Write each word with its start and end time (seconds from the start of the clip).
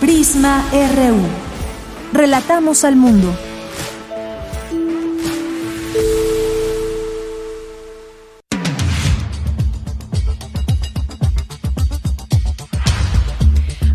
Prisma 0.00 0.62
RU. 0.72 1.16
Relatamos 2.12 2.84
al 2.84 2.96
mundo. 2.96 3.34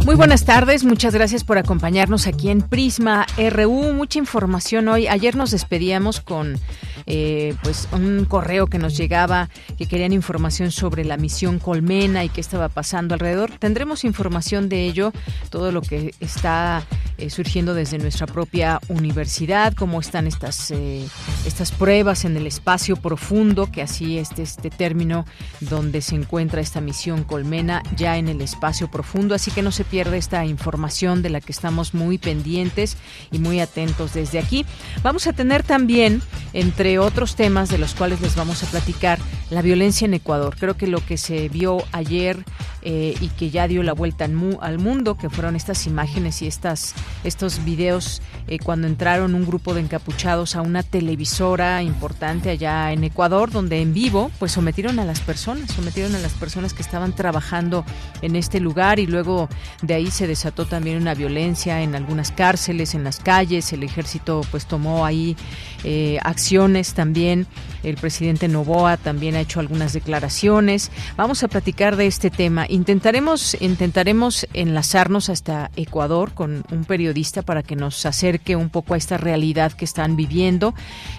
Muy 0.05 0.15
buenas 0.15 0.43
tardes, 0.43 0.83
muchas 0.83 1.13
gracias 1.13 1.43
por 1.43 1.59
acompañarnos 1.59 2.25
aquí 2.25 2.49
en 2.49 2.63
Prisma 2.63 3.27
RU. 3.37 3.93
Mucha 3.93 4.17
información 4.17 4.87
hoy. 4.87 5.07
Ayer 5.07 5.35
nos 5.35 5.51
despedíamos 5.51 6.19
con 6.19 6.59
eh, 7.05 7.55
pues 7.63 7.87
un 7.91 8.25
correo 8.25 8.67
que 8.67 8.77
nos 8.77 8.97
llegaba 8.97 9.49
que 9.77 9.87
querían 9.87 10.13
información 10.13 10.71
sobre 10.71 11.05
la 11.05 11.17
misión 11.17 11.59
Colmena 11.59 12.23
y 12.23 12.29
qué 12.29 12.41
estaba 12.41 12.69
pasando 12.69 13.13
alrededor. 13.13 13.51
Tendremos 13.59 14.03
información 14.03 14.69
de 14.69 14.85
ello, 14.85 15.11
todo 15.49 15.71
lo 15.71 15.81
que 15.81 16.13
está 16.19 16.83
eh, 17.17 17.29
surgiendo 17.29 17.73
desde 17.73 17.99
nuestra 17.99 18.25
propia 18.25 18.79
universidad, 18.87 19.73
cómo 19.73 19.99
están 19.99 20.25
estas, 20.25 20.71
eh, 20.71 21.05
estas 21.45 21.71
pruebas 21.71 22.25
en 22.25 22.35
el 22.35 22.47
espacio 22.47 22.95
profundo, 22.95 23.71
que 23.71 23.81
así 23.81 24.17
es 24.17 24.31
este 24.37 24.69
término 24.69 25.25
donde 25.59 26.01
se 26.01 26.15
encuentra 26.15 26.61
esta 26.61 26.81
misión 26.81 27.23
Colmena 27.23 27.83
ya 27.95 28.17
en 28.17 28.27
el 28.27 28.41
espacio 28.41 28.89
profundo, 28.89 29.35
así 29.35 29.51
que 29.51 29.61
no 29.61 29.71
se 29.71 29.83
pierde 29.83 30.17
esta 30.17 30.45
información 30.45 31.21
de 31.21 31.29
la 31.29 31.41
que 31.41 31.51
estamos 31.51 31.93
muy 31.93 32.17
pendientes 32.17 32.97
y 33.31 33.39
muy 33.39 33.59
atentos 33.59 34.13
desde 34.13 34.39
aquí. 34.39 34.65
Vamos 35.03 35.27
a 35.27 35.33
tener 35.33 35.63
también 35.63 36.21
entre 36.53 36.90
otros 36.99 37.35
temas 37.35 37.69
de 37.69 37.77
los 37.77 37.93
cuales 37.93 38.21
les 38.21 38.35
vamos 38.35 38.63
a 38.63 38.67
platicar, 38.67 39.19
la 39.49 39.61
violencia 39.61 40.05
en 40.05 40.13
Ecuador. 40.13 40.55
Creo 40.57 40.77
que 40.77 40.87
lo 40.87 41.05
que 41.05 41.17
se 41.17 41.49
vio 41.49 41.83
ayer 41.91 42.43
eh, 42.83 43.13
y 43.19 43.27
que 43.27 43.51
ya 43.51 43.67
dio 43.67 43.83
la 43.83 43.93
vuelta 43.93 44.25
al, 44.25 44.77
mundo, 44.79 45.15
que 45.15 45.29
fueron 45.29 45.55
estas 45.55 45.85
imágenes 45.85 46.41
y 46.41 46.47
estas, 46.47 46.95
estos 47.23 47.63
videos 47.63 48.23
eh, 48.47 48.57
cuando 48.57 48.87
entraron 48.87 49.35
un 49.35 49.45
grupo 49.45 49.75
de 49.75 49.81
encapuchados 49.81 50.55
a 50.55 50.61
una 50.61 50.81
televisora 50.81 51.83
importante 51.83 52.49
allá 52.49 52.91
en 52.91 53.03
Ecuador, 53.03 53.51
donde 53.51 53.81
en 53.81 53.93
vivo 53.93 54.31
pues 54.39 54.53
sometieron 54.53 54.97
a 54.99 55.05
las 55.05 55.19
personas, 55.19 55.69
sometieron 55.71 56.15
a 56.15 56.19
las 56.19 56.33
personas 56.33 56.73
que 56.73 56.81
estaban 56.81 57.13
trabajando 57.13 57.85
en 58.23 58.35
este 58.35 58.59
lugar 58.59 58.99
y 58.99 59.05
luego 59.05 59.47
de 59.83 59.93
ahí 59.93 60.09
se 60.09 60.25
desató 60.25 60.65
también 60.65 60.97
una 60.97 61.13
violencia 61.13 61.81
en 61.81 61.93
algunas 61.93 62.31
cárceles, 62.31 62.95
en 62.95 63.03
las 63.03 63.19
calles, 63.19 63.73
el 63.73 63.83
ejército 63.83 64.41
pues 64.49 64.65
tomó 64.65 65.05
ahí 65.05 65.37
eh, 65.83 66.17
acciones 66.23 66.80
también, 66.93 67.47
el 67.83 67.95
presidente 67.95 68.47
Novoa 68.47 68.97
también 68.97 69.35
ha 69.35 69.39
hecho 69.39 69.59
algunas 69.59 69.93
declaraciones. 69.93 70.91
Vamos 71.15 71.43
a 71.43 71.47
platicar 71.47 71.95
de 71.95 72.07
este 72.07 72.29
tema. 72.29 72.65
Intentaremos, 72.67 73.55
intentaremos 73.59 74.47
enlazarnos 74.53 75.29
hasta 75.29 75.71
Ecuador 75.75 76.33
con 76.33 76.63
un 76.71 76.83
periodista 76.85 77.41
para 77.41 77.63
que 77.63 77.75
nos 77.75 78.05
acerque 78.05 78.55
un 78.55 78.69
poco 78.69 78.93
a 78.93 78.97
esta 78.97 79.17
realidad 79.17 79.71
que 79.71 79.85
están 79.85 80.15
viviendo 80.15 80.73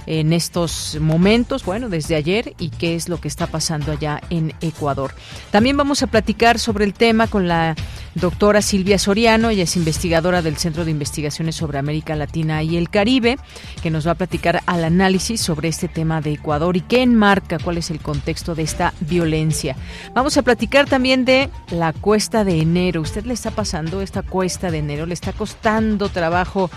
en 0.06 0.33
estos 0.33 0.99
momentos, 1.00 1.65
bueno, 1.65 1.89
desde 1.89 2.17
ayer 2.17 2.55
y 2.59 2.71
qué 2.71 2.94
es 2.94 3.09
lo 3.09 3.21
que 3.21 3.29
está 3.29 3.47
pasando 3.47 3.93
allá 3.93 4.21
en 4.31 4.53
Ecuador. 4.61 5.15
También 5.50 5.77
vamos 5.77 6.03
a 6.03 6.06
platicar 6.06 6.59
sobre 6.59 6.84
el 6.84 6.94
tema 6.94 7.27
con 7.27 7.49
la 7.49 7.75
doctora 8.15 8.62
Silvia 8.62 8.99
Soriano, 8.99 9.50
ella 9.50 9.65
es 9.65 9.77
investigadora 9.77 10.43
del 10.43 10.56
Centro 10.56 10.84
de 10.84 10.91
Investigaciones 10.91 11.56
sobre 11.56 11.78
América 11.78 12.17
Latina 12.17 12.62
y 12.62 12.77
el 12.77 12.91
Caribe, 12.91 13.39
que 13.83 13.91
nos 13.91 14.06
va 14.06 14.12
a 14.12 14.17
platicar 14.17 14.62
al 14.67 14.84
análisis 14.84 15.41
sobre 15.41 15.69
este 15.69 15.89
tema 15.89 16.21
de 16.21 16.33
Ecuador 16.33 16.77
y 16.77 16.81
qué 16.81 17.03
enmarca, 17.03 17.59
cuál 17.59 17.78
es 17.78 17.91
el 17.91 18.00
contexto 18.00 18.55
de 18.55 18.62
esta 18.62 18.95
violencia. 19.00 19.77
Vamos 20.15 20.37
a 20.37 20.43
platicar 20.43 20.89
también 20.89 21.25
de 21.25 21.50
la 21.71 21.93
cuesta 21.93 22.45
de 22.45 22.61
enero. 22.61 23.00
¿Usted 23.00 23.25
le 23.25 23.34
está 23.34 23.50
pasando 23.50 24.03
esta 24.03 24.23
cuesta 24.23 24.71
de 24.71 24.79
enero? 24.79 25.06
¿Le 25.06 25.15
está 25.15 25.33
costando 25.33 26.09
trabajo 26.09 26.71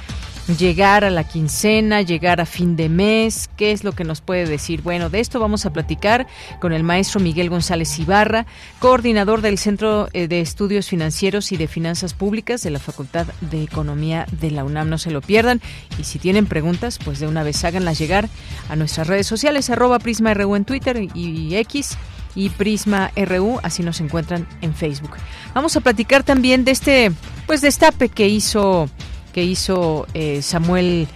llegar 0.59 1.03
a 1.03 1.09
la 1.09 1.23
quincena, 1.23 2.01
llegar 2.01 2.39
a 2.39 2.45
fin 2.45 2.75
de 2.75 2.87
mes, 2.87 3.49
¿qué 3.57 3.71
es 3.71 3.83
lo 3.83 3.93
que 3.93 4.03
nos 4.03 4.21
puede 4.21 4.45
decir? 4.45 4.81
Bueno, 4.81 5.09
de 5.09 5.19
esto 5.19 5.39
vamos 5.39 5.65
a 5.65 5.73
platicar 5.73 6.27
con 6.61 6.71
el 6.71 6.83
maestro 6.83 7.19
Miguel 7.19 7.49
González 7.49 7.97
Ibarra, 7.97 8.45
coordinador 8.79 9.41
del 9.41 9.57
Centro 9.57 10.07
eh, 10.13 10.27
de 10.27 10.41
Estudios 10.41 10.87
Financieros 10.87 11.24
y 11.25 11.57
de 11.57 11.67
Finanzas 11.67 12.13
Públicas 12.13 12.61
de 12.61 12.69
la 12.69 12.79
Facultad 12.79 13.25
de 13.41 13.63
Economía 13.63 14.27
de 14.31 14.51
la 14.51 14.63
UNAM. 14.63 14.89
No 14.89 14.97
se 14.97 15.09
lo 15.09 15.21
pierdan 15.21 15.59
y 15.97 16.03
si 16.03 16.19
tienen 16.19 16.45
preguntas, 16.45 16.99
pues 17.03 17.19
de 17.19 17.27
una 17.27 17.41
vez 17.41 17.63
háganlas 17.63 17.97
llegar 17.97 18.29
a 18.69 18.75
nuestras 18.75 19.07
redes 19.07 19.25
sociales, 19.25 19.69
arroba 19.69 19.97
Prisma 19.97 20.35
RU 20.35 20.55
en 20.55 20.65
Twitter 20.65 21.07
y 21.15 21.55
X 21.55 21.97
y 22.35 22.49
Prisma 22.49 23.11
así 23.63 23.81
nos 23.81 24.01
encuentran 24.01 24.47
en 24.61 24.75
Facebook. 24.75 25.11
Vamos 25.53 25.75
a 25.75 25.81
platicar 25.81 26.23
también 26.23 26.65
de 26.65 26.71
este 26.71 27.11
pues 27.47 27.61
destape 27.61 28.09
que 28.09 28.27
hizo 28.27 28.89
que 29.33 29.43
hizo 29.43 30.07
eh, 30.13 30.41
Samuel 30.41 31.07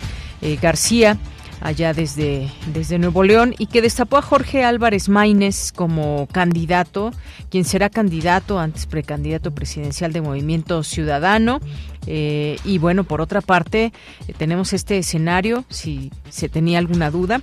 eh, 0.42 0.58
García 0.62 1.18
allá 1.62 1.94
desde, 1.94 2.50
desde 2.74 3.00
Nuevo 3.00 3.24
León 3.24 3.54
y 3.58 3.68
que 3.68 3.82
destapó 3.82 4.18
a 4.18 4.22
Jorge 4.22 4.64
Álvarez 4.64 5.10
Maínez 5.10 5.72
como 5.72 6.28
candidato, 6.32 7.12
quien 7.50 7.66
será 7.66 7.90
candidato, 7.90 8.60
antes 8.60 8.86
precandidato 8.86 9.52
presidencial 9.52 10.14
de 10.14 10.22
Movimiento 10.22 10.84
Ciudadano. 10.84 11.60
Eh, 12.08 12.58
y 12.64 12.78
bueno, 12.78 13.04
por 13.04 13.22
otra 13.22 13.42
parte, 13.42 13.94
tenemos 14.38 14.74
este 14.74 14.98
escenario, 14.98 15.66
si 15.70 16.12
se 16.30 16.50
tenía 16.50 16.80
alguna 16.80 17.12
duda, 17.12 17.42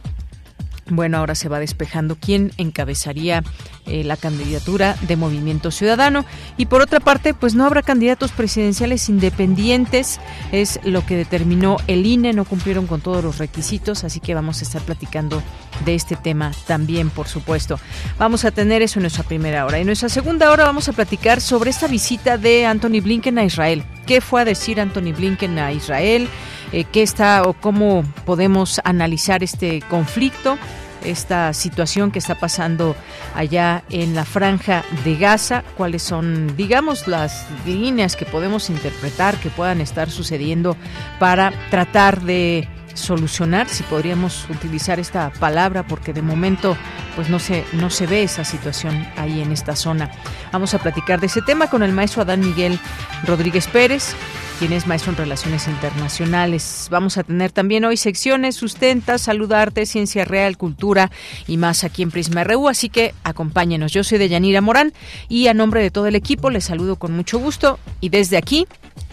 bueno, 0.89 1.19
ahora 1.19 1.35
se 1.35 1.49
va 1.49 1.59
despejando 1.59 2.17
quién 2.17 2.53
encabezaría 2.59 3.43
eh, 3.87 4.05
la 4.05 4.17
candidatura 4.17 4.97
de 5.03 5.17
Movimiento 5.17 5.71
Ciudadano. 5.71 6.25
Y 6.57 6.67
por 6.67 6.83
otra 6.83 7.01
parte, 7.01 7.35
pues 7.35 7.55
no 7.55 7.65
habrá 7.65 7.83
candidatos 7.83 8.33
presidenciales 8.33 9.09
independientes, 9.09 10.21
es 10.53 10.81
lo 10.85 11.05
que 11.05 11.17
determinó 11.17 11.77
el 11.87 12.07
INE, 12.07 12.33
no 12.33 12.45
cumplieron 12.45 12.87
con 12.87 13.01
todos 13.01 13.23
los 13.23 13.39
requisitos, 13.39 14.05
así 14.05 14.21
que 14.21 14.35
vamos 14.35 14.61
a 14.61 14.65
estar 14.65 14.83
platicando 14.83 15.43
de 15.85 15.95
este 15.95 16.17
tema 16.17 16.53
también, 16.67 17.11
por 17.11 17.29
supuesto. 17.29 17.79
Vamos 18.19 18.45
a 18.45 18.51
tener 18.51 18.83
eso 18.83 18.99
en 18.99 19.05
nuestra 19.05 19.25
primera 19.25 19.67
hora. 19.67 19.79
En 19.79 19.87
nuestra 19.87 20.09
segunda 20.09 20.51
hora 20.51 20.65
vamos 20.65 20.89
a 20.89 20.93
platicar 20.93 21.41
sobre 21.41 21.71
esta 21.71 21.87
visita 21.87 22.39
de 22.39 22.67
Anthony 22.67 23.01
Blinken 23.03 23.39
a 23.39 23.45
Israel. 23.45 23.85
¿Qué 24.07 24.21
fue 24.21 24.43
a 24.43 24.45
decir 24.45 24.81
Anthony 24.81 25.13
Blinken 25.17 25.59
a 25.59 25.73
Israel? 25.73 26.29
Eh, 26.73 26.85
qué 26.85 27.03
está 27.03 27.43
o 27.45 27.53
cómo 27.53 28.05
podemos 28.25 28.81
analizar 28.85 29.43
este 29.43 29.83
conflicto 29.83 30.59
esta 31.07 31.53
situación 31.53 32.11
que 32.11 32.19
está 32.19 32.35
pasando 32.35 32.97
allá 33.35 33.85
en 33.91 34.15
la 34.15 34.25
franja 34.25 34.85
de 35.05 35.17
Gaza, 35.17 35.63
cuáles 35.77 36.03
son, 36.03 36.57
digamos, 36.57 37.07
las 37.07 37.47
líneas 37.65 38.17
que 38.17 38.25
podemos 38.25 38.71
interpretar 38.71 39.37
que 39.37 39.51
puedan 39.51 39.81
estar 39.81 40.11
sucediendo 40.11 40.77
para 41.19 41.53
tratar 41.71 42.23
de 42.23 42.69
solucionar, 42.95 43.69
si 43.69 43.83
podríamos 43.83 44.49
utilizar 44.49 44.99
esta 44.99 45.31
palabra, 45.39 45.87
porque 45.87 46.15
de 46.15 46.23
momento 46.23 46.77
pues 47.15 47.29
no 47.29 47.39
se, 47.39 47.65
no 47.73 47.91
se 47.91 48.07
ve 48.07 48.23
esa 48.23 48.43
situación 48.43 49.07
ahí 49.17 49.43
en 49.43 49.53
esta 49.53 49.77
zona. 49.77 50.11
Vamos 50.51 50.73
a 50.73 50.79
platicar 50.79 51.21
de 51.21 51.27
ese 51.27 51.43
tema 51.43 51.69
con 51.69 51.83
el 51.83 51.93
maestro 51.93 52.23
Adán 52.23 52.41
Miguel 52.41 52.81
Rodríguez 53.25 53.67
Pérez, 53.69 54.17
quien 54.59 54.73
es 54.73 54.87
maestro 54.87 55.13
en 55.13 55.19
Relaciones 55.19 55.69
Internacionales. 55.69 56.89
Vamos 56.91 57.19
a 57.19 57.23
tener 57.23 57.53
también 57.53 57.85
hoy 57.85 57.97
secciones 57.97 58.57
Sustenta, 58.57 59.19
Saludarte, 59.19 59.87
Ciencia 59.87 60.25
Real, 60.25 60.57
Cultura 60.57 61.11
y 61.47 61.57
más 61.59 61.85
aquí 61.85 62.03
en 62.03 62.11
Prisma 62.11 62.45
RU, 62.45 62.69
así 62.69 62.89
que 62.89 63.15
acompáñenos. 63.23 63.93
Yo 63.93 64.03
soy 64.05 64.19
Deyanira 64.19 64.61
Morán 64.61 64.93
y 65.29 65.49
a 65.49 65.55
nombre 65.55 65.83
de 65.83 65.91
todo 65.91 66.07
el 66.07 66.15
equipo 66.15 66.51
les 66.51 66.65
saludo 66.65 66.97
con 66.97 67.13
mucho 67.15 67.39
gusto 67.39 67.79
y 68.01 68.09
desde 68.09 68.37
aquí 68.37 68.67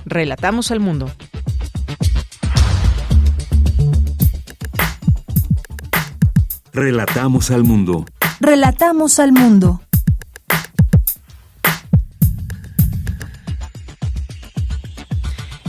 relatamos 0.06 0.72
al 0.72 0.80
mundo. 0.80 1.12
Relatamos 6.72 7.52
al 7.52 7.64
mundo. 7.64 8.06
Relatamos 8.40 9.20
al 9.20 9.32
mundo. 9.32 9.82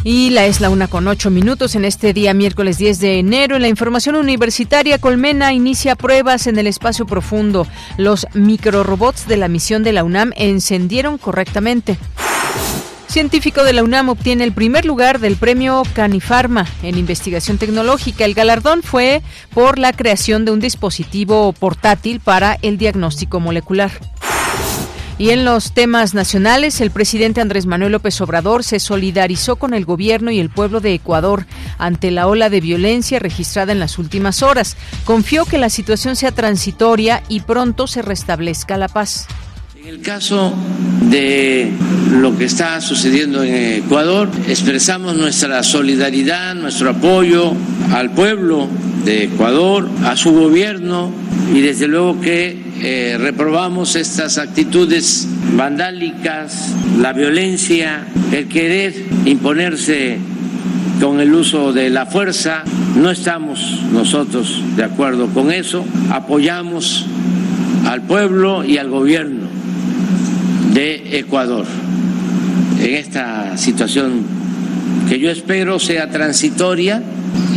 Y 0.07 0.29
la 0.29 0.45
es 0.45 0.61
la 0.61 0.69
una 0.69 0.87
con 0.87 1.09
ocho 1.09 1.31
minutos 1.31 1.75
en 1.77 1.87
este 1.87 2.13
día 2.13 2.35
miércoles 2.35 2.77
10 2.77 3.01
de 3.01 3.19
enero. 3.19 3.57
En 3.57 3.63
la 3.63 3.69
información 3.69 4.17
universitaria, 4.17 4.99
Colmena 4.99 5.55
inicia 5.55 5.97
pruebas 5.97 6.47
en 6.47 6.59
el 6.59 6.67
espacio 6.67 7.07
profundo. 7.07 7.67
Los 7.97 8.27
microrobots 8.35 9.27
de 9.27 9.39
la 9.39 9.49
misión 9.49 9.83
de 9.83 9.95
la 9.95 10.05
UNAM 10.05 10.33
encendieron 10.37 11.17
correctamente. 11.17 11.97
Científico 13.07 13.65
de 13.65 13.73
la 13.73 13.83
UNAM 13.83 14.11
obtiene 14.11 14.45
el 14.45 14.53
primer 14.53 14.85
lugar 14.85 15.21
del 15.21 15.37
premio 15.37 15.85
Canifarma 15.95 16.67
en 16.83 16.99
investigación 16.99 17.57
tecnológica. 17.57 18.27
El 18.27 18.35
galardón 18.35 18.83
fue 18.83 19.23
por 19.55 19.79
la 19.79 19.95
creación 19.95 20.45
de 20.45 20.51
un 20.51 20.61
dispositivo 20.61 21.55
portátil 21.55 22.21
para 22.21 22.59
el 22.61 22.77
diagnóstico 22.77 23.41
molecular. 23.41 23.91
Y 25.17 25.31
en 25.31 25.45
los 25.45 25.73
temas 25.73 26.13
nacionales, 26.13 26.81
el 26.81 26.91
presidente 26.91 27.41
Andrés 27.41 27.67
Manuel 27.67 27.93
López 27.93 28.21
Obrador 28.21 28.65
se 28.65 28.81
solidarizó 28.81 29.57
con 29.57 29.73
el 29.73 29.85
gobierno 29.85 30.33
y 30.33 30.41
el 30.41 30.51
pueblo 30.51 30.81
de 30.81 30.93
Ecuador 30.93 31.47
ante 31.79 32.11
la 32.11 32.27
ola 32.27 32.51
de 32.51 32.61
violencia 32.61 33.21
registrada 33.21 33.71
en 33.71 33.79
las 33.79 33.99
últimas 33.99 34.43
horas. 34.43 34.77
Confió 35.05 35.45
que 35.45 35.59
la 35.59 35.71
situación 35.71 36.17
sea 36.17 36.33
transitoria 36.33 37.23
y 37.29 37.41
pronto 37.41 37.87
se 37.87 38.03
restablezca 38.03 38.77
la 38.77 38.89
paz. 38.89 39.29
En 39.85 39.91
el 39.91 40.01
caso 40.01 40.55
de 41.11 41.71
lo 42.11 42.39
que 42.39 42.47
está 42.47 42.81
sucediendo 42.81 43.43
en 43.43 43.85
Ecuador, 43.85 44.31
expresamos 44.49 45.15
nuestra 45.15 45.63
solidaridad, 45.63 46.55
nuestro 46.55 46.89
apoyo 46.89 47.53
al 47.93 48.11
pueblo 48.13 48.67
de 49.05 49.25
Ecuador, 49.25 49.87
a 50.05 50.17
su 50.17 50.33
gobierno 50.33 51.13
y 51.53 51.61
desde 51.61 51.87
luego 51.87 52.19
que 52.19 52.57
eh, 52.81 53.19
reprobamos 53.21 53.95
estas 53.95 54.39
actitudes 54.39 55.29
vandálicas, 55.55 56.73
la 56.99 57.13
violencia, 57.13 58.07
el 58.33 58.49
querer 58.49 58.95
imponerse 59.27 60.17
con 60.99 61.21
el 61.21 61.35
uso 61.35 61.75
de 61.75 61.91
la 61.91 62.07
fuerza. 62.07 62.65
No 62.97 63.11
estamos 63.11 63.83
nosotros 63.93 64.63
de 64.77 64.85
acuerdo 64.85 65.29
con 65.29 65.53
eso. 65.53 65.85
Apoyamos 66.11 67.05
al 67.85 68.01
pueblo 68.01 68.65
y 68.65 68.79
al 68.79 68.89
gobierno 68.89 69.64
de 70.75 71.19
Ecuador 71.19 71.65
en 72.81 72.95
esta 72.97 73.57
situación 73.57 74.23
que 75.09 75.19
yo 75.19 75.31
espero 75.31 75.79
sea 75.79 76.11
transitoria 76.11 77.03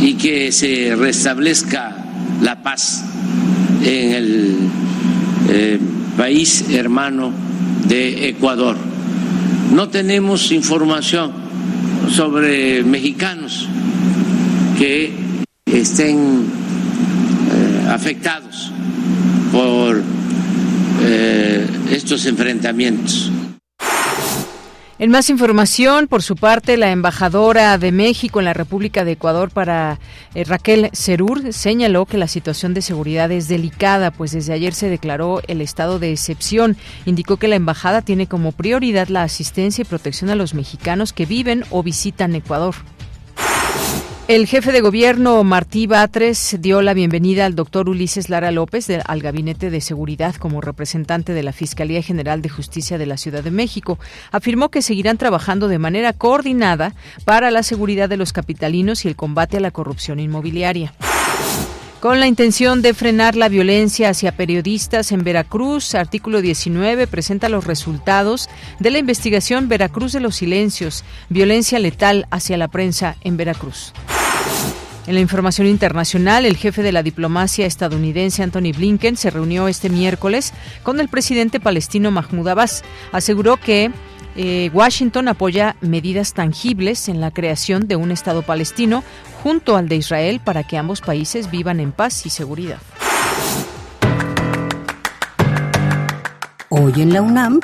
y 0.00 0.14
que 0.14 0.52
se 0.52 0.94
restablezca 0.96 1.96
la 2.40 2.62
paz 2.62 3.04
en 3.84 4.12
el 4.12 4.56
eh, 5.48 5.78
país 6.16 6.66
hermano 6.70 7.32
de 7.88 8.28
Ecuador. 8.28 8.76
No 9.74 9.88
tenemos 9.88 10.52
información 10.52 11.32
sobre 12.10 12.84
mexicanos 12.84 13.68
que 14.78 15.12
estén 15.66 16.44
eh, 17.50 17.88
afectados 17.90 18.72
por 19.50 20.02
eh, 21.02 21.66
estos 21.90 22.26
enfrentamientos. 22.26 23.30
En 25.00 25.12
más 25.12 25.30
información, 25.30 26.08
por 26.08 26.24
su 26.24 26.34
parte, 26.34 26.76
la 26.76 26.90
embajadora 26.90 27.78
de 27.78 27.92
México 27.92 28.40
en 28.40 28.46
la 28.46 28.52
República 28.52 29.04
de 29.04 29.12
Ecuador 29.12 29.48
para 29.48 30.00
eh, 30.34 30.42
Raquel 30.42 30.90
Cerur 30.92 31.52
señaló 31.52 32.04
que 32.04 32.18
la 32.18 32.26
situación 32.26 32.74
de 32.74 32.82
seguridad 32.82 33.30
es 33.30 33.46
delicada, 33.46 34.10
pues 34.10 34.32
desde 34.32 34.54
ayer 34.54 34.74
se 34.74 34.90
declaró 34.90 35.40
el 35.46 35.60
estado 35.60 36.00
de 36.00 36.10
excepción. 36.10 36.76
Indicó 37.06 37.36
que 37.36 37.46
la 37.46 37.54
embajada 37.54 38.02
tiene 38.02 38.26
como 38.26 38.50
prioridad 38.50 39.06
la 39.06 39.22
asistencia 39.22 39.82
y 39.82 39.84
protección 39.84 40.30
a 40.30 40.34
los 40.34 40.52
mexicanos 40.52 41.12
que 41.12 41.26
viven 41.26 41.62
o 41.70 41.84
visitan 41.84 42.34
Ecuador. 42.34 42.74
El 44.28 44.46
jefe 44.46 44.72
de 44.72 44.82
gobierno 44.82 45.42
Martí 45.42 45.86
Batres 45.86 46.58
dio 46.60 46.82
la 46.82 46.92
bienvenida 46.92 47.46
al 47.46 47.54
doctor 47.54 47.88
Ulises 47.88 48.28
Lara 48.28 48.50
López 48.50 48.86
al 48.90 49.22
Gabinete 49.22 49.70
de 49.70 49.80
Seguridad 49.80 50.34
como 50.34 50.60
representante 50.60 51.32
de 51.32 51.42
la 51.42 51.54
Fiscalía 51.54 52.02
General 52.02 52.42
de 52.42 52.50
Justicia 52.50 52.98
de 52.98 53.06
la 53.06 53.16
Ciudad 53.16 53.42
de 53.42 53.50
México. 53.50 53.98
Afirmó 54.30 54.68
que 54.68 54.82
seguirán 54.82 55.16
trabajando 55.16 55.66
de 55.66 55.78
manera 55.78 56.12
coordinada 56.12 56.94
para 57.24 57.50
la 57.50 57.62
seguridad 57.62 58.10
de 58.10 58.18
los 58.18 58.34
capitalinos 58.34 59.06
y 59.06 59.08
el 59.08 59.16
combate 59.16 59.56
a 59.56 59.60
la 59.60 59.70
corrupción 59.70 60.20
inmobiliaria. 60.20 60.92
Con 62.00 62.20
la 62.20 62.28
intención 62.28 62.82
de 62.82 62.94
frenar 62.94 63.34
la 63.34 63.48
violencia 63.48 64.10
hacia 64.10 64.36
periodistas 64.36 65.10
en 65.10 65.24
Veracruz, 65.24 65.96
artículo 65.96 66.42
19 66.42 67.06
presenta 67.06 67.48
los 67.48 67.64
resultados 67.64 68.50
de 68.78 68.90
la 68.90 68.98
investigación 68.98 69.68
Veracruz 69.68 70.12
de 70.12 70.20
los 70.20 70.36
Silencios, 70.36 71.02
violencia 71.30 71.78
letal 71.78 72.28
hacia 72.30 72.58
la 72.58 72.68
prensa 72.68 73.16
en 73.22 73.38
Veracruz. 73.38 73.94
En 75.08 75.14
la 75.14 75.20
información 75.20 75.66
internacional, 75.66 76.44
el 76.44 76.58
jefe 76.58 76.82
de 76.82 76.92
la 76.92 77.02
diplomacia 77.02 77.64
estadounidense 77.64 78.42
Anthony 78.42 78.74
Blinken 78.76 79.16
se 79.16 79.30
reunió 79.30 79.66
este 79.66 79.88
miércoles 79.88 80.52
con 80.82 81.00
el 81.00 81.08
presidente 81.08 81.60
palestino 81.60 82.10
Mahmoud 82.10 82.46
Abbas. 82.46 82.84
Aseguró 83.10 83.56
que 83.56 83.90
eh, 84.36 84.70
Washington 84.74 85.28
apoya 85.28 85.76
medidas 85.80 86.34
tangibles 86.34 87.08
en 87.08 87.22
la 87.22 87.30
creación 87.30 87.88
de 87.88 87.96
un 87.96 88.10
Estado 88.10 88.42
palestino 88.42 89.02
junto 89.42 89.78
al 89.78 89.88
de 89.88 89.96
Israel 89.96 90.42
para 90.44 90.62
que 90.64 90.76
ambos 90.76 91.00
países 91.00 91.50
vivan 91.50 91.80
en 91.80 91.92
paz 91.92 92.26
y 92.26 92.28
seguridad. 92.28 92.76
Hoy 96.68 96.92
en 97.00 97.14
la 97.14 97.22
UNAM, 97.22 97.60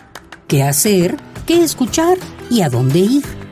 ¿qué 0.49 0.63
hacer? 0.63 1.19
¿Qué 1.47 1.63
escuchar? 1.63 2.17
¿Y 2.51 2.63
a 2.63 2.71
dónde 2.71 3.01
ir? 3.01 3.44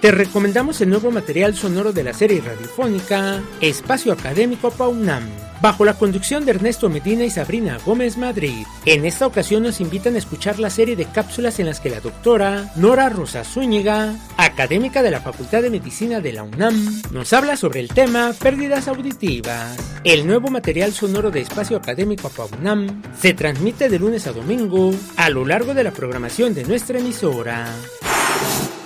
Te 0.00 0.10
recomendamos 0.12 0.80
el 0.80 0.88
nuevo 0.88 1.10
material 1.10 1.54
sonoro 1.54 1.92
de 1.92 2.02
la 2.02 2.14
serie 2.14 2.40
radiofónica 2.40 3.42
Espacio 3.60 4.14
Académico 4.14 4.70
PAUNAM 4.70 5.28
bajo 5.60 5.84
la 5.84 5.92
conducción 5.92 6.46
de 6.46 6.52
Ernesto 6.52 6.88
Medina 6.88 7.22
y 7.24 7.28
Sabrina 7.28 7.78
Gómez 7.84 8.16
Madrid. 8.16 8.64
En 8.86 9.04
esta 9.04 9.26
ocasión 9.26 9.62
nos 9.62 9.78
invitan 9.78 10.14
a 10.14 10.18
escuchar 10.18 10.58
la 10.58 10.70
serie 10.70 10.96
de 10.96 11.04
cápsulas 11.04 11.60
en 11.60 11.66
las 11.66 11.80
que 11.80 11.90
la 11.90 12.00
doctora 12.00 12.72
Nora 12.76 13.10
Rosa 13.10 13.44
Zúñiga, 13.44 14.14
académica 14.38 15.02
de 15.02 15.10
la 15.10 15.20
Facultad 15.20 15.60
de 15.60 15.68
Medicina 15.68 16.20
de 16.20 16.32
la 16.32 16.44
UNAM, 16.44 17.02
nos 17.12 17.34
habla 17.34 17.56
sobre 17.56 17.80
el 17.80 17.88
tema 17.88 18.32
pérdidas 18.40 18.88
auditivas. 18.88 19.76
El 20.02 20.26
nuevo 20.26 20.48
material 20.48 20.94
sonoro 20.94 21.30
de 21.30 21.42
Espacio 21.42 21.76
Académico 21.76 22.32
UNAM 22.58 23.02
se 23.20 23.34
transmite 23.34 23.90
de 23.90 23.98
lunes 23.98 24.26
a 24.26 24.32
domingo 24.32 24.94
a 25.16 25.28
lo 25.28 25.44
largo 25.44 25.74
de 25.74 25.84
la 25.84 25.90
programación 25.90 26.54
de 26.54 26.64
nuestra 26.64 26.98
emisora. 26.98 27.66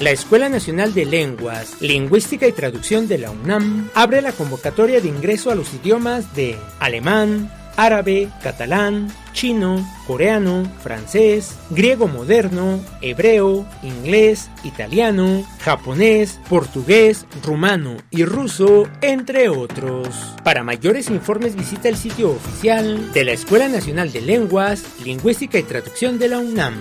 La 0.01 0.11
Escuela 0.11 0.49
Nacional 0.49 0.93
de 0.93 1.05
Lenguas, 1.05 1.81
Lingüística 1.81 2.49
y 2.49 2.53
Traducción 2.53 3.07
de 3.07 3.17
la 3.17 3.31
UNAM 3.31 3.91
abre 3.95 4.21
la 4.23 4.33
convocatoria 4.33 5.01
de 5.01 5.07
ingreso 5.07 5.53
a 5.53 5.55
los 5.55 5.73
idiomas 5.73 6.35
de 6.35 6.59
alemán, 6.81 7.49
árabe, 7.77 8.29
catalán, 8.43 9.09
chino, 9.33 9.89
coreano, 10.09 10.65
francés, 10.83 11.55
griego 11.71 12.09
moderno, 12.09 12.81
hebreo, 13.03 13.65
inglés, 13.85 14.51
italiano, 14.65 15.47
japonés, 15.61 16.41
portugués, 16.49 17.25
rumano 17.45 17.97
y 18.11 18.25
ruso, 18.25 18.89
entre 19.01 19.49
otros. 19.49 20.09
Para 20.43 20.65
mayores 20.65 21.09
informes 21.09 21.55
visita 21.55 21.89
el 21.89 21.97
sitio 21.97 22.33
oficial 22.33 23.13
de 23.13 23.25
la 23.25 23.33
Escuela 23.33 23.69
Nacional 23.69 24.13
de 24.13 24.23
Lenguas, 24.23 24.85
Lingüística 25.05 25.57
y 25.57 25.63
Traducción 25.63 26.19
de 26.19 26.29
la 26.29 26.39
UNAM. 26.39 26.75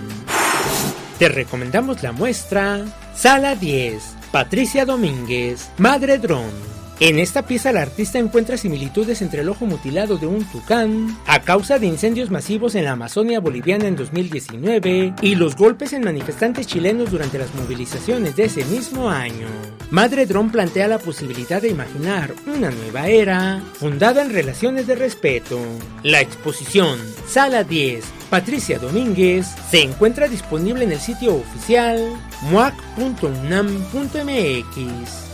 Te 1.18 1.28
recomendamos 1.28 2.02
la 2.02 2.10
muestra 2.10 2.84
Sala 3.14 3.54
10, 3.54 4.02
Patricia 4.32 4.84
Domínguez, 4.84 5.70
Madre 5.78 6.18
Dron. 6.18 6.73
En 7.00 7.18
esta 7.18 7.42
pieza 7.42 7.70
el 7.70 7.76
artista 7.76 8.18
encuentra 8.18 8.56
similitudes 8.56 9.20
entre 9.20 9.40
el 9.40 9.48
ojo 9.48 9.66
mutilado 9.66 10.16
de 10.16 10.28
un 10.28 10.44
tucán 10.44 11.18
a 11.26 11.40
causa 11.40 11.80
de 11.80 11.86
incendios 11.86 12.30
masivos 12.30 12.76
en 12.76 12.84
la 12.84 12.92
Amazonia 12.92 13.40
boliviana 13.40 13.88
en 13.88 13.96
2019 13.96 15.14
y 15.20 15.34
los 15.34 15.56
golpes 15.56 15.92
en 15.92 16.04
manifestantes 16.04 16.68
chilenos 16.68 17.10
durante 17.10 17.38
las 17.38 17.52
movilizaciones 17.54 18.36
de 18.36 18.44
ese 18.44 18.64
mismo 18.66 19.10
año. 19.10 19.48
Madre 19.90 20.26
Dron 20.26 20.50
plantea 20.50 20.86
la 20.86 20.98
posibilidad 20.98 21.60
de 21.60 21.68
imaginar 21.68 22.32
una 22.46 22.70
nueva 22.70 23.08
era 23.08 23.60
fundada 23.74 24.22
en 24.22 24.32
relaciones 24.32 24.86
de 24.86 24.94
respeto. 24.94 25.58
La 26.04 26.20
exposición 26.20 26.98
Sala 27.26 27.64
10 27.64 28.04
Patricia 28.30 28.78
Domínguez 28.78 29.48
se 29.70 29.82
encuentra 29.82 30.28
disponible 30.28 30.84
en 30.84 30.92
el 30.92 31.00
sitio 31.00 31.34
oficial 31.36 31.98
muac.unam.mx. 32.42 35.33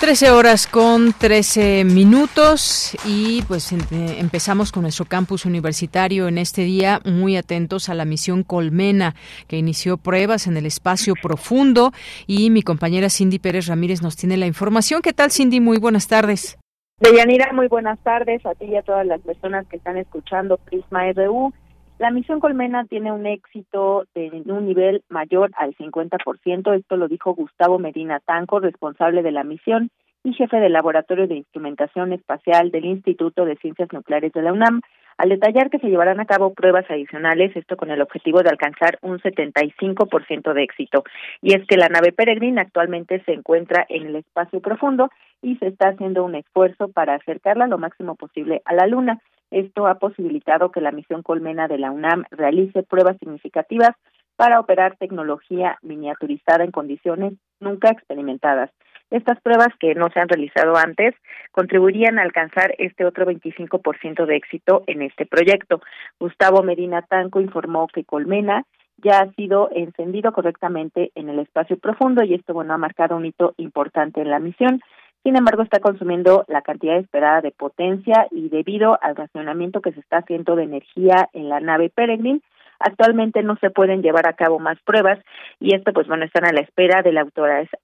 13 0.00 0.30
horas 0.30 0.66
con 0.66 1.12
13 1.12 1.84
minutos 1.84 2.96
y 3.04 3.42
pues 3.42 3.70
empezamos 3.70 4.72
con 4.72 4.82
nuestro 4.82 5.04
campus 5.04 5.44
universitario 5.44 6.26
en 6.26 6.38
este 6.38 6.62
día 6.62 7.00
muy 7.04 7.36
atentos 7.36 7.90
a 7.90 7.94
la 7.94 8.06
misión 8.06 8.42
Colmena 8.42 9.14
que 9.46 9.58
inició 9.58 9.98
pruebas 9.98 10.46
en 10.46 10.56
el 10.56 10.64
espacio 10.64 11.12
profundo 11.22 11.92
y 12.26 12.48
mi 12.48 12.62
compañera 12.62 13.10
Cindy 13.10 13.38
Pérez 13.38 13.66
Ramírez 13.66 14.00
nos 14.00 14.16
tiene 14.16 14.38
la 14.38 14.46
información. 14.46 15.02
¿Qué 15.02 15.12
tal 15.12 15.30
Cindy? 15.30 15.60
Muy 15.60 15.76
buenas 15.76 16.08
tardes. 16.08 16.58
Deyanira, 16.98 17.52
muy 17.52 17.68
buenas 17.68 17.98
tardes 17.98 18.44
a 18.46 18.54
ti 18.54 18.64
y 18.64 18.76
a 18.76 18.82
todas 18.82 19.06
las 19.06 19.20
personas 19.20 19.66
que 19.66 19.76
están 19.76 19.98
escuchando 19.98 20.56
Prisma 20.56 21.12
RU. 21.12 21.52
La 22.00 22.10
misión 22.10 22.40
Colmena 22.40 22.86
tiene 22.86 23.12
un 23.12 23.26
éxito 23.26 24.06
en 24.14 24.50
un 24.50 24.64
nivel 24.64 25.02
mayor 25.10 25.50
al 25.58 25.76
50%. 25.76 26.74
Esto 26.74 26.96
lo 26.96 27.08
dijo 27.08 27.34
Gustavo 27.34 27.78
Medina 27.78 28.20
Tanco, 28.20 28.58
responsable 28.58 29.22
de 29.22 29.32
la 29.32 29.44
misión 29.44 29.90
y 30.24 30.32
jefe 30.32 30.56
del 30.60 30.72
Laboratorio 30.72 31.28
de 31.28 31.34
Instrumentación 31.34 32.14
Espacial 32.14 32.70
del 32.70 32.86
Instituto 32.86 33.44
de 33.44 33.56
Ciencias 33.56 33.92
Nucleares 33.92 34.32
de 34.32 34.40
la 34.40 34.54
UNAM, 34.54 34.80
al 35.18 35.28
detallar 35.28 35.68
que 35.68 35.78
se 35.78 35.88
llevarán 35.88 36.20
a 36.20 36.24
cabo 36.24 36.54
pruebas 36.54 36.90
adicionales, 36.90 37.54
esto 37.54 37.76
con 37.76 37.90
el 37.90 38.00
objetivo 38.00 38.42
de 38.42 38.48
alcanzar 38.48 38.98
un 39.02 39.18
75% 39.18 40.54
de 40.54 40.62
éxito. 40.62 41.04
Y 41.42 41.52
es 41.52 41.66
que 41.66 41.76
la 41.76 41.90
nave 41.90 42.12
Peregrine 42.12 42.62
actualmente 42.62 43.22
se 43.26 43.34
encuentra 43.34 43.84
en 43.90 44.06
el 44.06 44.16
espacio 44.16 44.60
profundo 44.60 45.10
y 45.42 45.56
se 45.56 45.66
está 45.66 45.90
haciendo 45.90 46.24
un 46.24 46.34
esfuerzo 46.34 46.88
para 46.88 47.16
acercarla 47.16 47.66
lo 47.66 47.76
máximo 47.76 48.14
posible 48.14 48.62
a 48.64 48.72
la 48.72 48.86
Luna. 48.86 49.20
Esto 49.50 49.86
ha 49.86 49.96
posibilitado 49.98 50.70
que 50.70 50.80
la 50.80 50.92
misión 50.92 51.22
Colmena 51.22 51.68
de 51.68 51.78
la 51.78 51.90
UNAM 51.90 52.24
realice 52.30 52.82
pruebas 52.82 53.16
significativas 53.18 53.96
para 54.36 54.60
operar 54.60 54.96
tecnología 54.96 55.78
miniaturizada 55.82 56.64
en 56.64 56.70
condiciones 56.70 57.34
nunca 57.60 57.90
experimentadas. 57.90 58.70
Estas 59.10 59.40
pruebas 59.40 59.68
que 59.80 59.94
no 59.94 60.08
se 60.10 60.20
han 60.20 60.28
realizado 60.28 60.76
antes 60.76 61.14
contribuirían 61.50 62.18
a 62.18 62.22
alcanzar 62.22 62.74
este 62.78 63.04
otro 63.04 63.26
25% 63.26 64.24
de 64.24 64.36
éxito 64.36 64.84
en 64.86 65.02
este 65.02 65.26
proyecto. 65.26 65.80
Gustavo 66.18 66.62
Medina 66.62 67.02
Tanco 67.02 67.40
informó 67.40 67.88
que 67.88 68.04
Colmena 68.04 68.64
ya 68.98 69.20
ha 69.20 69.32
sido 69.32 69.68
encendido 69.74 70.32
correctamente 70.32 71.10
en 71.14 71.28
el 71.28 71.40
espacio 71.40 71.76
profundo 71.78 72.22
y 72.22 72.34
esto 72.34 72.54
bueno 72.54 72.74
ha 72.74 72.78
marcado 72.78 73.16
un 73.16 73.26
hito 73.26 73.54
importante 73.56 74.20
en 74.20 74.30
la 74.30 74.38
misión. 74.38 74.80
Sin 75.22 75.36
embargo, 75.36 75.62
está 75.62 75.80
consumiendo 75.80 76.44
la 76.48 76.62
cantidad 76.62 76.96
esperada 76.96 77.42
de 77.42 77.50
potencia 77.50 78.26
y 78.30 78.48
debido 78.48 78.98
al 79.02 79.16
racionamiento 79.16 79.82
que 79.82 79.92
se 79.92 80.00
está 80.00 80.18
haciendo 80.18 80.56
de 80.56 80.64
energía 80.64 81.28
en 81.34 81.50
la 81.50 81.60
nave 81.60 81.90
Peregrine, 81.90 82.40
actualmente 82.78 83.42
no 83.42 83.56
se 83.56 83.68
pueden 83.68 84.00
llevar 84.00 84.26
a 84.26 84.32
cabo 84.32 84.58
más 84.58 84.78
pruebas 84.80 85.18
y 85.60 85.74
esto 85.74 85.92
pues 85.92 86.08
bueno 86.08 86.24
están 86.24 86.46
a 86.46 86.52
la 86.52 86.60
espera 86.60 87.02
de 87.02 87.12
la 87.12 87.26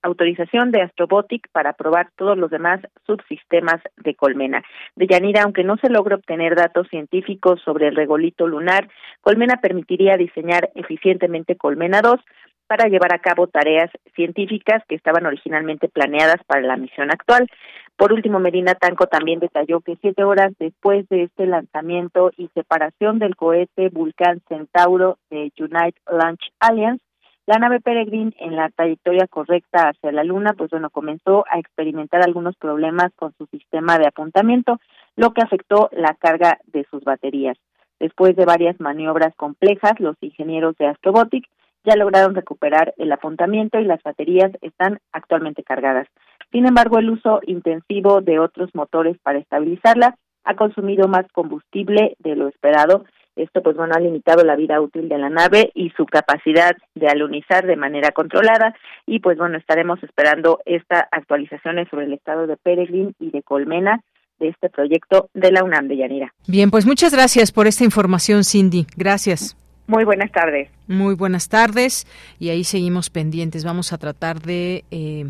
autorización 0.01 0.71
de 0.71 0.81
Astrobotic 0.81 1.47
para 1.51 1.73
probar 1.73 2.09
todos 2.15 2.35
los 2.35 2.49
demás 2.49 2.81
subsistemas 3.05 3.79
de 3.97 4.15
Colmena. 4.15 4.63
De 4.95 5.05
Yanira, 5.05 5.43
aunque 5.43 5.63
no 5.63 5.77
se 5.77 5.91
logre 5.91 6.15
obtener 6.15 6.55
datos 6.55 6.87
científicos 6.89 7.61
sobre 7.63 7.87
el 7.87 7.95
regolito 7.95 8.47
lunar, 8.47 8.89
Colmena 9.21 9.57
permitiría 9.57 10.17
diseñar 10.17 10.71
eficientemente 10.73 11.55
Colmena 11.55 12.01
2 12.01 12.19
para 12.67 12.89
llevar 12.89 13.13
a 13.13 13.19
cabo 13.19 13.47
tareas 13.47 13.89
científicas 14.15 14.83
que 14.87 14.95
estaban 14.95 15.25
originalmente 15.25 15.87
planeadas 15.87 16.43
para 16.45 16.61
la 16.61 16.77
misión 16.77 17.11
actual. 17.11 17.49
Por 17.95 18.13
último, 18.13 18.39
Medina 18.39 18.75
Tanco 18.75 19.07
también 19.07 19.39
detalló 19.39 19.79
que 19.81 19.97
siete 20.01 20.23
horas 20.23 20.53
después 20.59 21.09
de 21.09 21.23
este 21.23 21.47
lanzamiento 21.47 22.31
y 22.37 22.49
separación 22.53 23.17
del 23.17 23.35
cohete 23.35 23.89
Vulcan 23.89 24.41
Centauro 24.47 25.17
de 25.31 25.51
United 25.57 25.99
Launch 26.11 26.51
Alliance, 26.59 27.03
la 27.47 27.59
nave 27.59 27.79
Peregrine 27.79 28.35
en 28.39 28.57
la 28.57 28.69
trayectoria 28.69 29.25
correcta 29.25 29.89
hacia 29.89 30.11
la 30.11 30.25
Luna, 30.25 30.53
pues 30.57 30.69
bueno, 30.69 30.89
comenzó 30.89 31.45
a 31.49 31.57
experimentar 31.57 32.21
algunos 32.21 32.57
problemas 32.57 33.13
con 33.15 33.33
su 33.37 33.45
sistema 33.47 33.97
de 33.97 34.07
apuntamiento, 34.07 34.81
lo 35.15 35.31
que 35.31 35.41
afectó 35.41 35.89
la 35.93 36.13
carga 36.13 36.59
de 36.65 36.85
sus 36.91 37.05
baterías. 37.05 37.57
Después 37.99 38.35
de 38.35 38.45
varias 38.45 38.79
maniobras 38.79 39.33
complejas, 39.35 39.93
los 39.99 40.17
ingenieros 40.21 40.75
de 40.77 40.87
Astrobotic 40.87 41.47
ya 41.83 41.95
lograron 41.95 42.35
recuperar 42.35 42.93
el 42.97 43.11
apuntamiento 43.11 43.79
y 43.79 43.85
las 43.85 44.01
baterías 44.03 44.51
están 44.61 44.99
actualmente 45.11 45.63
cargadas. 45.63 46.07
Sin 46.51 46.65
embargo, 46.65 46.99
el 46.99 47.09
uso 47.09 47.41
intensivo 47.45 48.21
de 48.21 48.39
otros 48.39 48.73
motores 48.73 49.17
para 49.21 49.39
estabilizarla 49.39 50.15
ha 50.43 50.55
consumido 50.55 51.07
más 51.07 51.25
combustible 51.33 52.15
de 52.19 52.35
lo 52.35 52.47
esperado. 52.47 53.05
Esto, 53.35 53.61
pues 53.61 53.75
bueno, 53.75 53.93
ha 53.95 53.99
limitado 53.99 54.43
la 54.43 54.55
vida 54.55 54.81
útil 54.81 55.09
de 55.09 55.17
la 55.17 55.29
nave 55.29 55.71
y 55.75 55.91
su 55.91 56.05
capacidad 56.05 56.75
de 56.95 57.07
alunizar 57.07 57.67
de 57.67 57.75
manera 57.75 58.11
controlada. 58.11 58.75
Y 59.05 59.19
pues 59.19 59.37
bueno, 59.37 59.57
estaremos 59.57 60.01
esperando 60.01 60.59
estas 60.65 61.03
actualizaciones 61.11 61.87
sobre 61.89 62.05
el 62.05 62.13
estado 62.13 62.47
de 62.47 62.57
Peregrine 62.57 63.13
y 63.19 63.29
de 63.29 63.43
Colmena 63.43 64.01
de 64.39 64.49
este 64.49 64.69
proyecto 64.69 65.29
de 65.33 65.51
la 65.51 65.63
UNAM 65.63 65.87
de 65.87 65.97
Yanira. 65.97 66.33
Bien, 66.47 66.71
pues 66.71 66.85
muchas 66.85 67.13
gracias 67.13 67.51
por 67.51 67.67
esta 67.67 67.83
información, 67.83 68.43
Cindy. 68.43 68.85
Gracias. 68.95 69.55
Muy 69.87 70.03
buenas 70.03 70.31
tardes. 70.31 70.76
Muy 70.87 71.15
buenas 71.15 71.49
tardes 71.49 72.07
y 72.39 72.47
ahí 72.47 72.63
seguimos 72.63 73.09
pendientes. 73.09 73.65
Vamos 73.65 73.91
a 73.91 73.97
tratar 73.97 74.41
de 74.41 74.85
eh, 74.89 75.27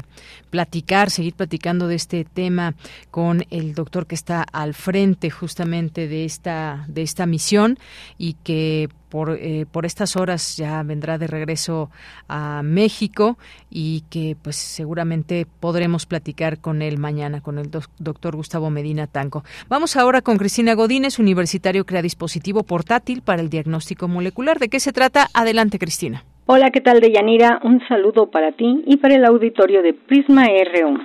platicar, 0.52 1.10
seguir 1.10 1.34
platicando 1.34 1.88
de 1.88 1.96
este 1.96 2.26
tema 2.26 2.76
con 3.10 3.44
el 3.50 3.74
doctor 3.74 4.06
que 4.06 4.14
está 4.14 4.44
al 4.44 4.76
frente 4.76 5.32
justamente 5.32 6.08
de 6.08 6.26
esta 6.26 6.86
de 6.88 7.02
esta 7.02 7.26
misión 7.26 7.80
y 8.20 8.34
que 8.44 8.90
por, 9.10 9.38
eh, 9.40 9.66
por 9.72 9.86
estas 9.86 10.16
horas 10.16 10.58
ya 10.58 10.84
vendrá 10.84 11.18
de 11.18 11.28
regreso 11.28 11.90
a 12.28 12.62
México 12.64 13.38
y 13.70 14.02
que 14.10 14.36
pues 14.42 14.58
seguramente 14.58 15.48
podremos 15.60 16.06
platicar 16.06 16.60
con 16.60 16.82
él 16.82 16.98
mañana, 16.98 17.42
con 17.42 17.58
el 17.58 17.72
doctor 17.72 18.36
Gustavo 18.36 18.70
Medina 18.70 19.08
Tanco. 19.08 19.44
Vamos 19.70 19.96
ahora 19.96 20.22
con 20.22 20.38
Cristina 20.38 20.74
Godínez, 20.74 21.20
universitario 21.20 21.86
crea 21.86 22.02
dispositivo 22.02 22.64
portátil 22.64 23.22
para 23.22 23.42
el 23.42 23.50
diagnóstico 23.50 24.08
molecular. 24.08 24.60
¿De 24.60 24.70
qué 24.70 24.80
se 24.80 24.94
trata? 24.94 25.30
Adelante, 25.48 25.80
Cristina. 25.80 26.26
Hola, 26.46 26.72
¿qué 26.72 26.82
tal, 26.82 27.00
Deyanira? 27.00 27.62
Un 27.64 27.80
saludo 27.88 28.30
para 28.30 28.52
ti 28.52 28.84
y 28.86 28.98
para 28.98 29.16
el 29.16 29.24
auditorio 29.24 29.82
de 29.82 29.94
Prisma 29.94 30.44
RU. 30.44 31.00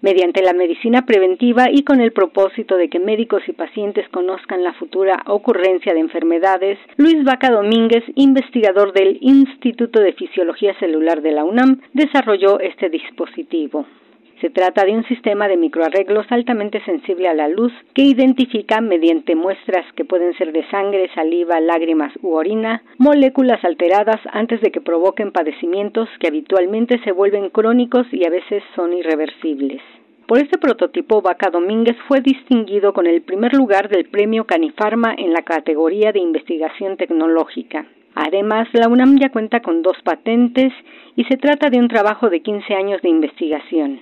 Mediante 0.00 0.42
la 0.42 0.52
medicina 0.52 1.06
preventiva 1.06 1.70
y 1.70 1.84
con 1.84 2.00
el 2.00 2.10
propósito 2.10 2.76
de 2.76 2.88
que 2.88 2.98
médicos 2.98 3.44
y 3.46 3.52
pacientes 3.52 4.08
conozcan 4.08 4.64
la 4.64 4.72
futura 4.72 5.22
ocurrencia 5.28 5.94
de 5.94 6.00
enfermedades, 6.00 6.76
Luis 6.96 7.22
Vaca 7.22 7.52
Domínguez, 7.52 8.02
investigador 8.16 8.92
del 8.94 9.18
Instituto 9.20 10.00
de 10.00 10.14
Fisiología 10.14 10.76
Celular 10.80 11.22
de 11.22 11.30
la 11.30 11.44
UNAM, 11.44 11.82
desarrolló 11.92 12.58
este 12.58 12.90
dispositivo. 12.90 13.86
Se 14.42 14.50
trata 14.50 14.84
de 14.84 14.90
un 14.90 15.04
sistema 15.04 15.46
de 15.46 15.56
microarreglos 15.56 16.26
altamente 16.30 16.84
sensible 16.84 17.28
a 17.28 17.32
la 17.32 17.46
luz 17.46 17.72
que 17.94 18.02
identifica 18.02 18.80
mediante 18.80 19.36
muestras 19.36 19.86
que 19.94 20.04
pueden 20.04 20.36
ser 20.36 20.52
de 20.52 20.68
sangre, 20.68 21.08
saliva, 21.14 21.60
lágrimas 21.60 22.12
u 22.22 22.30
orina, 22.30 22.82
moléculas 22.98 23.64
alteradas 23.64 24.20
antes 24.32 24.60
de 24.60 24.72
que 24.72 24.80
provoquen 24.80 25.30
padecimientos 25.30 26.08
que 26.18 26.26
habitualmente 26.26 26.98
se 27.04 27.12
vuelven 27.12 27.50
crónicos 27.50 28.08
y 28.10 28.26
a 28.26 28.30
veces 28.30 28.64
son 28.74 28.92
irreversibles. 28.92 29.80
Por 30.26 30.38
este 30.38 30.58
prototipo, 30.58 31.22
Vaca 31.22 31.48
Domínguez 31.48 31.96
fue 32.08 32.20
distinguido 32.20 32.92
con 32.92 33.06
el 33.06 33.22
primer 33.22 33.54
lugar 33.54 33.88
del 33.88 34.06
premio 34.06 34.44
Canifarma 34.44 35.14
en 35.16 35.32
la 35.32 35.42
categoría 35.42 36.10
de 36.10 36.18
investigación 36.18 36.96
tecnológica. 36.96 37.86
Además, 38.16 38.66
la 38.72 38.88
UNAM 38.88 39.20
ya 39.20 39.30
cuenta 39.30 39.60
con 39.60 39.82
dos 39.82 39.98
patentes 40.02 40.72
y 41.14 41.22
se 41.26 41.36
trata 41.36 41.70
de 41.70 41.78
un 41.78 41.86
trabajo 41.86 42.28
de 42.28 42.40
15 42.40 42.74
años 42.74 43.00
de 43.02 43.08
investigación. 43.08 44.00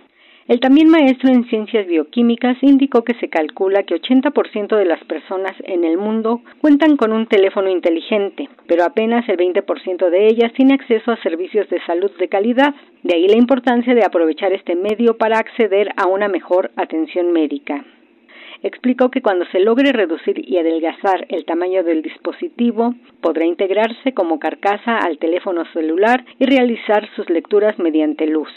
El 0.51 0.59
también 0.59 0.89
maestro 0.89 1.29
en 1.29 1.45
ciencias 1.45 1.87
bioquímicas 1.87 2.57
indicó 2.61 3.05
que 3.05 3.15
se 3.21 3.29
calcula 3.29 3.85
que 3.85 3.95
80% 3.95 4.77
de 4.77 4.85
las 4.85 4.99
personas 5.05 5.55
en 5.63 5.85
el 5.85 5.97
mundo 5.97 6.43
cuentan 6.61 6.97
con 6.97 7.13
un 7.13 7.29
teléfono 7.29 7.71
inteligente, 7.71 8.49
pero 8.67 8.83
apenas 8.83 9.29
el 9.29 9.37
20% 9.37 10.11
de 10.11 10.27
ellas 10.27 10.53
tiene 10.55 10.75
acceso 10.75 11.13
a 11.13 11.23
servicios 11.23 11.71
de 11.71 11.81
salud 11.87 12.11
de 12.19 12.29
calidad. 12.29 12.75
De 13.05 13.15
ahí 13.15 13.29
la 13.29 13.37
importancia 13.37 13.95
de 13.95 14.05
aprovechar 14.05 14.53
este 14.53 14.75
medio 14.75 15.17
para 15.17 15.39
acceder 15.39 15.91
a 15.97 16.09
una 16.09 16.27
mejor 16.27 16.73
atención 16.75 17.31
médica 17.31 17.85
explicó 18.65 19.09
que 19.11 19.23
cuando 19.23 19.47
se 19.53 19.61
logre 19.61 19.93
reducir 19.93 20.45
y 20.47 20.59
adelgazar 20.59 21.27
el 21.29 21.45
tamaño 21.47 21.85
del 21.85 22.03
dispositivo, 22.03 22.95
podrá 23.23 23.47
integrarse 23.47 24.13
como 24.13 24.41
carcasa 24.41 24.99
al 24.99 25.17
teléfono 25.17 25.65
celular 25.73 26.25
y 26.41 26.45
realizar 26.45 27.09
sus 27.15 27.31
lecturas 27.31 27.79
mediante 27.79 28.27
luz. 28.27 28.51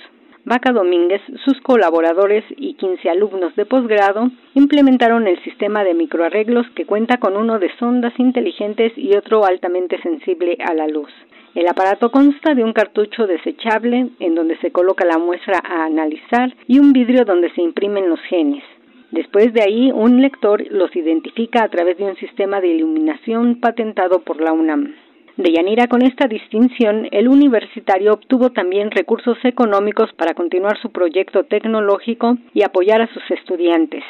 Vaca 0.45 0.73
Domínguez, 0.73 1.21
sus 1.45 1.61
colaboradores 1.61 2.43
y 2.57 2.73
15 2.73 3.09
alumnos 3.09 3.55
de 3.55 3.65
posgrado 3.65 4.29
implementaron 4.55 5.25
el 5.25 5.41
sistema 5.41 5.85
de 5.85 5.93
microarreglos 5.93 6.69
que 6.75 6.85
cuenta 6.85 7.17
con 7.17 7.37
uno 7.37 7.59
de 7.59 7.71
sondas 7.77 8.13
inteligentes 8.17 8.91
y 8.97 9.15
otro 9.15 9.45
altamente 9.45 10.01
sensible 10.01 10.57
a 10.59 10.73
la 10.73 10.87
luz. 10.87 11.09
El 11.55 11.69
aparato 11.69 12.11
consta 12.11 12.55
de 12.55 12.63
un 12.65 12.73
cartucho 12.73 13.25
desechable 13.25 14.09
en 14.19 14.35
donde 14.35 14.57
se 14.57 14.71
coloca 14.71 15.05
la 15.05 15.17
muestra 15.17 15.61
a 15.63 15.85
analizar 15.85 16.53
y 16.67 16.79
un 16.79 16.91
vidrio 16.91 17.23
donde 17.23 17.49
se 17.51 17.61
imprimen 17.61 18.09
los 18.09 18.19
genes. 18.23 18.63
Después 19.11 19.53
de 19.53 19.61
ahí, 19.61 19.91
un 19.93 20.21
lector 20.21 20.61
los 20.71 20.93
identifica 20.93 21.63
a 21.63 21.69
través 21.69 21.97
de 21.97 22.03
un 22.03 22.17
sistema 22.17 22.59
de 22.59 22.67
iluminación 22.67 23.61
patentado 23.61 24.19
por 24.23 24.41
la 24.41 24.51
UNAM. 24.51 24.93
De 25.35 25.51
Yanira, 25.51 25.87
con 25.87 26.03
esta 26.03 26.27
distinción, 26.27 27.07
el 27.11 27.27
universitario 27.27 28.13
obtuvo 28.13 28.51
también 28.51 28.91
recursos 28.91 29.37
económicos 29.43 30.13
para 30.13 30.35
continuar 30.35 30.79
su 30.79 30.91
proyecto 30.91 31.45
tecnológico 31.45 32.37
y 32.53 32.61
apoyar 32.61 33.01
a 33.01 33.11
sus 33.11 33.23
estudiantes. 33.31 34.03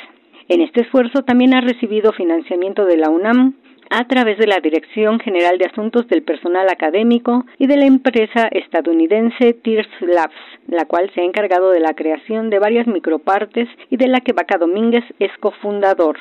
En 0.49 0.59
este 0.59 0.81
esfuerzo 0.81 1.23
también 1.23 1.53
ha 1.55 1.61
recibido 1.61 2.11
financiamiento 2.11 2.83
de 2.83 2.97
la 2.97 3.09
UNAM, 3.09 3.55
a 3.89 4.05
través 4.07 4.37
de 4.37 4.47
la 4.47 4.59
Dirección 4.59 5.19
General 5.19 5.57
de 5.57 5.65
Asuntos 5.65 6.07
del 6.07 6.23
Personal 6.23 6.67
Académico 6.69 7.45
y 7.57 7.67
de 7.67 7.77
la 7.77 7.85
empresa 7.85 8.49
estadounidense 8.51 9.53
Tears 9.53 9.89
Labs, 10.01 10.35
la 10.67 10.85
cual 10.85 11.11
se 11.13 11.21
ha 11.21 11.25
encargado 11.25 11.69
de 11.71 11.79
la 11.79 11.93
creación 11.93 12.49
de 12.49 12.59
varias 12.59 12.87
micropartes 12.87 13.69
y 13.89 13.97
de 13.97 14.07
la 14.07 14.19
que 14.21 14.33
Vaca 14.33 14.57
Domínguez 14.57 15.03
es 15.19 15.31
cofundador. 15.39 16.17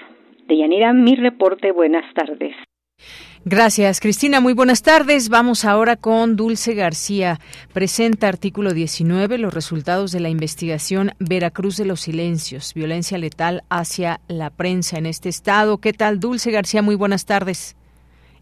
De 0.47 0.59
Yanira, 0.59 0.92
mi 0.92 1.16
reporte, 1.16 1.73
buenas 1.73 2.04
tardes. 2.14 2.54
Gracias, 3.44 3.99
Cristina. 3.99 4.38
Muy 4.38 4.52
buenas 4.52 4.82
tardes. 4.82 5.28
Vamos 5.28 5.64
ahora 5.64 5.96
con 5.96 6.37
Dulce 6.37 6.75
García. 6.75 7.40
Presenta 7.72 8.28
artículo 8.28 8.72
19 8.72 9.37
los 9.37 9.52
resultados 9.52 10.12
de 10.12 10.20
la 10.20 10.28
investigación 10.28 11.12
Veracruz 11.18 11.76
de 11.76 11.84
los 11.84 12.02
Silencios, 12.02 12.72
violencia 12.72 13.18
letal 13.18 13.64
hacia 13.68 14.20
la 14.28 14.50
prensa 14.50 14.96
en 14.96 15.06
este 15.06 15.28
estado. 15.28 15.78
¿Qué 15.78 15.92
tal, 15.92 16.20
Dulce 16.20 16.52
García? 16.52 16.82
Muy 16.82 16.94
buenas 16.94 17.26
tardes. 17.26 17.75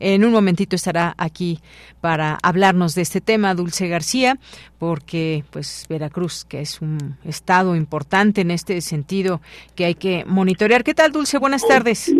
En 0.00 0.22
un 0.22 0.32
momentito 0.32 0.76
estará 0.76 1.14
aquí 1.16 1.60
para 2.02 2.38
hablarnos 2.42 2.94
de 2.94 3.02
este 3.02 3.22
tema 3.22 3.54
Dulce 3.54 3.88
García, 3.88 4.38
porque 4.78 5.44
pues 5.50 5.86
Veracruz, 5.88 6.44
que 6.44 6.60
es 6.60 6.82
un 6.82 7.16
estado 7.24 7.74
importante 7.74 8.42
en 8.42 8.50
este 8.50 8.78
sentido 8.82 9.40
que 9.74 9.86
hay 9.86 9.94
que 9.94 10.24
monitorear. 10.26 10.84
¿Qué 10.84 10.94
tal, 10.94 11.10
Dulce? 11.10 11.38
Buenas 11.38 11.66
tardes. 11.66 12.12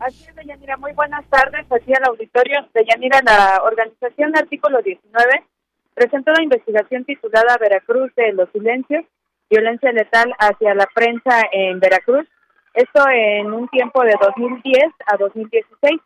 Así 0.00 0.24
es, 0.26 0.34
Deyanira. 0.34 0.78
Muy 0.78 0.92
buenas 0.92 1.26
tardes. 1.28 1.66
Aquí 1.70 1.92
al 1.92 2.08
auditorio. 2.08 2.66
Deyanira, 2.72 3.20
la 3.22 3.62
organización 3.62 4.34
Artículo 4.34 4.80
19 4.80 5.44
presentó 5.92 6.32
la 6.32 6.42
investigación 6.42 7.04
titulada 7.04 7.58
Veracruz 7.60 8.10
de 8.14 8.32
los 8.32 8.48
silencios, 8.50 9.04
violencia 9.50 9.92
letal 9.92 10.34
hacia 10.38 10.74
la 10.74 10.86
prensa 10.94 11.42
en 11.52 11.80
Veracruz. 11.80 12.26
Esto 12.72 13.04
en 13.10 13.52
un 13.52 13.68
tiempo 13.68 14.02
de 14.02 14.14
2010 14.18 14.84
a 15.06 15.18
2016. 15.18 16.00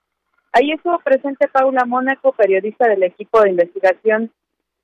Ahí 0.51 0.73
estuvo 0.73 0.99
presente 0.99 1.47
Paula 1.47 1.85
Mónaco, 1.85 2.33
periodista 2.33 2.89
del 2.89 3.05
equipo 3.05 3.43
de 3.43 3.51
investigación 3.51 4.33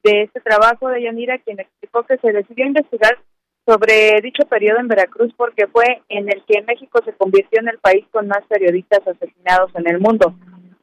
de 0.04 0.22
este 0.22 0.40
trabajo 0.40 0.88
de 0.88 1.02
Yanira, 1.02 1.38
quien 1.38 1.58
explicó 1.58 2.04
que 2.04 2.16
se 2.18 2.32
decidió 2.32 2.64
investigar 2.64 3.18
sobre 3.66 4.20
dicho 4.22 4.46
periodo 4.48 4.80
en 4.80 4.88
Veracruz 4.88 5.32
porque 5.36 5.66
fue 5.66 6.02
en 6.08 6.28
el 6.28 6.42
que 6.44 6.62
México 6.62 7.00
se 7.04 7.12
convirtió 7.12 7.60
en 7.60 7.68
el 7.68 7.78
país 7.78 8.04
con 8.10 8.26
más 8.26 8.44
periodistas 8.48 9.00
asesinados 9.06 9.70
en 9.74 9.88
el 9.88 10.00
mundo. 10.00 10.34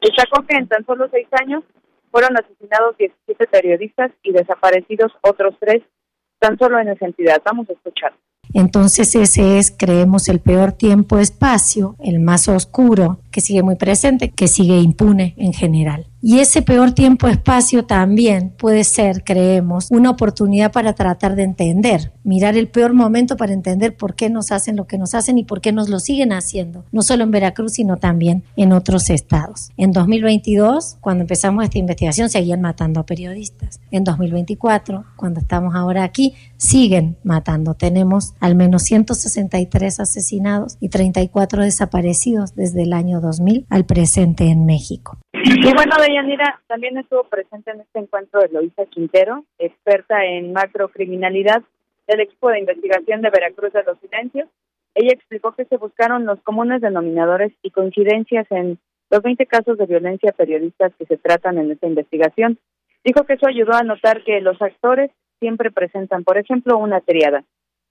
Destacó 0.02 0.46
que 0.46 0.56
en 0.56 0.68
tan 0.68 0.86
solo 0.86 1.08
seis 1.12 1.28
años 1.42 1.64
fueron 2.12 2.38
asesinados 2.38 2.98
17 2.98 3.48
periodistas 3.48 4.12
y 4.24 4.32
desaparecidos 4.32 5.12
otros 5.22 5.56
tres 5.60 5.84
tan 6.40 6.58
solo 6.58 6.80
en 6.80 6.90
esa 6.90 7.06
entidad. 7.06 7.42
Vamos 7.44 7.70
a 7.70 7.74
escuchar. 7.74 8.14
Entonces 8.54 9.16
ese 9.16 9.60
es, 9.60 9.74
creemos, 9.76 10.30
el 10.30 10.40
peor 10.40 10.72
tiempo-espacio, 10.72 11.96
el 12.00 12.20
más 12.20 12.48
oscuro, 12.48 13.20
que 13.32 13.42
sigue 13.42 13.64
muy 13.64 13.76
presente, 13.76 14.30
que 14.30 14.48
sigue 14.48 14.80
impune 14.80 15.36
en 15.38 15.54
general. 15.54 16.08
Y 16.20 16.40
ese 16.40 16.64
peor 16.64 16.94
tiempo-espacio 16.94 17.86
también 17.86 18.50
puede 18.58 18.84
ser, 18.84 19.24
creemos, 19.24 19.92
una 19.92 20.10
oportunidad 20.10 20.72
para 20.72 20.94
tratar 20.94 21.36
de 21.36 21.44
entender, 21.44 22.12
mirar 22.24 22.58
el 22.58 22.68
peor 22.68 22.94
momento 22.94 23.38
para 23.38 23.54
entender 23.54 23.96
por 23.96 24.16
qué 24.16 24.30
nos 24.30 24.52
hacen 24.52 24.76
lo 24.76 24.88
que 24.88 24.98
nos 24.98 25.14
hacen 25.14 25.38
y 25.38 25.44
por 25.44 25.62
qué 25.62 25.72
nos 25.72 25.90
lo 25.90 26.00
siguen 26.00 26.34
haciendo, 26.34 26.84
no 26.92 27.04
solo 27.04 27.24
en 27.24 27.32
Veracruz, 27.32 27.74
sino 27.74 27.98
también 27.98 28.44
en 28.56 28.74
otros 28.74 29.12
estados. 29.12 29.70
En 29.78 29.92
2022, 29.92 30.98
cuando 31.02 31.22
empezamos 31.22 31.64
esta 31.64 31.78
investigación, 31.78 32.32
seguían 32.32 32.62
matando 32.62 33.00
a 33.00 33.06
periodistas. 33.06 33.80
En 33.92 34.04
2024, 34.04 35.06
cuando 35.16 35.40
estamos 35.40 35.76
ahora 35.76 36.04
aquí, 36.04 36.34
siguen 36.58 37.18
matando. 37.24 37.76
Tenemos 37.76 38.34
al 38.42 38.56
menos 38.56 38.84
163 38.84 40.00
asesinados 40.00 40.78
y 40.80 40.90
34 40.90 41.64
desaparecidos 41.64 42.56
desde 42.56 42.84
el 42.84 42.94
año 42.94 43.22
2000 43.22 43.66
al 43.70 43.86
presente 43.86 44.46
en 44.46 44.66
México. 44.66 45.18
Y 45.34 45.74
bueno, 45.74 45.96
Deyanira 46.02 46.62
también 46.68 46.98
estuvo 46.98 47.24
presente 47.26 47.72
en 47.72 47.82
este 47.82 48.00
encuentro 48.00 48.42
Eloisa 48.42 48.86
Quintero, 48.86 49.46
experta 49.60 50.26
en 50.26 50.54
macrocriminalidad 50.54 51.64
del 52.08 52.22
equipo 52.22 52.50
de 52.50 52.60
investigación 52.60 53.22
de 53.22 53.30
Veracruz 53.30 53.74
de 53.74 53.84
los 53.84 54.00
Silencios. 54.00 54.50
Ella 54.96 55.14
explicó 55.14 55.54
que 55.54 55.66
se 55.66 55.78
buscaron 55.78 56.26
los 56.26 56.42
comunes 56.42 56.82
denominadores 56.82 57.54
y 57.62 57.72
coincidencias 57.72 58.48
en 58.50 58.80
los 59.10 59.22
20 59.22 59.46
casos 59.46 59.78
de 59.78 59.86
violencia 59.86 60.32
periodistas 60.32 60.92
que 60.98 61.06
se 61.06 61.18
tratan 61.18 61.58
en 61.58 61.72
esta 61.72 61.88
investigación. 61.88 62.58
Dijo 63.04 63.24
que 63.24 63.34
eso 63.34 63.48
ayudó 63.48 63.74
a 63.74 63.84
notar 63.84 64.24
que 64.24 64.42
los 64.42 64.62
actores 64.62 65.12
siempre 65.40 65.72
presentan, 65.72 66.24
por 66.24 66.38
ejemplo, 66.38 66.78
una 66.78 67.02
triada. 67.02 67.44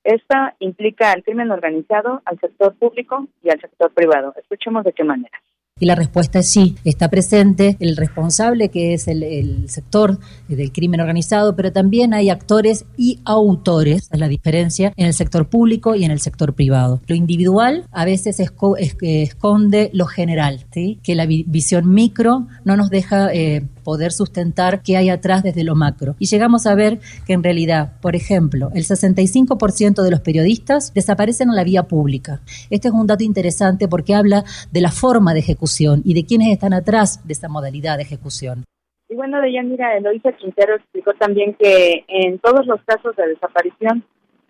Esta 0.06 0.54
implica 0.60 1.10
al 1.10 1.24
crimen 1.24 1.50
organizado, 1.50 2.22
al 2.26 2.38
sector 2.38 2.76
público 2.76 3.26
y 3.42 3.50
al 3.50 3.60
sector 3.60 3.92
privado. 3.92 4.32
Escuchemos 4.40 4.84
de 4.84 4.92
qué 4.92 5.02
manera. 5.02 5.36
Y 5.80 5.84
la 5.84 5.96
respuesta 5.96 6.38
es 6.38 6.48
sí, 6.48 6.76
está 6.84 7.10
presente 7.10 7.76
el 7.80 7.96
responsable 7.96 8.70
que 8.70 8.94
es 8.94 9.08
el, 9.08 9.68
sector 9.68 10.18
del 10.48 10.72
crimen 10.72 11.00
organizado, 11.00 11.54
pero 11.54 11.70
también 11.70 12.14
hay 12.14 12.30
actores 12.30 12.86
y 12.96 13.18
autores, 13.26 14.08
es 14.10 14.18
la 14.18 14.28
diferencia, 14.28 14.92
en 14.96 15.06
el 15.06 15.12
sector 15.12 15.50
público 15.50 15.94
y 15.94 16.04
en 16.04 16.12
el 16.12 16.20
sector 16.20 16.54
privado. 16.54 17.02
Lo 17.08 17.14
individual 17.14 17.84
a 17.90 18.04
veces 18.06 18.40
esconde 18.40 19.90
lo 19.92 20.06
general, 20.06 20.64
¿sí? 20.72 20.98
que 21.02 21.14
la 21.16 21.26
visión 21.26 21.92
micro 21.92 22.46
no 22.64 22.76
nos 22.76 22.88
deja 22.88 23.30
eh, 23.34 23.64
poder 23.86 24.10
sustentar 24.10 24.82
qué 24.82 24.96
hay 24.96 25.10
atrás 25.10 25.44
desde 25.44 25.62
lo 25.62 25.76
macro. 25.76 26.16
Y 26.18 26.26
llegamos 26.26 26.66
a 26.66 26.74
ver 26.74 26.98
que 27.24 27.34
en 27.34 27.44
realidad, 27.44 27.92
por 28.02 28.16
ejemplo, 28.16 28.70
el 28.74 28.82
65% 28.82 30.02
de 30.02 30.10
los 30.10 30.20
periodistas 30.20 30.92
desaparecen 30.92 31.50
en 31.50 31.54
la 31.54 31.62
vía 31.62 31.84
pública. 31.84 32.40
Este 32.68 32.88
es 32.88 32.94
un 32.94 33.06
dato 33.06 33.22
interesante 33.22 33.86
porque 33.86 34.16
habla 34.16 34.42
de 34.72 34.80
la 34.80 34.90
forma 34.90 35.34
de 35.34 35.40
ejecución 35.40 36.02
y 36.04 36.14
de 36.14 36.26
quiénes 36.26 36.48
están 36.48 36.72
atrás 36.72 37.24
de 37.24 37.32
esa 37.32 37.48
modalidad 37.48 37.96
de 37.96 38.02
ejecución. 38.02 38.64
Y 39.08 39.14
bueno, 39.14 39.40
de 39.40 39.62
mira, 39.62 39.96
Eloisa 39.96 40.32
Quintero 40.32 40.74
explicó 40.74 41.12
también 41.14 41.54
que 41.54 42.04
en 42.08 42.40
todos 42.40 42.66
los 42.66 42.80
casos 42.82 43.14
de 43.14 43.28
desaparición 43.28 44.02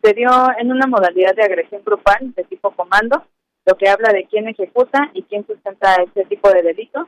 se 0.03 0.14
dio 0.14 0.31
en 0.59 0.72
una 0.72 0.87
modalidad 0.87 1.35
de 1.37 1.42
agresión 1.42 1.83
grupal 1.85 2.33
de 2.35 2.44
tipo 2.44 2.70
comando, 2.70 3.22
lo 3.66 3.77
que 3.77 3.90
habla 3.90 4.14
de 4.14 4.25
quién 4.31 4.49
ejecuta 4.49 5.11
y 5.12 5.25
quién 5.25 5.46
sustenta 5.46 5.96
este 6.03 6.25
tipo 6.25 6.49
de 6.49 6.62
delito 6.62 7.07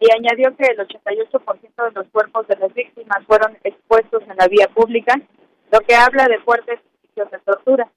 y 0.00 0.06
añadió 0.12 0.56
que 0.56 0.66
el 0.66 0.78
88% 0.78 1.84
de 1.84 1.92
los 1.92 2.06
cuerpos 2.08 2.46
de 2.48 2.56
las 2.56 2.72
víctimas 2.72 3.18
fueron 3.26 3.56
expuestos 3.64 4.22
en 4.22 4.36
la 4.36 4.46
vía 4.48 4.68
pública, 4.74 5.20
lo 5.72 5.80
que 5.80 5.94
habla 5.94 6.26
de 6.28 6.38
fuertes 6.40 6.80
indicios 7.02 7.30
de 7.30 7.38
tortura. 7.40 7.90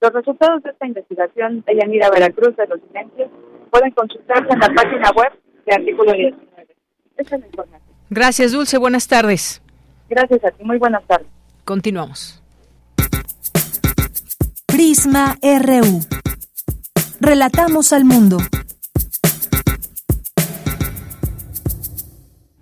Los 0.00 0.12
resultados 0.12 0.62
de 0.62 0.70
esta 0.70 0.86
investigación 0.86 1.64
de 1.66 1.76
Yanira 1.76 2.10
Veracruz 2.10 2.54
de 2.56 2.66
los 2.68 2.80
silencios 2.86 3.30
pueden 3.70 3.90
consultarse 3.92 4.52
en 4.52 4.60
la 4.60 4.68
página 4.68 5.10
web 5.10 5.32
de 5.66 5.74
artículo 5.74 6.12
19. 6.12 6.74
Esta 7.16 7.34
es 7.34 7.40
la 7.40 7.46
información. 7.46 7.88
Gracias, 8.10 8.52
Dulce. 8.52 8.78
Buenas 8.78 9.08
tardes. 9.08 9.60
Gracias 10.08 10.44
a 10.44 10.50
ti. 10.52 10.64
Muy 10.64 10.78
buenas 10.78 11.04
tardes. 11.06 11.26
Continuamos. 11.64 12.42
Prisma 14.66 15.36
RU. 15.42 16.00
Relatamos 17.20 17.92
al 17.92 18.04
mundo. 18.04 18.38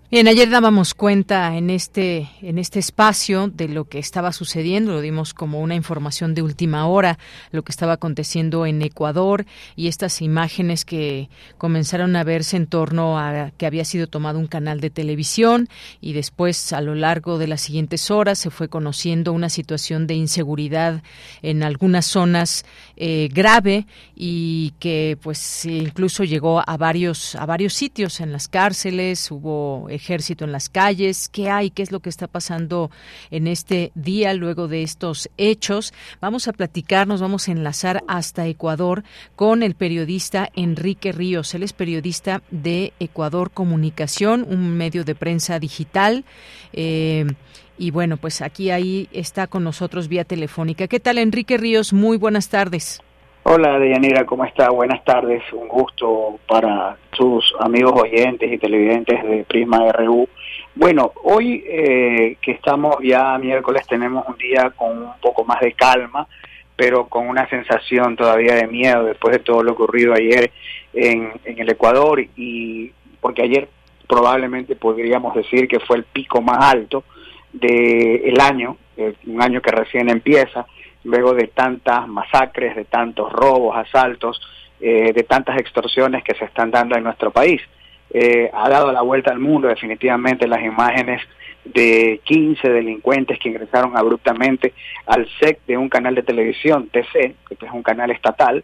Bien, 0.09 0.29
ayer 0.29 0.49
dábamos 0.49 0.93
cuenta 0.93 1.57
en 1.57 1.69
este 1.69 2.29
en 2.41 2.59
este 2.59 2.79
espacio 2.79 3.49
de 3.49 3.67
lo 3.67 3.89
que 3.89 3.99
estaba 3.99 4.31
sucediendo, 4.31 4.93
lo 4.93 5.01
dimos 5.01 5.33
como 5.33 5.59
una 5.59 5.75
información 5.75 6.33
de 6.33 6.41
última 6.41 6.87
hora, 6.87 7.19
lo 7.51 7.63
que 7.63 7.73
estaba 7.73 7.91
aconteciendo 7.91 8.65
en 8.65 8.81
Ecuador 8.81 9.45
y 9.75 9.89
estas 9.89 10.21
imágenes 10.21 10.85
que 10.85 11.29
comenzaron 11.57 12.15
a 12.15 12.23
verse 12.23 12.55
en 12.55 12.67
torno 12.67 13.19
a 13.19 13.51
que 13.57 13.65
había 13.65 13.83
sido 13.83 14.07
tomado 14.07 14.39
un 14.39 14.47
canal 14.47 14.79
de 14.79 14.91
televisión 14.91 15.67
y 15.99 16.13
después 16.13 16.71
a 16.71 16.79
lo 16.79 16.95
largo 16.95 17.37
de 17.37 17.47
las 17.47 17.59
siguientes 17.59 18.09
horas 18.09 18.39
se 18.39 18.49
fue 18.49 18.69
conociendo 18.69 19.33
una 19.33 19.49
situación 19.49 20.07
de 20.07 20.13
inseguridad 20.13 21.03
en 21.41 21.63
algunas 21.63 22.05
zonas 22.05 22.63
eh, 22.95 23.27
grave 23.33 23.87
y 24.15 24.71
que 24.79 25.17
pues 25.21 25.65
incluso 25.65 26.23
llegó 26.23 26.63
a 26.65 26.77
varios 26.77 27.35
a 27.35 27.45
varios 27.45 27.73
sitios 27.73 28.21
en 28.21 28.31
las 28.31 28.47
cárceles, 28.47 29.29
hubo 29.31 29.89
ejército 29.97 30.45
en 30.45 30.51
las 30.51 30.69
calles, 30.69 31.29
qué 31.29 31.49
hay, 31.49 31.69
qué 31.69 31.83
es 31.83 31.91
lo 31.91 31.99
que 31.99 32.09
está 32.09 32.27
pasando 32.27 32.89
en 33.29 33.47
este 33.47 33.91
día 33.93 34.33
luego 34.33 34.67
de 34.67 34.83
estos 34.83 35.29
hechos. 35.37 35.93
Vamos 36.21 36.47
a 36.47 36.53
platicar, 36.53 37.07
nos 37.07 37.21
vamos 37.21 37.47
a 37.47 37.51
enlazar 37.51 38.03
hasta 38.07 38.47
Ecuador 38.47 39.03
con 39.35 39.61
el 39.61 39.75
periodista 39.75 40.49
Enrique 40.55 41.11
Ríos. 41.11 41.53
Él 41.53 41.63
es 41.63 41.73
periodista 41.73 42.41
de 42.49 42.93
Ecuador 42.99 43.51
Comunicación, 43.51 44.45
un 44.49 44.77
medio 44.77 45.03
de 45.03 45.15
prensa 45.15 45.59
digital. 45.59 46.23
Eh, 46.73 47.25
y 47.77 47.91
bueno, 47.91 48.17
pues 48.17 48.41
aquí 48.41 48.71
ahí 48.71 49.07
está 49.11 49.47
con 49.47 49.63
nosotros 49.63 50.07
vía 50.07 50.23
telefónica. 50.23 50.87
¿Qué 50.87 50.99
tal, 50.99 51.17
Enrique 51.19 51.57
Ríos? 51.57 51.93
Muy 51.93 52.17
buenas 52.17 52.49
tardes. 52.49 53.01
Hola, 53.43 53.79
Deyanira, 53.79 54.25
¿cómo 54.25 54.43
está? 54.43 54.69
Buenas 54.71 55.03
tardes. 55.05 55.41
Un 55.53 55.67
gusto 55.67 56.39
para 56.47 56.97
sus 57.17 57.53
amigos 57.59 57.93
oyentes 57.99 58.51
y 58.51 58.59
televidentes 58.59 59.23
de 59.23 59.43
Prisma 59.43 59.91
RU. 59.91 60.29
Bueno, 60.75 61.11
hoy 61.23 61.63
eh, 61.65 62.37
que 62.39 62.51
estamos 62.51 62.97
ya 63.03 63.37
miércoles 63.39 63.85
tenemos 63.87 64.23
un 64.27 64.37
día 64.37 64.71
con 64.75 64.97
un 64.97 65.19
poco 65.19 65.43
más 65.43 65.59
de 65.59 65.73
calma, 65.73 66.27
pero 66.75 67.07
con 67.07 67.27
una 67.27 67.49
sensación 67.49 68.15
todavía 68.15 68.53
de 68.53 68.67
miedo 68.67 69.03
después 69.05 69.33
de 69.33 69.39
todo 69.39 69.63
lo 69.63 69.71
ocurrido 69.71 70.13
ayer 70.13 70.51
en, 70.93 71.31
en 71.43 71.59
el 71.59 71.69
Ecuador 71.69 72.23
y 72.35 72.91
porque 73.19 73.41
ayer 73.41 73.67
probablemente 74.07 74.75
podríamos 74.75 75.33
decir 75.33 75.67
que 75.67 75.79
fue 75.79 75.97
el 75.97 76.03
pico 76.03 76.41
más 76.41 76.63
alto 76.63 77.03
del 77.51 78.21
el 78.25 78.39
año, 78.39 78.77
eh, 78.95 79.15
un 79.25 79.41
año 79.41 79.61
que 79.61 79.71
recién 79.71 80.09
empieza, 80.09 80.67
luego 81.03 81.33
de 81.33 81.47
tantas 81.47 82.07
masacres, 82.07 82.75
de 82.75 82.85
tantos 82.85 83.31
robos, 83.31 83.75
asaltos, 83.75 84.39
eh, 84.79 85.11
de 85.13 85.23
tantas 85.23 85.59
extorsiones 85.59 86.23
que 86.23 86.35
se 86.35 86.45
están 86.45 86.71
dando 86.71 86.95
en 86.95 87.03
nuestro 87.03 87.31
país. 87.31 87.61
Eh, 88.13 88.49
ha 88.53 88.69
dado 88.69 88.91
la 88.91 89.01
vuelta 89.01 89.31
al 89.31 89.39
mundo 89.39 89.67
definitivamente 89.67 90.47
las 90.47 90.63
imágenes 90.63 91.21
de 91.65 92.21
15 92.23 92.69
delincuentes 92.69 93.37
que 93.39 93.49
ingresaron 93.49 93.97
abruptamente 93.97 94.73
al 95.05 95.27
SEC 95.39 95.59
de 95.67 95.77
un 95.77 95.89
canal 95.89 96.15
de 96.15 96.23
televisión, 96.23 96.87
TC, 96.87 97.35
que 97.59 97.65
es 97.65 97.71
un 97.73 97.83
canal 97.83 98.11
estatal, 98.11 98.63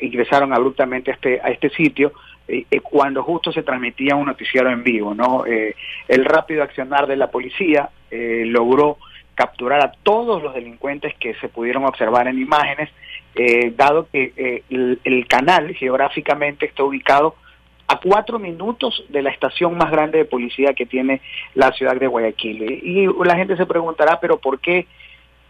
ingresaron 0.00 0.52
abruptamente 0.52 1.10
a 1.10 1.14
este, 1.14 1.40
a 1.42 1.48
este 1.48 1.70
sitio 1.70 2.12
eh, 2.48 2.64
eh, 2.70 2.80
cuando 2.80 3.22
justo 3.22 3.52
se 3.52 3.62
transmitía 3.62 4.16
un 4.16 4.26
noticiero 4.26 4.70
en 4.70 4.82
vivo, 4.82 5.14
¿no? 5.14 5.44
Eh, 5.44 5.76
el 6.08 6.24
rápido 6.24 6.62
accionar 6.62 7.06
de 7.06 7.16
la 7.16 7.30
policía 7.30 7.90
logró 8.10 8.96
capturar 9.34 9.84
a 9.84 9.92
todos 10.02 10.42
los 10.42 10.54
delincuentes 10.54 11.14
que 11.20 11.34
se 11.34 11.50
pudieron 11.50 11.84
observar 11.84 12.26
en 12.26 12.38
imágenes, 12.38 12.88
dado 13.76 14.08
que 14.12 14.62
el, 14.68 15.26
canal 15.28 15.74
geográficamente 15.74 16.66
está 16.66 16.82
ubicado 16.82 17.36
a 17.86 18.00
cuatro 18.00 18.38
minutos 18.38 19.04
de 19.08 19.22
la 19.22 19.30
estación 19.30 19.76
más 19.76 19.90
grande 19.90 20.18
de 20.18 20.24
policía 20.24 20.74
que 20.74 20.86
tiene 20.86 21.20
la 21.54 21.72
ciudad 21.72 21.96
de 21.96 22.06
Guayaquil. 22.06 22.62
Y 22.82 23.06
la 23.24 23.36
gente 23.36 23.56
se 23.56 23.66
preguntará, 23.66 24.20
pero 24.20 24.38
¿por 24.38 24.60
qué 24.60 24.86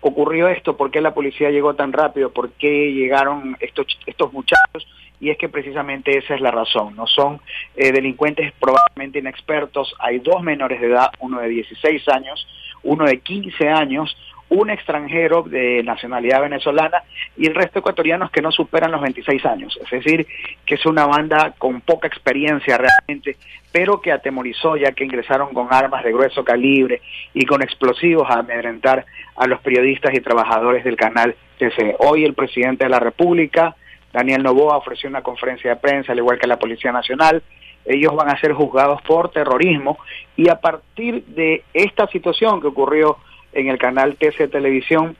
ocurrió 0.00 0.48
esto? 0.48 0.76
¿Por 0.76 0.90
qué 0.90 1.00
la 1.00 1.14
policía 1.14 1.50
llegó 1.50 1.74
tan 1.74 1.92
rápido? 1.92 2.30
¿Por 2.30 2.50
qué 2.52 2.92
llegaron 2.92 3.56
estos, 3.60 3.86
estos 4.06 4.32
muchachos? 4.32 4.86
y 5.20 5.30
es 5.30 5.38
que 5.38 5.48
precisamente 5.48 6.16
esa 6.16 6.34
es 6.34 6.40
la 6.40 6.50
razón. 6.50 6.94
No 6.96 7.06
son 7.06 7.40
eh, 7.76 7.92
delincuentes 7.92 8.52
probablemente 8.58 9.18
inexpertos. 9.18 9.94
Hay 9.98 10.18
dos 10.20 10.42
menores 10.42 10.80
de 10.80 10.88
edad, 10.88 11.10
uno 11.20 11.40
de 11.40 11.48
16 11.48 12.08
años, 12.08 12.46
uno 12.82 13.04
de 13.04 13.18
15 13.18 13.68
años, 13.68 14.16
un 14.50 14.70
extranjero 14.70 15.42
de 15.42 15.82
nacionalidad 15.82 16.40
venezolana 16.40 17.02
y 17.36 17.46
el 17.46 17.54
resto 17.54 17.80
ecuatorianos 17.80 18.30
que 18.30 18.40
no 18.40 18.50
superan 18.50 18.92
los 18.92 19.02
26 19.02 19.44
años. 19.46 19.78
Es 19.82 19.90
decir, 19.90 20.26
que 20.64 20.76
es 20.76 20.86
una 20.86 21.06
banda 21.06 21.54
con 21.58 21.80
poca 21.80 22.08
experiencia 22.08 22.78
realmente, 22.78 23.36
pero 23.70 24.00
que 24.00 24.12
atemorizó 24.12 24.76
ya 24.76 24.92
que 24.92 25.04
ingresaron 25.04 25.52
con 25.52 25.68
armas 25.70 26.02
de 26.02 26.12
grueso 26.12 26.44
calibre 26.44 27.02
y 27.34 27.44
con 27.44 27.62
explosivos 27.62 28.28
a 28.30 28.40
amedrentar 28.40 29.04
a 29.36 29.46
los 29.46 29.60
periodistas 29.60 30.14
y 30.14 30.20
trabajadores 30.20 30.84
del 30.84 30.96
canal 30.96 31.36
TC. 31.58 31.96
Hoy 31.98 32.24
el 32.24 32.34
presidente 32.34 32.84
de 32.84 32.90
la 32.90 33.00
República 33.00 33.76
Daniel 34.12 34.42
Novoa 34.42 34.76
ofreció 34.76 35.08
una 35.08 35.22
conferencia 35.22 35.70
de 35.70 35.76
prensa, 35.76 36.12
al 36.12 36.18
igual 36.18 36.38
que 36.38 36.46
la 36.46 36.58
Policía 36.58 36.92
Nacional. 36.92 37.42
Ellos 37.84 38.14
van 38.14 38.28
a 38.28 38.40
ser 38.40 38.52
juzgados 38.52 39.00
por 39.02 39.30
terrorismo 39.30 39.98
y 40.36 40.48
a 40.48 40.56
partir 40.56 41.24
de 41.26 41.64
esta 41.72 42.06
situación 42.08 42.60
que 42.60 42.66
ocurrió 42.66 43.18
en 43.52 43.68
el 43.68 43.78
canal 43.78 44.16
TC 44.16 44.50
Televisión, 44.50 45.16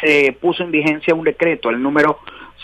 se 0.00 0.32
puso 0.40 0.62
en 0.62 0.70
vigencia 0.70 1.14
un 1.14 1.24
decreto, 1.24 1.70
el 1.70 1.82
número 1.82 2.18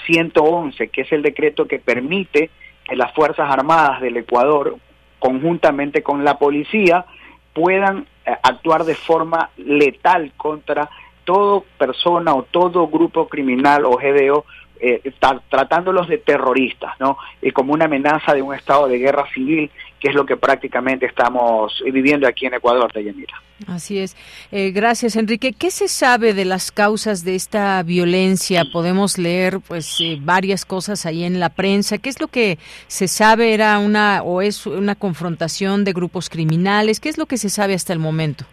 111, 0.06 0.88
que 0.88 1.02
es 1.02 1.12
el 1.12 1.22
decreto 1.22 1.66
que 1.66 1.78
permite 1.78 2.50
que 2.84 2.96
las 2.96 3.12
Fuerzas 3.14 3.50
Armadas 3.50 4.00
del 4.00 4.16
Ecuador, 4.16 4.76
conjuntamente 5.18 6.02
con 6.02 6.24
la 6.24 6.38
policía, 6.38 7.04
puedan 7.52 8.06
eh, 8.24 8.36
actuar 8.42 8.84
de 8.84 8.94
forma 8.94 9.50
letal 9.56 10.32
contra 10.36 10.88
toda 11.24 11.62
persona 11.78 12.34
o 12.34 12.44
todo 12.44 12.86
grupo 12.86 13.28
criminal 13.28 13.84
o 13.84 13.96
GDO 13.96 14.44
eh, 14.80 15.02
tratándolos 15.48 16.08
de 16.08 16.18
terroristas, 16.18 16.94
¿no? 17.00 17.18
Y 17.42 17.50
como 17.50 17.72
una 17.72 17.86
amenaza 17.86 18.34
de 18.34 18.42
un 18.42 18.54
estado 18.54 18.88
de 18.88 18.98
guerra 18.98 19.26
civil, 19.32 19.70
que 20.00 20.08
es 20.08 20.14
lo 20.14 20.26
que 20.26 20.36
prácticamente 20.36 21.06
estamos 21.06 21.82
viviendo 21.84 22.26
aquí 22.26 22.46
en 22.46 22.54
Ecuador, 22.54 22.92
Deyanira. 22.92 23.40
Así 23.66 23.98
es. 23.98 24.16
Eh, 24.52 24.70
gracias, 24.70 25.16
Enrique. 25.16 25.54
¿Qué 25.54 25.70
se 25.70 25.88
sabe 25.88 26.34
de 26.34 26.44
las 26.44 26.70
causas 26.70 27.24
de 27.24 27.34
esta 27.34 27.82
violencia? 27.82 28.64
Podemos 28.70 29.16
leer, 29.16 29.60
pues, 29.60 29.96
eh, 30.00 30.18
varias 30.20 30.66
cosas 30.66 31.06
ahí 31.06 31.24
en 31.24 31.40
la 31.40 31.48
prensa. 31.48 31.96
¿Qué 31.96 32.10
es 32.10 32.20
lo 32.20 32.28
que 32.28 32.58
se 32.86 33.08
sabe? 33.08 33.54
¿Era 33.54 33.78
una 33.78 34.22
o 34.22 34.42
es 34.42 34.66
una 34.66 34.94
confrontación 34.94 35.84
de 35.84 35.94
grupos 35.94 36.28
criminales? 36.28 37.00
¿Qué 37.00 37.08
es 37.08 37.16
lo 37.16 37.26
que 37.26 37.38
se 37.38 37.48
sabe 37.48 37.72
hasta 37.72 37.94
el 37.94 37.98
momento? 37.98 38.44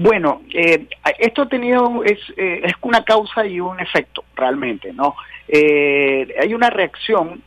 Bueno, 0.00 0.42
eh, 0.54 0.86
esto 1.18 1.42
ha 1.42 1.48
tenido, 1.48 2.04
es, 2.04 2.20
eh, 2.36 2.60
es 2.62 2.72
una 2.82 3.02
causa 3.02 3.44
y 3.44 3.58
un 3.58 3.80
efecto 3.80 4.22
realmente, 4.36 4.92
¿no? 4.92 5.16
Eh, 5.48 6.36
hay 6.40 6.54
una 6.54 6.70
reacción, 6.70 7.42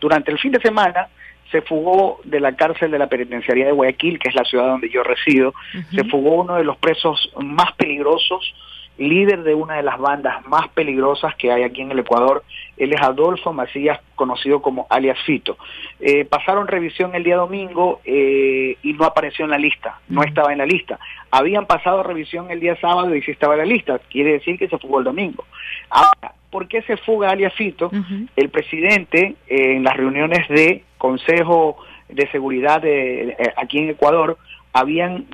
durante 0.00 0.30
el 0.30 0.38
fin 0.38 0.52
de 0.52 0.60
semana 0.60 1.08
se 1.50 1.60
fugó 1.60 2.20
de 2.24 2.40
la 2.40 2.56
cárcel 2.56 2.90
de 2.90 2.98
la 2.98 3.08
penitenciaría 3.08 3.66
de 3.66 3.72
Guayaquil, 3.72 4.18
que 4.18 4.30
es 4.30 4.34
la 4.34 4.44
ciudad 4.44 4.68
donde 4.68 4.88
yo 4.88 5.02
resido, 5.02 5.52
se 5.94 6.04
fugó 6.04 6.36
uno 6.36 6.54
de 6.54 6.64
los 6.64 6.78
presos 6.78 7.30
más 7.38 7.72
peligrosos 7.72 8.54
líder 9.00 9.42
de 9.42 9.54
una 9.54 9.76
de 9.76 9.82
las 9.82 9.98
bandas 9.98 10.46
más 10.46 10.68
peligrosas 10.68 11.34
que 11.36 11.50
hay 11.50 11.62
aquí 11.62 11.80
en 11.80 11.90
el 11.90 12.00
Ecuador. 12.00 12.44
Él 12.76 12.92
es 12.92 13.00
Adolfo 13.00 13.52
Macías, 13.52 13.98
conocido 14.14 14.60
como 14.60 14.86
alias 14.90 15.18
Fito. 15.24 15.56
Eh, 15.98 16.24
pasaron 16.26 16.68
revisión 16.68 17.14
el 17.14 17.24
día 17.24 17.36
domingo 17.36 18.00
eh, 18.04 18.76
y 18.82 18.92
no 18.92 19.04
apareció 19.04 19.46
en 19.46 19.52
la 19.52 19.58
lista, 19.58 19.98
no 20.08 20.22
estaba 20.22 20.52
en 20.52 20.58
la 20.58 20.66
lista. 20.66 20.98
Habían 21.30 21.66
pasado 21.66 22.02
revisión 22.02 22.50
el 22.50 22.60
día 22.60 22.76
sábado 22.76 23.14
y 23.14 23.22
sí 23.22 23.30
estaba 23.30 23.54
en 23.54 23.60
la 23.60 23.66
lista, 23.66 23.98
quiere 24.10 24.32
decir 24.32 24.58
que 24.58 24.68
se 24.68 24.78
fugó 24.78 24.98
el 24.98 25.04
domingo. 25.04 25.44
Ahora, 25.88 26.34
¿por 26.50 26.68
qué 26.68 26.82
se 26.82 26.96
fuga 26.98 27.30
alias 27.30 27.54
Fito? 27.54 27.90
El 28.36 28.50
presidente 28.50 29.36
eh, 29.48 29.76
en 29.76 29.84
las 29.84 29.96
reuniones 29.96 30.46
de 30.48 30.84
Consejo 30.98 31.78
de 32.08 32.28
Seguridad 32.30 32.82
de, 32.82 33.36
aquí 33.56 33.78
en 33.78 33.90
Ecuador 33.90 34.36
habían 34.72 35.26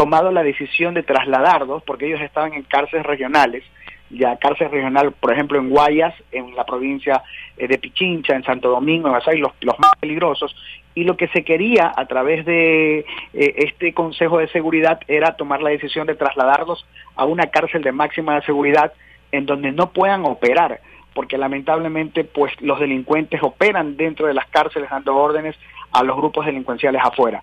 tomado 0.00 0.32
la 0.32 0.42
decisión 0.42 0.94
de 0.94 1.02
trasladarlos, 1.02 1.82
porque 1.82 2.06
ellos 2.06 2.22
estaban 2.22 2.54
en 2.54 2.62
cárceles 2.62 3.04
regionales, 3.04 3.62
ya 4.08 4.34
cárcel 4.38 4.70
regional, 4.70 5.12
por 5.12 5.30
ejemplo, 5.30 5.58
en 5.58 5.68
Guayas, 5.68 6.14
en 6.32 6.56
la 6.56 6.64
provincia 6.64 7.22
eh, 7.58 7.68
de 7.68 7.76
Pichincha, 7.76 8.34
en 8.34 8.42
Santo 8.42 8.70
Domingo, 8.70 9.08
en 9.08 9.12
Basay, 9.12 9.36
los, 9.36 9.52
los 9.60 9.78
más 9.78 9.90
peligrosos, 10.00 10.56
y 10.94 11.04
lo 11.04 11.18
que 11.18 11.28
se 11.28 11.44
quería 11.44 11.92
a 11.94 12.06
través 12.06 12.46
de 12.46 13.00
eh, 13.00 13.04
este 13.34 13.92
Consejo 13.92 14.38
de 14.38 14.48
Seguridad 14.48 15.00
era 15.06 15.36
tomar 15.36 15.60
la 15.60 15.68
decisión 15.68 16.06
de 16.06 16.14
trasladarlos 16.14 16.86
a 17.14 17.26
una 17.26 17.48
cárcel 17.48 17.82
de 17.82 17.92
máxima 17.92 18.40
seguridad 18.40 18.94
en 19.32 19.44
donde 19.44 19.70
no 19.70 19.90
puedan 19.90 20.24
operar, 20.24 20.80
porque 21.12 21.36
lamentablemente 21.36 22.24
pues 22.24 22.58
los 22.62 22.80
delincuentes 22.80 23.42
operan 23.42 23.98
dentro 23.98 24.26
de 24.26 24.32
las 24.32 24.46
cárceles 24.46 24.88
dando 24.88 25.14
órdenes 25.14 25.56
a 25.92 26.02
los 26.02 26.16
grupos 26.16 26.46
delincuenciales 26.46 27.02
afuera. 27.04 27.42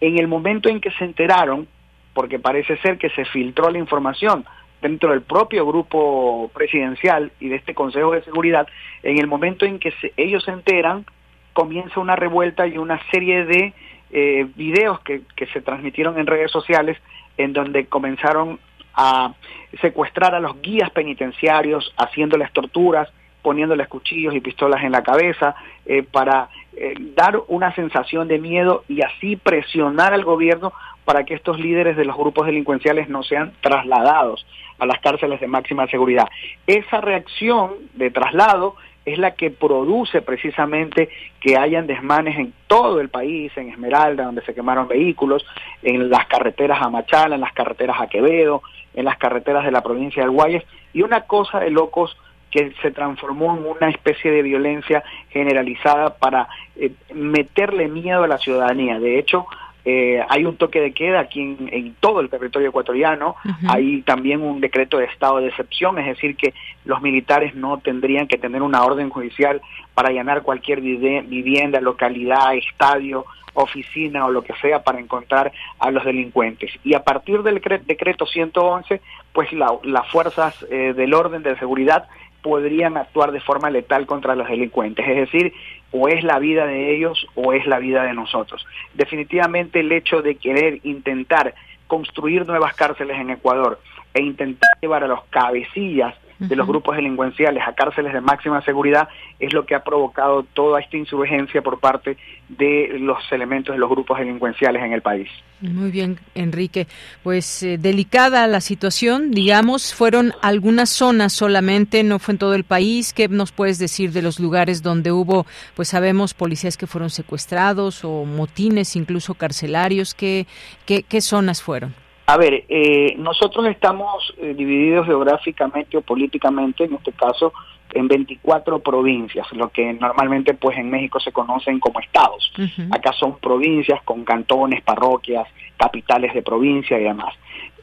En 0.00 0.18
el 0.18 0.26
momento 0.26 0.70
en 0.70 0.80
que 0.80 0.90
se 0.92 1.04
enteraron 1.04 1.68
porque 2.14 2.38
parece 2.38 2.76
ser 2.78 2.98
que 2.98 3.10
se 3.10 3.24
filtró 3.24 3.70
la 3.70 3.78
información 3.78 4.44
dentro 4.80 5.10
del 5.10 5.22
propio 5.22 5.64
grupo 5.66 6.50
presidencial 6.52 7.30
y 7.38 7.48
de 7.48 7.56
este 7.56 7.74
Consejo 7.74 8.12
de 8.12 8.22
Seguridad, 8.22 8.66
en 9.02 9.18
el 9.18 9.26
momento 9.26 9.64
en 9.64 9.78
que 9.78 9.94
ellos 10.16 10.44
se 10.44 10.50
enteran, 10.50 11.06
comienza 11.52 12.00
una 12.00 12.16
revuelta 12.16 12.66
y 12.66 12.78
una 12.78 13.00
serie 13.10 13.44
de 13.44 13.72
eh, 14.10 14.46
videos 14.56 15.00
que, 15.00 15.22
que 15.36 15.46
se 15.46 15.60
transmitieron 15.60 16.18
en 16.18 16.26
redes 16.26 16.50
sociales 16.50 16.98
en 17.38 17.52
donde 17.52 17.86
comenzaron 17.86 18.58
a 18.94 19.34
secuestrar 19.80 20.34
a 20.34 20.40
los 20.40 20.60
guías 20.60 20.90
penitenciarios, 20.90 21.94
haciéndoles 21.96 22.52
torturas, 22.52 23.08
poniéndoles 23.42 23.88
cuchillos 23.88 24.34
y 24.34 24.40
pistolas 24.40 24.84
en 24.84 24.92
la 24.92 25.02
cabeza, 25.02 25.54
eh, 25.86 26.02
para 26.02 26.48
eh, 26.76 26.94
dar 27.14 27.40
una 27.48 27.74
sensación 27.74 28.28
de 28.28 28.38
miedo 28.38 28.84
y 28.88 29.02
así 29.02 29.36
presionar 29.36 30.12
al 30.14 30.24
gobierno 30.24 30.72
para 31.04 31.24
que 31.24 31.34
estos 31.34 31.58
líderes 31.58 31.96
de 31.96 32.04
los 32.04 32.16
grupos 32.16 32.46
delincuenciales 32.46 33.08
no 33.08 33.22
sean 33.22 33.52
trasladados 33.60 34.46
a 34.78 34.86
las 34.86 35.00
cárceles 35.00 35.40
de 35.40 35.46
máxima 35.46 35.86
seguridad. 35.86 36.28
Esa 36.66 37.00
reacción 37.00 37.72
de 37.94 38.10
traslado 38.10 38.76
es 39.04 39.18
la 39.18 39.32
que 39.32 39.50
produce 39.50 40.22
precisamente 40.22 41.08
que 41.40 41.56
hayan 41.56 41.86
desmanes 41.86 42.38
en 42.38 42.52
todo 42.68 43.00
el 43.00 43.08
país, 43.08 43.52
en 43.56 43.68
Esmeralda, 43.68 44.24
donde 44.24 44.42
se 44.42 44.54
quemaron 44.54 44.86
vehículos, 44.86 45.44
en 45.82 46.08
las 46.08 46.26
carreteras 46.26 46.80
a 46.80 46.88
Machala, 46.88 47.34
en 47.34 47.40
las 47.40 47.52
carreteras 47.52 48.00
a 48.00 48.06
Quevedo, 48.06 48.62
en 48.94 49.04
las 49.04 49.18
carreteras 49.18 49.64
de 49.64 49.72
la 49.72 49.82
provincia 49.82 50.22
del 50.22 50.30
Guayas, 50.30 50.64
y 50.92 51.02
una 51.02 51.22
cosa 51.22 51.58
de 51.58 51.70
locos 51.70 52.16
que 52.50 52.72
se 52.82 52.90
transformó 52.90 53.56
en 53.56 53.66
una 53.66 53.88
especie 53.88 54.30
de 54.30 54.42
violencia 54.42 55.02
generalizada 55.30 56.18
para 56.18 56.48
eh, 56.76 56.92
meterle 57.14 57.88
miedo 57.88 58.22
a 58.22 58.28
la 58.28 58.38
ciudadanía. 58.38 59.00
De 59.00 59.18
hecho, 59.18 59.46
eh, 59.84 60.24
hay 60.28 60.44
un 60.44 60.56
toque 60.56 60.80
de 60.80 60.92
queda 60.92 61.20
aquí 61.20 61.40
en, 61.40 61.94
todo 62.00 62.20
el 62.20 62.30
territorio 62.30 62.68
ecuatoriano, 62.68 63.36
hay 63.68 64.02
también 64.02 64.40
un 64.40 64.60
decreto 64.60 64.98
de 64.98 65.06
estado 65.06 65.38
de 65.38 65.48
excepción, 65.48 65.98
es 65.98 66.06
decir, 66.06 66.36
que 66.36 66.54
los 66.84 67.02
militares 67.02 67.54
no 67.54 67.78
tendrían 67.78 68.28
que 68.28 68.38
tener 68.38 68.62
una 68.62 68.84
orden 68.84 69.10
judicial 69.10 69.60
para 69.94 70.10
allanar 70.10 70.42
cualquier 70.42 70.80
vivienda, 70.80 71.80
localidad, 71.80 72.54
estadio, 72.54 73.24
oficina 73.54 74.24
o 74.24 74.30
lo 74.30 74.42
que 74.42 74.54
sea 74.54 74.82
para 74.82 75.00
encontrar 75.00 75.52
a 75.78 75.90
los 75.90 76.04
delincuentes. 76.04 76.70
Y 76.84 76.94
a 76.94 77.02
partir 77.02 77.42
del 77.42 77.60
decreto 77.86 78.26
111, 78.26 79.00
pues 79.32 79.48
las 79.52 80.08
fuerzas 80.10 80.64
eh, 80.70 80.94
del 80.94 81.12
orden 81.14 81.42
de 81.42 81.58
seguridad 81.58 82.08
podrían 82.42 82.96
actuar 82.96 83.32
de 83.32 83.40
forma 83.40 83.70
letal 83.70 84.06
contra 84.06 84.34
los 84.34 84.48
delincuentes. 84.48 85.06
Es 85.06 85.16
decir, 85.16 85.52
o 85.92 86.08
es 86.08 86.24
la 86.24 86.38
vida 86.38 86.66
de 86.66 86.94
ellos 86.94 87.26
o 87.34 87.52
es 87.52 87.66
la 87.66 87.78
vida 87.78 88.02
de 88.04 88.14
nosotros. 88.14 88.66
Definitivamente 88.94 89.80
el 89.80 89.92
hecho 89.92 90.22
de 90.22 90.36
querer 90.36 90.80
intentar 90.82 91.54
construir 91.86 92.46
nuevas 92.46 92.74
cárceles 92.74 93.18
en 93.18 93.30
Ecuador 93.30 93.78
e 94.14 94.22
intentar 94.22 94.70
llevar 94.80 95.04
a 95.04 95.08
los 95.08 95.24
cabecillas 95.24 96.14
de 96.48 96.56
los 96.56 96.66
grupos 96.66 96.96
delincuenciales 96.96 97.62
a 97.66 97.72
cárceles 97.74 98.12
de 98.12 98.20
máxima 98.20 98.62
seguridad 98.62 99.08
es 99.38 99.52
lo 99.52 99.64
que 99.64 99.74
ha 99.74 99.84
provocado 99.84 100.42
toda 100.42 100.80
esta 100.80 100.96
insurgencia 100.96 101.62
por 101.62 101.78
parte 101.78 102.16
de 102.48 102.96
los 102.98 103.18
elementos 103.30 103.74
de 103.74 103.78
los 103.78 103.88
grupos 103.88 104.18
delincuenciales 104.18 104.82
en 104.82 104.92
el 104.92 105.02
país. 105.02 105.28
Muy 105.60 105.90
bien, 105.90 106.18
Enrique. 106.34 106.88
Pues 107.22 107.62
eh, 107.62 107.78
delicada 107.78 108.46
la 108.48 108.60
situación, 108.60 109.30
digamos, 109.30 109.94
fueron 109.94 110.32
algunas 110.42 110.90
zonas 110.90 111.32
solamente, 111.32 112.02
no 112.02 112.18
fue 112.18 112.32
en 112.32 112.38
todo 112.38 112.54
el 112.54 112.64
país. 112.64 113.12
¿Qué 113.12 113.28
nos 113.28 113.52
puedes 113.52 113.78
decir 113.78 114.12
de 114.12 114.22
los 114.22 114.40
lugares 114.40 114.82
donde 114.82 115.12
hubo, 115.12 115.46
pues 115.76 115.88
sabemos, 115.88 116.34
policías 116.34 116.76
que 116.76 116.88
fueron 116.88 117.10
secuestrados 117.10 118.04
o 118.04 118.24
motines, 118.24 118.96
incluso 118.96 119.34
carcelarios? 119.34 120.14
¿Qué, 120.14 120.46
qué, 120.84 121.04
qué 121.04 121.20
zonas 121.20 121.62
fueron? 121.62 121.94
A 122.32 122.38
ver, 122.38 122.64
eh, 122.66 123.14
nosotros 123.18 123.66
estamos 123.66 124.32
eh, 124.38 124.54
divididos 124.54 125.04
geográficamente 125.04 125.98
o 125.98 126.00
políticamente, 126.00 126.84
en 126.84 126.94
este 126.94 127.12
caso, 127.12 127.52
en 127.92 128.08
24 128.08 128.78
provincias, 128.78 129.46
lo 129.52 129.68
que 129.68 129.92
normalmente 129.92 130.54
pues 130.54 130.78
en 130.78 130.88
México 130.88 131.20
se 131.20 131.30
conocen 131.30 131.78
como 131.78 132.00
estados. 132.00 132.50
Acá 132.90 133.12
son 133.12 133.38
provincias 133.38 134.02
con 134.04 134.24
cantones, 134.24 134.82
parroquias, 134.82 135.46
capitales 135.76 136.32
de 136.32 136.40
provincia 136.40 136.98
y 136.98 137.02
demás. 137.02 137.34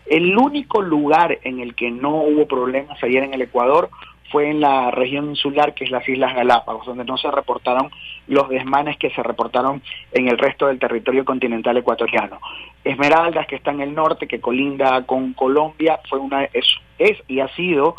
El 0.08 0.36
único 0.36 0.82
lugar 0.82 1.38
en 1.44 1.60
el 1.60 1.76
que 1.76 1.92
no 1.92 2.16
hubo 2.16 2.48
problemas 2.48 2.98
ayer 3.04 3.22
en 3.22 3.36
el 3.36 3.44
Ecuador 3.44 3.92
fue 4.32 4.50
en 4.50 4.62
la 4.62 4.92
región 4.92 5.30
insular, 5.30 5.74
que 5.74 5.84
es 5.84 5.92
las 5.92 6.08
Islas 6.08 6.36
Galápagos, 6.36 6.86
donde 6.86 7.06
no 7.06 7.18
se 7.18 7.30
reportaron 7.32 7.92
los 8.28 8.50
desmanes 8.50 8.98
que 8.98 9.10
se 9.10 9.24
reportaron 9.24 9.82
en 10.12 10.28
el 10.28 10.38
resto 10.38 10.68
del 10.68 10.80
territorio 10.80 11.26
continental 11.26 11.78
ecuatoriano. 11.78 12.40
Esmeraldas, 12.84 13.48
que 13.48 13.56
está 13.56 13.72
en 13.72 13.82
el 13.82 13.94
norte, 13.94 14.28
que 14.28 14.40
colinda 14.40 15.06
con 15.06 15.34
Colombia, 15.34 16.00
fue 16.10 16.20
una 16.20 16.44
es, 16.46 16.66
es 16.98 17.18
y 17.28 17.40
ha 17.40 17.48
sido 17.50 17.96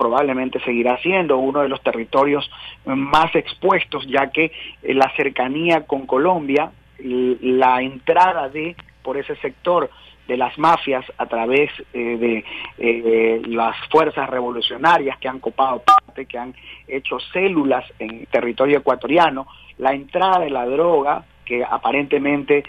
probablemente 0.00 0.58
seguirá 0.60 0.96
siendo 1.02 1.36
uno 1.36 1.60
de 1.60 1.68
los 1.68 1.82
territorios 1.82 2.50
más 2.86 3.34
expuestos, 3.34 4.06
ya 4.06 4.30
que 4.30 4.50
eh, 4.82 4.94
la 4.94 5.12
cercanía 5.14 5.86
con 5.86 6.06
Colombia, 6.06 6.72
la 7.02 7.82
entrada 7.82 8.48
de 8.48 8.76
por 9.02 9.18
ese 9.18 9.36
sector 9.36 9.90
de 10.26 10.36
las 10.36 10.56
mafias 10.58 11.04
a 11.18 11.26
través 11.26 11.70
eh, 11.92 12.16
de 12.16 12.44
eh, 12.78 13.42
las 13.46 13.76
fuerzas 13.90 14.28
revolucionarias 14.30 15.18
que 15.18 15.28
han 15.28 15.40
copado 15.40 15.82
parte, 15.82 16.26
que 16.26 16.38
han 16.38 16.54
hecho 16.86 17.18
células 17.32 17.84
en 17.98 18.26
territorio 18.26 18.78
ecuatoriano, 18.78 19.46
la 19.78 19.92
entrada 19.92 20.40
de 20.40 20.50
la 20.50 20.66
droga 20.66 21.24
que 21.44 21.64
aparentemente 21.64 22.62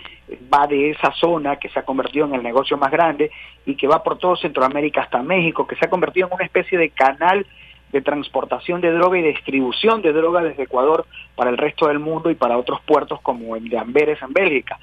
va 0.52 0.66
de 0.66 0.90
esa 0.90 1.12
zona 1.12 1.58
que 1.58 1.70
se 1.70 1.78
ha 1.78 1.84
convertido 1.84 2.26
en 2.26 2.34
el 2.34 2.42
negocio 2.42 2.78
más 2.78 2.90
grande 2.90 3.30
y 3.66 3.76
que 3.76 3.88
va 3.88 4.02
por 4.02 4.18
todo 4.18 4.36
Centroamérica 4.36 5.02
hasta 5.02 5.22
México, 5.22 5.68
que 5.68 5.76
se 5.76 5.86
ha 5.86 5.90
convertido 5.90 6.28
en 6.28 6.34
una 6.34 6.46
especie 6.46 6.80
de 6.80 6.90
canal 6.90 7.46
de 7.92 8.02
transportación 8.02 8.82
de 8.82 8.92
droga 8.92 9.18
y 9.18 9.22
distribución 9.22 10.02
de 10.02 10.14
droga 10.14 10.42
desde 10.42 10.64
Ecuador 10.64 11.06
para 11.36 11.50
el 11.50 11.58
resto 11.58 11.88
del 11.88 12.00
mundo 12.00 12.30
y 12.30 12.36
para 12.36 12.58
otros 12.58 12.82
puertos 12.82 13.20
como 13.22 13.56
el 13.56 13.68
de 13.70 13.78
Amberes 13.78 14.22
en 14.22 14.34
Bélgica. 14.34 14.80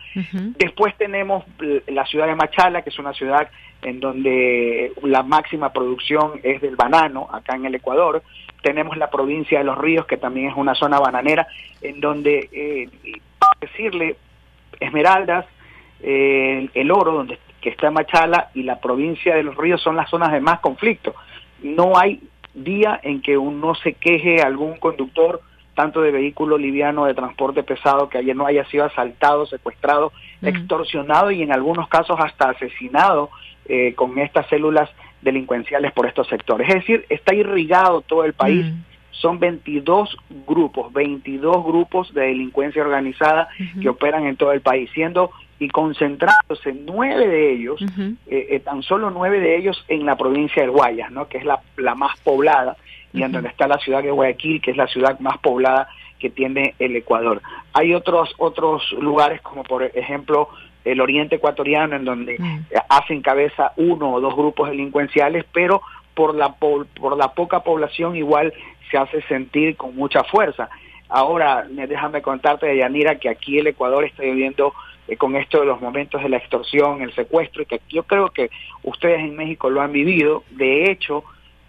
Después 0.58 0.94
tenemos 0.96 1.44
la 1.86 2.04
ciudad 2.06 2.26
de 2.26 2.34
Machala, 2.34 2.82
que 2.82 2.90
es 2.90 2.98
una 2.98 3.12
ciudad 3.12 3.48
en 3.82 4.00
donde 4.00 4.92
la 5.02 5.22
máxima 5.22 5.72
producción 5.72 6.40
es 6.42 6.60
del 6.60 6.76
banano, 6.76 7.28
acá 7.32 7.56
en 7.56 7.66
el 7.66 7.74
Ecuador. 7.74 8.22
Tenemos 8.62 8.96
la 8.96 9.08
provincia 9.08 9.58
de 9.58 9.64
Los 9.64 9.78
Ríos, 9.78 10.06
que 10.06 10.16
también 10.16 10.50
es 10.50 10.56
una 10.56 10.74
zona 10.74 10.98
bananera, 10.98 11.46
en 11.80 12.00
donde, 12.00 12.48
eh, 12.52 12.88
decirle, 13.60 14.16
Esmeraldas, 14.80 15.46
eh, 16.02 16.68
el 16.74 16.90
oro, 16.90 17.12
donde 17.12 17.38
que 17.60 17.70
está 17.70 17.90
Machala, 17.90 18.50
y 18.54 18.62
la 18.62 18.80
provincia 18.80 19.34
de 19.34 19.42
Los 19.42 19.56
Ríos 19.56 19.80
son 19.82 19.96
las 19.96 20.10
zonas 20.10 20.32
de 20.32 20.40
más 20.40 20.60
conflicto. 20.60 21.14
No 21.62 21.98
hay 21.98 22.20
día 22.64 22.98
en 23.02 23.22
que 23.22 23.36
uno 23.36 23.74
se 23.76 23.94
queje 23.94 24.42
algún 24.42 24.76
conductor 24.76 25.40
tanto 25.78 26.00
de 26.00 26.10
vehículo 26.10 26.58
liviano 26.58 27.04
de 27.04 27.14
transporte 27.14 27.62
pesado 27.62 28.08
que 28.08 28.18
ayer 28.18 28.34
no 28.34 28.46
haya 28.46 28.64
sido 28.64 28.84
asaltado, 28.84 29.46
secuestrado, 29.46 30.12
extorsionado 30.42 31.30
y 31.30 31.42
en 31.42 31.52
algunos 31.52 31.88
casos 31.88 32.18
hasta 32.18 32.50
asesinado 32.50 33.30
eh, 33.68 33.94
con 33.94 34.18
estas 34.18 34.48
células 34.48 34.90
delincuenciales 35.22 35.92
por 35.92 36.06
estos 36.06 36.26
sectores. 36.26 36.68
Es 36.68 36.74
decir, 36.74 37.06
está 37.08 37.32
irrigado 37.32 38.00
todo 38.00 38.24
el 38.24 38.32
país. 38.32 38.66
Son 39.12 39.38
22 39.38 40.16
grupos, 40.48 40.92
22 40.92 41.64
grupos 41.64 42.12
de 42.12 42.22
delincuencia 42.22 42.82
organizada 42.82 43.48
que 43.80 43.88
operan 43.88 44.26
en 44.26 44.36
todo 44.36 44.50
el 44.50 44.62
país, 44.62 44.90
siendo 44.94 45.30
y 45.58 45.68
concentrándose 45.68 46.72
nueve 46.84 47.26
de 47.26 47.52
ellos, 47.52 47.80
eh, 48.26 48.46
eh, 48.50 48.60
tan 48.60 48.82
solo 48.82 49.10
nueve 49.10 49.40
de 49.40 49.56
ellos 49.56 49.84
en 49.88 50.06
la 50.06 50.16
provincia 50.16 50.62
del 50.62 50.70
Guayas, 50.70 51.10
¿no? 51.10 51.28
que 51.28 51.38
es 51.38 51.44
la, 51.44 51.60
la 51.76 51.94
más 51.94 52.18
poblada, 52.20 52.76
y 53.12 53.22
en 53.22 53.32
donde 53.32 53.48
está 53.48 53.66
la 53.66 53.78
ciudad 53.78 54.02
de 54.02 54.10
Guayaquil, 54.10 54.60
que 54.60 54.70
es 54.70 54.76
la 54.76 54.86
ciudad 54.86 55.18
más 55.18 55.38
poblada 55.38 55.88
que 56.18 56.30
tiene 56.30 56.74
el 56.78 56.94
Ecuador. 56.94 57.40
Hay 57.72 57.94
otros, 57.94 58.34
otros 58.38 58.92
lugares, 59.00 59.40
como 59.40 59.64
por 59.64 59.82
ejemplo 59.82 60.48
el 60.84 61.00
oriente 61.00 61.36
ecuatoriano, 61.36 61.96
en 61.96 62.04
donde 62.04 62.38
hacen 62.88 63.22
cabeza 63.22 63.72
uno 63.76 64.12
o 64.12 64.20
dos 64.20 64.34
grupos 64.36 64.70
delincuenciales, 64.70 65.44
pero 65.52 65.82
por 66.14 66.34
la, 66.34 66.50
por, 66.54 66.86
por 66.86 67.16
la 67.16 67.32
poca 67.32 67.60
población 67.60 68.16
igual 68.16 68.52
se 68.90 68.98
hace 68.98 69.22
sentir 69.22 69.76
con 69.76 69.96
mucha 69.96 70.22
fuerza. 70.24 70.68
Ahora, 71.08 71.66
déjame 71.68 72.20
contarte, 72.22 72.76
Yanira, 72.76 73.16
que 73.16 73.28
aquí 73.28 73.58
el 73.58 73.68
Ecuador 73.68 74.04
está 74.04 74.22
viviendo 74.22 74.74
eh, 75.08 75.16
con 75.16 75.34
esto 75.36 75.60
de 75.60 75.66
los 75.66 75.80
momentos 75.80 76.22
de 76.22 76.28
la 76.28 76.36
extorsión, 76.36 77.02
el 77.02 77.14
secuestro, 77.14 77.62
y 77.62 77.66
que 77.66 77.80
yo 77.88 78.02
creo 78.04 78.28
que 78.28 78.50
ustedes 78.82 79.20
en 79.20 79.34
México 79.34 79.70
lo 79.70 79.80
han 79.80 79.92
vivido. 79.92 80.44
De 80.50 80.90
hecho, 80.90 81.24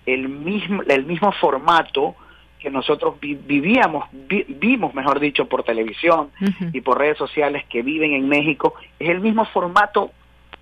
el 0.06 0.30
mismo, 0.30 0.84
el 0.84 1.06
mismo 1.06 1.32
formato 1.32 2.15
que 2.60 2.69
nosotros 2.69 3.15
vivíamos, 3.21 4.06
vimos, 4.12 4.93
mejor 4.93 5.21
dicho, 5.21 5.47
por 5.47 5.63
televisión 5.63 6.30
y 6.73 6.82
por 6.82 6.97
redes 6.97 7.17
sociales 7.17 7.63
que 7.69 7.82
viven 7.82 8.12
en 8.12 8.28
México, 8.28 8.73
es 8.99 9.10
el 9.10 9.21
mismo 9.21 9.45
formato 9.45 10.12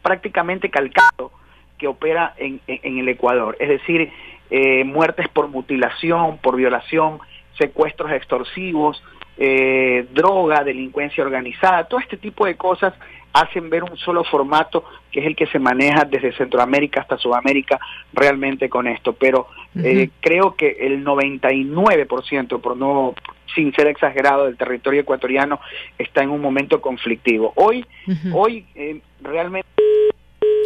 prácticamente 0.03 0.69
calcado 0.69 1.31
que 1.79 1.87
opera 1.87 2.35
en, 2.37 2.61
en, 2.67 2.99
el 2.99 3.09
Ecuador. 3.09 3.57
Es 3.59 3.69
decir, 3.69 4.11
eh, 4.51 4.83
muertes 4.83 5.27
por 5.29 5.47
mutilación, 5.47 6.37
por 6.37 6.55
violación, 6.55 7.19
secuestros 7.57 8.11
extorsivos, 8.11 9.03
eh, 9.37 10.07
droga, 10.13 10.63
delincuencia 10.63 11.23
organizada, 11.23 11.83
todo 11.85 11.99
este 11.99 12.17
tipo 12.17 12.45
de 12.45 12.55
cosas 12.55 12.93
hacen 13.33 13.69
ver 13.69 13.83
un 13.83 13.95
solo 13.97 14.23
formato 14.23 14.83
que 15.11 15.19
es 15.19 15.27
el 15.27 15.35
que 15.35 15.45
se 15.47 15.59
maneja 15.59 16.05
desde 16.05 16.33
Centroamérica 16.33 17.01
hasta 17.01 17.17
Sudamérica 17.17 17.79
realmente 18.13 18.69
con 18.69 18.87
esto. 18.87 19.13
Pero 19.13 19.47
eh, 19.75 20.09
creo 20.21 20.55
que 20.55 20.77
el 20.79 21.05
99%, 21.05 22.61
por 22.61 22.77
no 22.77 23.13
sin 23.53 23.73
ser 23.73 23.87
exagerado, 23.87 24.45
del 24.45 24.57
territorio 24.57 25.01
ecuatoriano 25.01 25.59
está 25.97 26.23
en 26.23 26.29
un 26.29 26.41
momento 26.41 26.81
conflictivo. 26.81 27.53
Hoy, 27.55 27.85
hoy 28.33 28.65
eh, 28.75 29.01
realmente 29.21 29.67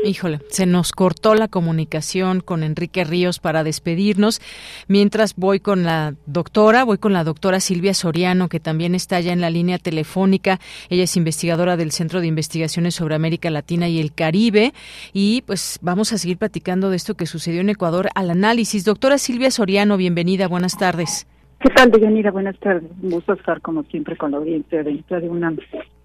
Híjole, 0.03 0.39
se 0.47 0.65
nos 0.65 0.93
cortó 0.93 1.35
la 1.35 1.47
comunicación 1.47 2.39
con 2.39 2.63
Enrique 2.63 3.03
Ríos 3.03 3.37
para 3.37 3.63
despedirnos. 3.63 4.41
Mientras 4.87 5.35
voy 5.35 5.59
con 5.59 5.83
la 5.83 6.15
doctora, 6.25 6.83
voy 6.83 6.97
con 6.97 7.13
la 7.13 7.23
doctora 7.23 7.59
Silvia 7.59 7.93
Soriano, 7.93 8.49
que 8.49 8.59
también 8.59 8.95
está 8.95 9.19
ya 9.19 9.31
en 9.31 9.41
la 9.41 9.51
línea 9.51 9.77
telefónica. 9.77 10.59
Ella 10.89 11.03
es 11.03 11.15
investigadora 11.17 11.77
del 11.77 11.91
Centro 11.91 12.19
de 12.19 12.27
Investigaciones 12.27 12.95
sobre 12.95 13.13
América 13.13 13.51
Latina 13.51 13.89
y 13.89 13.99
el 13.99 14.11
Caribe. 14.11 14.73
Y 15.13 15.43
pues 15.43 15.77
vamos 15.83 16.11
a 16.13 16.17
seguir 16.17 16.37
platicando 16.37 16.89
de 16.89 16.95
esto 16.95 17.13
que 17.13 17.27
sucedió 17.27 17.61
en 17.61 17.69
Ecuador 17.69 18.09
al 18.15 18.31
análisis. 18.31 18.83
Doctora 18.83 19.19
Silvia 19.19 19.51
Soriano, 19.51 19.97
bienvenida, 19.97 20.47
buenas 20.47 20.77
tardes. 20.77 21.27
¿Qué 21.59 21.69
tal, 21.69 21.91
Deyanira? 21.91 22.31
Buenas 22.31 22.57
tardes. 22.57 22.89
Un 23.03 23.11
gusto 23.11 23.33
estar 23.33 23.61
como 23.61 23.83
siempre 23.83 24.17
con 24.17 24.31
la 24.31 24.37
audiencia 24.37 24.81
de, 24.81 25.03
de 25.07 25.29
UNAM. 25.29 25.57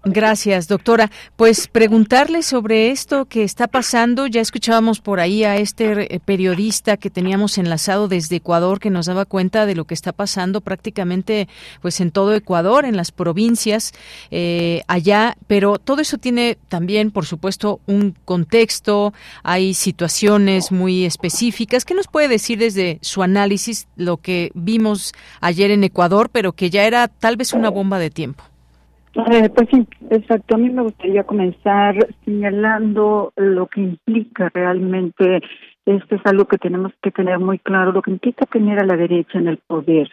Gracias, 0.03 0.67
doctora. 0.67 1.11
Pues 1.35 1.67
preguntarle 1.67 2.43
sobre 2.43 2.91
esto 2.91 3.25
que 3.25 3.43
está 3.43 3.67
pasando. 3.67 4.27
Ya 4.27 4.41
escuchábamos 4.41 5.01
por 5.01 5.19
ahí 5.19 5.43
a 5.43 5.57
este 5.57 6.15
eh, 6.15 6.19
periodista 6.23 6.97
que 6.97 7.09
teníamos 7.09 7.57
enlazado 7.57 8.07
desde 8.07 8.37
Ecuador 8.37 8.79
que 8.79 8.89
nos 8.89 9.07
daba 9.07 9.25
cuenta 9.25 9.65
de 9.65 9.75
lo 9.75 9.85
que 9.85 9.95
está 9.95 10.13
pasando 10.13 10.61
prácticamente 10.61 11.49
pues 11.81 11.99
en 11.99 12.11
todo 12.11 12.33
Ecuador, 12.35 12.85
en 12.85 12.95
las 12.95 13.11
provincias 13.11 13.91
eh, 14.31 14.83
allá. 14.87 15.35
Pero 15.47 15.77
todo 15.77 16.01
eso 16.01 16.17
tiene 16.17 16.57
también, 16.69 17.11
por 17.11 17.25
supuesto, 17.25 17.81
un 17.85 18.15
contexto. 18.23 19.13
Hay 19.43 19.73
situaciones 19.73 20.71
muy 20.71 21.05
específicas. 21.05 21.83
¿Qué 21.85 21.95
nos 21.95 22.07
puede 22.07 22.27
decir 22.27 22.59
desde 22.59 22.99
su 23.01 23.23
análisis 23.23 23.87
lo 23.97 24.17
que 24.17 24.51
vimos 24.53 25.13
ayer 25.41 25.71
en 25.71 25.83
Ecuador, 25.83 26.29
pero 26.31 26.53
que 26.53 26.69
ya 26.69 26.85
era 26.85 27.07
tal 27.07 27.35
vez 27.35 27.51
una 27.51 27.69
bomba 27.69 27.99
de 27.99 28.09
tiempo? 28.09 28.43
Eh, 29.25 29.49
pues 29.49 29.67
sí, 29.71 29.87
exacto. 30.11 30.55
A 30.55 30.59
mí 30.59 30.69
me 30.69 30.83
gustaría 30.83 31.23
comenzar 31.23 31.95
señalando 32.23 33.33
lo 33.35 33.67
que 33.67 33.81
implica 33.81 34.49
realmente 34.53 35.41
esto 35.87 36.15
es 36.15 36.21
algo 36.25 36.45
que 36.45 36.57
tenemos 36.57 36.91
que 37.01 37.11
tener 37.11 37.39
muy 37.39 37.59
claro, 37.59 37.93
lo 37.93 38.01
que 38.01 38.11
implica 38.11 38.45
tener 38.45 38.79
a 38.79 38.85
la 38.85 38.97
derecha 38.97 39.39
en 39.39 39.47
el 39.47 39.57
poder. 39.57 40.09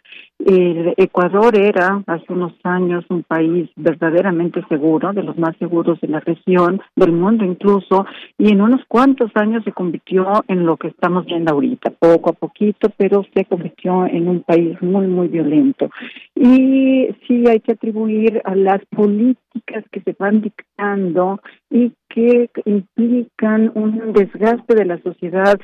El 0.47 0.93
Ecuador 0.99 1.59
era 1.59 2.03
hace 2.07 2.31
unos 2.31 2.53
años 2.65 3.07
un 3.09 3.23
país 3.23 3.71
verdaderamente 3.77 4.63
seguro, 4.69 5.15
de 5.15 5.23
los 5.23 5.39
más 5.39 5.57
seguros 5.57 5.99
de 6.03 6.09
la 6.09 6.21
región, 6.21 6.83
del 6.97 7.13
mundo 7.13 7.47
incluso, 7.47 8.05
y 8.37 8.53
en 8.53 8.61
unos 8.61 8.85
cuantos 8.87 9.31
años 9.37 9.65
se 9.65 9.73
convirtió 9.73 10.45
en 10.49 10.67
lo 10.67 10.77
que 10.77 10.89
estamos 10.89 11.25
viendo 11.25 11.51
ahorita, 11.51 11.93
poco 11.99 12.29
a 12.29 12.35
poquito, 12.35 12.91
pero 12.99 13.25
se 13.35 13.47
convirtió 13.47 14.05
en 14.05 14.29
un 14.29 14.43
país 14.43 14.77
muy, 14.83 15.07
muy 15.07 15.29
violento. 15.29 15.89
Y 16.35 17.09
sí 17.27 17.45
hay 17.49 17.61
que 17.61 17.73
atribuir 17.73 18.43
a 18.45 18.55
las 18.55 18.85
políticas 18.87 19.85
que 19.91 20.03
se 20.03 20.15
van 20.19 20.43
dictando 20.43 21.41
y 21.71 21.93
que 22.11 22.51
implican 22.67 23.73
un 23.75 24.13
desgaste 24.13 24.75
de 24.75 24.85
la 24.85 25.01
sociedad, 25.03 25.59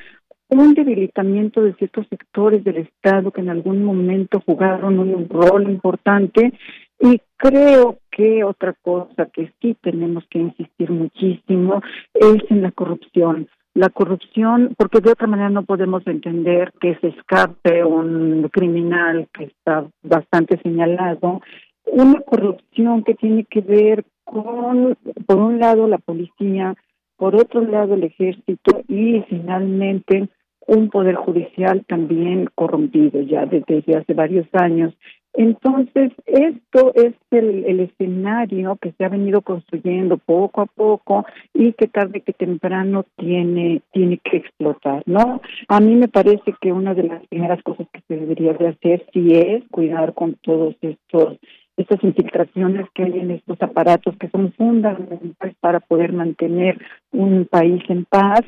un 0.50 0.74
debilitamiento 0.74 1.62
de 1.62 1.74
ciertos 1.74 2.06
sectores 2.08 2.64
del 2.64 2.78
Estado 2.78 3.30
que 3.30 3.40
en 3.40 3.50
algún 3.50 3.84
momento 3.84 4.42
jugaron 4.44 4.98
un 4.98 5.28
rol 5.28 5.70
importante 5.70 6.52
y 6.98 7.20
creo 7.36 7.98
que 8.10 8.44
otra 8.44 8.74
cosa 8.82 9.26
que 9.32 9.52
sí 9.60 9.76
tenemos 9.80 10.24
que 10.28 10.38
insistir 10.38 10.90
muchísimo 10.90 11.80
es 12.14 12.42
en 12.50 12.62
la 12.62 12.72
corrupción. 12.72 13.48
La 13.72 13.88
corrupción, 13.88 14.74
porque 14.76 15.00
de 15.00 15.12
otra 15.12 15.28
manera 15.28 15.48
no 15.48 15.62
podemos 15.62 16.04
entender 16.06 16.72
que 16.80 16.96
se 16.96 17.08
escape 17.08 17.84
un 17.84 18.48
criminal 18.52 19.28
que 19.32 19.44
está 19.44 19.86
bastante 20.02 20.58
señalado, 20.62 21.40
una 21.86 22.20
corrupción 22.20 23.04
que 23.04 23.14
tiene 23.14 23.44
que 23.44 23.60
ver 23.60 24.04
con, 24.24 24.96
por 25.26 25.36
un 25.36 25.60
lado, 25.60 25.86
la 25.86 25.98
policía, 25.98 26.74
por 27.16 27.36
otro 27.36 27.62
lado, 27.62 27.94
el 27.94 28.04
ejército 28.04 28.82
y 28.88 29.20
finalmente 29.28 30.28
un 30.70 30.88
poder 30.88 31.16
judicial 31.16 31.84
también 31.88 32.48
corrompido 32.54 33.20
ya 33.22 33.44
desde 33.44 33.96
hace 33.96 34.14
varios 34.14 34.46
años. 34.52 34.94
Entonces, 35.32 36.12
esto 36.26 36.92
es 36.94 37.14
el, 37.32 37.80
escenario 37.80 38.76
que 38.80 38.92
se 38.92 39.04
ha 39.04 39.08
venido 39.08 39.42
construyendo 39.42 40.16
poco 40.16 40.60
a 40.60 40.66
poco 40.66 41.24
y 41.54 41.72
que 41.72 41.88
tarde 41.88 42.20
que 42.20 42.32
temprano 42.32 43.04
tiene, 43.16 43.82
tiene 43.92 44.18
que 44.18 44.36
explotar, 44.36 45.02
¿no? 45.06 45.40
A 45.68 45.80
mí 45.80 45.96
me 45.96 46.08
parece 46.08 46.54
que 46.60 46.72
una 46.72 46.94
de 46.94 47.02
las 47.04 47.26
primeras 47.26 47.60
cosas 47.64 47.88
que 47.92 48.02
se 48.06 48.16
debería 48.16 48.52
de 48.52 48.68
hacer 48.68 49.06
sí 49.12 49.34
es 49.34 49.64
cuidar 49.70 50.14
con 50.14 50.34
todos 50.34 50.76
estos 50.82 51.38
estas 51.76 52.04
infiltraciones 52.04 52.86
que 52.94 53.04
hay 53.04 53.18
en 53.18 53.30
estos 53.30 53.56
aparatos 53.62 54.14
que 54.18 54.28
son 54.28 54.52
fundamentales 54.52 55.56
para 55.60 55.80
poder 55.80 56.12
mantener 56.12 56.78
un 57.10 57.46
país 57.46 57.82
en 57.88 58.04
paz 58.04 58.42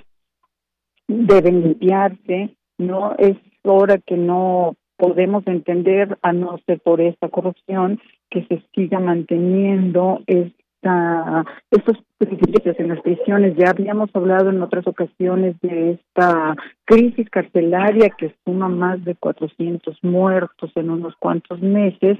deben 1.13 1.63
limpiarse 1.63 2.57
no 2.79 3.15
es 3.19 3.37
hora 3.63 3.99
que 3.99 4.17
no 4.17 4.75
podemos 4.97 5.47
entender 5.47 6.19
a 6.23 6.33
no 6.33 6.59
ser 6.67 6.81
por 6.81 7.01
esta 7.01 7.29
corrupción 7.29 8.01
que 8.31 8.45
se 8.47 8.63
siga 8.75 8.99
manteniendo 8.99 10.21
esta 10.27 11.45
estos 11.71 11.97
privilegios 12.19 12.79
en 12.81 12.89
las 12.89 13.01
prisiones 13.03 13.57
ya 13.57 13.71
habíamos 13.71 14.11
hablado 14.15 14.51
en 14.51 14.63
otras 14.63 14.87
ocasiones 14.87 15.55
de 15.61 15.93
esta 15.93 16.57
crisis 16.85 17.31
carcelaria 17.31 18.11
que 18.11 18.35
suma 18.45 18.69
más 18.69 19.05
de 19.05 19.15
400 19.15 19.97
muertos 20.03 20.73
en 20.75 20.91
unos 20.91 21.15
cuantos 21.17 21.61
meses 21.61 22.19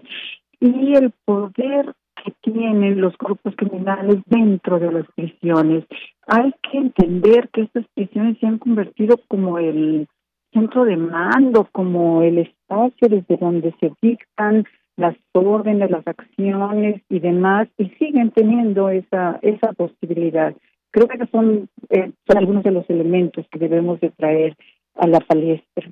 y 0.61 0.95
el 0.95 1.13
poder 1.25 1.93
que 2.25 2.33
tienen 2.43 3.01
los 3.01 3.17
grupos 3.19 3.55
criminales 3.57 4.19
dentro 4.27 4.79
de 4.79 4.93
las 4.93 5.07
prisiones. 5.15 5.85
Hay 6.27 6.53
que 6.71 6.79
entender 6.79 7.49
que 7.53 7.63
estas 7.63 7.85
prisiones 7.95 8.39
se 8.39 8.47
han 8.47 8.59
convertido 8.59 9.19
como 9.29 9.59
el 9.59 10.07
centro 10.53 10.85
de 10.85 10.97
mando, 10.97 11.69
como 11.73 12.23
el 12.23 12.39
espacio 12.39 13.09
desde 13.09 13.37
donde 13.37 13.75
se 13.81 13.93
dictan 14.01 14.65
las 14.97 15.17
órdenes, 15.33 15.91
las 15.91 16.07
acciones 16.07 17.03
y 17.09 17.19
demás, 17.19 17.69
y 17.79 17.89
siguen 17.99 18.31
teniendo 18.31 18.89
esa 18.91 19.39
esa 19.43 19.73
posibilidad. 19.73 20.55
Creo 20.91 21.09
que 21.09 21.27
son, 21.29 21.69
eh, 21.89 22.13
son 22.27 22.39
algunos 22.39 22.63
de 22.63 22.71
los 22.71 22.89
elementos 22.91 23.47
que 23.51 23.59
debemos 23.59 23.99
de 24.01 24.11
traer 24.11 24.57
a 24.95 25.07
la 25.07 25.21
palestra. 25.21 25.91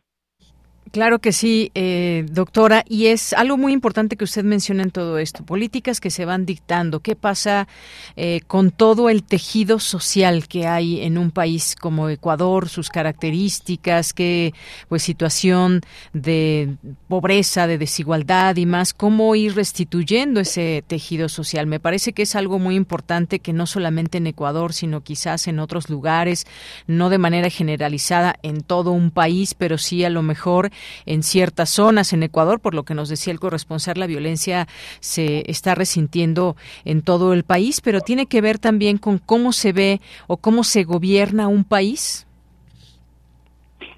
Claro 0.92 1.20
que 1.20 1.30
sí, 1.30 1.70
eh, 1.76 2.26
doctora, 2.32 2.84
y 2.88 3.06
es 3.06 3.32
algo 3.32 3.56
muy 3.56 3.72
importante 3.72 4.16
que 4.16 4.24
usted 4.24 4.42
menciona 4.42 4.82
en 4.82 4.90
todo 4.90 5.18
esto, 5.18 5.44
políticas 5.44 6.00
que 6.00 6.10
se 6.10 6.24
van 6.24 6.46
dictando. 6.46 6.98
¿Qué 6.98 7.14
pasa 7.14 7.68
eh, 8.16 8.40
con 8.48 8.72
todo 8.72 9.08
el 9.08 9.22
tejido 9.22 9.78
social 9.78 10.48
que 10.48 10.66
hay 10.66 11.02
en 11.02 11.16
un 11.16 11.30
país 11.30 11.76
como 11.76 12.08
Ecuador, 12.08 12.68
sus 12.68 12.88
características, 12.88 14.12
qué 14.12 14.52
pues 14.88 15.04
situación 15.04 15.82
de 16.12 16.74
pobreza, 17.06 17.68
de 17.68 17.78
desigualdad 17.78 18.56
y 18.56 18.66
más, 18.66 18.92
cómo 18.92 19.36
ir 19.36 19.54
restituyendo 19.54 20.40
ese 20.40 20.82
tejido 20.84 21.28
social? 21.28 21.68
Me 21.68 21.78
parece 21.78 22.12
que 22.12 22.22
es 22.22 22.34
algo 22.34 22.58
muy 22.58 22.74
importante 22.74 23.38
que 23.38 23.52
no 23.52 23.66
solamente 23.68 24.18
en 24.18 24.26
Ecuador, 24.26 24.72
sino 24.72 25.02
quizás 25.02 25.46
en 25.46 25.60
otros 25.60 25.88
lugares, 25.88 26.48
no 26.88 27.10
de 27.10 27.18
manera 27.18 27.48
generalizada 27.48 28.34
en 28.42 28.62
todo 28.62 28.90
un 28.90 29.12
país, 29.12 29.54
pero 29.54 29.78
sí 29.78 30.02
a 30.02 30.10
lo 30.10 30.22
mejor 30.22 30.72
en 31.06 31.22
ciertas 31.22 31.70
zonas 31.70 32.12
en 32.12 32.22
Ecuador, 32.22 32.60
por 32.60 32.74
lo 32.74 32.84
que 32.84 32.94
nos 32.94 33.08
decía 33.08 33.32
el 33.32 33.40
corresponsal, 33.40 33.98
la 33.98 34.06
violencia 34.06 34.66
se 35.00 35.50
está 35.50 35.74
resintiendo 35.74 36.56
en 36.84 37.02
todo 37.02 37.32
el 37.32 37.44
país, 37.44 37.80
pero 37.80 38.00
tiene 38.00 38.26
que 38.26 38.40
ver 38.40 38.58
también 38.58 38.98
con 38.98 39.18
cómo 39.18 39.52
se 39.52 39.72
ve 39.72 40.00
o 40.26 40.36
cómo 40.36 40.64
se 40.64 40.84
gobierna 40.84 41.48
un 41.48 41.64
país. 41.64 42.26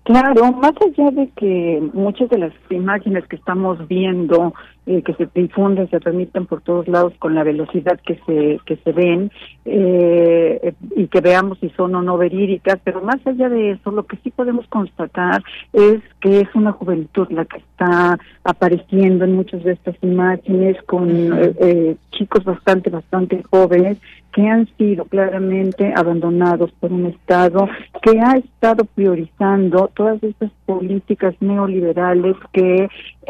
Claro, 0.05 0.53
más 0.53 0.73
allá 0.81 1.11
de 1.13 1.31
que 1.37 1.81
muchas 1.95 2.29
de 2.29 2.39
las 2.39 2.53
imágenes 2.71 3.25
que 3.29 3.37
estamos 3.37 3.87
viendo, 3.87 4.53
eh, 4.87 5.03
que 5.03 5.15
se 5.15 5.29
difunden, 5.35 5.89
se 5.91 6.01
transmiten 6.01 6.47
por 6.47 6.61
todos 6.61 6.89
lados 6.89 7.13
con 7.19 7.35
la 7.35 7.45
velocidad 7.45 8.01
que 8.01 8.19
se 8.27 8.61
que 8.67 8.77
se 8.77 8.93
ven 8.93 9.31
eh, 9.65 10.75
y 10.97 11.07
que 11.07 11.21
veamos 11.21 11.59
si 11.61 11.71
son 11.71 11.95
o 11.95 12.03
no 12.03 12.19
verídicas, 12.19 12.79
pero 12.83 13.01
más 13.01 13.25
allá 13.27 13.49
de 13.49 13.73
eso, 13.73 13.91
lo 13.91 14.07
que 14.07 14.17
sí 14.25 14.31
podemos 14.31 14.67
constatar 14.67 15.43
es 15.73 16.01
que 16.21 16.41
es 16.41 16.49
una 16.55 16.73
juventud 16.73 17.29
la 17.31 17.45
que 17.45 17.59
está 17.59 18.19
apareciendo 18.45 19.25
en 19.25 19.35
muchas 19.35 19.63
de 19.63 19.73
estas 19.73 19.97
imágenes 20.03 20.77
con 20.83 21.09
eh, 21.11 21.97
chicos 22.11 22.45
bastante, 22.45 22.91
bastante 22.91 23.43
jóvenes 23.51 23.99
que 24.33 24.49
han 24.49 24.67
sido 24.79 25.05
claramente 25.05 25.93
abandonados 25.95 26.73
por 26.81 26.93
un 26.93 27.07
Estado 27.07 27.69
que 28.03 28.19
ha 28.19 28.39
estado 28.39 28.85
priorizando 28.85 29.91
todas 29.95 30.23
estas 30.23 30.51
políticas 30.65 31.35
neoliberales 31.41 32.37
que 32.53 32.89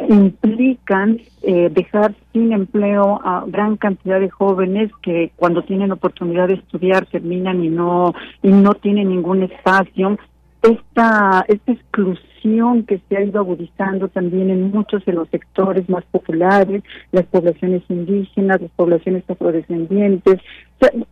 implican 0.08 1.20
eh, 1.42 1.70
dejar 1.72 2.14
sin 2.33 2.52
empleo 2.52 3.20
a 3.24 3.44
gran 3.46 3.76
cantidad 3.76 4.20
de 4.20 4.31
jóvenes 4.31 4.90
que 5.02 5.33
cuando 5.37 5.62
tienen 5.62 5.90
oportunidad 5.90 6.48
de 6.48 6.55
estudiar 6.55 7.07
terminan 7.07 7.64
y 7.64 7.68
no 7.68 8.14
y 8.42 8.48
no 8.48 8.74
tienen 8.74 9.09
ningún 9.09 9.42
espacio. 9.42 10.18
Esta 10.62 11.44
esta 11.48 11.72
exclusión 11.72 12.85
que 12.85 13.00
se 13.09 13.16
ha 13.16 13.24
ido 13.24 13.40
agudizando 13.40 14.09
también 14.09 14.50
en 14.50 14.70
muchos 14.70 15.05
de 15.05 15.12
los 15.12 15.28
sectores 15.31 15.88
más 15.88 16.05
populares 16.05 16.83
las 17.11 17.24
poblaciones 17.26 17.83
indígenas 17.88 18.61
las 18.61 18.70
poblaciones 18.72 19.24
afrodescendientes 19.28 20.40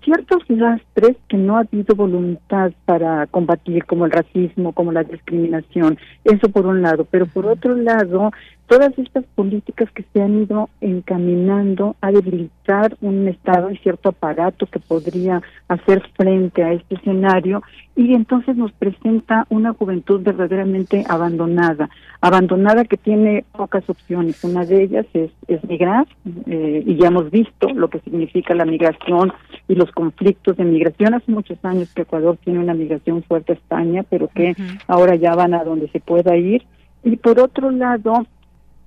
ciertos 0.02 0.42
lastres 0.48 1.16
que 1.28 1.36
no 1.36 1.56
ha 1.56 1.60
habido 1.60 1.94
voluntad 1.94 2.72
para 2.84 3.26
combatir, 3.26 3.84
como 3.84 4.04
el 4.04 4.10
racismo, 4.10 4.72
como 4.72 4.92
la 4.92 5.04
discriminación, 5.04 5.98
eso 6.24 6.48
por 6.48 6.66
un 6.66 6.82
lado, 6.82 7.06
pero 7.10 7.26
por 7.26 7.46
otro 7.46 7.76
lado, 7.76 8.30
todas 8.70 8.96
estas 8.98 9.24
políticas 9.34 9.90
que 9.90 10.04
se 10.12 10.22
han 10.22 10.42
ido 10.42 10.70
encaminando 10.80 11.96
a 12.00 12.12
debilitar 12.12 12.96
un 13.00 13.26
Estado 13.26 13.70
y 13.70 13.76
cierto 13.78 14.10
aparato 14.10 14.66
que 14.66 14.78
podría 14.78 15.42
hacer 15.66 16.02
frente 16.16 16.62
a 16.62 16.72
este 16.72 16.94
escenario 16.94 17.62
y 17.96 18.14
entonces 18.14 18.56
nos 18.56 18.70
presenta 18.72 19.44
una 19.50 19.72
juventud 19.72 20.22
verdaderamente 20.22 21.04
abandonada, 21.08 21.90
abandonada 22.20 22.84
que 22.84 22.96
tiene 22.96 23.44
pocas 23.52 23.82
opciones. 23.90 24.42
Una 24.44 24.64
de 24.64 24.84
ellas 24.84 25.06
es, 25.14 25.32
es 25.48 25.62
migrar 25.64 26.06
eh, 26.46 26.84
y 26.86 26.96
ya 26.96 27.08
hemos 27.08 27.30
visto 27.30 27.68
lo 27.74 27.90
que 27.90 27.98
significa 28.00 28.54
la 28.54 28.64
migración 28.64 29.32
y 29.68 29.74
los 29.74 29.90
conflictos 29.92 30.56
de 30.56 30.64
migración. 30.64 31.14
Hace 31.14 31.30
muchos 31.30 31.58
años 31.64 31.92
que 31.94 32.02
Ecuador 32.02 32.36
tiene 32.44 32.58
una 32.58 32.74
migración 32.74 33.22
fuerte 33.22 33.52
a 33.52 33.56
España, 33.56 34.04
pero 34.08 34.28
que 34.28 34.54
ahora 34.86 35.14
ya 35.14 35.34
van 35.34 35.54
a 35.54 35.64
donde 35.64 35.88
se 35.88 36.00
pueda 36.00 36.36
ir. 36.36 36.64
Y 37.04 37.16
por 37.16 37.40
otro 37.40 37.70
lado, 37.70 38.26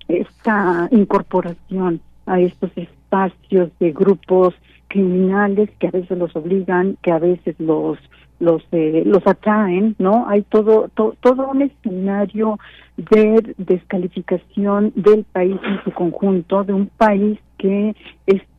esta 0.07 0.88
incorporación 0.91 2.01
a 2.26 2.39
estos 2.39 2.71
espacios 2.76 3.69
de 3.80 3.91
grupos 3.91 4.53
criminales 4.88 5.69
que 5.80 5.88
a 5.88 5.91
veces 5.91 6.17
los 6.17 6.36
obligan, 6.36 6.97
que 7.01 7.11
a 7.11 7.19
veces 7.19 7.55
los 7.59 7.97
los 8.39 8.61
eh, 8.71 9.03
los 9.05 9.26
atraen, 9.26 9.95
¿no? 9.99 10.28
Hay 10.28 10.43
todo 10.43 10.89
todo 10.93 11.47
un 11.49 11.61
escenario 11.61 12.59
de 12.97 13.55
descalificación 13.57 14.91
del 14.95 15.24
país 15.24 15.57
en 15.63 15.84
su 15.84 15.91
conjunto, 15.91 16.63
de 16.63 16.74
un 16.74 16.88
país 16.88 17.39
que 17.57 17.95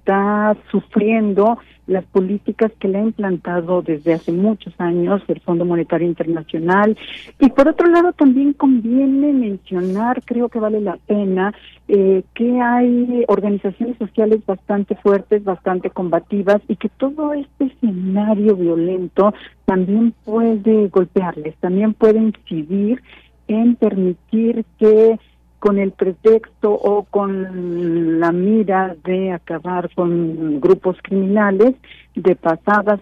está 0.05 0.55
sufriendo 0.71 1.59
las 1.87 2.05
políticas 2.05 2.73
que 2.79 2.89
le 2.89 2.99
ha 2.99 3.03
implantado 3.03 3.83
desde 3.83 4.15
hace 4.15 4.33
muchos 4.33 4.73
años 4.79 5.23
el 5.29 5.41
Fondo 5.41 5.65
Monetario 5.65 6.07
Internacional. 6.07 6.97
Y 7.41 7.51
por 7.51 7.69
otro 7.69 7.89
lado, 7.89 8.13
también 8.13 8.53
conviene 8.53 9.33
mencionar, 9.33 10.23
creo 10.25 10.49
que 10.49 10.59
vale 10.59 10.81
la 10.81 10.99
pena, 11.07 11.55
eh, 11.89 12.23
que 12.35 12.61
hay 12.61 13.25
organizaciones 13.29 13.97
sociales 13.99 14.41
bastante 14.47 14.95
fuertes, 14.97 15.45
bastante 15.45 15.91
combativas 15.91 16.61
y 16.69 16.77
que 16.77 16.89
todo 16.91 17.33
este 17.33 17.67
escenario 17.67 18.57
violento 18.57 19.35
también 19.65 20.15
puede 20.25 20.89
golpearles, 20.89 21.55
también 21.57 21.95
puede 21.95 22.19
incidir 22.19 23.03
en 23.49 23.77
permitir 23.77 24.65
que 24.79 25.19
con 25.65 25.79
el 25.79 25.93
pretexto 25.93 26.75
o 26.75 27.05
con 27.05 28.21
la 28.21 28.33
mira 28.33 28.95
de 29.03 29.33
acabar 29.33 29.89
con 29.95 30.61
grupos 30.61 30.99
criminales, 31.03 31.75
de 32.15 32.37
pasada 32.37 33.01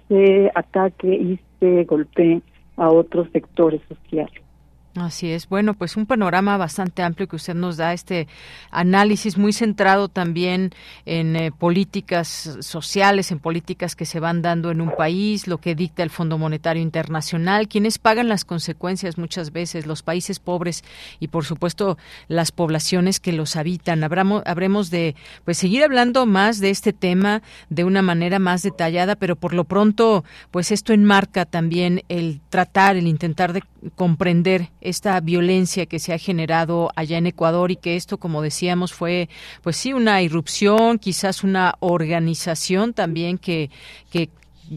ataque 0.54 1.12
y 1.12 1.40
se 1.58 1.82
golpee 1.82 2.40
a 2.76 2.88
otros 2.88 3.26
sectores 3.32 3.80
sociales. 3.88 4.41
Así 4.94 5.30
es. 5.30 5.48
Bueno, 5.48 5.72
pues 5.72 5.96
un 5.96 6.04
panorama 6.04 6.58
bastante 6.58 7.02
amplio 7.02 7.26
que 7.26 7.36
usted 7.36 7.54
nos 7.54 7.78
da, 7.78 7.94
este 7.94 8.28
análisis 8.70 9.38
muy 9.38 9.54
centrado 9.54 10.08
también 10.08 10.74
en 11.06 11.34
eh, 11.34 11.50
políticas 11.50 12.58
sociales, 12.60 13.32
en 13.32 13.38
políticas 13.38 13.96
que 13.96 14.04
se 14.04 14.20
van 14.20 14.42
dando 14.42 14.70
en 14.70 14.82
un 14.82 14.94
país, 14.94 15.46
lo 15.46 15.56
que 15.56 15.74
dicta 15.74 16.02
el 16.02 16.10
Fondo 16.10 16.36
Monetario 16.36 16.82
Internacional, 16.82 17.68
quienes 17.68 17.96
pagan 17.98 18.28
las 18.28 18.44
consecuencias 18.44 19.16
muchas 19.16 19.50
veces, 19.50 19.86
los 19.86 20.02
países 20.02 20.40
pobres 20.40 20.84
y 21.20 21.28
por 21.28 21.46
supuesto 21.46 21.96
las 22.28 22.52
poblaciones 22.52 23.18
que 23.18 23.32
los 23.32 23.56
habitan. 23.56 24.04
Habramos, 24.04 24.42
habremos 24.44 24.90
de 24.90 25.16
pues 25.46 25.56
seguir 25.56 25.84
hablando 25.84 26.26
más 26.26 26.60
de 26.60 26.68
este 26.68 26.92
tema 26.92 27.40
de 27.70 27.84
una 27.84 28.02
manera 28.02 28.38
más 28.38 28.60
detallada, 28.62 29.16
pero 29.16 29.36
por 29.36 29.54
lo 29.54 29.64
pronto, 29.64 30.22
pues 30.50 30.70
esto 30.70 30.92
enmarca 30.92 31.46
también 31.46 32.02
el 32.10 32.42
tratar, 32.50 32.96
el 32.96 33.06
intentar 33.06 33.54
de 33.54 33.62
comprender 33.96 34.70
esta 34.82 35.18
violencia 35.20 35.86
que 35.86 35.98
se 35.98 36.12
ha 36.12 36.18
generado 36.18 36.90
allá 36.96 37.18
en 37.18 37.26
Ecuador 37.26 37.70
y 37.70 37.76
que 37.76 37.96
esto, 37.96 38.18
como 38.18 38.42
decíamos, 38.42 38.92
fue, 38.92 39.28
pues 39.62 39.76
sí, 39.76 39.92
una 39.92 40.22
irrupción, 40.22 40.98
quizás 40.98 41.44
una 41.44 41.74
organización 41.80 42.92
también 42.92 43.38
que, 43.38 43.70
que 44.10 44.28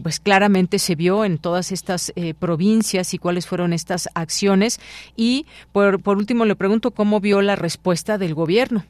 pues 0.02 0.20
claramente 0.20 0.78
se 0.78 0.94
vio 0.94 1.24
en 1.24 1.38
todas 1.38 1.72
estas 1.72 2.12
eh, 2.16 2.34
provincias 2.34 3.14
y 3.14 3.18
cuáles 3.18 3.46
fueron 3.46 3.72
estas 3.72 4.08
acciones. 4.14 4.80
Y 5.16 5.46
por, 5.72 6.00
por 6.00 6.16
último 6.16 6.44
le 6.44 6.56
pregunto 6.56 6.90
cómo 6.90 7.20
vio 7.20 7.42
la 7.42 7.56
respuesta 7.56 8.18
del 8.18 8.34
gobierno. 8.34 8.84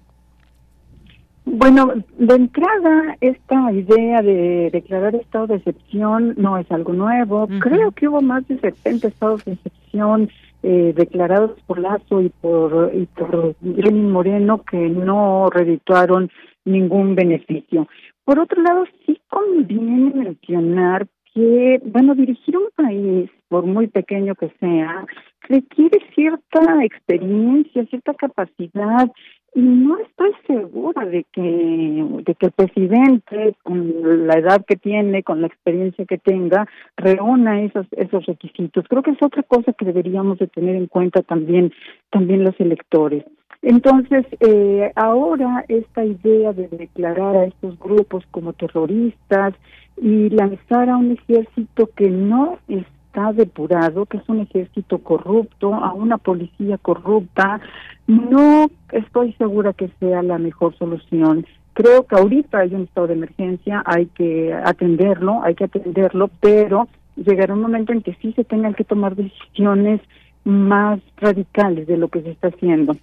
Bueno, 1.48 1.92
de 2.18 2.34
entrada, 2.34 3.16
esta 3.20 3.72
idea 3.72 4.20
de 4.20 4.68
declarar 4.72 5.14
estado 5.14 5.46
de 5.46 5.56
excepción 5.56 6.34
no 6.36 6.58
es 6.58 6.70
algo 6.72 6.92
nuevo. 6.92 7.46
Creo 7.60 7.92
que 7.92 8.08
hubo 8.08 8.20
más 8.20 8.46
de 8.48 8.58
70 8.58 9.06
estados 9.06 9.44
de 9.44 9.52
excepción 9.52 10.28
eh, 10.62 10.92
declarados 10.96 11.52
por 11.66 11.78
Lazo 11.78 12.22
y 12.22 12.28
por, 12.28 12.90
y 12.94 13.06
por 13.06 13.54
Lenin 13.62 14.10
Moreno 14.10 14.62
que 14.62 14.76
no 14.76 15.48
redituaron 15.50 16.30
ningún 16.64 17.14
beneficio. 17.14 17.88
Por 18.24 18.40
otro 18.40 18.60
lado, 18.62 18.84
sí 19.04 19.20
conviene 19.28 20.12
mencionar 20.14 21.06
que, 21.32 21.80
bueno, 21.84 22.14
dirigir 22.14 22.56
un 22.56 22.68
país, 22.74 23.30
por 23.48 23.66
muy 23.66 23.86
pequeño 23.88 24.34
que 24.34 24.50
sea, 24.58 25.06
requiere 25.42 25.98
cierta 26.14 26.84
experiencia, 26.84 27.84
cierta 27.86 28.14
capacidad 28.14 29.10
y 29.56 29.62
no 29.62 29.96
estoy 29.96 30.32
segura 30.46 31.06
de 31.06 31.24
que 31.32 31.40
de 31.42 32.34
que 32.34 32.46
el 32.46 32.52
presidente 32.52 33.56
con 33.62 34.26
la 34.26 34.34
edad 34.34 34.62
que 34.66 34.76
tiene 34.76 35.22
con 35.22 35.40
la 35.40 35.46
experiencia 35.46 36.04
que 36.04 36.18
tenga 36.18 36.68
reúna 36.98 37.62
esos 37.62 37.86
esos 37.92 38.26
requisitos. 38.26 38.84
Creo 38.86 39.02
que 39.02 39.12
es 39.12 39.22
otra 39.22 39.42
cosa 39.44 39.72
que 39.72 39.86
deberíamos 39.86 40.38
de 40.38 40.46
tener 40.46 40.76
en 40.76 40.88
cuenta 40.88 41.22
también 41.22 41.72
también 42.10 42.44
los 42.44 42.54
electores. 42.60 43.24
Entonces 43.62 44.26
eh, 44.40 44.92
ahora 44.94 45.64
esta 45.68 46.04
idea 46.04 46.52
de 46.52 46.68
declarar 46.68 47.36
a 47.36 47.44
estos 47.46 47.78
grupos 47.78 48.24
como 48.32 48.52
terroristas 48.52 49.54
y 49.96 50.28
lanzar 50.28 50.90
a 50.90 50.98
un 50.98 51.12
ejército 51.12 51.88
que 51.96 52.10
no 52.10 52.58
es 52.68 52.84
está 53.16 53.32
depurado, 53.32 54.04
que 54.04 54.18
es 54.18 54.28
un 54.28 54.40
ejército 54.40 54.98
corrupto, 54.98 55.74
a 55.74 55.94
una 55.94 56.18
policía 56.18 56.76
corrupta, 56.76 57.60
no 58.06 58.68
estoy 58.92 59.32
segura 59.34 59.72
que 59.72 59.88
sea 59.98 60.22
la 60.22 60.38
mejor 60.38 60.76
solución. 60.76 61.46
Creo 61.72 62.06
que 62.06 62.16
ahorita 62.16 62.58
hay 62.58 62.74
un 62.74 62.82
estado 62.82 63.06
de 63.06 63.14
emergencia, 63.14 63.82
hay 63.86 64.06
que 64.06 64.52
atenderlo, 64.52 65.42
hay 65.42 65.54
que 65.54 65.64
atenderlo, 65.64 66.30
pero 66.40 66.88
llegará 67.16 67.54
un 67.54 67.62
momento 67.62 67.92
en 67.92 68.02
que 68.02 68.14
sí 68.20 68.32
se 68.34 68.44
tengan 68.44 68.74
que 68.74 68.84
tomar 68.84 69.16
decisiones 69.16 70.00
más 70.44 71.00
radicales 71.16 71.86
de 71.86 71.96
lo 71.96 72.08
que 72.08 72.20
se 72.20 72.30
está 72.30 72.48
haciendo. 72.48 72.96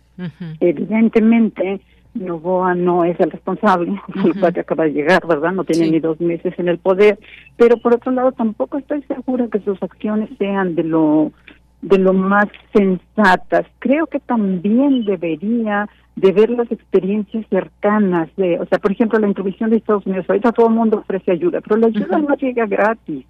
Evidentemente, 0.59 1.81
Novoa 2.13 2.75
no 2.75 3.03
es 3.03 3.19
el 3.19 3.31
responsable, 3.31 3.99
el 4.25 4.39
cual 4.39 4.53
acaba 4.59 4.83
de 4.83 4.93
llegar, 4.93 5.25
¿verdad? 5.27 5.51
No 5.51 5.63
tiene 5.63 5.89
ni 5.89 5.99
dos 5.99 6.19
meses 6.19 6.53
en 6.57 6.67
el 6.67 6.77
poder, 6.77 7.19
pero 7.57 7.77
por 7.77 7.95
otro 7.95 8.11
lado 8.11 8.31
tampoco 8.31 8.77
estoy 8.77 9.01
segura 9.03 9.47
que 9.51 9.59
sus 9.59 9.81
acciones 9.81 10.29
sean 10.37 10.75
de 10.75 10.83
lo 10.83 11.31
de 11.83 11.97
lo 11.97 12.13
más 12.13 12.47
sensatas. 12.73 13.65
Creo 13.79 14.07
que 14.07 14.19
también 14.19 15.05
debería 15.05 15.87
de 16.15 16.31
ver 16.31 16.49
las 16.51 16.71
experiencias 16.71 17.45
cercanas 17.49 18.29
de, 18.37 18.59
o 18.59 18.65
sea, 18.67 18.77
por 18.77 18.91
ejemplo, 18.91 19.19
la 19.19 19.27
introducción 19.27 19.71
de 19.71 19.77
Estados 19.77 20.05
Unidos, 20.05 20.25
ahorita 20.29 20.51
todo 20.51 20.67
el 20.67 20.75
mundo 20.75 20.99
ofrece 20.99 21.31
ayuda, 21.31 21.59
pero 21.61 21.77
la 21.77 21.87
ayuda 21.87 22.19
no 22.19 22.35
llega 22.35 22.67
gratis. 22.67 23.25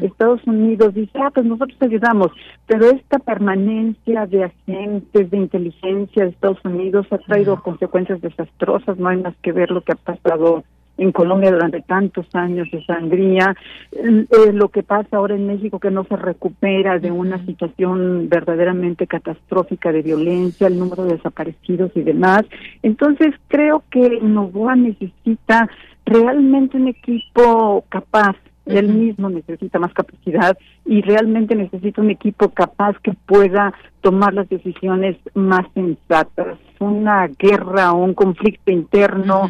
Estados 0.00 0.40
Unidos 0.46 0.94
dice, 0.94 1.18
ah, 1.20 1.30
pues 1.34 1.44
nosotros 1.44 1.76
ayudamos, 1.80 2.28
pero 2.66 2.86
esta 2.86 3.18
permanencia 3.18 4.26
de 4.26 4.44
agentes 4.44 5.30
de 5.30 5.36
inteligencia 5.36 6.24
de 6.24 6.30
Estados 6.30 6.64
Unidos 6.64 7.06
ha 7.10 7.18
traído 7.18 7.60
consecuencias 7.62 8.20
desastrosas, 8.20 8.96
no 8.96 9.08
hay 9.08 9.18
más 9.18 9.34
que 9.42 9.52
ver 9.52 9.70
lo 9.70 9.80
que 9.82 9.92
ha 9.92 9.96
pasado 9.96 10.62
en 11.00 11.12
Colombia 11.12 11.50
durante 11.50 11.80
tantos 11.80 12.26
años 12.34 12.68
de 12.70 12.84
sangría, 12.84 13.56
eh, 13.90 14.52
lo 14.52 14.68
que 14.68 14.82
pasa 14.82 15.16
ahora 15.16 15.34
en 15.34 15.46
México 15.46 15.80
que 15.80 15.90
no 15.90 16.04
se 16.04 16.14
recupera 16.14 16.98
de 16.98 17.10
una 17.10 17.42
situación 17.46 18.28
verdaderamente 18.28 19.06
catastrófica 19.06 19.92
de 19.92 20.02
violencia, 20.02 20.66
el 20.66 20.78
número 20.78 21.04
de 21.04 21.14
desaparecidos 21.14 21.90
y 21.94 22.02
demás. 22.02 22.42
Entonces 22.82 23.34
creo 23.48 23.82
que 23.90 24.20
Novoa 24.20 24.76
necesita 24.76 25.70
realmente 26.04 26.76
un 26.76 26.88
equipo 26.88 27.82
capaz. 27.88 28.36
Él 28.66 28.88
mismo 28.88 29.30
necesita 29.30 29.78
más 29.78 29.94
capacidad 29.94 30.56
y 30.84 31.00
realmente 31.00 31.56
necesita 31.56 32.02
un 32.02 32.10
equipo 32.10 32.50
capaz 32.50 32.94
que 33.02 33.14
pueda 33.26 33.72
tomar 34.02 34.34
las 34.34 34.50
decisiones 34.50 35.16
más 35.32 35.66
sensatas. 35.72 36.58
Una 36.78 37.26
guerra 37.26 37.92
o 37.92 38.04
un 38.04 38.12
conflicto 38.12 38.70
interno 38.70 39.48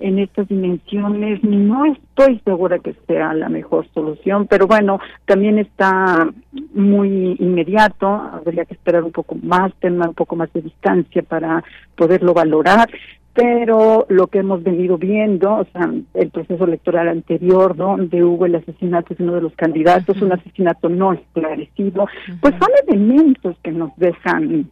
en 0.00 0.18
estas 0.18 0.48
dimensiones 0.48 1.42
no 1.44 1.84
estoy 1.84 2.40
segura 2.44 2.78
que 2.78 2.94
sea 3.06 3.34
la 3.34 3.48
mejor 3.48 3.86
solución, 3.92 4.46
pero 4.46 4.66
bueno, 4.66 4.98
también 5.26 5.58
está 5.58 6.28
muy 6.74 7.36
inmediato, 7.38 8.08
habría 8.08 8.64
que 8.64 8.74
esperar 8.74 9.04
un 9.04 9.12
poco 9.12 9.36
más, 9.36 9.72
tener 9.74 10.08
un 10.08 10.14
poco 10.14 10.36
más 10.36 10.52
de 10.52 10.62
distancia 10.62 11.22
para 11.22 11.62
poderlo 11.94 12.34
valorar 12.34 12.88
pero 13.32 14.06
lo 14.08 14.26
que 14.26 14.40
hemos 14.40 14.62
venido 14.62 14.98
viendo, 14.98 15.54
o 15.54 15.64
sea, 15.72 15.90
el 16.14 16.30
proceso 16.30 16.64
electoral 16.64 17.08
anterior, 17.08 17.76
donde 17.76 18.24
hubo 18.24 18.44
el 18.46 18.56
asesinato 18.56 19.14
de 19.14 19.22
uno 19.22 19.34
de 19.34 19.42
los 19.42 19.54
candidatos, 19.54 20.20
un 20.20 20.32
asesinato 20.32 20.88
no 20.88 21.12
esclarecido, 21.12 22.06
pues 22.40 22.54
son 22.58 22.68
elementos 22.88 23.56
que 23.62 23.70
nos 23.70 23.96
dejan 23.96 24.68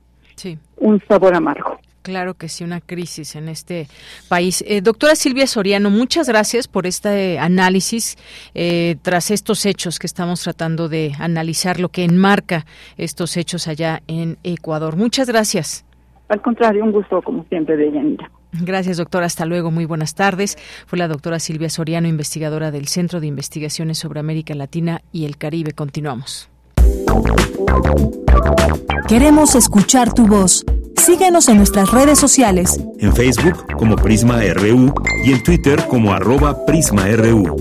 un 0.76 1.00
sabor 1.08 1.34
amargo. 1.34 1.78
Claro 2.08 2.32
que 2.32 2.48
sí, 2.48 2.64
una 2.64 2.80
crisis 2.80 3.36
en 3.36 3.50
este 3.50 3.86
país. 4.30 4.64
Eh, 4.66 4.80
doctora 4.80 5.14
Silvia 5.14 5.46
Soriano, 5.46 5.90
muchas 5.90 6.26
gracias 6.26 6.66
por 6.66 6.86
este 6.86 7.38
análisis 7.38 8.16
eh, 8.54 8.96
tras 9.02 9.30
estos 9.30 9.66
hechos 9.66 9.98
que 9.98 10.06
estamos 10.06 10.42
tratando 10.42 10.88
de 10.88 11.12
analizar, 11.18 11.78
lo 11.78 11.90
que 11.90 12.04
enmarca 12.04 12.64
estos 12.96 13.36
hechos 13.36 13.68
allá 13.68 14.00
en 14.06 14.38
Ecuador. 14.42 14.96
Muchas 14.96 15.28
gracias. 15.28 15.84
Al 16.30 16.40
contrario, 16.40 16.82
un 16.82 16.92
gusto 16.92 17.20
como 17.20 17.44
siempre 17.50 17.76
de 17.76 17.92
Yanira. 17.92 18.30
Gracias, 18.52 18.96
doctora. 18.96 19.26
Hasta 19.26 19.44
luego. 19.44 19.70
Muy 19.70 19.84
buenas 19.84 20.14
tardes. 20.14 20.56
Fue 20.86 20.98
la 20.98 21.08
doctora 21.08 21.38
Silvia 21.38 21.68
Soriano, 21.68 22.08
investigadora 22.08 22.70
del 22.70 22.88
Centro 22.88 23.20
de 23.20 23.26
Investigaciones 23.26 23.98
sobre 23.98 24.20
América 24.20 24.54
Latina 24.54 25.02
y 25.12 25.26
el 25.26 25.36
Caribe. 25.36 25.72
Continuamos. 25.72 26.48
Queremos 29.08 29.54
escuchar 29.54 30.12
tu 30.12 30.26
voz. 30.26 30.64
Síguenos 30.96 31.48
en 31.48 31.56
nuestras 31.56 31.90
redes 31.90 32.18
sociales. 32.18 32.78
En 32.98 33.14
Facebook 33.14 33.66
como 33.78 33.96
Prisma 33.96 34.40
RU 34.54 34.92
y 35.24 35.32
en 35.32 35.42
Twitter 35.42 35.82
como 35.88 36.12
arroba 36.12 36.66
PrismaRU. 36.66 37.56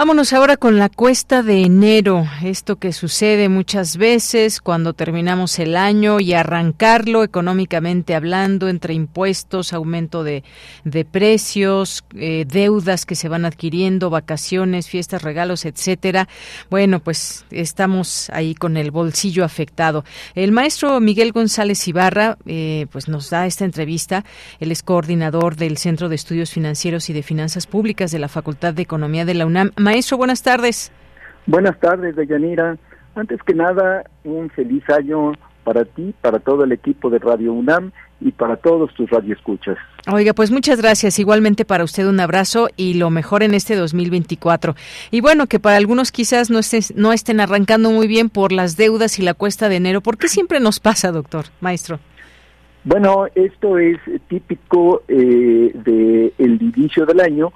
Vámonos 0.00 0.32
ahora 0.32 0.56
con 0.56 0.78
la 0.78 0.88
cuesta 0.88 1.42
de 1.42 1.60
enero, 1.60 2.26
esto 2.42 2.76
que 2.76 2.94
sucede 2.94 3.50
muchas 3.50 3.98
veces 3.98 4.62
cuando 4.62 4.94
terminamos 4.94 5.58
el 5.58 5.76
año 5.76 6.20
y 6.20 6.32
arrancarlo 6.32 7.22
económicamente 7.22 8.14
hablando, 8.14 8.70
entre 8.70 8.94
impuestos, 8.94 9.74
aumento 9.74 10.24
de, 10.24 10.42
de 10.84 11.04
precios, 11.04 12.02
eh, 12.14 12.46
deudas 12.48 13.04
que 13.04 13.14
se 13.14 13.28
van 13.28 13.44
adquiriendo, 13.44 14.08
vacaciones, 14.08 14.88
fiestas, 14.88 15.20
regalos, 15.20 15.66
etcétera. 15.66 16.28
Bueno, 16.70 17.00
pues 17.00 17.44
estamos 17.50 18.30
ahí 18.30 18.54
con 18.54 18.78
el 18.78 18.92
bolsillo 18.92 19.44
afectado. 19.44 20.06
El 20.34 20.50
maestro 20.50 20.98
Miguel 21.00 21.32
González 21.32 21.86
Ibarra, 21.86 22.38
eh, 22.46 22.86
pues 22.90 23.06
nos 23.08 23.28
da 23.28 23.44
esta 23.44 23.66
entrevista. 23.66 24.24
Él 24.60 24.72
es 24.72 24.82
coordinador 24.82 25.56
del 25.56 25.76
Centro 25.76 26.08
de 26.08 26.14
Estudios 26.14 26.52
Financieros 26.52 27.10
y 27.10 27.12
de 27.12 27.22
Finanzas 27.22 27.66
Públicas 27.66 28.10
de 28.10 28.18
la 28.18 28.28
Facultad 28.28 28.72
de 28.72 28.80
Economía 28.80 29.26
de 29.26 29.34
la 29.34 29.44
UNAM. 29.44 29.72
Maestro, 29.90 30.18
buenas 30.18 30.40
tardes. 30.40 30.92
Buenas 31.46 31.80
tardes, 31.80 32.14
Deyanira. 32.14 32.78
Antes 33.16 33.42
que 33.42 33.54
nada, 33.54 34.04
un 34.22 34.48
feliz 34.50 34.88
año 34.88 35.32
para 35.64 35.84
ti, 35.84 36.14
para 36.20 36.38
todo 36.38 36.62
el 36.62 36.70
equipo 36.70 37.10
de 37.10 37.18
Radio 37.18 37.52
UNAM 37.52 37.90
y 38.20 38.30
para 38.30 38.54
todos 38.54 38.94
tus 38.94 39.10
radioescuchas. 39.10 39.76
Oiga, 40.06 40.32
pues 40.32 40.52
muchas 40.52 40.80
gracias. 40.80 41.18
Igualmente 41.18 41.64
para 41.64 41.82
usted 41.82 42.06
un 42.06 42.20
abrazo 42.20 42.68
y 42.76 42.94
lo 42.94 43.10
mejor 43.10 43.42
en 43.42 43.52
este 43.52 43.74
2024. 43.74 44.76
Y 45.10 45.22
bueno, 45.22 45.48
que 45.48 45.58
para 45.58 45.76
algunos 45.76 46.12
quizás 46.12 46.50
no, 46.50 46.60
no 46.94 47.12
estén 47.12 47.40
arrancando 47.40 47.90
muy 47.90 48.06
bien 48.06 48.30
por 48.30 48.52
las 48.52 48.76
deudas 48.76 49.18
y 49.18 49.22
la 49.22 49.34
cuesta 49.34 49.68
de 49.68 49.74
enero. 49.74 50.02
¿Por 50.02 50.18
qué 50.18 50.28
siempre 50.28 50.60
nos 50.60 50.78
pasa, 50.78 51.10
doctor, 51.10 51.46
maestro? 51.60 51.98
Bueno, 52.82 53.26
esto 53.34 53.78
es 53.78 53.98
típico 54.28 55.02
eh, 55.06 55.72
del 55.74 56.62
inicio 56.62 57.04
del 57.04 57.20
año 57.20 57.52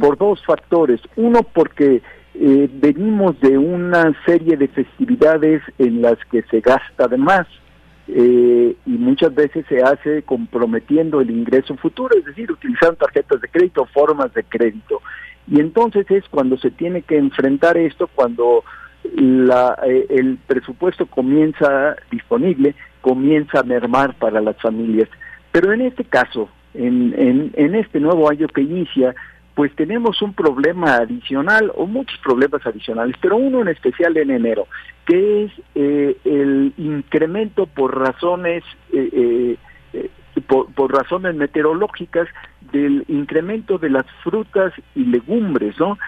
por 0.00 0.16
dos 0.16 0.44
factores. 0.44 1.00
Uno, 1.16 1.42
porque 1.42 2.00
eh, 2.34 2.70
venimos 2.72 3.40
de 3.40 3.58
una 3.58 4.12
serie 4.24 4.56
de 4.56 4.68
festividades 4.68 5.60
en 5.78 6.02
las 6.02 6.16
que 6.30 6.42
se 6.42 6.60
gasta 6.60 7.08
de 7.08 7.16
más 7.16 7.46
eh, 8.06 8.76
y 8.86 8.90
muchas 8.90 9.34
veces 9.34 9.66
se 9.68 9.82
hace 9.82 10.22
comprometiendo 10.22 11.20
el 11.20 11.30
ingreso 11.30 11.76
futuro, 11.76 12.16
es 12.16 12.24
decir, 12.24 12.50
utilizando 12.50 12.96
tarjetas 12.96 13.40
de 13.40 13.48
crédito 13.48 13.84
formas 13.86 14.32
de 14.32 14.44
crédito. 14.44 15.02
Y 15.46 15.60
entonces 15.60 16.10
es 16.10 16.24
cuando 16.30 16.56
se 16.58 16.70
tiene 16.70 17.02
que 17.02 17.18
enfrentar 17.18 17.76
esto, 17.76 18.08
cuando 18.14 18.62
la, 19.14 19.76
eh, 19.86 20.06
el 20.08 20.38
presupuesto 20.46 21.06
comienza 21.06 21.96
disponible, 22.10 22.74
comienza 23.08 23.60
a 23.60 23.62
mermar 23.62 24.12
para 24.16 24.38
las 24.42 24.60
familias. 24.60 25.08
Pero 25.50 25.72
en 25.72 25.80
este 25.80 26.04
caso, 26.04 26.50
en, 26.74 27.14
en, 27.16 27.52
en 27.54 27.74
este 27.74 28.00
nuevo 28.00 28.28
año 28.28 28.46
que 28.48 28.60
inicia, 28.60 29.14
pues 29.54 29.74
tenemos 29.76 30.20
un 30.20 30.34
problema 30.34 30.96
adicional 30.96 31.72
o 31.74 31.86
muchos 31.86 32.18
problemas 32.18 32.66
adicionales, 32.66 33.16
pero 33.18 33.38
uno 33.38 33.62
en 33.62 33.68
especial 33.68 34.14
en 34.18 34.30
enero, 34.30 34.66
que 35.06 35.44
es 35.44 35.52
eh, 35.74 36.18
el 36.26 36.74
incremento 36.76 37.64
por 37.64 37.98
razones 37.98 38.62
eh, 38.92 39.56
eh, 39.94 40.10
por, 40.46 40.70
por, 40.74 40.92
razones 40.92 41.34
meteorológicas 41.34 42.28
del 42.72 43.06
incremento 43.08 43.78
de 43.78 43.88
las 43.88 44.04
frutas 44.22 44.74
y 44.94 45.04
legumbres, 45.06 45.74
¿no? 45.80 45.98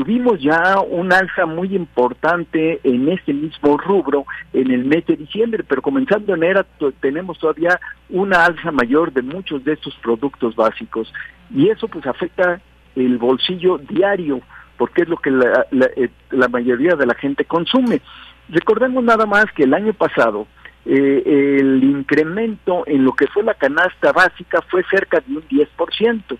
Tuvimos 0.00 0.40
ya 0.40 0.80
un 0.80 1.12
alza 1.12 1.44
muy 1.44 1.76
importante 1.76 2.80
en 2.84 3.06
este 3.10 3.34
mismo 3.34 3.76
rubro 3.76 4.24
en 4.54 4.70
el 4.70 4.86
mes 4.86 5.04
de 5.04 5.14
diciembre, 5.14 5.62
pero 5.62 5.82
comenzando 5.82 6.32
en 6.32 6.42
enero 6.42 6.64
tenemos 7.00 7.38
todavía 7.38 7.78
una 8.08 8.46
alza 8.46 8.70
mayor 8.70 9.12
de 9.12 9.20
muchos 9.20 9.62
de 9.62 9.74
estos 9.74 9.94
productos 9.96 10.56
básicos 10.56 11.12
y 11.54 11.68
eso 11.68 11.86
pues 11.86 12.06
afecta 12.06 12.62
el 12.96 13.18
bolsillo 13.18 13.76
diario 13.76 14.40
porque 14.78 15.02
es 15.02 15.08
lo 15.10 15.18
que 15.18 15.30
la, 15.30 15.66
eh, 15.70 16.08
mayoría 16.50 16.96
de 16.96 17.04
la 17.04 17.14
gente 17.14 17.44
consume. 17.44 18.00
Recordemos 18.48 19.04
nada 19.04 19.26
más 19.26 19.44
que 19.54 19.64
el 19.64 19.74
año 19.74 19.92
pasado 19.92 20.46
eh, 20.86 21.58
el 21.60 21.84
incremento 21.84 22.84
en 22.86 23.04
lo 23.04 23.12
que 23.12 23.26
fue 23.26 23.42
la 23.42 23.52
canasta 23.52 24.12
básica 24.12 24.62
fue 24.70 24.82
cerca 24.90 25.20
de 25.20 25.36
un 25.36 25.42
10%. 25.46 26.38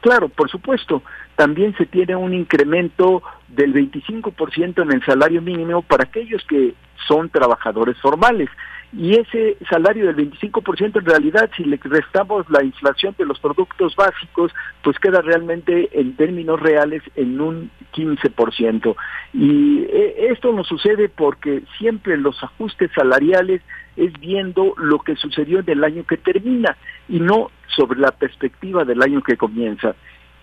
Claro, 0.00 0.28
por 0.28 0.48
supuesto, 0.48 1.02
también 1.34 1.76
se 1.76 1.86
tiene 1.86 2.14
un 2.14 2.32
incremento 2.32 3.22
del 3.48 3.74
25% 3.74 4.82
en 4.82 4.92
el 4.92 5.04
salario 5.04 5.42
mínimo 5.42 5.82
para 5.82 6.04
aquellos 6.04 6.44
que 6.44 6.74
son 7.06 7.28
trabajadores 7.30 7.96
formales. 7.98 8.48
Y 8.92 9.16
ese 9.16 9.58
salario 9.68 10.06
del 10.06 10.16
25% 10.16 10.98
en 10.98 11.04
realidad, 11.04 11.50
si 11.56 11.64
le 11.64 11.78
restamos 11.82 12.48
la 12.48 12.64
inflación 12.64 13.14
de 13.18 13.26
los 13.26 13.38
productos 13.38 13.94
básicos, 13.94 14.52
pues 14.82 14.98
queda 14.98 15.20
realmente 15.20 15.90
en 15.92 16.16
términos 16.16 16.58
reales 16.58 17.02
en 17.14 17.38
un 17.40 17.70
15%. 17.94 18.96
Y 19.34 19.82
eh, 19.82 20.28
esto 20.30 20.52
nos 20.52 20.66
sucede 20.66 21.10
porque 21.10 21.62
siempre 21.78 22.16
los 22.16 22.42
ajustes 22.42 22.90
salariales 22.94 23.60
es 23.96 24.12
viendo 24.20 24.74
lo 24.78 25.00
que 25.00 25.16
sucedió 25.16 25.58
en 25.58 25.68
el 25.68 25.84
año 25.84 26.04
que 26.04 26.16
termina 26.16 26.76
y 27.08 27.20
no 27.20 27.50
sobre 27.66 28.00
la 28.00 28.12
perspectiva 28.12 28.84
del 28.84 29.02
año 29.02 29.22
que 29.22 29.36
comienza. 29.36 29.94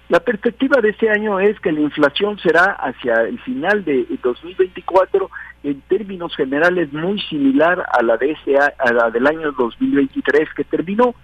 La 0.07 0.19
perspectiva 0.19 0.81
de 0.81 0.89
este 0.89 1.09
año 1.09 1.39
es 1.39 1.59
que 1.59 1.71
la 1.71 1.79
inflación 1.79 2.37
será 2.37 2.73
hacia 2.73 3.23
el 3.23 3.39
final 3.39 3.83
de 3.83 4.05
2024 4.21 5.31
en 5.63 5.81
términos 5.81 6.35
generales 6.35 6.93
muy 6.93 7.19
similar 7.21 7.83
a 7.91 8.03
la 8.03 8.15
de 8.17 8.31
ese, 8.31 8.55
a 8.57 8.93
la 8.93 9.09
del 9.09 9.25
año 9.25 9.51
2023 9.53 10.49
que 10.55 10.63
terminó 10.63 11.15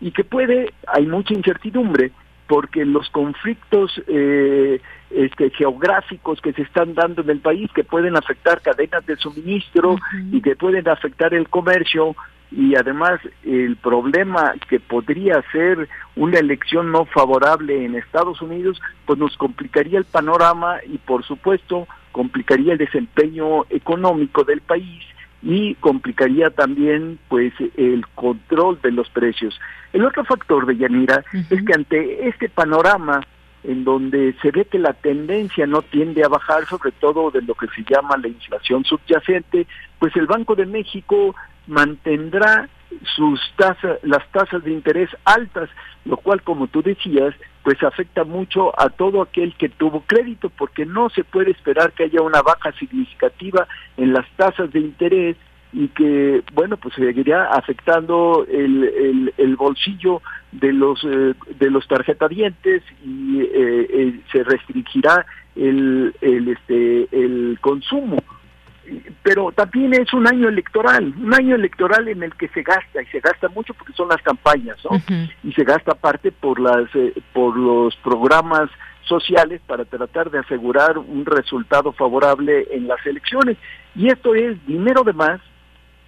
y 0.00 0.10
que 0.12 0.24
puede 0.24 0.72
hay 0.86 1.06
mucha 1.06 1.34
incertidumbre 1.34 2.12
porque 2.46 2.86
los 2.86 3.10
conflictos 3.10 4.02
eh, 4.08 4.80
este, 5.10 5.50
geográficos 5.50 6.40
que 6.40 6.52
se 6.54 6.62
están 6.62 6.94
dando 6.94 7.20
en 7.22 7.30
el 7.30 7.40
país 7.40 7.70
que 7.74 7.84
pueden 7.84 8.16
afectar 8.16 8.62
cadenas 8.62 9.04
de 9.06 9.16
suministro 9.16 9.96
y 10.32 10.40
que 10.40 10.56
pueden 10.56 10.88
afectar 10.88 11.34
el 11.34 11.48
comercio 11.48 12.16
y 12.50 12.74
además 12.74 13.20
el 13.44 13.76
problema 13.76 14.54
que 14.68 14.80
podría 14.80 15.42
ser 15.52 15.88
una 16.16 16.38
elección 16.38 16.90
no 16.90 17.04
favorable 17.04 17.84
en 17.84 17.94
Estados 17.94 18.42
Unidos, 18.42 18.80
pues 19.06 19.18
nos 19.18 19.36
complicaría 19.36 19.98
el 19.98 20.04
panorama 20.04 20.78
y 20.86 20.98
por 20.98 21.24
supuesto 21.24 21.86
complicaría 22.12 22.72
el 22.72 22.78
desempeño 22.78 23.64
económico 23.70 24.42
del 24.44 24.60
país 24.60 25.04
y 25.42 25.74
complicaría 25.76 26.50
también 26.50 27.18
pues 27.28 27.52
el 27.76 28.06
control 28.14 28.80
de 28.82 28.92
los 28.92 29.08
precios. 29.10 29.58
El 29.92 30.04
otro 30.04 30.24
factor 30.24 30.66
de 30.66 30.76
Yanira 30.76 31.24
es 31.32 31.64
que 31.64 31.72
ante 31.72 32.28
este 32.28 32.48
panorama 32.48 33.20
en 33.64 33.84
donde 33.84 34.34
se 34.40 34.50
ve 34.50 34.64
que 34.64 34.78
la 34.78 34.92
tendencia 34.94 35.66
no 35.66 35.82
tiende 35.82 36.24
a 36.24 36.28
bajar, 36.28 36.66
sobre 36.66 36.92
todo 36.92 37.30
de 37.30 37.42
lo 37.42 37.54
que 37.54 37.66
se 37.68 37.82
llama 37.82 38.16
la 38.16 38.28
inflación 38.28 38.84
subyacente, 38.84 39.66
pues 39.98 40.16
el 40.16 40.26
Banco 40.26 40.54
de 40.54 40.66
México 40.66 41.34
mantendrá 41.66 42.68
sus 43.14 43.40
tasas, 43.56 43.98
las 44.02 44.26
tasas 44.32 44.64
de 44.64 44.72
interés 44.72 45.10
altas, 45.24 45.68
lo 46.04 46.16
cual, 46.16 46.42
como 46.42 46.66
tú 46.66 46.82
decías, 46.82 47.34
pues 47.62 47.82
afecta 47.82 48.24
mucho 48.24 48.78
a 48.80 48.88
todo 48.88 49.22
aquel 49.22 49.54
que 49.54 49.68
tuvo 49.68 50.02
crédito, 50.06 50.50
porque 50.50 50.86
no 50.86 51.10
se 51.10 51.24
puede 51.24 51.50
esperar 51.50 51.92
que 51.92 52.04
haya 52.04 52.22
una 52.22 52.42
baja 52.42 52.72
significativa 52.72 53.68
en 53.96 54.12
las 54.12 54.28
tasas 54.36 54.72
de 54.72 54.80
interés 54.80 55.36
y 55.72 55.88
que, 55.88 56.42
bueno, 56.52 56.76
pues 56.76 56.94
seguiría 56.94 57.44
afectando 57.44 58.44
el, 58.50 59.32
el, 59.36 59.56
bolsillo 59.56 60.20
de 60.50 60.72
los 60.72 61.04
eh, 61.04 61.34
de 61.58 61.70
los 61.70 61.86
tarjetadientes 61.86 62.82
y 63.04 63.40
eh, 63.42 64.20
se 64.32 64.42
restringirá 64.42 65.26
el, 65.54 66.14
el, 66.20 66.48
este, 66.48 67.08
el 67.12 67.58
consumo 67.60 68.16
pero 69.22 69.52
también 69.52 69.94
es 69.94 70.12
un 70.12 70.26
año 70.26 70.48
electoral, 70.48 71.14
un 71.16 71.34
año 71.34 71.54
electoral 71.54 72.08
en 72.08 72.22
el 72.22 72.34
que 72.34 72.48
se 72.48 72.62
gasta 72.62 73.02
y 73.02 73.06
se 73.06 73.20
gasta 73.20 73.48
mucho 73.48 73.74
porque 73.74 73.92
son 73.92 74.08
las 74.08 74.22
campañas, 74.22 74.76
¿no? 74.84 75.00
Y 75.44 75.52
se 75.52 75.64
gasta 75.64 75.94
parte 75.94 76.32
por 76.32 76.58
las 76.58 76.88
eh, 76.94 77.14
por 77.32 77.56
los 77.56 77.94
programas 77.96 78.70
sociales 79.04 79.60
para 79.66 79.84
tratar 79.84 80.30
de 80.30 80.38
asegurar 80.38 80.98
un 80.98 81.24
resultado 81.24 81.92
favorable 81.92 82.66
en 82.72 82.88
las 82.88 83.04
elecciones. 83.06 83.56
Y 83.94 84.08
esto 84.08 84.34
es 84.34 84.64
dinero 84.66 85.02
de 85.02 85.12
más 85.12 85.40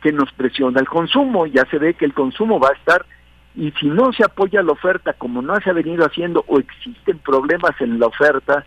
que 0.03 0.13
nos 0.13 0.33
presiona 0.33 0.81
el 0.81 0.89
consumo. 0.89 1.47
Ya 1.47 1.65
se 1.67 1.79
ve 1.79 1.95
que 1.95 2.05
el 2.05 2.15
consumo 2.15 2.59
va 2.61 2.69
a 2.69 2.77
estar 2.77 3.07
y 3.55 3.71
si 3.73 3.87
no 3.87 4.13
se 4.13 4.25
apoya 4.25 4.63
la 4.63 4.73
oferta 4.73 5.13
como 5.13 5.43
no 5.43 5.59
se 5.61 5.71
ha 5.71 5.75
venido 5.75 6.05
haciendo 6.05 6.45
o 6.49 6.59
existen 6.59 7.19
problemas 7.19 7.73
en 7.81 7.99
la 7.99 8.07
oferta, 8.07 8.65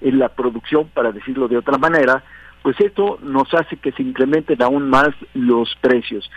en 0.00 0.18
la 0.18 0.28
producción, 0.28 0.88
para 0.88 1.12
decirlo 1.12 1.48
de 1.48 1.56
otra 1.56 1.78
manera, 1.78 2.22
pues 2.62 2.78
esto 2.80 3.18
nos 3.22 3.52
hace 3.54 3.76
que 3.76 3.92
se 3.92 4.02
incrementen 4.02 4.62
aún 4.62 4.90
más 4.90 5.10
los 5.34 5.74
precios. 5.80 6.30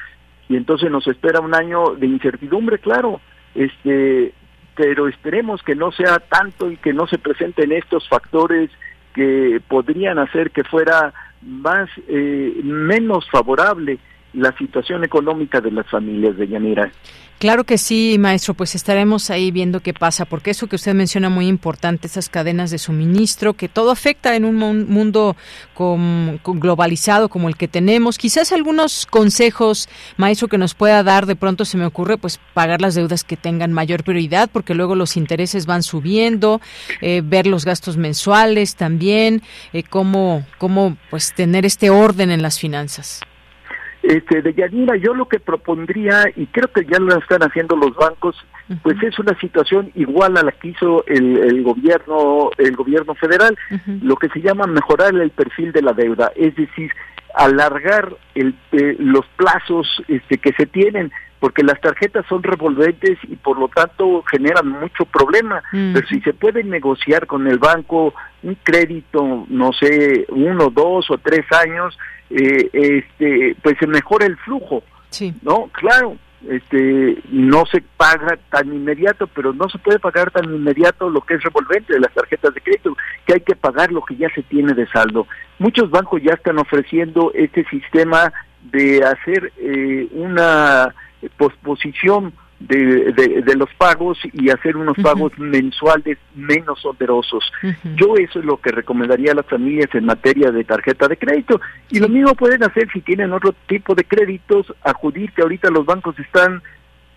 Y 0.49 0.55
entonces 0.55 0.91
nos 0.91 1.07
espera 1.07 1.39
un 1.39 1.55
año 1.55 1.95
de 1.95 2.05
incertidumbre, 2.05 2.79
claro, 2.79 3.19
este, 3.55 4.33
pero 4.75 5.07
esperemos 5.07 5.63
que 5.63 5.75
no 5.75 5.91
sea 5.91 6.19
tanto 6.19 6.69
y 6.69 6.77
que 6.77 6.93
no 6.93 7.07
se 7.07 7.17
presenten 7.17 7.71
estos 7.71 8.07
factores 8.07 8.69
que 9.13 9.59
podrían 9.67 10.19
hacer 10.19 10.51
que 10.51 10.63
fuera 10.63 11.13
más 11.41 11.89
eh, 12.07 12.59
menos 12.63 13.27
favorable 13.29 13.99
la 14.33 14.55
situación 14.57 15.03
económica 15.03 15.61
de 15.61 15.71
las 15.71 15.89
familias 15.89 16.37
de 16.37 16.47
Yanira. 16.47 16.91
Claro 17.39 17.65
que 17.65 17.77
sí, 17.77 18.17
maestro, 18.17 18.55
pues 18.55 18.73
estaremos 18.73 19.29
ahí 19.29 19.51
viendo 19.51 19.81
qué 19.81 19.93
pasa, 19.93 20.25
porque 20.25 20.49
eso 20.49 20.65
que 20.65 20.75
usted 20.75 20.95
menciona 20.95 21.29
muy 21.29 21.45
importante, 21.45 22.07
esas 22.07 22.29
cadenas 22.29 22.71
de 22.71 22.79
suministro, 22.79 23.53
que 23.53 23.69
todo 23.69 23.91
afecta 23.91 24.35
en 24.35 24.43
un 24.43 24.55
mundo 24.55 25.35
globalizado 26.43 27.29
como 27.29 27.47
el 27.47 27.55
que 27.55 27.67
tenemos. 27.67 28.17
Quizás 28.17 28.51
algunos 28.51 29.05
consejos, 29.05 29.87
maestro, 30.17 30.47
que 30.47 30.57
nos 30.57 30.73
pueda 30.73 31.03
dar, 31.03 31.27
de 31.27 31.35
pronto 31.35 31.63
se 31.63 31.77
me 31.77 31.85
ocurre, 31.85 32.17
pues 32.17 32.39
pagar 32.55 32.81
las 32.81 32.95
deudas 32.95 33.23
que 33.23 33.37
tengan 33.37 33.71
mayor 33.71 34.03
prioridad, 34.03 34.49
porque 34.51 34.73
luego 34.73 34.95
los 34.95 35.15
intereses 35.15 35.67
van 35.67 35.83
subiendo, 35.83 36.59
eh, 37.01 37.21
ver 37.23 37.45
los 37.45 37.65
gastos 37.65 37.97
mensuales 37.97 38.75
también, 38.75 39.43
eh, 39.73 39.83
cómo, 39.83 40.43
cómo 40.57 40.97
pues 41.11 41.35
tener 41.35 41.67
este 41.67 41.91
orden 41.91 42.31
en 42.31 42.41
las 42.41 42.57
finanzas. 42.57 43.21
Este, 44.07 44.41
de 44.41 44.53
Yanira, 44.53 44.95
yo 44.95 45.13
lo 45.13 45.27
que 45.27 45.37
propondría, 45.37 46.23
y 46.33 46.45
creo 46.45 46.71
que 46.71 46.85
ya 46.85 46.97
lo 46.97 47.13
están 47.17 47.41
haciendo 47.41 47.75
los 47.75 47.93
bancos, 47.93 48.37
pues 48.81 48.95
es 49.03 49.19
una 49.19 49.37
situación 49.37 49.91
igual 49.95 50.37
a 50.37 50.43
la 50.43 50.53
que 50.53 50.69
hizo 50.69 51.05
el, 51.07 51.61
gobierno, 51.61 52.49
el 52.57 52.73
gobierno 52.73 53.15
federal, 53.15 53.57
lo 54.01 54.15
que 54.15 54.29
se 54.29 54.39
llama 54.39 54.65
mejorar 54.65 55.13
el 55.13 55.31
perfil 55.31 55.73
de 55.73 55.81
la 55.81 55.91
deuda, 55.91 56.31
es 56.37 56.55
decir, 56.55 56.89
alargar 57.33 58.15
el, 58.35 58.55
eh, 58.71 58.95
los 58.99 59.25
plazos 59.35 59.87
este, 60.07 60.37
que 60.37 60.53
se 60.53 60.65
tienen, 60.65 61.11
porque 61.39 61.63
las 61.63 61.79
tarjetas 61.79 62.25
son 62.27 62.41
revolventes 62.41 63.19
y 63.23 63.35
por 63.35 63.59
lo 63.59 63.67
tanto 63.67 64.23
generan 64.23 64.69
mucho 64.69 65.05
problema. 65.05 65.61
Pero 65.71 66.07
si 66.07 66.19
se 66.21 66.33
puede 66.33 66.63
negociar 66.63 67.27
con 67.27 67.47
el 67.47 67.59
banco 67.59 68.13
un 68.41 68.57
crédito, 68.63 69.45
no 69.47 69.71
sé, 69.73 70.25
uno, 70.29 70.69
dos 70.71 71.11
o 71.11 71.17
tres 71.19 71.45
años, 71.51 71.97
eh, 72.31 72.69
este, 72.73 73.55
pues 73.61 73.77
se 73.79 73.87
mejora 73.87 74.25
el 74.25 74.37
flujo. 74.37 74.83
Sí. 75.09 75.33
¿No? 75.43 75.69
Claro, 75.73 76.17
este 76.49 77.17
no 77.29 77.65
se 77.65 77.83
paga 77.97 78.37
tan 78.49 78.73
inmediato, 78.73 79.27
pero 79.27 79.53
no 79.53 79.67
se 79.69 79.77
puede 79.77 79.99
pagar 79.99 80.31
tan 80.31 80.45
inmediato 80.45 81.09
lo 81.09 81.21
que 81.21 81.35
es 81.35 81.43
revolvente 81.43 81.93
de 81.93 81.99
las 81.99 82.13
tarjetas 82.13 82.53
de 82.53 82.61
crédito, 82.61 82.95
que 83.25 83.33
hay 83.33 83.41
que 83.41 83.55
pagar 83.55 83.91
lo 83.91 84.01
que 84.01 84.15
ya 84.15 84.29
se 84.33 84.43
tiene 84.43 84.73
de 84.73 84.87
saldo. 84.87 85.27
Muchos 85.59 85.89
bancos 85.89 86.21
ya 86.23 86.33
están 86.33 86.57
ofreciendo 86.59 87.31
este 87.33 87.65
sistema 87.65 88.31
de 88.71 89.03
hacer 89.03 89.51
eh, 89.57 90.07
una 90.11 90.93
posposición 91.37 92.33
de, 92.59 93.11
de, 93.43 93.55
los 93.55 93.69
pagos 93.75 94.17
y 94.33 94.49
hacer 94.49 94.77
unos 94.77 94.97
pagos 94.97 95.31
mensuales 95.37 96.17
menos 96.35 96.83
onerosos. 96.85 97.43
Yo 97.95 98.15
eso 98.15 98.39
es 98.39 98.45
lo 98.45 98.57
que 98.57 98.71
recomendaría 98.71 99.31
a 99.31 99.35
las 99.35 99.45
familias 99.45 99.89
en 99.93 100.05
materia 100.05 100.51
de 100.51 100.63
tarjeta 100.63 101.07
de 101.07 101.17
crédito. 101.17 101.61
Y 101.89 101.99
lo 101.99 102.09
mismo 102.09 102.33
pueden 102.33 102.63
hacer 102.63 102.89
si 102.91 103.01
tienen 103.01 103.31
otro 103.31 103.53
tipo 103.67 103.93
de 103.93 104.05
créditos, 104.05 104.73
acudir 104.83 105.31
que 105.33 105.43
ahorita 105.43 105.69
los 105.69 105.85
bancos 105.85 106.17
están 106.19 106.63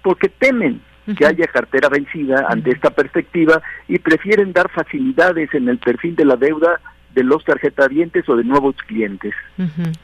porque 0.02 0.28
temen 0.28 0.82
que 1.16 1.26
haya 1.26 1.46
cartera 1.46 1.88
vencida 1.88 2.46
ante 2.48 2.70
esta 2.70 2.90
perspectiva 2.90 3.62
y 3.88 3.98
prefieren 3.98 4.52
dar 4.52 4.70
facilidades 4.70 5.52
en 5.54 5.68
el 5.68 5.78
perfil 5.78 6.14
de 6.14 6.24
la 6.24 6.36
deuda 6.36 6.80
de 7.14 7.24
los 7.24 7.44
tarjetavientes 7.44 8.28
o 8.28 8.36
de 8.36 8.44
nuevos 8.44 8.76
clientes. 8.86 9.34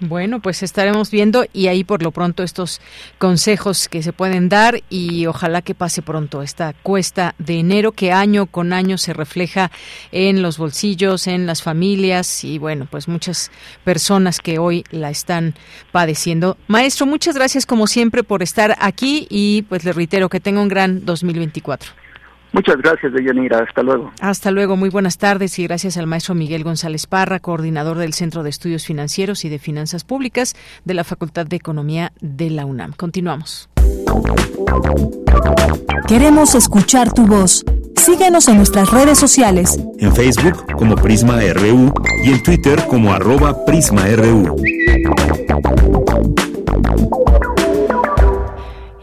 Bueno, 0.01 0.41
pues 0.41 0.63
estaremos 0.63 1.11
viendo 1.11 1.45
y 1.53 1.69
ahí 1.69 1.85
por 1.85 2.03
lo 2.03 2.11
pronto 2.11 2.43
estos 2.43 2.81
consejos 3.19 3.89
que 3.89 4.03
se 4.03 4.13
pueden 4.13 4.49
dar 4.49 4.81
y 4.91 5.27
ojalá 5.27 5.63
que 5.63 5.75
pase 5.75 6.03
pronto 6.03 6.43
esta 6.43 6.75
cuesta 6.83 7.35
de 7.39 7.61
enero 7.61 7.93
que 7.93 8.13
año 8.13 8.47
con 8.47 8.73
año 8.73 8.99
se 8.99 9.13
refleja 9.13 9.71
en 10.13 10.43
los 10.43 10.59
bolsillos, 10.59 11.27
en 11.27 11.47
las 11.47 11.63
familias 11.63 12.45
y 12.45 12.59
bueno, 12.59 12.87
pues 12.91 13.09
muchas 13.09 13.51
personas 13.85 14.41
que 14.41 14.59
hoy 14.59 14.85
la 14.91 15.11
están 15.11 15.55
padeciendo. 15.93 16.57
Maestro, 16.67 17.07
muchas 17.07 17.37
gracias 17.37 17.67
como 17.67 17.87
siempre 17.87 18.25
por 18.25 18.43
estar 18.43 18.77
aquí 18.81 19.27
y 19.31 19.63
pues 19.63 19.85
le 19.85 19.93
reitero 19.93 20.29
que 20.29 20.41
tenga 20.41 20.61
un 20.61 20.69
gran 20.69 21.05
2024. 21.05 22.06
Muchas 22.53 22.77
gracias, 22.79 23.13
Deyanira. 23.13 23.59
Hasta 23.59 23.83
luego. 23.83 24.13
Hasta 24.21 24.51
luego. 24.51 24.77
Muy 24.77 24.89
buenas 24.89 25.19
tardes 25.19 25.59
y 25.59 25.65
gracias 25.65 25.97
al 25.97 26.07
maestro 26.07 26.35
Miguel 26.35 26.65
González 26.65 27.07
Parra, 27.07 27.41
coordinador 27.41 27.99
del 27.99 28.15
Centro 28.15 28.43
de 28.43 28.51
Estudios 28.51 28.87
Financieros 28.87 29.45
y 29.45 29.49
de 29.49 29.59
Finanzas 29.59 30.05
Públicas 30.05 30.55
de 30.85 30.95
la 30.95 31.05
Facultad 31.05 31.47
de 31.47 31.57
Economía 31.57 32.13
de 32.21 32.51
la 32.51 32.65
UNAM. 32.65 32.93
Continuamos. 32.93 33.69
Queremos 36.07 36.55
escuchar 36.55 37.13
tu 37.13 37.27
voz. 37.27 37.65
Síguenos 37.97 38.47
en 38.49 38.59
nuestras 38.59 38.91
redes 38.93 39.19
sociales. 39.19 39.79
En 39.99 40.15
Facebook 40.15 40.65
como 40.77 40.95
Prisma 40.95 41.41
RU 41.55 41.93
y 42.25 42.31
en 42.31 42.43
Twitter 42.43 42.87
como 42.89 43.13
arroba 43.13 43.65
PrismaRU. 43.65 44.57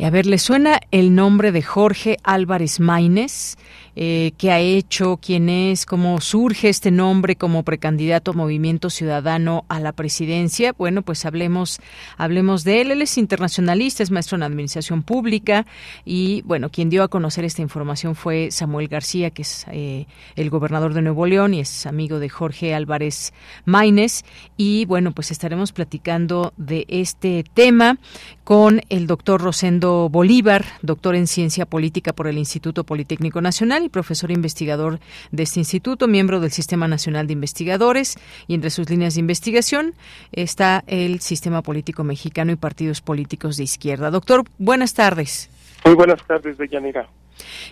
A 0.05 0.09
ver, 0.09 0.25
¿le 0.25 0.37
suena 0.37 0.81
el 0.91 1.15
nombre 1.15 1.51
de 1.51 1.61
Jorge 1.61 2.17
Álvarez 2.23 2.79
Maínez? 2.79 3.55
Eh, 3.95 4.31
qué 4.37 4.51
ha 4.51 4.59
hecho, 4.59 5.17
quién 5.17 5.49
es, 5.49 5.85
cómo 5.85 6.19
surge 6.19 6.69
este 6.69 6.89
nombre 6.89 7.35
como 7.35 7.63
precandidato 7.63 8.31
a 8.31 8.33
Movimiento 8.33 8.89
Ciudadano 8.89 9.65
a 9.67 9.79
la 9.79 9.91
presidencia. 9.91 10.73
Bueno, 10.73 11.03
pues 11.03 11.25
hablemos, 11.25 11.79
hablemos 12.17 12.63
de 12.63 12.81
él. 12.81 12.91
Él 12.91 13.01
es 13.01 13.17
internacionalista, 13.17 14.01
es 14.01 14.11
maestro 14.11 14.35
en 14.35 14.43
Administración 14.43 15.03
Pública 15.03 15.65
y, 16.05 16.41
bueno, 16.43 16.69
quien 16.69 16.89
dio 16.89 17.03
a 17.03 17.07
conocer 17.07 17.45
esta 17.45 17.61
información 17.61 18.15
fue 18.15 18.49
Samuel 18.51 18.87
García, 18.87 19.29
que 19.29 19.43
es 19.43 19.65
eh, 19.71 20.07
el 20.35 20.49
gobernador 20.49 20.93
de 20.93 21.01
Nuevo 21.01 21.25
León 21.25 21.53
y 21.53 21.59
es 21.59 21.85
amigo 21.85 22.19
de 22.19 22.29
Jorge 22.29 22.73
Álvarez 22.73 23.33
Maínez. 23.65 24.23
Y, 24.57 24.85
bueno, 24.85 25.11
pues 25.11 25.29
estaremos 25.29 25.71
platicando 25.71 26.53
de 26.57 26.85
este 26.87 27.43
tema 27.53 27.97
con 28.43 28.81
el 28.89 29.07
doctor 29.07 29.41
Rosendo 29.41 30.09
Bolívar, 30.09 30.65
doctor 30.81 31.15
en 31.15 31.27
Ciencia 31.27 31.65
Política 31.65 32.13
por 32.13 32.27
el 32.27 32.37
Instituto 32.37 32.83
Politécnico 32.83 33.41
Nacional 33.41 33.82
y 33.83 33.89
profesor 33.89 34.31
investigador 34.31 34.99
de 35.31 35.43
este 35.43 35.59
instituto, 35.59 36.07
miembro 36.07 36.39
del 36.39 36.51
Sistema 36.51 36.87
Nacional 36.87 37.27
de 37.27 37.33
Investigadores, 37.33 38.17
y 38.47 38.55
entre 38.55 38.69
sus 38.69 38.89
líneas 38.89 39.15
de 39.15 39.19
investigación 39.19 39.93
está 40.31 40.83
el 40.87 41.19
Sistema 41.19 41.61
Político 41.61 42.03
Mexicano 42.03 42.51
y 42.51 42.55
partidos 42.55 43.01
políticos 43.01 43.57
de 43.57 43.63
izquierda. 43.63 44.11
Doctor, 44.11 44.43
buenas 44.57 44.93
tardes. 44.93 45.49
Muy 45.85 45.95
buenas 45.95 46.25
tardes, 46.25 46.57
Deyanira. 46.57 47.07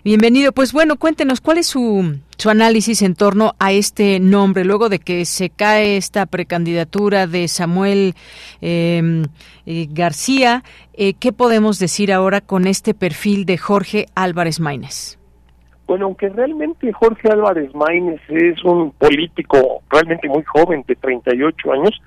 Bienvenido. 0.03 0.51
Pues 0.51 0.73
bueno, 0.73 0.97
cuéntenos 0.97 1.41
cuál 1.41 1.59
es 1.59 1.67
su, 1.67 2.17
su 2.37 2.49
análisis 2.49 3.01
en 3.01 3.15
torno 3.15 3.53
a 3.59 3.71
este 3.71 4.19
nombre, 4.19 4.65
luego 4.65 4.89
de 4.89 4.99
que 4.99 5.25
se 5.25 5.49
cae 5.49 5.97
esta 5.97 6.25
precandidatura 6.25 7.27
de 7.27 7.47
Samuel 7.47 8.15
em, 8.61 9.25
eh, 9.65 9.87
García. 9.91 10.63
Eh, 10.93 11.13
¿Qué 11.13 11.31
podemos 11.31 11.79
decir 11.79 12.11
ahora 12.11 12.41
con 12.41 12.67
este 12.67 12.93
perfil 12.93 13.45
de 13.45 13.57
Jorge 13.57 14.07
Álvarez 14.15 14.59
Maínez? 14.59 15.20
Bueno, 15.91 16.05
aunque 16.05 16.29
realmente 16.29 16.93
Jorge 16.93 17.27
Álvarez 17.27 17.75
Maínez 17.75 18.21
es 18.29 18.63
un 18.63 18.91
político 18.91 19.83
realmente 19.89 20.29
muy 20.29 20.41
joven, 20.43 20.85
de 20.87 20.95
38 20.95 21.73
años, 21.73 22.01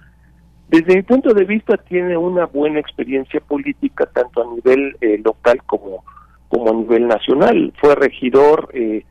desde 0.71 0.97
mi 0.97 1.03
punto 1.03 1.35
de 1.35 1.45
vista 1.45 1.77
tiene 1.77 2.17
una 2.17 2.47
buena 2.47 2.81
experiencia 2.81 3.41
política 3.41 4.07
tanto 4.07 4.43
a 4.43 4.55
nivel 4.55 4.97
eh, 5.03 5.21
local 5.23 5.63
como, 5.67 6.03
como 6.49 6.71
a 6.71 6.73
nivel 6.73 7.09
nacional. 7.09 7.75
Fue 7.79 7.95
regidor 7.95 8.71
eh, 8.73 9.05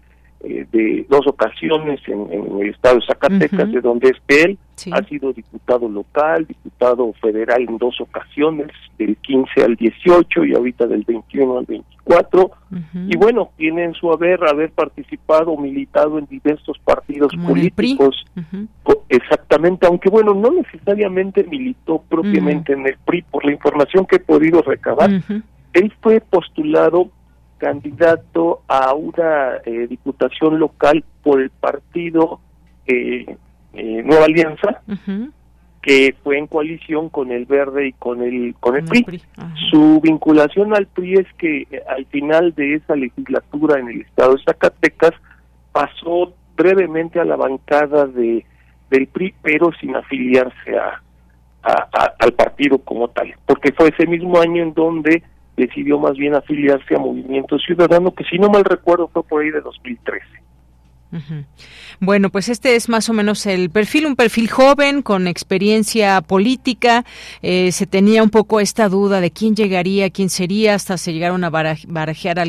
eh, 0.44 0.66
de 0.74 1.06
dos 1.10 1.26
ocasiones 1.26 2.02
en, 2.06 2.60
el 2.60 2.70
estado 2.70 2.96
de 2.96 3.06
Zacatecas, 3.06 3.72
de 3.72 3.80
donde 3.80 4.10
es 4.10 4.18
él, 4.28 4.58
ha 4.92 5.02
sido 5.04 5.32
diputado 5.32 5.88
local, 5.88 6.46
diputado 6.46 7.14
federal 7.22 7.66
en 7.68 7.78
dos 7.78 8.02
ocasiones, 8.02 8.68
del 8.98 9.16
15 9.16 9.64
al 9.64 9.76
18 9.78 10.46
y 10.46 10.54
ahorita 10.54 10.88
del 10.88 11.04
21 11.04 11.60
al 11.60 11.66
24. 11.66 12.52
Y 13.08 13.16
bueno, 13.16 13.52
tiene 13.56 13.86
en 13.86 13.94
su 13.94 14.12
haber 14.12 14.44
haber 14.44 14.72
participado, 14.72 15.56
militado 15.56 16.20
en 16.20 16.26
diversos 16.26 16.78
partidos 16.80 17.34
políticos. 17.36 18.26
Exactamente, 19.08 19.88
aunque 19.88 20.10
bueno, 20.10 20.34
no 20.34 20.52
necesariamente 20.52 21.46
militó 21.46 22.04
propiamente 22.10 22.74
en 22.74 22.86
el 22.86 22.98
PRI, 23.06 23.22
por 23.22 23.46
la 23.46 23.54
información 23.54 24.06
que 24.06 24.18
he 24.18 24.20
podido 24.20 24.62
recabar. 24.62 25.10
Él 25.72 25.94
fue 26.02 26.20
postulado 26.20 27.10
candidato 27.64 28.62
a 28.68 28.94
una 28.94 29.56
eh, 29.66 29.88
diputación 29.88 30.60
local 30.60 31.06
por 31.24 31.42
el 31.42 31.50
partido 31.50 32.42
eh, 32.86 33.38
eh, 33.74 34.04
Nueva 34.04 34.26
Alianza, 34.26 34.82
que 35.82 36.14
fue 36.22 36.38
en 36.38 36.48
coalición 36.48 37.08
con 37.08 37.32
el 37.32 37.46
Verde 37.46 37.88
y 37.88 37.94
con 37.94 38.22
el 38.22 38.54
con 38.60 38.76
el 38.76 38.84
PRI. 38.84 39.22
Su 39.72 40.02
vinculación 40.02 40.76
al 40.76 40.88
PRI 40.88 41.14
es 41.14 41.28
que 41.38 41.66
al 41.88 42.06
final 42.08 42.54
de 42.54 42.76
esa 42.76 42.98
legislatura 42.98 43.80
en 43.80 43.88
el 43.88 44.02
estado 44.02 44.36
de 44.36 44.44
Zacatecas 44.44 45.14
pasó 45.72 46.34
brevemente 46.58 47.22
a 47.22 47.26
la 47.26 47.38
bancada 47.38 48.08
de 48.08 48.46
del 48.90 49.08
PRI, 49.08 49.34
pero 49.42 49.72
sin 49.80 49.96
afiliarse 49.96 50.78
a, 50.78 51.02
al 52.20 52.34
partido 52.34 52.78
como 52.80 53.08
tal, 53.08 53.34
porque 53.46 53.72
fue 53.72 53.88
ese 53.88 54.06
mismo 54.06 54.42
año 54.42 54.62
en 54.62 54.74
donde 54.74 55.24
decidió 55.56 56.00
más 56.00 56.14
bien 56.14 56.36
afiliarse 56.36 56.96
a 56.96 57.00
Movimiento 57.00 57.58
Ciudadano, 57.60 58.14
que 58.14 58.24
si 58.24 58.38
no 58.38 58.50
mal 58.50 58.64
recuerdo 58.64 59.08
fue 59.08 59.24
por 59.24 59.42
ahí 59.42 59.52
de 59.52 59.62
2013. 59.62 60.26
Bueno, 62.00 62.30
pues 62.30 62.50
este 62.50 62.76
es 62.76 62.90
más 62.90 63.08
o 63.10 63.14
menos 63.14 63.46
el 63.46 63.70
perfil, 63.70 64.08
un 64.08 64.16
perfil 64.16 64.50
joven 64.50 65.02
con 65.02 65.28
experiencia 65.28 66.22
política. 66.22 67.06
Eh, 67.42 67.72
se 67.72 67.86
tenía 67.86 68.24
un 68.24 68.30
poco 68.30 68.60
esta 68.60 68.90
duda 68.90 69.22
de 69.22 69.32
quién 69.32 69.56
llegaría, 69.56 70.10
quién 70.10 70.30
sería, 70.30 70.76
hasta 70.76 70.98
se 70.98 71.14
llegaron 71.14 71.44
a 71.44 71.50
barajear 71.50 72.40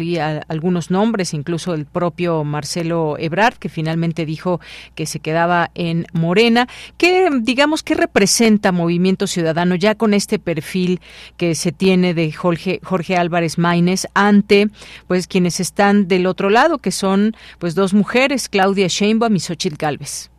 algunos 0.49 0.91
nombres, 0.91 1.35
incluso 1.35 1.75
el 1.75 1.87
propio 1.87 2.43
Marcelo 2.45 3.17
Ebrard, 3.19 3.55
que 3.55 3.69
finalmente 3.69 4.25
dijo 4.25 4.61
que 4.95 5.07
se 5.07 5.21
quedaba 5.21 5.71
en 5.75 6.07
Morena. 6.13 6.67
¿Qué, 6.97 7.29
digamos, 7.43 7.83
qué 7.83 7.95
representa 7.95 8.73
Movimiento 8.73 9.27
Ciudadano 9.27 9.75
ya 9.75 9.95
con 9.95 10.15
este 10.15 10.39
perfil 10.39 11.01
que 11.37 11.55
se 11.55 11.73
tiene 11.73 12.15
de 12.15 12.33
Jorge, 12.33 12.81
Jorge 12.83 13.17
Álvarez 13.17 13.59
Maínez 13.59 14.07
ante, 14.15 14.69
pues, 15.07 15.27
quienes 15.27 15.61
están 15.61 16.09
del 16.09 16.27
otro 16.27 16.51
lado, 16.51 16.79
que 16.79 16.91
son, 16.91 17.37
pues, 17.59 17.75
dos 17.75 17.95
mujeres, 17.95 18.49
Claudia 18.55 18.87
Sheinbaum 18.87 19.35
y 19.35 19.41
Xochitl 19.41 19.75
Galvez. 19.77 20.31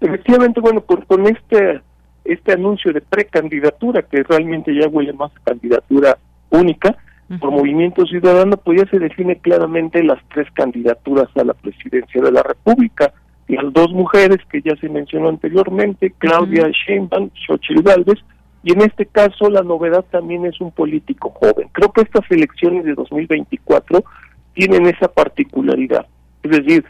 Efectivamente, 0.00 0.60
bueno, 0.60 0.84
con 0.84 1.26
este 1.26 1.80
este 2.24 2.52
anuncio 2.52 2.92
de 2.92 3.00
precandidatura, 3.00 4.02
que 4.02 4.22
realmente 4.22 4.72
ya 4.72 4.86
huele 4.86 5.12
más 5.12 5.32
a 5.34 5.40
candidatura 5.50 6.16
única, 6.50 6.96
por 7.40 7.50
Movimiento 7.50 8.06
Ciudadano, 8.06 8.56
pues 8.56 8.82
ya 8.82 8.88
se 8.88 9.00
define 9.00 9.36
claramente 9.38 10.00
las 10.04 10.20
tres 10.32 10.46
candidaturas 10.52 11.26
a 11.34 11.42
la 11.42 11.54
presidencia 11.54 12.22
de 12.22 12.30
la 12.30 12.44
República. 12.44 13.12
Las 13.48 13.72
dos 13.72 13.90
mujeres 13.90 14.38
que 14.48 14.62
ya 14.62 14.76
se 14.76 14.88
mencionó 14.88 15.30
anteriormente, 15.30 16.14
Claudia 16.16 16.70
Sheinbaum, 16.70 17.30
Xochitl 17.48 17.82
Galvez, 17.82 18.20
y 18.62 18.74
en 18.74 18.82
este 18.82 19.06
caso 19.06 19.50
la 19.50 19.62
novedad 19.62 20.04
también 20.12 20.46
es 20.46 20.60
un 20.60 20.70
político 20.70 21.30
joven. 21.30 21.68
Creo 21.72 21.90
que 21.90 22.02
estas 22.02 22.30
elecciones 22.30 22.84
de 22.84 22.94
2024 22.94 24.04
tienen 24.52 24.86
esa 24.86 25.08
particularidad. 25.08 26.06
Es 26.44 26.50
decir, 26.52 26.84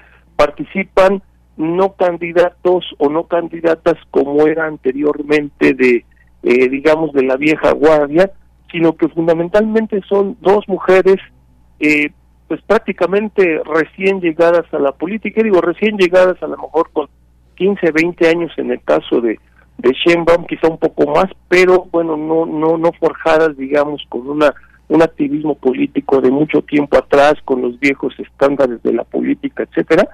participan 0.44 1.22
no 1.56 1.94
candidatos 1.94 2.84
o 2.98 3.08
no 3.08 3.24
candidatas 3.24 3.94
como 4.10 4.46
era 4.46 4.66
anteriormente 4.66 5.72
de, 5.72 6.04
eh, 6.42 6.68
digamos, 6.68 7.12
de 7.12 7.22
la 7.22 7.36
vieja 7.36 7.72
guardia, 7.72 8.30
sino 8.70 8.96
que 8.96 9.08
fundamentalmente 9.08 10.00
son 10.08 10.36
dos 10.40 10.68
mujeres, 10.68 11.16
eh, 11.80 12.10
pues 12.48 12.60
prácticamente 12.62 13.62
recién 13.64 14.20
llegadas 14.20 14.66
a 14.74 14.78
la 14.78 14.92
política, 14.92 15.42
digo 15.42 15.60
recién 15.60 15.96
llegadas 15.96 16.42
a 16.42 16.46
lo 16.46 16.58
mejor 16.58 16.90
con 16.92 17.08
15, 17.54 17.92
20 17.92 18.28
años 18.28 18.52
en 18.58 18.72
el 18.72 18.82
caso 18.82 19.20
de, 19.20 19.38
de 19.78 19.92
Sheinbaum, 19.92 20.44
quizá 20.46 20.68
un 20.68 20.78
poco 20.78 21.06
más, 21.06 21.26
pero 21.48 21.86
bueno, 21.90 22.16
no, 22.16 22.44
no, 22.44 22.76
no 22.76 22.92
forjadas, 22.98 23.56
digamos, 23.56 24.02
con 24.08 24.28
una 24.28 24.52
un 24.88 25.02
activismo 25.02 25.54
político 25.54 26.20
de 26.20 26.30
mucho 26.30 26.62
tiempo 26.62 26.98
atrás 26.98 27.34
con 27.44 27.62
los 27.62 27.78
viejos 27.80 28.14
estándares 28.18 28.82
de 28.82 28.92
la 28.92 29.04
política, 29.04 29.62
etcétera. 29.64 30.08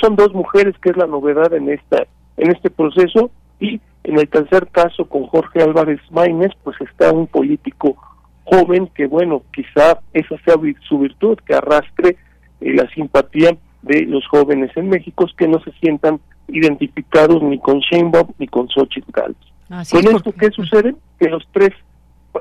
son 0.00 0.16
dos 0.16 0.32
mujeres 0.32 0.74
que 0.80 0.90
es 0.90 0.96
la 0.96 1.06
novedad 1.06 1.52
en 1.54 1.68
esta 1.68 2.06
en 2.36 2.50
este 2.50 2.70
proceso 2.70 3.30
y 3.60 3.80
en 4.04 4.18
el 4.18 4.28
tercer 4.28 4.68
caso 4.68 5.04
con 5.06 5.26
Jorge 5.26 5.62
Álvarez 5.62 6.00
Maínez 6.10 6.52
pues 6.62 6.80
está 6.80 7.12
un 7.12 7.26
político 7.26 7.96
joven 8.44 8.88
que 8.94 9.06
bueno, 9.06 9.42
quizá 9.52 10.00
esa 10.12 10.36
sea 10.44 10.54
su 10.88 10.98
virtud 10.98 11.38
que 11.46 11.54
arrastre 11.54 12.16
eh, 12.60 12.74
la 12.74 12.88
simpatía 12.90 13.56
de 13.82 14.02
los 14.06 14.26
jóvenes 14.28 14.70
en 14.76 14.88
México 14.88 15.26
que 15.36 15.48
no 15.48 15.60
se 15.62 15.72
sientan 15.72 16.20
identificados 16.48 17.42
ni 17.42 17.58
con 17.58 17.80
Sheinbaum 17.80 18.28
ni 18.38 18.46
con 18.46 18.68
Xochitl 18.68 19.10
Gálvez. 19.12 19.90
con 19.90 20.16
esto 20.16 20.32
qué 20.32 20.50
sucede 20.50 20.94
que 21.18 21.28
los 21.28 21.46
tres 21.52 21.70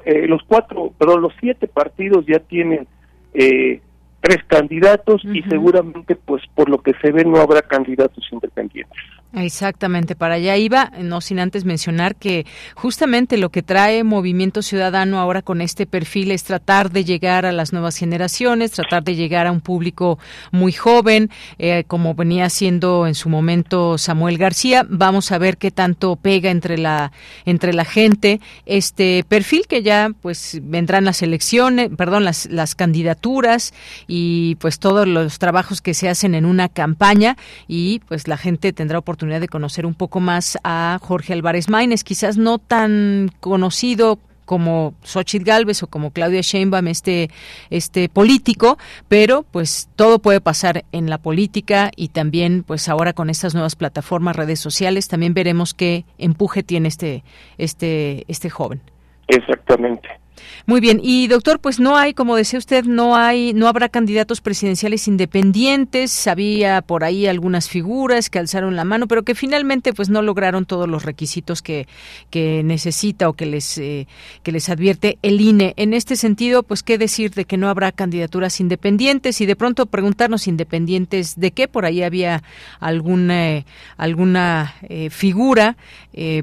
eh, 0.05 0.27
los 0.27 0.41
cuatro, 0.43 0.93
pero 0.97 1.17
los 1.17 1.33
siete 1.39 1.67
partidos 1.67 2.25
ya 2.25 2.39
tienen 2.39 2.87
eh, 3.33 3.81
tres 4.21 4.43
candidatos 4.47 5.23
y 5.25 5.41
seguramente, 5.43 6.15
pues 6.15 6.43
por 6.55 6.69
lo 6.69 6.77
que 6.79 6.93
se 7.01 7.11
ve, 7.11 7.25
no 7.25 7.37
habrá 7.37 7.61
candidatos 7.61 8.27
independientes. 8.31 9.01
Exactamente, 9.34 10.17
para 10.17 10.36
allá 10.36 10.57
iba, 10.57 10.91
no 10.99 11.21
sin 11.21 11.39
antes 11.39 11.63
mencionar 11.63 12.17
que 12.17 12.45
justamente 12.75 13.38
lo 13.38 13.49
que 13.49 13.63
trae 13.63 14.03
Movimiento 14.03 14.61
Ciudadano 14.61 15.21
ahora 15.21 15.41
con 15.41 15.61
este 15.61 15.86
perfil 15.86 16.32
es 16.32 16.43
tratar 16.43 16.91
de 16.91 17.05
llegar 17.05 17.45
a 17.45 17.53
las 17.53 17.71
nuevas 17.71 17.95
generaciones, 17.95 18.71
tratar 18.71 19.05
de 19.05 19.15
llegar 19.15 19.47
a 19.47 19.53
un 19.53 19.61
público 19.61 20.19
muy 20.51 20.73
joven, 20.73 21.29
eh, 21.59 21.86
como 21.88 22.13
venía 22.13 22.43
haciendo 22.43 23.07
en 23.07 23.15
su 23.15 23.29
momento 23.29 23.97
Samuel 23.97 24.38
García. 24.38 24.86
Vamos 24.89 25.32
a 25.32 25.38
ver 25.38 25.55
qué 25.55 25.71
tanto 25.71 26.17
pega 26.17 26.51
entre 26.51 26.77
la 26.77 27.13
entre 27.45 27.73
la 27.73 27.86
gente 27.86 28.41
este 28.65 29.23
perfil 29.29 29.65
que 29.65 29.82
ya 29.82 30.09
pues 30.21 30.59
vendrán 30.61 31.05
las 31.05 31.21
elecciones, 31.21 31.89
perdón, 31.95 32.25
las 32.25 32.47
las 32.47 32.75
candidaturas 32.75 33.73
y 34.07 34.55
pues 34.55 34.77
todos 34.77 35.07
los 35.07 35.39
trabajos 35.39 35.79
que 35.79 35.93
se 35.93 36.09
hacen 36.09 36.36
en 36.36 36.43
una 36.43 36.67
campaña 36.67 37.38
y 37.69 37.99
pues 38.09 38.27
la 38.27 38.36
gente 38.36 38.73
tendrá 38.73 38.99
oportunidad 38.99 39.20
de 39.22 39.47
conocer 39.47 39.86
un 39.86 39.93
poco 39.93 40.19
más 40.19 40.57
a 40.63 40.99
Jorge 41.01 41.34
Álvarez 41.34 41.69
Maínez, 41.69 42.03
quizás 42.03 42.38
no 42.38 42.57
tan 42.57 43.32
conocido 43.39 44.19
como 44.45 44.95
Xochitl 45.03 45.45
Galvez 45.45 45.82
o 45.84 45.88
como 45.88 46.11
Claudia 46.11 46.41
Sheinbaum, 46.41 46.88
este, 46.88 47.30
este 47.69 48.09
político, 48.09 48.78
pero 49.07 49.43
pues 49.43 49.89
todo 49.95 50.19
puede 50.19 50.41
pasar 50.41 50.84
en 50.91 51.09
la 51.09 51.19
política 51.19 51.91
y 51.95 52.09
también 52.09 52.63
pues 52.63 52.89
ahora 52.89 53.13
con 53.13 53.30
estas 53.30 53.53
nuevas 53.53 53.76
plataformas, 53.76 54.36
redes 54.36 54.59
sociales, 54.59 55.07
también 55.07 55.34
veremos 55.34 55.74
qué 55.74 56.03
empuje 56.17 56.63
tiene 56.63 56.89
este, 56.89 57.24
este, 57.57 58.26
este 58.28 58.49
joven. 58.49 58.82
Exactamente. 59.28 60.20
Muy 60.65 60.79
bien, 60.79 60.99
y 61.03 61.27
doctor, 61.27 61.59
pues 61.59 61.79
no 61.79 61.97
hay, 61.97 62.13
como 62.13 62.35
decía 62.35 62.59
usted, 62.59 62.85
no 62.85 63.15
hay, 63.15 63.53
no 63.53 63.67
habrá 63.67 63.89
candidatos 63.89 64.41
presidenciales 64.41 65.07
independientes. 65.07 66.27
Había 66.27 66.81
por 66.81 67.03
ahí 67.03 67.27
algunas 67.27 67.67
figuras 67.67 68.29
que 68.29 68.39
alzaron 68.39 68.75
la 68.75 68.83
mano, 68.83 69.07
pero 69.07 69.23
que 69.23 69.35
finalmente, 69.35 69.93
pues 69.93 70.09
no 70.09 70.21
lograron 70.21 70.65
todos 70.65 70.87
los 70.87 71.03
requisitos 71.03 71.61
que, 71.61 71.87
que 72.29 72.63
necesita 72.63 73.29
o 73.29 73.33
que 73.33 73.45
les 73.45 73.77
eh, 73.77 74.07
que 74.43 74.51
les 74.51 74.69
advierte 74.69 75.17
el 75.21 75.41
INE. 75.41 75.73
En 75.77 75.93
este 75.93 76.15
sentido, 76.15 76.63
pues 76.63 76.83
qué 76.83 76.97
decir 76.97 77.31
de 77.31 77.45
que 77.45 77.57
no 77.57 77.69
habrá 77.69 77.91
candidaturas 77.91 78.59
independientes 78.59 79.41
y 79.41 79.45
de 79.45 79.55
pronto 79.55 79.85
preguntarnos 79.85 80.47
independientes 80.47 81.39
de 81.39 81.51
qué. 81.51 81.67
Por 81.67 81.85
ahí 81.85 82.03
había 82.03 82.43
alguna 82.79 83.51
eh, 83.51 83.65
alguna 83.97 84.75
eh, 84.89 85.09
figura, 85.09 85.77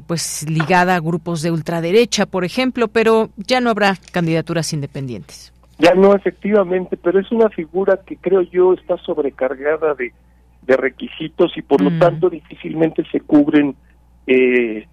pues 0.07 0.49
ligada 0.49 0.95
a 0.95 0.99
grupos 0.99 1.41
de 1.41 1.51
ultraderecha, 1.51 2.25
por 2.25 2.43
ejemplo, 2.43 2.87
pero 2.87 3.29
ya 3.37 3.61
no 3.61 3.69
habrá 3.69 3.88
candidaturas 3.95 4.73
independientes. 4.73 5.53
Ya 5.79 5.93
no, 5.93 6.13
efectivamente, 6.13 6.97
pero 6.97 7.19
es 7.19 7.31
una 7.31 7.49
figura 7.49 7.99
que 8.05 8.17
creo 8.17 8.41
yo 8.41 8.73
está 8.73 8.97
sobrecargada 8.97 9.95
de, 9.95 10.13
requisitos 10.67 11.51
y 11.57 11.63
por 11.63 11.81
lo 11.81 11.89
mm. 11.89 11.97
tanto 11.97 12.29
difícilmente 12.29 13.03
se 13.11 13.21
cubren 13.21 13.75
eh, 14.27 14.85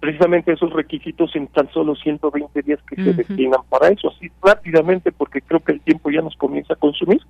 precisamente 0.00 0.52
esos 0.52 0.72
requisitos 0.72 1.36
en 1.36 1.46
tan 1.48 1.70
solo 1.72 1.94
120 1.94 2.62
días 2.62 2.80
que 2.88 2.96
se 2.96 3.12
destinan 3.12 3.60
para 3.68 3.88
eso, 3.88 4.08
así 4.08 4.30
rápidamente 4.42 5.12
porque 5.12 5.42
creo 5.42 5.60
que 5.60 5.72
el 5.72 5.82
tiempo 5.82 6.10
ya 6.10 6.22
nos 6.22 6.34
comienza 6.36 6.72
a 6.72 6.76
consumir, 6.76 7.20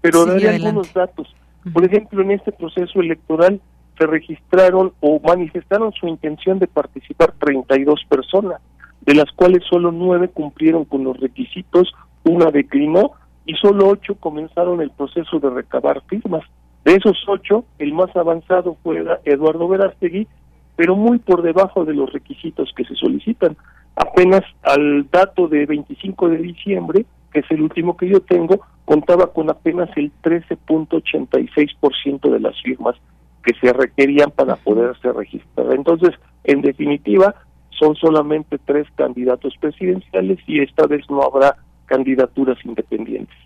pero 0.00 0.24
daré 0.24 0.48
algunos 0.48 0.94
datos. 0.94 1.34
Por 1.72 1.84
ejemplo, 1.84 2.22
en 2.22 2.30
este 2.30 2.52
proceso 2.52 3.00
electoral 3.00 3.60
se 3.98 4.06
registraron 4.06 4.92
o 5.00 5.18
manifestaron 5.18 5.92
su 5.92 6.06
intención 6.06 6.60
de 6.60 6.68
participar 6.68 7.32
32 7.40 8.04
personas 8.08 8.60
de 9.06 9.14
las 9.14 9.30
cuales 9.32 9.62
solo 9.68 9.92
nueve 9.92 10.28
cumplieron 10.28 10.84
con 10.84 11.04
los 11.04 11.18
requisitos, 11.18 11.92
una 12.24 12.50
declinó 12.50 13.12
y 13.46 13.54
solo 13.54 13.88
ocho 13.88 14.14
comenzaron 14.14 14.80
el 14.80 14.90
proceso 14.90 15.38
de 15.38 15.50
recabar 15.50 16.02
firmas. 16.08 16.42
De 16.84 16.94
esos 16.94 17.22
ocho, 17.28 17.66
el 17.78 17.92
más 17.92 18.14
avanzado 18.16 18.78
fue 18.82 19.04
Eduardo 19.24 19.68
Verástegui, 19.68 20.26
pero 20.76 20.96
muy 20.96 21.18
por 21.18 21.42
debajo 21.42 21.84
de 21.84 21.92
los 21.94 22.10
requisitos 22.12 22.72
que 22.76 22.84
se 22.84 22.94
solicitan. 22.94 23.56
Apenas 23.96 24.42
al 24.62 25.08
dato 25.10 25.48
de 25.48 25.66
25 25.66 26.28
de 26.30 26.38
diciembre, 26.38 27.04
que 27.32 27.40
es 27.40 27.50
el 27.50 27.62
último 27.62 27.96
que 27.96 28.08
yo 28.08 28.20
tengo, 28.20 28.60
contaba 28.84 29.32
con 29.32 29.50
apenas 29.50 29.88
el 29.96 30.12
13.86% 30.22 32.30
de 32.30 32.40
las 32.40 32.60
firmas 32.62 32.94
que 33.44 33.54
se 33.60 33.72
requerían 33.72 34.30
para 34.30 34.54
poderse 34.56 35.12
registrar. 35.12 35.72
Entonces, 35.72 36.10
en 36.44 36.62
definitiva, 36.62 37.34
son 37.78 37.94
solamente 37.96 38.58
tres 38.58 38.86
candidatos 38.96 39.54
presidenciales 39.58 40.38
y 40.46 40.60
esta 40.60 40.86
vez 40.86 41.08
no 41.10 41.22
habrá 41.22 41.56
candidaturas 41.86 42.58
independientes. 42.64 43.36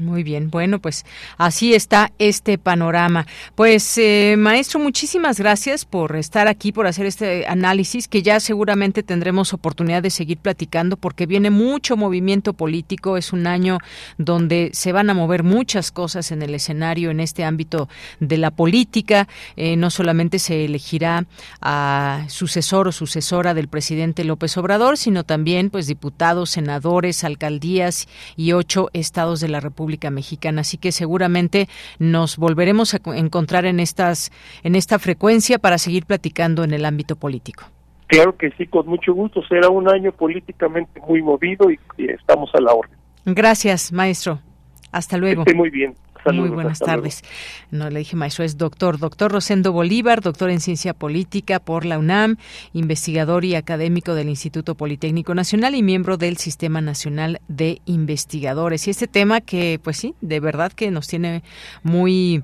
Muy 0.00 0.22
bien, 0.22 0.50
bueno, 0.50 0.78
pues 0.78 1.04
así 1.36 1.74
está 1.74 2.10
este 2.18 2.56
panorama. 2.56 3.26
Pues, 3.54 3.98
eh, 3.98 4.36
maestro, 4.38 4.80
muchísimas 4.80 5.38
gracias 5.38 5.84
por 5.84 6.16
estar 6.16 6.48
aquí, 6.48 6.72
por 6.72 6.86
hacer 6.86 7.04
este 7.04 7.46
análisis, 7.46 8.08
que 8.08 8.22
ya 8.22 8.40
seguramente 8.40 9.02
tendremos 9.02 9.52
oportunidad 9.52 10.02
de 10.02 10.08
seguir 10.08 10.38
platicando, 10.38 10.96
porque 10.96 11.26
viene 11.26 11.50
mucho 11.50 11.98
movimiento 11.98 12.54
político. 12.54 13.18
Es 13.18 13.34
un 13.34 13.46
año 13.46 13.78
donde 14.16 14.70
se 14.72 14.92
van 14.92 15.10
a 15.10 15.14
mover 15.14 15.42
muchas 15.42 15.92
cosas 15.92 16.32
en 16.32 16.40
el 16.40 16.54
escenario, 16.54 17.10
en 17.10 17.20
este 17.20 17.44
ámbito 17.44 17.88
de 18.20 18.38
la 18.38 18.50
política. 18.50 19.28
Eh, 19.56 19.76
no 19.76 19.90
solamente 19.90 20.38
se 20.38 20.64
elegirá 20.64 21.26
a 21.60 22.24
sucesor 22.28 22.88
o 22.88 22.92
sucesora 22.92 23.52
del 23.52 23.68
presidente 23.68 24.24
López 24.24 24.56
Obrador, 24.56 24.96
sino 24.96 25.24
también, 25.24 25.68
pues, 25.68 25.86
diputados, 25.86 26.50
senadores, 26.50 27.22
alcaldías 27.22 28.08
y 28.36 28.52
ocho 28.52 28.88
estados 28.94 29.40
de 29.40 29.48
la 29.48 29.60
República 29.60 29.89
Mexicana. 30.10 30.60
Así 30.60 30.78
que 30.78 30.92
seguramente 30.92 31.68
nos 31.98 32.36
volveremos 32.36 32.94
a 32.94 33.00
encontrar 33.16 33.64
en 33.66 33.80
estas 33.80 34.30
en 34.62 34.74
esta 34.74 34.98
frecuencia 34.98 35.58
para 35.58 35.78
seguir 35.78 36.06
platicando 36.06 36.64
en 36.64 36.72
el 36.72 36.84
ámbito 36.84 37.16
político. 37.16 37.64
Claro 38.06 38.36
que 38.36 38.50
sí, 38.58 38.66
con 38.66 38.86
mucho 38.86 39.14
gusto. 39.14 39.40
Será 39.46 39.68
un 39.68 39.88
año 39.88 40.10
políticamente 40.10 41.00
muy 41.06 41.22
movido 41.22 41.70
y, 41.70 41.78
estamos 41.96 42.50
a 42.54 42.60
la 42.60 42.72
orden. 42.72 42.96
Gracias, 43.24 43.92
maestro. 43.92 44.40
Hasta 44.90 45.16
luego. 45.16 45.44
muy 45.54 45.70
bien. 45.70 45.94
Muy 46.26 46.48
buenas 46.50 46.78
tardes. 46.78 47.22
No 47.70 47.90
le 47.90 48.00
dije 48.00 48.16
maestro, 48.16 48.44
es 48.44 48.56
doctor. 48.56 48.98
Doctor 48.98 49.32
Rosendo 49.32 49.72
Bolívar, 49.72 50.20
doctor 50.20 50.50
en 50.50 50.60
ciencia 50.60 50.94
política 50.94 51.58
por 51.58 51.84
la 51.84 51.98
UNAM, 51.98 52.36
investigador 52.72 53.44
y 53.44 53.54
académico 53.54 54.14
del 54.14 54.28
Instituto 54.28 54.74
Politécnico 54.74 55.34
Nacional 55.34 55.74
y 55.74 55.82
miembro 55.82 56.16
del 56.16 56.36
Sistema 56.36 56.80
Nacional 56.80 57.40
de 57.48 57.80
Investigadores. 57.86 58.86
Y 58.86 58.90
este 58.90 59.06
tema 59.06 59.40
que, 59.40 59.80
pues 59.82 59.96
sí, 59.96 60.14
de 60.20 60.40
verdad 60.40 60.72
que 60.72 60.90
nos 60.90 61.06
tiene 61.06 61.42
muy 61.82 62.42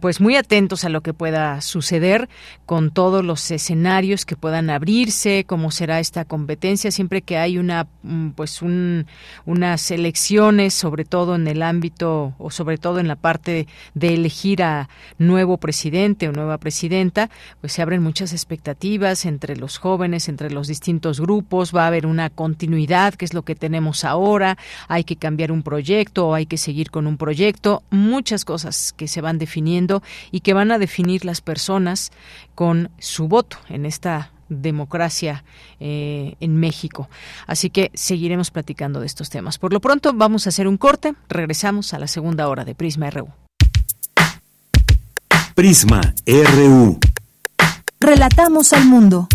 pues 0.00 0.20
muy 0.20 0.36
atentos 0.36 0.84
a 0.84 0.88
lo 0.88 1.02
que 1.02 1.12
pueda 1.12 1.60
suceder 1.60 2.28
con 2.64 2.90
todos 2.90 3.24
los 3.24 3.50
escenarios 3.50 4.24
que 4.24 4.36
puedan 4.36 4.70
abrirse, 4.70 5.44
cómo 5.46 5.70
será 5.70 6.00
esta 6.00 6.24
competencia, 6.24 6.90
siempre 6.90 7.22
que 7.22 7.36
hay 7.36 7.58
una 7.58 7.86
mm, 8.02 8.30
pues 8.30 8.62
un, 8.62 9.06
unas 9.44 9.90
elecciones, 9.90 10.72
sobre 10.72 11.04
todo 11.04 11.34
en 11.34 11.46
el 11.46 11.62
ámbito 11.62 12.34
o 12.38 12.50
sobre 12.50 12.78
todo 12.78 13.00
en 13.00 13.08
la 13.08 13.16
parte 13.16 13.66
de 13.94 14.14
elegir 14.14 14.62
a 14.62 14.88
nuevo 15.18 15.58
presidente 15.58 16.28
o 16.28 16.32
nueva 16.32 16.58
presidenta, 16.58 17.28
pues 17.60 17.72
se 17.72 17.82
abren 17.82 18.02
muchas 18.02 18.32
expectativas 18.32 19.26
entre 19.26 19.56
los 19.56 19.78
jóvenes, 19.78 20.28
entre 20.28 20.50
los 20.50 20.68
distintos 20.68 21.20
grupos, 21.20 21.74
va 21.74 21.84
a 21.84 21.88
haber 21.88 22.06
una 22.06 22.30
continuidad, 22.30 23.14
que 23.14 23.24
es 23.24 23.34
lo 23.34 23.42
que 23.42 23.54
tenemos 23.54 24.04
ahora, 24.04 24.56
hay 24.88 25.04
que 25.04 25.16
cambiar 25.16 25.52
un 25.52 25.62
proyecto 25.62 26.28
o 26.28 26.34
hay 26.34 26.46
que 26.46 26.56
seguir 26.56 26.90
con 26.90 27.06
un 27.06 27.16
proyecto, 27.16 27.82
muchas 27.90 28.44
cosas 28.44 28.94
que 28.96 29.08
se 29.18 29.22
van 29.22 29.38
definiendo 29.38 30.00
y 30.30 30.42
que 30.42 30.54
van 30.54 30.70
a 30.70 30.78
definir 30.78 31.24
las 31.24 31.40
personas 31.40 32.12
con 32.54 32.90
su 33.00 33.26
voto 33.26 33.56
en 33.68 33.84
esta 33.84 34.30
democracia 34.48 35.42
eh, 35.80 36.36
en 36.38 36.54
México. 36.54 37.08
Así 37.48 37.68
que 37.68 37.90
seguiremos 37.94 38.52
platicando 38.52 39.00
de 39.00 39.06
estos 39.06 39.28
temas. 39.28 39.58
Por 39.58 39.72
lo 39.72 39.80
pronto 39.80 40.12
vamos 40.14 40.46
a 40.46 40.50
hacer 40.50 40.68
un 40.68 40.76
corte. 40.76 41.14
Regresamos 41.28 41.94
a 41.94 41.98
la 41.98 42.06
segunda 42.06 42.46
hora 42.46 42.64
de 42.64 42.76
Prisma 42.76 43.10
RU. 43.10 43.26
Prisma 45.56 46.00
RU. 46.24 47.00
Relatamos 47.98 48.72
al 48.72 48.84
mundo. 48.84 49.26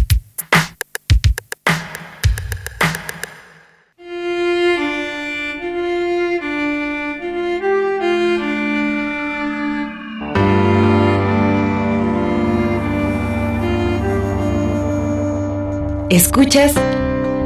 Escuchas 16.13 16.73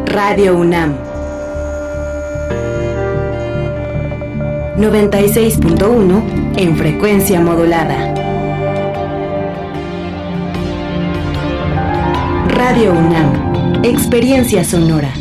Radio 0.08 0.58
UNAM 0.58 0.98
96.1 4.76 6.58
en 6.58 6.78
frecuencia 6.78 7.40
modulada. 7.40 8.14
Radio 12.50 12.92
UNAM, 12.92 13.86
experiencia 13.86 14.66
sonora. 14.66 15.14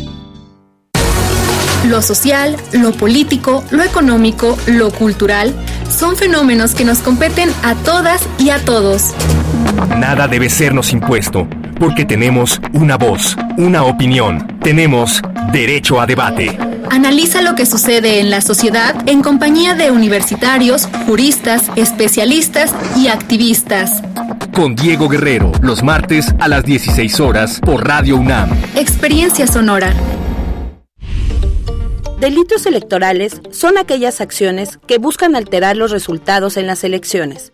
Lo 1.85 2.01
social, 2.01 2.57
lo 2.73 2.91
político, 2.91 3.63
lo 3.71 3.81
económico, 3.81 4.57
lo 4.67 4.91
cultural 4.91 5.55
son 5.89 6.17
fenómenos 6.17 6.75
que 6.75 6.83
nos 6.83 6.97
competen 6.97 7.49
a 7.63 7.75
todas 7.75 8.27
y 8.39 8.49
a 8.49 8.59
todos. 8.59 9.13
Nada 9.97 10.27
debe 10.27 10.49
sernos 10.49 10.91
impuesto 10.91 11.47
porque 11.79 12.05
tenemos 12.05 12.59
una 12.73 12.97
voz, 12.97 13.35
una 13.57 13.83
opinión, 13.83 14.59
tenemos 14.61 15.21
derecho 15.51 15.99
a 15.99 16.05
debate. 16.05 16.57
Analiza 16.89 17.41
lo 17.41 17.55
que 17.55 17.65
sucede 17.65 18.19
en 18.19 18.29
la 18.29 18.41
sociedad 18.41 18.95
en 19.07 19.21
compañía 19.21 19.75
de 19.75 19.91
universitarios, 19.91 20.87
juristas, 21.05 21.69
especialistas 21.75 22.73
y 22.95 23.07
activistas. 23.07 24.01
Con 24.53 24.75
Diego 24.75 25.07
Guerrero, 25.07 25.51
los 25.61 25.83
martes 25.83 26.33
a 26.39 26.47
las 26.47 26.63
16 26.63 27.19
horas 27.19 27.59
por 27.59 27.85
Radio 27.85 28.17
UNAM. 28.17 28.49
Experiencia 28.75 29.47
Sonora. 29.47 29.93
Delitos 32.19 32.65
electorales 32.65 33.41
son 33.51 33.77
aquellas 33.77 34.21
acciones 34.21 34.79
que 34.87 34.97
buscan 34.97 35.35
alterar 35.35 35.77
los 35.77 35.91
resultados 35.91 36.57
en 36.57 36.65
las 36.65 36.83
elecciones 36.83 37.53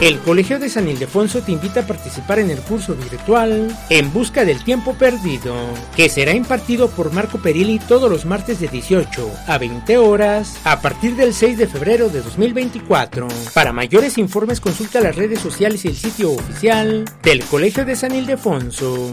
El 0.00 0.18
Colegio 0.18 0.58
de 0.58 0.68
San 0.68 0.88
Ildefonso 0.88 1.40
te 1.40 1.52
invita 1.52 1.80
a 1.80 1.86
participar 1.86 2.38
en 2.38 2.50
el 2.50 2.58
curso 2.58 2.94
virtual 2.94 3.74
En 3.88 4.12
Busca 4.12 4.44
del 4.44 4.62
Tiempo 4.62 4.92
Perdido, 4.92 5.54
que 5.96 6.10
será 6.10 6.34
impartido 6.34 6.90
por 6.90 7.14
Marco 7.14 7.38
Perilli 7.38 7.78
todos 7.78 8.10
los 8.10 8.26
martes 8.26 8.60
de 8.60 8.68
18 8.68 9.30
a 9.46 9.56
20 9.56 9.96
horas 9.96 10.58
a 10.64 10.82
partir 10.82 11.16
del 11.16 11.32
6 11.32 11.56
de 11.56 11.66
febrero 11.66 12.10
de 12.10 12.20
2024. 12.20 13.26
Para 13.54 13.72
mayores 13.72 14.18
informes 14.18 14.60
consulta 14.60 15.00
las 15.00 15.16
redes 15.16 15.40
sociales 15.40 15.82
y 15.86 15.88
el 15.88 15.96
sitio 15.96 16.32
oficial 16.32 17.06
del 17.22 17.42
Colegio 17.44 17.86
de 17.86 17.96
San 17.96 18.14
Ildefonso. 18.14 19.10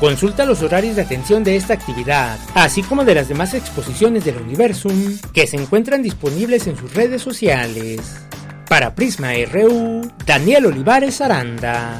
Consulta 0.00 0.44
los 0.44 0.62
horarios 0.62 0.96
de 0.96 1.02
atención 1.02 1.42
de 1.44 1.56
esta 1.56 1.72
actividad, 1.72 2.38
así 2.54 2.82
como 2.82 3.06
de 3.06 3.14
las 3.14 3.28
demás 3.28 3.54
exposiciones 3.54 4.26
del 4.26 4.36
Universum 4.36 5.16
que 5.32 5.46
se 5.46 5.56
encuentran 5.56 6.02
disponibles 6.02 6.66
en 6.66 6.76
sus 6.76 6.92
redes 6.92 7.22
sociales. 7.22 8.02
Para 8.68 8.94
Prisma 8.94 9.30
RU, 9.50 10.02
Daniel 10.26 10.66
Olivares 10.66 11.22
Aranda. 11.22 11.98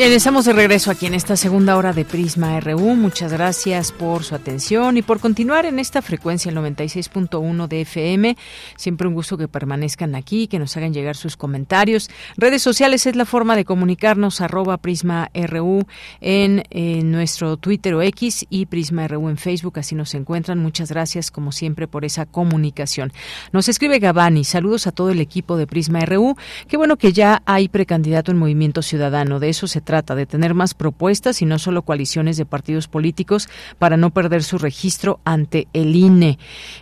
Bien, 0.00 0.14
estamos 0.14 0.46
de 0.46 0.54
regreso 0.54 0.90
aquí 0.90 1.04
en 1.04 1.12
esta 1.12 1.36
segunda 1.36 1.76
hora 1.76 1.92
de 1.92 2.06
Prisma 2.06 2.58
RU. 2.58 2.96
Muchas 2.96 3.34
gracias 3.34 3.92
por 3.92 4.24
su 4.24 4.34
atención 4.34 4.96
y 4.96 5.02
por 5.02 5.20
continuar 5.20 5.66
en 5.66 5.78
esta 5.78 6.00
frecuencia, 6.00 6.48
el 6.48 6.56
96.1 6.56 7.68
de 7.68 7.82
FM. 7.82 8.34
Siempre 8.76 9.08
un 9.08 9.12
gusto 9.12 9.36
que 9.36 9.46
permanezcan 9.46 10.14
aquí, 10.14 10.46
que 10.46 10.58
nos 10.58 10.74
hagan 10.78 10.94
llegar 10.94 11.16
sus 11.16 11.36
comentarios. 11.36 12.08
Redes 12.38 12.62
sociales 12.62 13.04
es 13.04 13.14
la 13.14 13.26
forma 13.26 13.56
de 13.56 13.66
comunicarnos, 13.66 14.40
arroba 14.40 14.78
Prisma 14.78 15.30
RU 15.34 15.82
en, 16.22 16.62
en 16.70 17.12
nuestro 17.12 17.58
Twitter 17.58 17.92
o 17.92 18.00
X 18.00 18.46
y 18.48 18.64
Prisma 18.64 19.06
RU 19.06 19.28
en 19.28 19.36
Facebook. 19.36 19.78
Así 19.80 19.94
nos 19.94 20.14
encuentran. 20.14 20.60
Muchas 20.60 20.88
gracias, 20.88 21.30
como 21.30 21.52
siempre, 21.52 21.86
por 21.86 22.06
esa 22.06 22.24
comunicación. 22.24 23.12
Nos 23.52 23.68
escribe 23.68 23.98
Gabani. 23.98 24.44
Saludos 24.44 24.86
a 24.86 24.92
todo 24.92 25.10
el 25.10 25.20
equipo 25.20 25.58
de 25.58 25.66
Prisma 25.66 26.00
RU. 26.06 26.36
Qué 26.68 26.78
bueno 26.78 26.96
que 26.96 27.12
ya 27.12 27.42
hay 27.44 27.68
precandidato 27.68 28.30
en 28.30 28.38
Movimiento 28.38 28.80
Ciudadano. 28.80 29.40
De 29.40 29.50
eso 29.50 29.66
se 29.66 29.82
trata, 29.82 29.89
de 29.90 30.26
tener 30.26 30.54
más 30.54 30.74
propuestas 30.74 31.42
y 31.42 31.46
no 31.46 31.58
solo 31.58 31.82
coaliciones 31.82 32.36
de 32.36 32.46
partidos 32.46 32.86
políticos 32.86 33.48
para 33.78 33.96
no 33.96 34.10
perder 34.10 34.44
su 34.44 34.56
registro 34.56 35.18
ante 35.24 35.66
el 35.72 35.96
INE. 35.96 36.38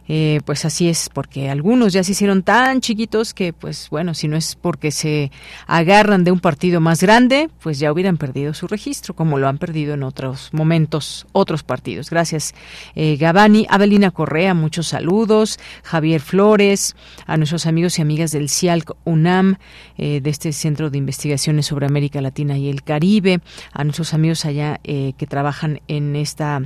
Eh, 0.09 0.41
pues 0.45 0.65
así 0.67 0.89
es, 0.89 1.09
porque 1.09 1.49
algunos 1.49 1.95
ya 1.95 2.05
se 2.05 2.13
hicieron 2.13 2.43
tan 2.43 2.81
chiquitos 2.81 3.33
que, 3.33 3.53
pues 3.55 3.89
bueno, 3.91 4.13
si 4.13 4.29
no 4.29 4.37
es 4.37 4.57
porque 4.57 4.91
se 4.91 5.33
agarran 5.67 6.23
de 6.23 6.33
un 6.33 6.41
partido 6.41 6.81
más 6.81 7.03
grande, 7.03 7.49
pues 7.63 7.79
ya 7.79 7.91
hubieran 7.93 8.19
perdido 8.19 8.53
su 8.53 8.67
registro, 8.67 9.15
como 9.15 9.39
lo 9.39 9.49
han 9.49 9.59
perdido 9.59 9.95
en 9.95 10.03
otros 10.03 10.51
momentos 10.53 11.27
otros 11.33 11.63
partidos. 11.63 12.11
Gracias, 12.11 12.55
eh, 12.95 13.17
Gabani. 13.17 13.67
Abelina 13.71 14.11
Correa, 14.11 14.53
muchos 14.53 14.89
saludos. 14.89 15.59
Javier 15.83 16.21
Flores, 16.21 16.95
a 17.27 17.39
nuestros 17.39 17.65
amigos 17.65 17.99
y 17.99 18.03
amigas 18.03 18.33
del 18.33 18.51
CIALC 18.51 18.93
UNAM, 19.05 19.57
eh, 19.97 20.21
de 20.21 20.31
este 20.31 20.53
Centro 20.53 20.91
de 20.91 20.99
Investigaciones 20.99 21.67
sobre 21.67 21.87
América 21.87 22.21
Latina 22.21 22.59
y 22.59 22.69
el 22.69 22.83
Caribe 22.83 22.98
Caribe, 22.99 23.39
a 23.73 23.85
nuestros 23.85 24.13
amigos 24.13 24.45
allá 24.45 24.81
eh, 24.83 25.13
que 25.17 25.29
trabajan 25.29 25.81
en 25.87 26.17
esta 26.17 26.63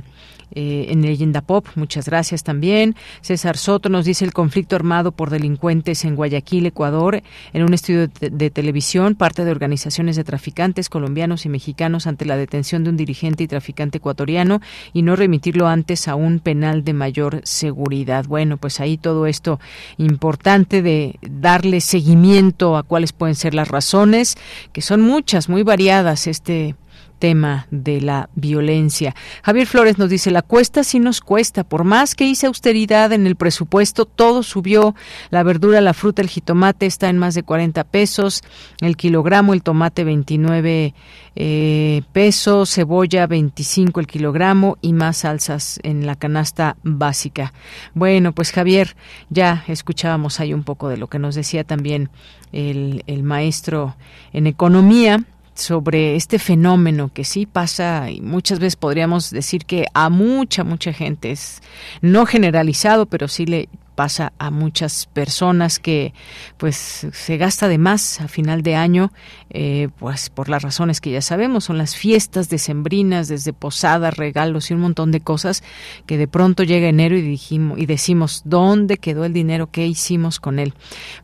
eh, 0.55 0.87
en 0.89 1.01
Leyenda 1.01 1.41
Pop. 1.41 1.67
Muchas 1.75 2.05
gracias 2.05 2.43
también. 2.43 2.95
César 3.21 3.57
Soto 3.57 3.89
nos 3.89 4.05
dice 4.05 4.25
el 4.25 4.33
conflicto 4.33 4.75
armado 4.75 5.11
por 5.11 5.29
delincuentes 5.29 6.05
en 6.05 6.15
Guayaquil, 6.15 6.65
Ecuador, 6.65 7.21
en 7.53 7.63
un 7.63 7.73
estudio 7.73 8.07
de, 8.07 8.29
de, 8.29 8.49
televisión, 8.49 9.15
parte 9.15 9.45
de 9.45 9.51
organizaciones 9.51 10.15
de 10.15 10.23
traficantes 10.23 10.89
colombianos 10.89 11.45
y 11.45 11.49
mexicanos 11.49 12.07
ante 12.07 12.25
la 12.25 12.37
detención 12.37 12.83
de 12.83 12.91
un 12.91 12.97
dirigente 12.97 13.43
y 13.43 13.47
traficante 13.47 13.97
ecuatoriano 13.97 14.61
y 14.93 15.01
no 15.01 15.15
remitirlo 15.15 15.67
antes 15.67 16.07
a 16.07 16.15
un 16.15 16.39
penal 16.39 16.83
de 16.83 16.93
mayor 16.93 17.41
seguridad. 17.43 18.25
Bueno, 18.25 18.57
pues 18.57 18.79
ahí 18.79 18.97
todo 18.97 19.27
esto 19.27 19.59
importante 19.97 20.81
de 20.81 21.19
darle 21.21 21.81
seguimiento 21.81 22.77
a 22.77 22.83
cuáles 22.83 23.13
pueden 23.13 23.35
ser 23.35 23.53
las 23.53 23.67
razones, 23.67 24.37
que 24.71 24.81
son 24.81 25.01
muchas, 25.01 25.49
muy 25.49 25.63
variadas. 25.63 26.27
Este 26.27 26.75
tema 27.23 27.67
de 27.71 28.01
la 28.01 28.29
violencia. 28.35 29.15
Javier 29.43 29.65
Flores 29.65 29.97
nos 29.97 30.09
dice, 30.09 30.29
la 30.29 30.41
cuesta 30.41 30.83
sí 30.83 30.99
nos 30.99 31.21
cuesta, 31.21 31.63
por 31.63 31.85
más 31.85 32.15
que 32.15 32.25
hice 32.25 32.47
austeridad 32.47 33.13
en 33.13 33.25
el 33.27 33.37
presupuesto, 33.37 34.03
todo 34.03 34.43
subió, 34.43 34.93
la 35.29 35.41
verdura, 35.43 35.79
la 35.79 35.93
fruta, 35.93 36.21
el 36.21 36.27
jitomate 36.27 36.85
está 36.85 37.07
en 37.07 37.17
más 37.17 37.33
de 37.33 37.43
40 37.43 37.85
pesos, 37.85 38.41
el 38.81 38.97
kilogramo, 38.97 39.53
el 39.53 39.63
tomate 39.63 40.03
29 40.03 40.93
eh, 41.37 42.01
pesos, 42.11 42.69
cebolla 42.73 43.25
25 43.25 44.01
el 44.01 44.07
kilogramo 44.07 44.77
y 44.81 44.91
más 44.91 45.19
salsas 45.19 45.79
en 45.83 46.05
la 46.05 46.17
canasta 46.17 46.75
básica. 46.83 47.53
Bueno, 47.93 48.33
pues 48.33 48.51
Javier, 48.51 48.97
ya 49.29 49.63
escuchábamos 49.69 50.41
ahí 50.41 50.53
un 50.53 50.63
poco 50.63 50.89
de 50.89 50.97
lo 50.97 51.07
que 51.07 51.19
nos 51.19 51.35
decía 51.35 51.63
también 51.63 52.09
el, 52.51 53.05
el 53.07 53.23
maestro 53.23 53.95
en 54.33 54.45
economía 54.45 55.23
sobre 55.55 56.15
este 56.15 56.39
fenómeno 56.39 57.11
que 57.13 57.23
sí 57.23 57.45
pasa 57.45 58.09
y 58.09 58.21
muchas 58.21 58.59
veces 58.59 58.75
podríamos 58.75 59.29
decir 59.29 59.65
que 59.65 59.87
a 59.93 60.09
mucha, 60.09 60.63
mucha 60.63 60.93
gente 60.93 61.31
es 61.31 61.61
no 62.01 62.25
generalizado, 62.25 63.05
pero 63.05 63.27
sí 63.27 63.45
le 63.45 63.69
pasa 63.95 64.33
a 64.39 64.49
muchas 64.49 65.05
personas 65.05 65.79
que 65.79 66.13
pues 66.57 67.07
se 67.11 67.37
gasta 67.37 67.67
de 67.67 67.77
más 67.77 68.21
a 68.21 68.27
final 68.27 68.63
de 68.63 68.75
año 68.75 69.11
eh, 69.53 69.89
pues 69.99 70.29
por 70.29 70.49
las 70.49 70.61
razones 70.61 70.99
que 70.99 71.11
ya 71.11 71.21
sabemos 71.21 71.65
son 71.65 71.77
las 71.77 71.95
fiestas 71.95 72.49
decembrinas 72.49 73.27
desde 73.27 73.53
posadas 73.53 74.17
regalos 74.17 74.69
y 74.69 74.73
un 74.73 74.81
montón 74.81 75.11
de 75.11 75.21
cosas 75.21 75.63
que 76.05 76.17
de 76.17 76.27
pronto 76.27 76.63
llega 76.63 76.87
enero 76.87 77.15
y 77.15 77.21
dijimos 77.21 77.79
y 77.79 77.85
decimos 77.85 78.41
dónde 78.45 78.97
quedó 78.97 79.25
el 79.25 79.33
dinero 79.33 79.69
qué 79.71 79.85
hicimos 79.85 80.39
con 80.39 80.59
él 80.59 80.73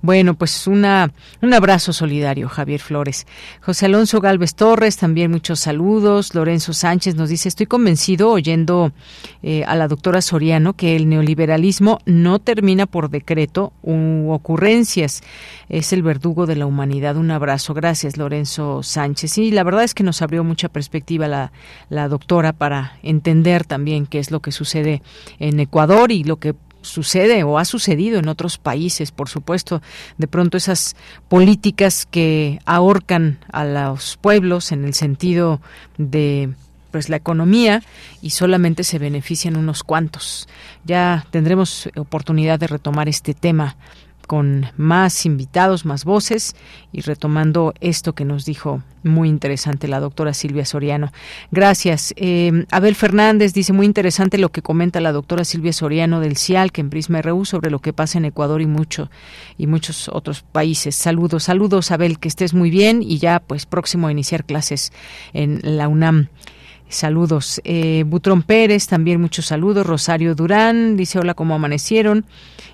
bueno 0.01 0.36
pues 0.36 0.67
una 0.67 1.11
un 1.41 1.53
abrazo 1.53 1.93
solidario 1.93 2.49
Javier 2.49 2.80
Flores 2.80 3.27
José 3.61 3.88
Alonso 3.88 4.21
Galvez 4.21 4.55
Torres 4.55 4.97
también 4.97 5.32
muchos 5.32 5.59
saludos 5.59 6.36
Lorenzo 6.36 6.73
Sánchez 6.73 7.15
nos 7.15 7.30
dice 7.30 7.49
estoy 7.49 7.65
convencido 7.65 8.32
oyendo 8.32 8.91
eh, 9.41 9.63
a 9.65 9.75
la 9.75 9.88
doctora 9.88 10.21
Soriano 10.21 10.73
que 10.73 10.95
el 10.95 11.09
neoliberalismo 11.09 11.99
no 12.05 12.39
termina 12.39 12.86
por 12.86 13.09
decreto 13.09 13.73
u 13.82 14.32
ocurrencias. 14.32 15.21
Es 15.69 15.93
el 15.93 16.03
verdugo 16.03 16.45
de 16.45 16.55
la 16.55 16.65
humanidad. 16.65 17.17
Un 17.17 17.32
abrazo. 17.32 17.73
Gracias, 17.73 18.17
Lorenzo 18.20 18.84
Sánchez. 18.84 19.38
Y 19.39 19.51
la 19.51 19.63
verdad 19.63 19.84
es 19.84 19.93
que 19.93 20.03
nos 20.03 20.22
abrió 20.22 20.43
mucha 20.43 20.70
perspectiva 20.70 21.28
la, 21.28 21.51
la 21.89 22.07
doctora 22.07 22.53
para 22.53 22.97
entender 23.01 23.65
también 23.65 24.05
qué 24.05 24.20
es 24.20 24.30
lo 24.32 24.41
que 24.41 24.51
sucede 24.51 25.01
en 25.39 25.59
Ecuador 25.59 26.11
y 26.11 26.24
lo 26.24 26.38
que 26.38 26.53
sucede 26.82 27.43
o 27.43 27.57
ha 27.57 27.65
sucedido 27.65 28.20
en 28.20 28.30
otros 28.30 28.57
países, 28.57 29.11
por 29.11 29.30
supuesto, 29.30 29.82
de 30.17 30.28
pronto 30.28 30.57
esas 30.57 30.95
políticas 31.28 32.05
que 32.09 32.59
ahorcan 32.65 33.39
a 33.51 33.65
los 33.65 34.17
pueblos 34.17 34.72
en 34.72 34.86
el 34.86 34.93
sentido 34.93 35.61
de 35.97 36.49
pues 36.91 37.09
la 37.09 37.17
economía 37.17 37.84
y 38.22 38.32
solamente 38.32 38.84
se 38.84 38.97
benefician 38.97 39.55
unos 39.55 39.84
cuantos. 39.84 40.47
Ya 40.86 41.26
tendremos 41.30 41.89
oportunidad 41.95 42.59
de 42.59 42.67
retomar 42.67 43.07
este 43.07 43.34
tema 43.34 43.76
con 44.30 44.67
más 44.77 45.25
invitados, 45.25 45.88
más 45.88 46.05
voces 46.05 46.55
y 46.91 47.01
retomando 47.01 47.73
esto 47.82 48.13
que 48.13 48.25
nos 48.25 48.45
dijo 48.45 48.84
muy 49.01 49.27
interesante 49.27 49.88
la 49.88 49.99
doctora 49.99 50.36
Silvia 50.36 50.65
Soriano. 50.65 51.11
Gracias. 51.49 52.13
Eh, 52.15 52.67
Abel 52.69 52.93
Fernández 52.93 53.53
dice 53.53 53.73
muy 53.73 53.88
interesante 53.88 54.38
lo 54.38 54.49
que 54.49 54.61
comenta 54.61 55.01
la 55.01 55.13
doctora 55.13 55.43
Silvia 55.45 55.73
Soriano 55.73 56.19
del 56.19 56.38
CIAL, 56.38 56.71
que 56.71 56.82
en 56.82 56.91
Prisma 56.91 57.23
RU, 57.23 57.43
sobre 57.43 57.71
lo 57.71 57.80
que 57.80 57.91
pasa 57.91 58.19
en 58.19 58.25
Ecuador 58.25 58.61
y 58.61 58.67
mucho 58.67 59.09
y 59.57 59.65
muchos 59.65 60.07
otros 60.09 60.43
países. 60.43 60.93
Saludos, 60.93 61.45
saludos 61.45 61.89
Abel, 61.89 62.19
que 62.19 62.27
estés 62.27 62.53
muy 62.53 62.69
bien 62.69 63.01
y 63.01 63.17
ya 63.17 63.39
pues 63.39 63.65
próximo 63.65 64.09
a 64.09 64.11
iniciar 64.11 64.45
clases 64.45 64.93
en 65.34 65.59
la 65.63 65.88
UNAM. 65.88 66.27
Saludos. 66.88 67.61
Eh, 67.63 68.03
Butrón 68.05 68.43
Pérez, 68.43 68.86
también 68.86 69.19
muchos 69.19 69.47
saludos. 69.47 69.88
Rosario 69.88 70.36
Durán 70.36 70.97
dice 70.97 71.17
hola, 71.17 71.34
¿cómo 71.34 71.55
amanecieron? 71.55 72.25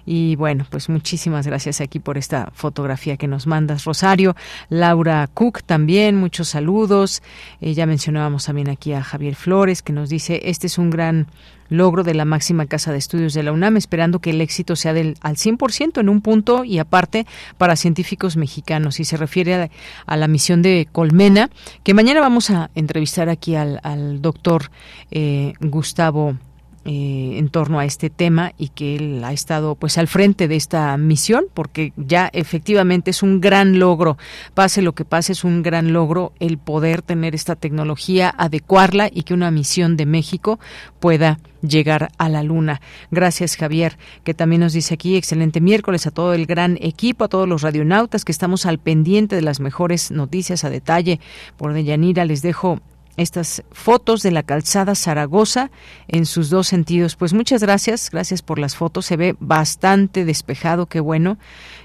Y 0.05 0.35
bueno, 0.35 0.65
pues 0.69 0.89
muchísimas 0.89 1.47
gracias 1.47 1.81
aquí 1.81 1.99
por 1.99 2.17
esta 2.17 2.51
fotografía 2.53 3.17
que 3.17 3.27
nos 3.27 3.47
mandas, 3.47 3.85
Rosario. 3.85 4.35
Laura 4.69 5.27
Cook 5.33 5.63
también, 5.63 6.15
muchos 6.15 6.49
saludos. 6.49 7.23
Eh, 7.61 7.73
ya 7.73 7.85
mencionábamos 7.85 8.45
también 8.45 8.69
aquí 8.69 8.93
a 8.93 9.03
Javier 9.03 9.35
Flores 9.35 9.81
que 9.81 9.93
nos 9.93 10.09
dice, 10.09 10.41
este 10.45 10.67
es 10.67 10.77
un 10.77 10.89
gran 10.89 11.27
logro 11.69 12.03
de 12.03 12.13
la 12.13 12.25
máxima 12.25 12.65
casa 12.67 12.91
de 12.91 12.97
estudios 12.97 13.33
de 13.33 13.43
la 13.43 13.51
UNAM, 13.51 13.77
esperando 13.77 14.19
que 14.19 14.29
el 14.31 14.41
éxito 14.41 14.75
sea 14.75 14.93
del 14.93 15.17
al 15.21 15.35
100% 15.35 15.99
en 15.99 16.09
un 16.09 16.21
punto 16.21 16.63
y 16.63 16.79
aparte 16.79 17.25
para 17.57 17.75
científicos 17.75 18.37
mexicanos. 18.37 18.99
Y 18.99 19.05
se 19.05 19.17
refiere 19.17 19.71
a, 20.05 20.17
la 20.17 20.27
misión 20.27 20.61
de 20.61 20.87
Colmena, 20.91 21.49
que 21.83 21.93
mañana 21.93 22.21
vamos 22.21 22.49
a 22.49 22.69
entrevistar 22.75 23.29
aquí 23.29 23.55
al, 23.55 24.21
doctor 24.21 24.69
eh, 25.11 25.53
Gustavo 25.59 26.37
eh, 26.85 27.37
en 27.37 27.49
torno 27.49 27.79
a 27.79 27.85
este 27.85 28.09
tema 28.09 28.53
y 28.57 28.69
que 28.69 28.95
él 28.95 29.23
ha 29.23 29.33
estado 29.33 29.75
pues 29.75 29.97
al 29.97 30.07
frente 30.07 30.47
de 30.47 30.55
esta 30.55 30.95
misión 30.97 31.45
porque 31.53 31.93
ya 31.97 32.29
efectivamente 32.31 33.09
es 33.09 33.23
un 33.23 33.41
gran 33.41 33.79
logro 33.79 34.17
pase 34.53 34.83
lo 34.83 34.93
que 34.93 35.03
pase 35.03 35.33
es 35.33 35.43
un 35.43 35.63
gran 35.63 35.93
logro 35.93 36.31
el 36.39 36.59
poder 36.59 37.01
tener 37.01 37.33
esta 37.33 37.55
tecnología 37.55 38.33
adecuarla 38.37 39.09
y 39.11 39.23
que 39.23 39.33
una 39.33 39.49
misión 39.49 39.97
de 39.97 40.05
México 40.05 40.59
pueda 40.99 41.39
llegar 41.67 42.11
a 42.17 42.29
la 42.29 42.43
luna. 42.43 42.81
Gracias, 43.11 43.57
Javier, 43.57 43.97
que 44.23 44.33
también 44.33 44.61
nos 44.61 44.73
dice 44.73 44.93
aquí, 44.93 45.15
excelente 45.15 45.61
miércoles 45.61 46.07
a 46.07 46.11
todo 46.11 46.33
el 46.33 46.45
gran 46.45 46.77
equipo, 46.81 47.23
a 47.23 47.27
todos 47.27 47.47
los 47.47 47.61
radionautas 47.61 48.25
que 48.25 48.31
estamos 48.31 48.65
al 48.65 48.79
pendiente 48.79 49.35
de 49.35 49.41
las 49.41 49.59
mejores 49.59 50.11
noticias 50.11 50.63
a 50.63 50.69
detalle. 50.69 51.19
Por 51.57 51.73
Deyanira 51.73 52.25
les 52.25 52.41
dejo 52.41 52.79
estas 53.17 53.63
fotos 53.71 54.21
de 54.23 54.31
la 54.31 54.43
calzada 54.43 54.95
Zaragoza 54.95 55.71
en 56.07 56.25
sus 56.25 56.49
dos 56.49 56.67
sentidos. 56.67 57.15
Pues 57.15 57.33
muchas 57.33 57.61
gracias, 57.61 58.09
gracias 58.11 58.41
por 58.41 58.59
las 58.59 58.75
fotos, 58.75 59.05
se 59.05 59.17
ve 59.17 59.35
bastante 59.39 60.25
despejado, 60.25 60.85
qué 60.85 60.99
bueno, 60.99 61.37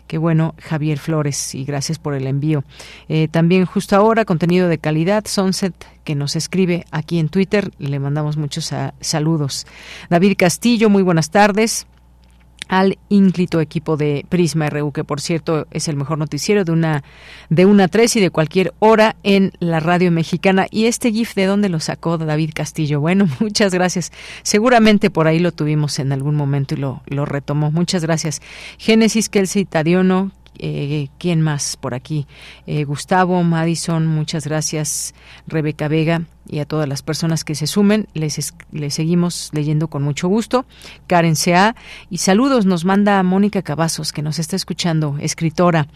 qué 0.07 0.19
bueno 0.19 0.55
Javier 0.59 0.99
Flores 0.99 1.55
y 1.55 1.65
gracias 1.65 1.99
por 1.99 2.15
el 2.15 2.27
envío. 2.27 2.65
Eh, 3.09 3.29
también 3.29 3.67
justo 3.67 3.97
ahora, 3.97 4.25
contenido 4.25 4.69
de 4.69 4.79
calidad, 4.79 5.25
Sunset 5.27 5.75
que 6.05 6.15
nos 6.15 6.35
escribe 6.35 6.87
aquí 6.91 7.19
en 7.19 7.29
Twitter, 7.29 7.71
le 7.79 7.99
mandamos 7.99 8.37
muchos 8.37 8.73
saludos. 9.01 9.67
David 10.09 10.35
Castillo, 10.37 10.89
muy 10.89 11.03
buenas 11.03 11.31
tardes 11.31 11.87
al 12.71 12.99
ínclito 13.09 13.61
equipo 13.61 13.97
de 13.97 14.25
Prisma 14.29 14.71
RU, 14.71 14.93
que 14.93 15.03
por 15.03 15.21
cierto 15.21 15.67
es 15.73 15.89
el 15.89 15.97
mejor 15.97 16.19
noticiero 16.19 16.65
de 16.65 16.71
una 16.71 17.03
de 17.49 17.67
una 17.67 17.89
tres 17.89 18.15
y 18.15 18.21
de 18.21 18.31
cualquier 18.31 18.73
hora 18.79 19.17
en 19.25 19.53
la 19.59 19.81
radio 19.81 20.13
mexicana. 20.13 20.67
Y 20.71 20.87
este 20.87 21.11
GIF, 21.11 21.35
¿de 21.35 21.47
dónde 21.47 21.69
lo 21.69 21.81
sacó 21.81 22.17
David 22.17 22.53
Castillo? 22.55 23.01
Bueno, 23.01 23.27
muchas 23.41 23.75
gracias. 23.75 24.13
Seguramente 24.45 25.11
por 25.11 25.27
ahí 25.27 25.41
lo 25.41 25.51
tuvimos 25.51 25.99
en 25.99 26.13
algún 26.13 26.37
momento 26.37 26.75
y 26.75 26.79
lo, 26.79 27.03
lo 27.07 27.27
retomó. 27.27 27.73
Muchas 27.73 28.05
gracias. 28.05 28.41
Génesis 28.79 29.29
Kelsey 29.29 29.65
Tadiono, 29.65 30.31
eh, 30.63 31.09
¿Quién 31.19 31.41
más 31.41 31.77
por 31.77 31.95
aquí? 31.95 32.27
Eh, 32.67 32.85
Gustavo, 32.85 33.43
Madison, 33.43 34.07
muchas 34.07 34.47
gracias. 34.47 35.15
Rebeca 35.47 35.89
Vega 35.89 36.23
y 36.51 36.59
a 36.59 36.65
todas 36.65 36.89
las 36.89 37.03
personas 37.03 37.45
que 37.45 37.55
se 37.55 37.67
sumen. 37.67 38.09
Les, 38.15 38.53
les 38.73 38.95
seguimos 38.95 39.51
leyendo 39.53 39.89
con 39.89 40.03
mucho 40.03 40.29
gusto. 40.29 40.67
Karen 41.07 41.37
Sea 41.37 41.77
y 42.11 42.19
saludos 42.19 42.67
nos 42.67 42.85
manda 42.85 43.23
Mónica 43.23 43.63
Cavazos, 43.63 44.13
que 44.13 44.23
nos 44.23 44.39
está 44.39 44.57
escuchando, 44.57 45.17
escritora 45.21 45.87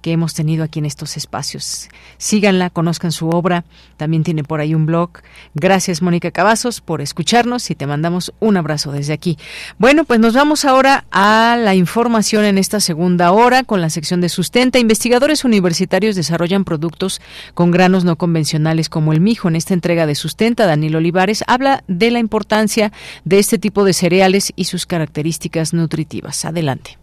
que 0.00 0.12
hemos 0.12 0.34
tenido 0.34 0.64
aquí 0.64 0.78
en 0.78 0.86
estos 0.86 1.16
espacios. 1.16 1.88
Síganla, 2.18 2.70
conozcan 2.70 3.12
su 3.12 3.28
obra. 3.30 3.64
También 3.96 4.22
tiene 4.22 4.44
por 4.44 4.60
ahí 4.60 4.74
un 4.74 4.86
blog. 4.86 5.10
Gracias, 5.54 6.02
Mónica 6.02 6.30
Cavazos, 6.30 6.80
por 6.80 7.00
escucharnos 7.00 7.70
y 7.70 7.74
te 7.74 7.86
mandamos 7.86 8.32
un 8.38 8.56
abrazo 8.56 8.92
desde 8.92 9.12
aquí. 9.12 9.38
Bueno, 9.78 10.04
pues 10.04 10.20
nos 10.20 10.34
vamos 10.34 10.64
ahora 10.64 11.04
a 11.10 11.56
la 11.58 11.74
información 11.74 12.44
en 12.44 12.58
esta 12.58 12.80
segunda 12.80 13.32
hora 13.32 13.64
con 13.64 13.80
la 13.80 13.90
sección 13.90 14.20
de 14.20 14.28
sustenta. 14.28 14.78
Investigadores 14.78 15.44
universitarios 15.44 16.14
desarrollan 16.14 16.64
productos 16.64 17.20
con 17.54 17.70
granos 17.70 18.04
no 18.04 18.16
convencionales 18.16 18.88
como 18.88 19.12
el 19.12 19.20
mijo. 19.20 19.48
En 19.48 19.56
esta 19.56 19.74
entrega 19.74 19.97
de 20.06 20.14
Sustenta, 20.14 20.66
Daniel 20.66 20.96
Olivares, 20.96 21.44
habla 21.46 21.84
de 21.88 22.10
la 22.10 22.18
importancia 22.18 22.92
de 23.24 23.38
este 23.38 23.58
tipo 23.58 23.84
de 23.84 23.92
cereales 23.92 24.52
y 24.56 24.64
sus 24.64 24.86
características 24.86 25.74
nutritivas. 25.74 26.44
Adelante. 26.44 26.98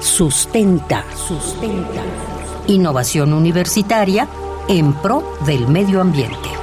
Sustenta, 0.00 1.04
sustenta. 1.14 2.02
Innovación 2.66 3.32
universitaria 3.32 4.28
en 4.68 4.92
pro 4.94 5.38
del 5.46 5.66
medio 5.68 6.00
ambiente. 6.00 6.61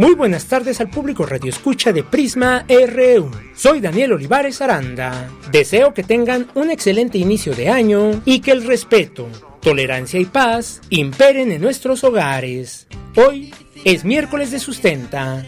Muy 0.00 0.14
buenas 0.14 0.46
tardes 0.46 0.80
al 0.80 0.88
público 0.88 1.26
Radio 1.26 1.50
Escucha 1.50 1.92
de 1.92 2.02
Prisma 2.02 2.64
RU. 2.66 3.30
Soy 3.54 3.80
Daniel 3.82 4.14
Olivares 4.14 4.62
Aranda. 4.62 5.30
Deseo 5.52 5.92
que 5.92 6.02
tengan 6.02 6.48
un 6.54 6.70
excelente 6.70 7.18
inicio 7.18 7.54
de 7.54 7.68
año 7.68 8.22
y 8.24 8.40
que 8.40 8.52
el 8.52 8.64
respeto, 8.64 9.28
tolerancia 9.60 10.18
y 10.18 10.24
paz 10.24 10.80
imperen 10.88 11.52
en 11.52 11.60
nuestros 11.60 12.02
hogares. 12.02 12.88
Hoy 13.14 13.52
es 13.84 14.06
miércoles 14.06 14.50
de 14.50 14.58
sustenta. 14.58 15.44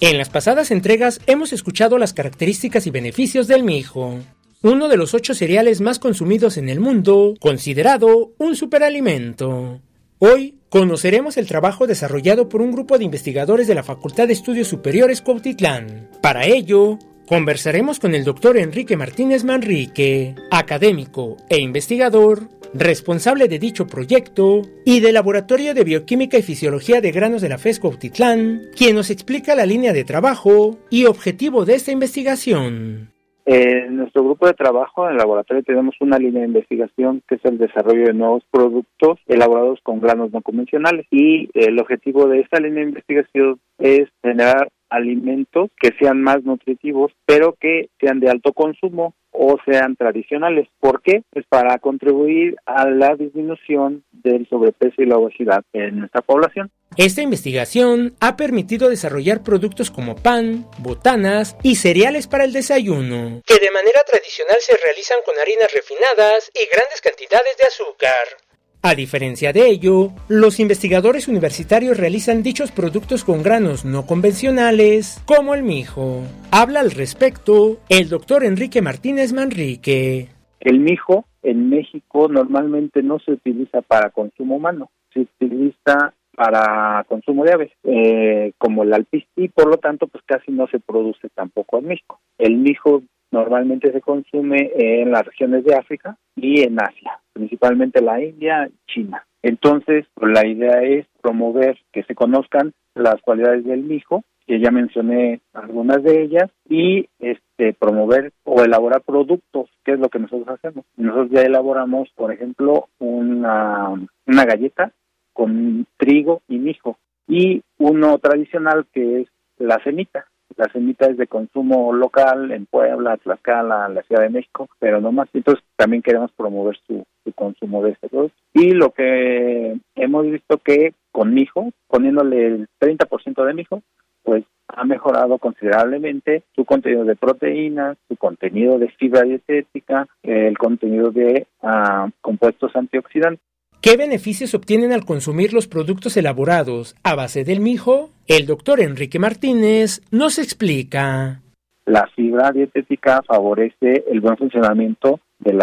En 0.00 0.16
las 0.16 0.30
pasadas 0.30 0.70
entregas 0.70 1.20
hemos 1.26 1.52
escuchado 1.52 1.98
las 1.98 2.14
características 2.14 2.86
y 2.86 2.90
beneficios 2.90 3.46
del 3.46 3.62
mijo, 3.62 4.20
uno 4.62 4.88
de 4.88 4.96
los 4.96 5.12
ocho 5.12 5.34
cereales 5.34 5.82
más 5.82 5.98
consumidos 5.98 6.56
en 6.56 6.70
el 6.70 6.80
mundo, 6.80 7.34
considerado 7.40 8.32
un 8.38 8.56
superalimento. 8.56 9.82
Hoy 10.18 10.54
conoceremos 10.70 11.36
el 11.36 11.46
trabajo 11.46 11.86
desarrollado 11.86 12.48
por 12.48 12.62
un 12.62 12.72
grupo 12.72 12.96
de 12.96 13.04
investigadores 13.04 13.66
de 13.66 13.74
la 13.74 13.82
Facultad 13.82 14.26
de 14.26 14.32
Estudios 14.32 14.66
Superiores 14.66 15.20
Cuautitlán. 15.20 16.08
Para 16.22 16.46
ello, 16.46 16.98
conversaremos 17.26 18.00
con 18.00 18.14
el 18.14 18.24
doctor 18.24 18.56
Enrique 18.56 18.96
Martínez 18.96 19.44
Manrique, 19.44 20.34
académico 20.50 21.36
e 21.50 21.58
investigador, 21.60 22.48
responsable 22.72 23.46
de 23.46 23.58
dicho 23.58 23.86
proyecto, 23.86 24.62
y 24.86 25.00
del 25.00 25.12
Laboratorio 25.14 25.74
de 25.74 25.84
Bioquímica 25.84 26.38
y 26.38 26.42
Fisiología 26.42 27.02
de 27.02 27.12
Granos 27.12 27.42
de 27.42 27.50
la 27.50 27.58
FES 27.58 27.78
Cuautitlán, 27.78 28.70
quien 28.74 28.96
nos 28.96 29.10
explica 29.10 29.54
la 29.54 29.66
línea 29.66 29.92
de 29.92 30.04
trabajo 30.04 30.78
y 30.88 31.04
objetivo 31.04 31.66
de 31.66 31.74
esta 31.74 31.92
investigación. 31.92 33.15
En 33.48 33.96
nuestro 33.96 34.24
grupo 34.24 34.48
de 34.48 34.54
trabajo 34.54 35.06
en 35.06 35.12
el 35.12 35.18
laboratorio 35.18 35.62
tenemos 35.62 35.94
una 36.00 36.18
línea 36.18 36.40
de 36.42 36.48
investigación 36.48 37.22
que 37.28 37.36
es 37.36 37.44
el 37.44 37.58
desarrollo 37.58 38.06
de 38.06 38.12
nuevos 38.12 38.42
productos 38.50 39.20
elaborados 39.28 39.78
con 39.84 40.00
granos 40.00 40.32
no 40.32 40.42
convencionales. 40.42 41.06
Y 41.12 41.48
el 41.54 41.78
objetivo 41.78 42.26
de 42.26 42.40
esta 42.40 42.58
línea 42.58 42.82
de 42.82 42.90
investigación 42.90 43.60
es 43.78 44.08
generar 44.20 44.68
alimentos 44.90 45.70
que 45.80 45.90
sean 45.98 46.22
más 46.22 46.42
nutritivos, 46.44 47.12
pero 47.24 47.54
que 47.58 47.88
sean 48.00 48.20
de 48.20 48.30
alto 48.30 48.52
consumo 48.52 49.14
o 49.32 49.56
sean 49.64 49.96
tradicionales. 49.96 50.66
¿Por 50.80 51.02
qué? 51.02 51.22
Pues 51.30 51.44
para 51.48 51.78
contribuir 51.78 52.56
a 52.64 52.88
la 52.88 53.14
disminución 53.16 54.02
del 54.10 54.48
sobrepeso 54.48 55.02
y 55.02 55.06
la 55.06 55.18
obesidad 55.18 55.62
en 55.72 56.00
nuestra 56.00 56.22
población. 56.22 56.70
Esta 56.96 57.20
investigación 57.20 58.14
ha 58.20 58.36
permitido 58.36 58.88
desarrollar 58.88 59.42
productos 59.42 59.90
como 59.90 60.16
pan, 60.16 60.66
botanas 60.78 61.56
y 61.62 61.76
cereales 61.76 62.26
para 62.26 62.44
el 62.44 62.54
desayuno, 62.54 63.42
que 63.44 63.58
de 63.58 63.70
manera 63.70 64.00
tradicional 64.06 64.56
se 64.60 64.76
realizan 64.78 65.18
con 65.26 65.38
harinas 65.38 65.70
refinadas 65.74 66.50
y 66.54 66.74
grandes 66.74 67.02
cantidades 67.02 67.56
de 67.58 67.66
azúcar. 67.66 68.45
A 68.82 68.94
diferencia 68.94 69.52
de 69.52 69.68
ello, 69.68 70.10
los 70.28 70.60
investigadores 70.60 71.26
universitarios 71.26 71.96
realizan 71.96 72.42
dichos 72.42 72.70
productos 72.70 73.24
con 73.24 73.42
granos 73.42 73.84
no 73.84 74.06
convencionales, 74.06 75.22
como 75.26 75.54
el 75.54 75.62
mijo. 75.64 76.22
Habla 76.52 76.80
al 76.80 76.92
respecto 76.92 77.78
el 77.88 78.08
doctor 78.08 78.44
Enrique 78.44 78.82
Martínez 78.82 79.32
Manrique. 79.32 80.28
El 80.60 80.80
mijo 80.80 81.26
en 81.42 81.68
México 81.68 82.28
normalmente 82.28 83.02
no 83.02 83.18
se 83.18 83.32
utiliza 83.32 83.82
para 83.82 84.10
consumo 84.10 84.56
humano, 84.56 84.90
se 85.12 85.20
utiliza 85.20 86.12
para 86.36 87.04
consumo 87.08 87.44
de 87.44 87.52
aves, 87.52 87.72
eh, 87.84 88.52
como 88.58 88.82
el 88.82 88.92
alpisti, 88.92 89.44
y 89.44 89.48
por 89.48 89.68
lo 89.68 89.78
tanto 89.78 90.06
pues 90.06 90.22
casi 90.26 90.52
no 90.52 90.68
se 90.68 90.78
produce 90.78 91.28
tampoco 91.30 91.78
en 91.78 91.86
México. 91.86 92.20
El 92.38 92.56
mijo 92.56 93.02
normalmente 93.30 93.90
se 93.90 94.00
consume 94.00 94.70
en 94.74 95.10
las 95.10 95.24
regiones 95.24 95.64
de 95.64 95.74
África 95.74 96.16
y 96.36 96.60
en 96.60 96.80
Asia, 96.80 97.20
principalmente 97.36 98.00
la 98.00 98.22
India 98.22 98.66
y 98.66 98.92
China. 98.92 99.26
Entonces, 99.42 100.06
la 100.20 100.46
idea 100.46 100.82
es 100.82 101.06
promover 101.20 101.78
que 101.92 102.02
se 102.04 102.14
conozcan 102.14 102.72
las 102.94 103.20
cualidades 103.20 103.64
del 103.64 103.82
mijo, 103.82 104.24
que 104.46 104.58
ya 104.58 104.70
mencioné 104.70 105.40
algunas 105.52 106.02
de 106.02 106.22
ellas, 106.22 106.50
y 106.66 107.08
este 107.18 107.74
promover 107.74 108.32
o 108.44 108.62
elaborar 108.62 109.02
productos, 109.02 109.68
que 109.84 109.92
es 109.92 110.00
lo 110.00 110.08
que 110.08 110.18
nosotros 110.18 110.48
hacemos. 110.48 110.86
Nosotros 110.96 111.28
ya 111.30 111.42
elaboramos, 111.42 112.08
por 112.16 112.32
ejemplo, 112.32 112.88
una, 112.98 113.90
una 114.26 114.44
galleta 114.46 114.92
con 115.34 115.86
trigo 115.98 116.40
y 116.48 116.56
mijo, 116.56 116.96
y 117.28 117.62
uno 117.78 118.18
tradicional 118.18 118.86
que 118.94 119.20
es 119.20 119.28
la 119.58 119.78
semita. 119.84 120.26
La 120.56 120.72
semita 120.72 121.06
es 121.06 121.18
de 121.18 121.26
consumo 121.26 121.92
local 121.92 122.50
en 122.50 122.64
Puebla, 122.64 123.18
Tlaxcala, 123.18 123.90
la 123.90 124.02
Ciudad 124.04 124.22
de 124.22 124.30
México, 124.30 124.70
pero 124.78 125.02
no 125.02 125.12
más. 125.12 125.28
Entonces 125.34 125.62
también 125.76 126.02
queremos 126.02 126.32
promover 126.32 126.78
su, 126.86 127.04
consumo 127.32 127.82
de 127.82 127.92
este 127.92 128.08
producto. 128.08 128.36
Y 128.54 128.72
lo 128.72 128.90
que 128.90 129.78
hemos 129.94 130.30
visto 130.30 130.58
que 130.58 130.94
con 131.12 131.34
mijo, 131.34 131.70
poniéndole 131.88 132.46
el 132.46 132.68
30% 132.80 133.44
de 133.44 133.54
mijo, 133.54 133.82
pues 134.22 134.44
ha 134.68 134.84
mejorado 134.84 135.38
considerablemente 135.38 136.42
su 136.54 136.64
contenido 136.64 137.04
de 137.04 137.16
proteínas, 137.16 137.96
su 138.08 138.16
contenido 138.16 138.78
de 138.78 138.88
fibra 138.88 139.22
dietética, 139.22 140.06
el 140.22 140.58
contenido 140.58 141.10
de 141.10 141.46
ah, 141.62 142.08
compuestos 142.20 142.74
antioxidantes. 142.74 143.40
¿Qué 143.80 143.96
beneficios 143.96 144.54
obtienen 144.54 144.92
al 144.92 145.04
consumir 145.04 145.52
los 145.52 145.68
productos 145.68 146.16
elaborados 146.16 146.96
a 147.04 147.14
base 147.14 147.44
del 147.44 147.60
mijo? 147.60 148.10
El 148.26 148.46
doctor 148.46 148.80
Enrique 148.80 149.18
Martínez 149.18 150.02
nos 150.10 150.38
explica. 150.38 151.40
La 151.84 152.08
fibra 152.16 152.50
dietética 152.50 153.22
favorece 153.22 154.04
el 154.10 154.20
buen 154.20 154.36
funcionamiento 154.36 155.20
del 155.38 155.62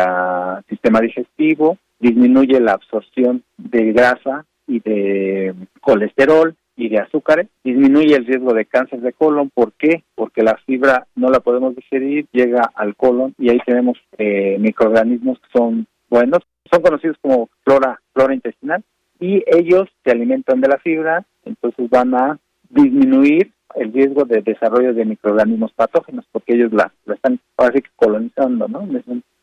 sistema 0.69 1.01
digestivo, 1.01 1.77
disminuye 1.99 2.59
la 2.59 2.73
absorción 2.73 3.43
de 3.57 3.91
grasa 3.93 4.45
y 4.67 4.79
de 4.79 5.53
colesterol 5.81 6.55
y 6.75 6.89
de 6.89 6.99
azúcares, 6.99 7.47
disminuye 7.63 8.15
el 8.15 8.25
riesgo 8.25 8.53
de 8.53 8.65
cáncer 8.65 9.01
de 9.01 9.13
colon. 9.13 9.51
¿Por 9.53 9.73
qué? 9.73 10.03
Porque 10.15 10.41
la 10.41 10.57
fibra 10.65 11.07
no 11.15 11.29
la 11.29 11.39
podemos 11.39 11.75
digerir, 11.75 12.25
llega 12.31 12.71
al 12.75 12.95
colon 12.95 13.35
y 13.37 13.49
ahí 13.49 13.59
tenemos 13.65 13.97
eh, 14.17 14.57
microorganismos 14.59 15.39
que 15.39 15.47
son 15.57 15.87
buenos 16.09 16.43
son 16.71 16.81
conocidos 16.81 17.17
como 17.21 17.49
flora, 17.63 18.01
flora 18.13 18.33
intestinal, 18.33 18.83
y 19.19 19.43
ellos 19.47 19.89
se 20.03 20.11
alimentan 20.11 20.61
de 20.61 20.69
la 20.69 20.77
fibra, 20.79 21.25
entonces 21.45 21.89
van 21.89 22.15
a 22.15 22.39
disminuir 22.69 23.51
el 23.75 23.93
riesgo 23.93 24.25
de 24.25 24.41
desarrollo 24.41 24.93
de 24.93 25.05
microorganismos 25.05 25.71
patógenos, 25.73 26.25
porque 26.31 26.53
ellos 26.53 26.73
la, 26.73 26.91
están 27.07 27.39
ahora 27.57 27.79
colonizando, 27.95 28.67
¿no? 28.67 28.87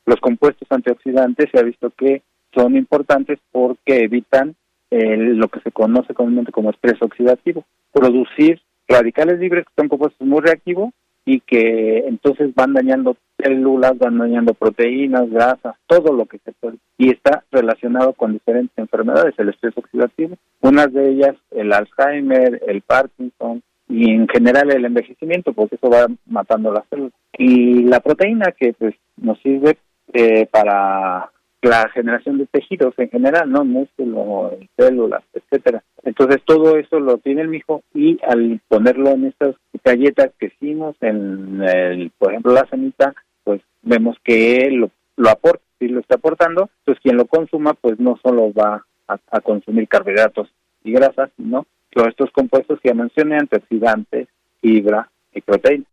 Los 0.06 0.20
compuestos 0.20 0.66
antioxidantes 0.70 1.48
se 1.52 1.58
ha 1.58 1.62
visto 1.62 1.90
que 1.90 2.22
son 2.54 2.76
importantes 2.76 3.38
porque 3.52 4.04
evitan 4.04 4.54
lo 4.90 5.48
que 5.48 5.60
se 5.60 5.70
conoce 5.70 6.14
comúnmente 6.14 6.50
como 6.50 6.70
estrés 6.70 7.00
oxidativo, 7.00 7.64
producir 7.92 8.60
radicales 8.88 9.38
libres 9.38 9.64
que 9.64 9.80
son 9.80 9.88
compuestos 9.88 10.26
muy 10.26 10.40
reactivos 10.40 10.90
y 11.24 11.40
que 11.40 11.98
entonces 12.08 12.52
van 12.54 12.72
dañando 12.72 13.16
células, 13.38 13.96
van 13.98 14.18
dañando 14.18 14.52
proteínas, 14.54 15.30
grasas, 15.30 15.76
todo 15.86 16.12
lo 16.12 16.26
que 16.26 16.38
se 16.38 16.52
puede. 16.52 16.78
Y 16.98 17.10
está 17.10 17.44
relacionado 17.52 18.14
con 18.14 18.32
diferentes 18.32 18.76
enfermedades, 18.76 19.34
el 19.38 19.50
estrés 19.50 19.76
oxidativo, 19.76 20.36
unas 20.60 20.92
de 20.92 21.10
ellas 21.10 21.36
el 21.52 21.72
Alzheimer, 21.72 22.60
el 22.66 22.80
Parkinson 22.82 23.62
y 23.88 24.10
en 24.12 24.28
general 24.28 24.70
el 24.72 24.84
envejecimiento, 24.84 25.52
porque 25.52 25.76
eso 25.76 25.88
va 25.88 26.06
matando 26.26 26.72
las 26.72 26.84
células. 26.88 27.12
Y 27.38 27.84
la 27.84 28.00
proteína 28.00 28.52
que 28.52 28.72
pues 28.72 28.94
nos 29.16 29.38
sirve 29.40 29.78
eh, 30.12 30.46
para 30.46 31.30
la 31.62 31.88
generación 31.90 32.38
de 32.38 32.46
tejidos 32.46 32.94
en 32.96 33.10
general, 33.10 33.50
¿no? 33.50 33.64
Músculo, 33.64 34.56
células, 34.76 35.22
etcétera. 35.34 35.82
Entonces 36.02 36.38
todo 36.44 36.76
eso 36.76 37.00
lo 37.00 37.18
tiene 37.18 37.42
el 37.42 37.48
mijo 37.48 37.82
y 37.92 38.18
al 38.26 38.60
ponerlo 38.68 39.10
en 39.10 39.26
estas 39.26 39.56
galletas 39.84 40.30
que 40.38 40.46
hicimos, 40.46 40.96
en 41.00 41.62
el, 41.62 42.10
por 42.18 42.30
ejemplo 42.30 42.52
la 42.52 42.66
semita, 42.68 43.14
pues 43.44 43.60
vemos 43.82 44.16
que 44.24 44.70
lo, 44.70 44.90
lo 45.16 45.30
aporta, 45.30 45.62
si 45.78 45.88
lo 45.88 46.00
está 46.00 46.16
aportando, 46.16 46.70
pues 46.84 46.98
quien 47.00 47.16
lo 47.16 47.26
consuma 47.26 47.74
pues 47.74 47.98
no 47.98 48.18
solo 48.22 48.52
va 48.52 48.84
a, 49.08 49.40
consumir 49.40 49.88
carbohidratos 49.88 50.48
y 50.84 50.92
grasas, 50.92 51.30
sino 51.36 51.66
todos 51.90 52.08
estos 52.08 52.30
compuestos 52.30 52.78
que 52.80 52.90
ya 52.90 52.94
mencioné, 52.94 53.36
antioxidantes, 53.36 54.28
fibra 54.60 55.10
y 55.34 55.40
proteína. 55.40 55.84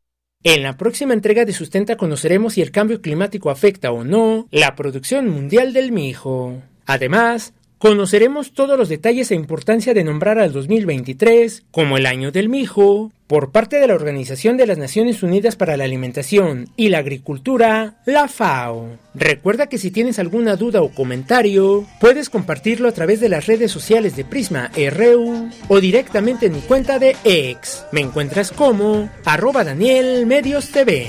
En 0.49 0.63
la 0.63 0.77
próxima 0.77 1.13
entrega 1.13 1.43
de 1.43 1.51
Sustenta 1.51 1.97
conoceremos 1.97 2.53
si 2.53 2.61
el 2.61 2.71
cambio 2.71 3.01
climático 3.01 3.49
afecta 3.49 3.91
o 3.91 4.05
no 4.05 4.47
la 4.49 4.77
producción 4.77 5.27
mundial 5.27 5.73
del 5.73 5.91
mijo. 5.91 6.61
Además, 6.85 7.53
Conoceremos 7.79 8.53
todos 8.53 8.75
los 8.75 8.89
detalles 8.89 9.29
e 9.29 9.35
importancia 9.35 9.93
de 9.93 10.03
nombrar 10.03 10.39
al 10.39 10.51
2023 10.51 11.65
como 11.69 11.97
el 11.97 12.07
año 12.07 12.31
del 12.31 12.49
mijo 12.49 13.11
por 13.27 13.51
parte 13.51 13.79
de 13.79 13.87
la 13.87 13.93
Organización 13.93 14.55
de 14.55 14.65
las 14.65 14.77
Naciones 14.77 15.21
Unidas 15.21 15.57
para 15.57 15.75
la 15.75 15.83
Alimentación 15.83 16.69
y 16.77 16.89
la 16.89 16.99
Agricultura, 16.99 17.95
la 18.05 18.27
FAO. 18.29 18.97
Recuerda 19.13 19.67
que 19.67 19.77
si 19.77 19.91
tienes 19.91 20.17
alguna 20.17 20.55
duda 20.55 20.81
o 20.81 20.89
comentario, 20.89 21.85
puedes 21.99 22.29
compartirlo 22.29 22.87
a 22.87 22.93
través 22.93 23.19
de 23.19 23.29
las 23.29 23.45
redes 23.45 23.71
sociales 23.71 24.15
de 24.15 24.23
Prisma 24.23 24.71
RU 24.75 25.49
o 25.67 25.79
directamente 25.81 26.45
en 26.45 26.53
mi 26.53 26.61
cuenta 26.61 26.99
de 26.99 27.17
X. 27.25 27.83
Me 27.91 28.01
encuentras 28.01 28.51
como 28.51 29.09
arroba 29.25 29.65
Daniel 29.65 30.25
Medios 30.25 30.69
TV. 30.69 31.07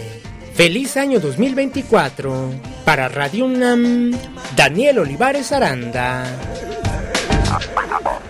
Feliz 0.55 0.97
año 0.97 1.21
2024. 1.21 2.51
Para 2.85 3.09
Radio 3.09 3.45
UNAM, 3.45 4.11
Daniel 4.57 4.99
Olivares 4.99 5.53
Aranda. 5.53 6.25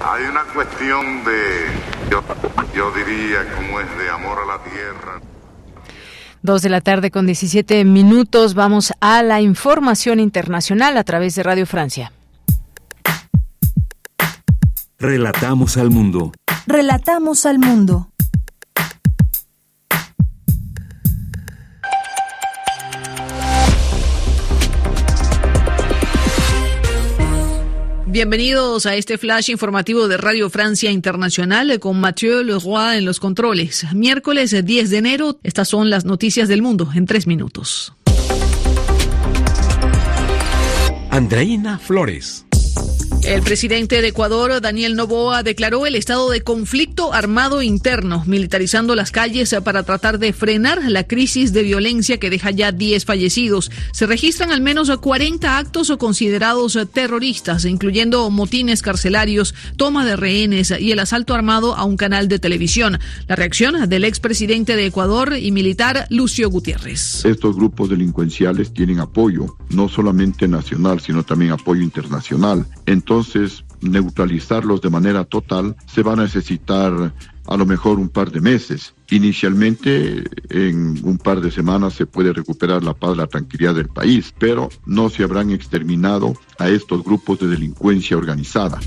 Hay 0.01 0.25
una 0.25 0.45
cuestión 0.53 1.25
de 1.25 1.98
Yo, 2.11 2.23
yo 2.75 2.91
diría 2.93 3.45
como 3.55 3.81
es 3.81 3.99
de 3.99 4.11
amor 4.11 4.39
a 4.43 4.47
la 4.47 4.63
tierra. 4.65 5.21
Dos 6.43 6.63
de 6.63 6.69
la 6.69 6.81
tarde 6.81 7.11
con 7.11 7.27
17 7.27 7.85
minutos. 7.85 8.55
Vamos 8.55 8.93
a 9.01 9.23
la 9.23 9.41
información 9.41 10.21
internacional 10.21 10.97
a 10.97 11.05
través 11.05 11.35
de 11.35 11.43
Radio 11.43 11.67
Francia. 11.67 12.13
Relatamos 14.99 15.77
al 15.77 15.91
mundo. 15.91 16.33
Relatamos 16.67 17.47
al 17.47 17.59
mundo. 17.59 18.08
Bienvenidos 28.19 28.85
a 28.87 28.97
este 28.97 29.17
flash 29.17 29.49
informativo 29.49 30.09
de 30.09 30.17
Radio 30.17 30.51
Francia 30.51 30.91
Internacional 30.91 31.79
con 31.79 32.01
Mathieu 32.01 32.43
Leroy 32.43 32.97
en 32.97 33.05
los 33.05 33.21
controles. 33.21 33.87
Miércoles 33.95 34.57
10 34.65 34.91
de 34.91 34.97
enero, 34.99 35.39
estas 35.45 35.69
son 35.69 35.89
las 35.89 36.05
noticias 36.05 36.49
del 36.49 36.61
mundo 36.61 36.91
en 36.97 37.07
tres 37.07 37.29
minutos. 37.29 37.95
Andreina 41.13 41.79
Flores. 41.79 42.48
El 43.25 43.43
presidente 43.43 44.01
de 44.01 44.09
Ecuador, 44.09 44.61
Daniel 44.61 44.97
Noboa, 44.97 45.43
declaró 45.43 45.87
el 45.87 45.97
estado 45.97 46.31
de 46.31 46.41
conflicto 46.41 47.13
armado 47.13 47.63
interno, 47.63 48.23
militarizando 48.27 48.95
las 48.95 49.11
calles 49.11 49.55
para 49.65 49.83
tratar 49.83 50.19
de 50.19 50.33
frenar 50.33 50.83
la 50.91 51.05
crisis 51.05 51.53
de 51.53 51.63
violencia 51.63 52.19
que 52.19 52.31
deja 52.31 52.51
ya 52.51 52.73
10 52.73 53.05
fallecidos. 53.05 53.71
Se 53.93 54.07
registran 54.07 54.51
al 54.51 54.61
menos 54.61 54.91
40 54.91 55.59
actos 55.59 55.93
considerados 55.99 56.79
terroristas, 56.93 57.65
incluyendo 57.65 58.31
motines 58.31 58.83
carcelarios, 58.83 59.55
toma 59.77 60.07
de 60.07 60.17
rehenes 60.17 60.73
y 60.79 60.93
el 60.93 61.01
asalto 61.01 61.35
armado 61.35 61.75
a 61.75 61.85
un 61.85 61.97
canal 61.97 62.29
de 62.29 62.39
televisión. 62.39 62.99
La 63.27 63.37
reacción 63.37 63.89
del 63.89 64.05
expresidente 64.05 64.77
de 64.77 64.87
Ecuador 64.87 65.35
y 65.39 65.51
militar 65.51 66.07
Lucio 66.09 66.49
Gutiérrez. 66.51 67.25
Estos 67.25 67.57
grupos 67.57 67.91
delincuenciales 67.91 68.73
tienen 68.73 69.01
apoyo, 69.01 69.57
no 69.71 69.89
solamente 69.89 70.49
nacional, 70.49 71.01
sino 71.01 71.25
también 71.25 71.53
apoyo 71.53 71.83
internacional. 71.83 72.67
Entonces 73.09 73.65
neutralizarlos 73.81 74.83
de 74.83 74.91
manera 74.91 75.25
total 75.25 75.75
se 75.87 76.03
va 76.03 76.13
a 76.13 76.17
necesitar 76.17 77.15
a 77.47 77.57
lo 77.57 77.65
mejor 77.65 77.99
un 77.99 78.11
par 78.11 78.31
de 78.31 78.43
meses. 78.43 78.93
Inicialmente, 79.09 80.25
en 80.51 81.01
un 81.03 81.17
par 81.17 81.41
de 81.41 81.51
semanas 81.51 81.95
se 81.95 82.05
puede 82.05 82.35
recuperar 82.35 82.85
la 82.85 82.93
paz, 82.93 83.17
la 83.17 83.27
tranquilidad 83.27 83.75
del 83.75 83.89
país, 83.89 84.35
pero 84.39 84.69
no 84.85 85.09
se 85.09 85.23
habrán 85.23 85.49
exterminado 85.49 86.35
a 86.59 86.69
estos 86.69 87.03
grupos 87.03 87.39
de 87.39 87.47
delincuencia 87.47 88.15
organizada. 88.19 88.79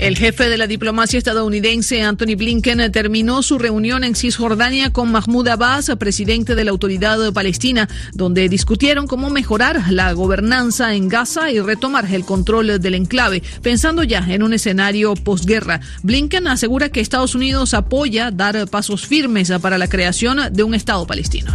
El 0.00 0.16
jefe 0.16 0.48
de 0.48 0.56
la 0.56 0.66
diplomacia 0.66 1.18
estadounidense, 1.18 2.00
Anthony 2.00 2.34
Blinken, 2.34 2.90
terminó 2.90 3.42
su 3.42 3.58
reunión 3.58 4.02
en 4.02 4.14
Cisjordania 4.14 4.94
con 4.94 5.12
Mahmoud 5.12 5.46
Abbas, 5.48 5.92
presidente 5.98 6.54
de 6.54 6.64
la 6.64 6.70
Autoridad 6.70 7.34
Palestina, 7.34 7.86
donde 8.14 8.48
discutieron 8.48 9.06
cómo 9.06 9.28
mejorar 9.28 9.92
la 9.92 10.10
gobernanza 10.14 10.94
en 10.94 11.10
Gaza 11.10 11.50
y 11.50 11.60
retomar 11.60 12.10
el 12.10 12.24
control 12.24 12.80
del 12.80 12.94
enclave, 12.94 13.42
pensando 13.60 14.02
ya 14.02 14.24
en 14.26 14.42
un 14.42 14.54
escenario 14.54 15.12
posguerra. 15.16 15.80
Blinken 16.02 16.48
asegura 16.48 16.88
que 16.88 17.00
Estados 17.00 17.34
Unidos 17.34 17.74
apoya 17.74 18.30
dar 18.30 18.68
pasos 18.68 19.06
firmes 19.06 19.52
para 19.60 19.76
la 19.76 19.88
creación 19.88 20.38
de 20.50 20.62
un 20.62 20.72
Estado 20.72 21.06
palestino. 21.06 21.54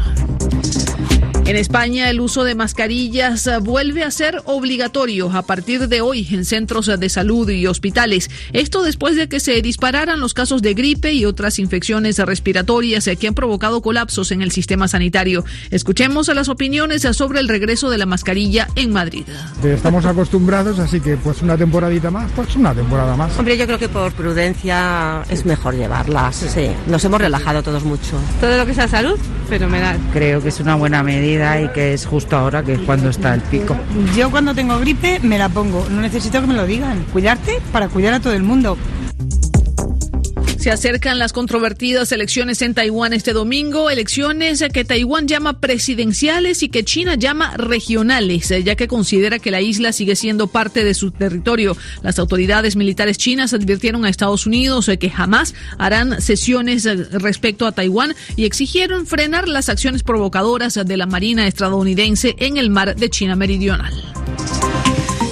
En 1.46 1.58
España, 1.58 2.10
el 2.10 2.22
uso 2.22 2.44
de 2.44 2.56
mascarillas 2.56 3.48
vuelve 3.62 4.04
a 4.04 4.10
ser 4.10 4.42
obligatorio 4.46 5.32
a 5.32 5.44
partir 5.44 5.88
de 5.88 6.02
hoy 6.02 6.28
en 6.32 6.44
centros 6.44 6.88
de 7.00 7.08
salud 7.08 7.48
y 7.48 7.68
hospitales. 7.68 8.32
Esto 8.52 8.82
después 8.82 9.16
de 9.16 9.30
que 9.30 9.40
se 9.40 9.62
dispararan 9.62 10.20
los 10.20 10.34
casos 10.34 10.64
de 10.64 10.74
gripe 10.74 11.14
y 11.14 11.24
otras 11.24 11.60
infecciones 11.60 12.18
respiratorias 12.18 13.08
que 13.20 13.28
han 13.28 13.36
provocado 13.36 13.84
colapsos 13.84 14.32
en 14.32 14.42
el 14.42 14.52
sistema 14.52 14.88
sanitario. 14.88 15.46
Escuchemos 15.70 16.30
a 16.30 16.34
las 16.34 16.50
opiniones 16.50 17.04
sobre 17.04 17.42
el 17.42 17.48
regreso 17.48 17.92
de 17.92 18.00
la 18.00 18.08
mascarilla 18.08 18.68
en 18.76 18.92
Madrid. 18.92 19.28
Estamos 19.64 20.04
acostumbrados, 20.06 20.80
así 20.80 21.00
que 21.00 21.16
pues 21.16 21.44
una 21.44 21.56
temporadita 21.56 22.10
más, 22.10 22.32
pues 22.36 22.56
una 22.56 22.74
temporada 22.74 23.16
más. 23.16 23.38
Hombre, 23.38 23.56
yo 23.56 23.68
creo 23.68 23.78
que 23.78 23.88
por 23.88 24.12
prudencia 24.14 25.22
es 25.30 25.46
mejor 25.46 25.76
llevarlas. 25.76 26.38
Sí, 26.38 26.72
nos 26.88 27.06
hemos 27.06 27.22
relajado 27.22 27.62
todos 27.62 27.84
mucho. 27.84 28.20
Todo 28.42 28.58
lo 28.58 28.66
que 28.66 28.74
sea 28.74 28.88
salud, 28.88 29.20
fenomenal. 29.48 30.00
Creo 30.12 30.42
que 30.42 30.50
es 30.50 30.60
una 30.60 30.74
buena 30.74 31.04
medida 31.04 31.35
y 31.36 31.68
que 31.74 31.94
es 31.94 32.06
justo 32.06 32.38
ahora 32.38 32.64
que 32.64 32.74
es 32.74 32.80
cuando 32.80 33.10
está 33.10 33.34
el 33.34 33.42
pico. 33.42 33.76
Yo 34.16 34.32
cuando 34.32 34.54
tengo 34.54 34.80
gripe 34.80 35.20
me 35.22 35.38
la 35.38 35.50
pongo, 35.50 35.86
no 35.90 36.02
necesito 36.02 36.42
que 36.42 36.48
me 36.48 36.54
lo 36.54 36.66
digan. 36.66 37.06
Cuidarte 37.12 37.62
para 37.72 37.88
cuidar 37.90 38.14
a 38.14 38.20
todo 38.20 38.34
el 38.34 38.44
mundo. 38.44 38.78
Se 40.66 40.72
acercan 40.72 41.20
las 41.20 41.32
controvertidas 41.32 42.12
elecciones 42.12 42.64
en 42.64 42.74
Taiwán 42.74 43.14
este 43.14 43.34
domingo, 43.34 43.92
elecciones 43.92 44.64
que 44.74 44.84
Taiwán 44.84 45.28
llama 45.28 45.60
presidenciales 45.60 46.64
y 46.64 46.70
que 46.70 46.84
China 46.84 47.14
llama 47.14 47.56
regionales, 47.56 48.50
ya 48.64 48.76
que 48.76 48.88
considera 48.88 49.38
que 49.38 49.52
la 49.52 49.62
isla 49.62 49.94
sigue 49.94 50.16
siendo 50.16 50.48
parte 50.48 50.84
de 50.84 50.96
su 50.96 51.12
territorio. 51.12 51.78
Las 52.02 52.18
autoridades 52.18 52.76
militares 52.76 53.20
chinas 53.20 53.54
advirtieron 53.54 54.06
a 54.06 54.10
Estados 54.10 54.48
Unidos 54.48 54.90
que 55.00 55.12
jamás 55.12 55.54
harán 55.78 56.20
sesiones 56.20 56.86
respecto 57.12 57.68
a 57.68 57.72
Taiwán 57.72 58.16
y 58.36 58.46
exigieron 58.46 59.06
frenar 59.06 59.48
las 59.48 59.70
acciones 59.70 60.02
provocadoras 60.02 60.74
de 60.84 60.98
la 60.98 61.06
Marina 61.06 61.46
estadounidense 61.46 62.34
en 62.40 62.58
el 62.58 62.72
mar 62.72 62.96
de 62.96 63.12
China 63.12 63.36
Meridional. 63.36 63.94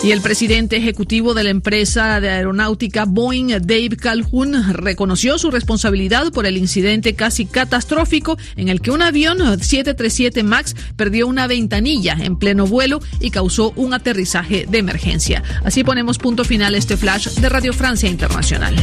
Y 0.04 0.12
el 0.12 0.20
presidente 0.20 0.76
ejecutivo 0.76 1.34
de 1.34 1.46
la 1.46 1.50
empresa 1.50 2.20
de 2.20 2.30
aeronáutica 2.30 3.06
Boeing, 3.06 3.48
Dave 3.62 3.96
Calhoun, 3.96 4.74
reconoció 4.74 5.38
su 5.38 5.50
responsabilidad 5.50 6.34
por 6.34 6.46
el 6.46 6.58
incidente 6.58 7.16
casi 7.16 7.46
catastrófico 7.46 8.38
en 8.58 8.68
el 8.68 8.82
que 8.82 8.92
un 8.92 9.02
avión 9.02 9.38
737 9.38 10.44
MAX 10.44 10.76
perdió 10.98 11.26
una 11.26 11.48
ventanilla 11.48 12.18
en 12.20 12.36
pleno 12.36 12.68
vuelo 12.68 13.00
y 13.22 13.32
causó 13.32 13.72
un 13.78 13.94
aterrizaje 13.94 14.66
de 14.70 14.78
emergencia. 14.78 15.42
Así 15.64 15.86
ponemos 15.86 16.18
punto 16.18 16.44
final 16.44 16.76
este 16.76 16.98
flash 16.98 17.30
de 17.30 17.48
Radio 17.48 17.72
Francia 17.72 18.10
Internacional. 18.10 18.76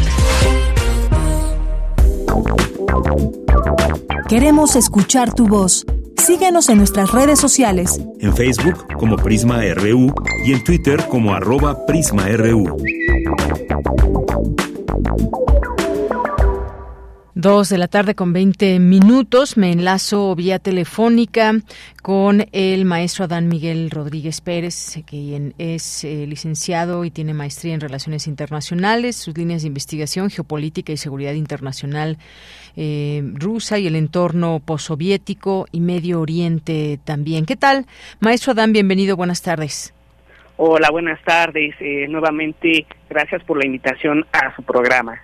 Queremos 4.26 4.74
escuchar 4.74 5.34
tu 5.34 5.46
voz. 5.46 5.84
Síguenos 6.20 6.68
en 6.68 6.76
nuestras 6.76 7.12
redes 7.12 7.40
sociales. 7.40 7.98
En 8.20 8.36
Facebook 8.36 8.86
como 8.98 9.16
Prisma 9.16 9.62
RU 9.74 10.12
y 10.44 10.52
en 10.52 10.62
Twitter 10.62 11.02
como 11.08 11.32
arroba 11.32 11.86
PrismaRU. 11.86 12.76
Dos 17.34 17.70
de 17.70 17.78
la 17.78 17.88
tarde 17.88 18.14
con 18.14 18.34
20 18.34 18.80
minutos. 18.80 19.56
Me 19.56 19.72
enlazo 19.72 20.34
vía 20.34 20.58
telefónica 20.58 21.54
con 22.02 22.46
el 22.52 22.84
maestro 22.84 23.24
Adán 23.24 23.48
Miguel 23.48 23.90
Rodríguez 23.90 24.42
Pérez, 24.42 25.02
quien 25.06 25.54
es 25.56 26.04
eh, 26.04 26.26
licenciado 26.26 27.06
y 27.06 27.10
tiene 27.10 27.32
maestría 27.32 27.72
en 27.72 27.80
Relaciones 27.80 28.26
Internacionales, 28.26 29.16
sus 29.16 29.38
líneas 29.38 29.62
de 29.62 29.68
investigación, 29.68 30.28
geopolítica 30.28 30.92
y 30.92 30.98
seguridad 30.98 31.32
internacional 31.32 32.18
eh, 32.76 33.22
rusa 33.34 33.78
y 33.78 33.86
el 33.86 33.96
entorno 33.96 34.60
postsoviético 34.64 35.66
y 35.72 35.80
Medio 35.80 36.20
Oriente 36.20 36.98
también. 37.04 37.46
¿Qué 37.46 37.56
tal? 37.56 37.86
Maestro 38.20 38.52
Adán, 38.52 38.72
bienvenido, 38.72 39.16
buenas 39.16 39.42
tardes. 39.42 39.94
Hola, 40.56 40.90
buenas 40.90 41.22
tardes. 41.24 41.74
Eh, 41.80 42.06
nuevamente, 42.08 42.84
gracias 43.08 43.42
por 43.44 43.56
la 43.56 43.64
invitación 43.64 44.26
a 44.32 44.54
su 44.54 44.62
programa. 44.62 45.18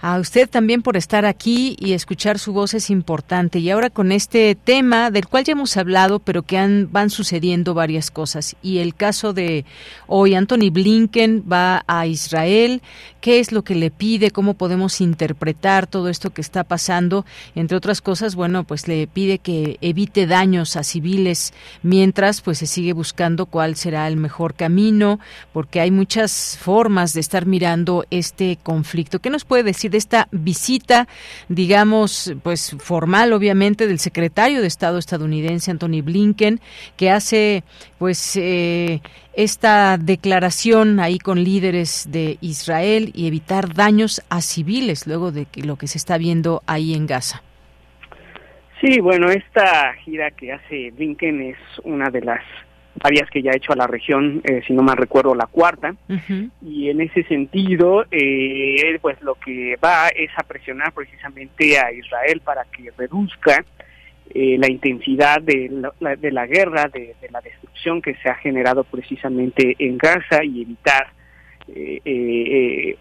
A 0.00 0.20
usted 0.20 0.48
también 0.48 0.82
por 0.82 0.96
estar 0.96 1.26
aquí 1.26 1.76
y 1.80 1.92
escuchar 1.92 2.38
su 2.38 2.52
voz 2.52 2.72
es 2.74 2.88
importante. 2.88 3.58
Y 3.58 3.68
ahora 3.70 3.90
con 3.90 4.12
este 4.12 4.54
tema 4.54 5.10
del 5.10 5.26
cual 5.26 5.42
ya 5.42 5.52
hemos 5.52 5.76
hablado, 5.76 6.20
pero 6.20 6.42
que 6.42 6.56
han, 6.56 6.88
van 6.92 7.10
sucediendo 7.10 7.74
varias 7.74 8.12
cosas. 8.12 8.54
Y 8.62 8.78
el 8.78 8.94
caso 8.94 9.32
de 9.32 9.64
hoy, 10.06 10.34
Anthony 10.34 10.70
Blinken 10.70 11.44
va 11.50 11.82
a 11.88 12.06
Israel. 12.06 12.80
¿Qué 13.20 13.40
es 13.40 13.50
lo 13.50 13.64
que 13.64 13.74
le 13.74 13.90
pide? 13.90 14.30
¿Cómo 14.30 14.54
podemos 14.54 15.00
interpretar 15.00 15.88
todo 15.88 16.08
esto 16.08 16.30
que 16.30 16.42
está 16.42 16.62
pasando? 16.62 17.26
Entre 17.56 17.76
otras 17.76 18.00
cosas, 18.00 18.36
bueno, 18.36 18.62
pues 18.62 18.86
le 18.86 19.08
pide 19.08 19.40
que 19.40 19.78
evite 19.80 20.28
daños 20.28 20.76
a 20.76 20.84
civiles 20.84 21.52
mientras 21.82 22.40
pues 22.40 22.58
se 22.58 22.66
sigue 22.66 22.92
buscando 22.92 23.46
cuál 23.46 23.74
será 23.74 24.06
el 24.06 24.16
mejor 24.16 24.54
camino, 24.54 25.18
porque 25.52 25.80
hay 25.80 25.90
muchas 25.90 26.56
formas 26.60 27.14
de 27.14 27.20
estar 27.20 27.46
mirando 27.46 28.04
este 28.10 28.58
conflicto. 28.62 29.18
¿Qué 29.18 29.30
nos 29.30 29.44
puede 29.44 29.64
decir 29.64 29.87
de 29.88 29.98
esta 29.98 30.28
visita, 30.30 31.08
digamos, 31.48 32.34
pues 32.42 32.76
formal, 32.78 33.32
obviamente, 33.32 33.86
del 33.86 33.98
secretario 33.98 34.60
de 34.60 34.66
Estado 34.66 34.98
estadounidense, 34.98 35.70
Anthony 35.70 36.02
Blinken, 36.02 36.60
que 36.96 37.10
hace, 37.10 37.64
pues, 37.98 38.36
eh, 38.36 39.00
esta 39.34 39.98
declaración 39.98 41.00
ahí 41.00 41.18
con 41.18 41.42
líderes 41.44 42.08
de 42.10 42.38
Israel 42.40 43.12
y 43.14 43.28
evitar 43.28 43.72
daños 43.72 44.22
a 44.30 44.40
civiles 44.40 45.06
luego 45.06 45.30
de 45.30 45.46
lo 45.64 45.76
que 45.76 45.86
se 45.86 45.98
está 45.98 46.18
viendo 46.18 46.62
ahí 46.66 46.94
en 46.94 47.06
Gaza? 47.06 47.42
Sí, 48.80 49.00
bueno, 49.00 49.28
esta 49.28 49.94
gira 50.04 50.30
que 50.30 50.52
hace 50.52 50.90
Blinken 50.92 51.42
es 51.42 51.58
una 51.82 52.10
de 52.10 52.20
las 52.20 52.42
varias 53.02 53.28
que 53.30 53.42
ya 53.42 53.52
ha 53.52 53.56
hecho 53.56 53.72
a 53.72 53.76
la 53.76 53.86
región, 53.86 54.40
eh, 54.44 54.62
si 54.66 54.72
no 54.72 54.82
mal 54.82 54.96
recuerdo, 54.96 55.34
la 55.34 55.46
cuarta. 55.46 55.94
Y 56.62 56.90
en 56.90 57.00
ese 57.00 57.22
sentido, 57.24 58.04
eh, 58.10 58.98
pues 59.00 59.20
lo 59.22 59.34
que 59.34 59.76
va 59.82 60.08
es 60.08 60.30
a 60.36 60.42
presionar 60.42 60.92
precisamente 60.92 61.78
a 61.78 61.92
Israel 61.92 62.40
para 62.44 62.64
que 62.64 62.90
reduzca 62.96 63.64
eh, 64.34 64.56
la 64.58 64.70
intensidad 64.70 65.40
de 65.40 65.70
la, 66.00 66.16
de 66.16 66.30
la 66.30 66.46
guerra, 66.46 66.88
de, 66.92 67.14
la 67.30 67.40
destrucción 67.40 68.02
que 68.02 68.14
se 68.16 68.28
ha 68.28 68.34
generado 68.34 68.84
precisamente 68.84 69.76
en 69.78 69.98
Gaza 69.98 70.44
y 70.44 70.62
evitar 70.62 71.12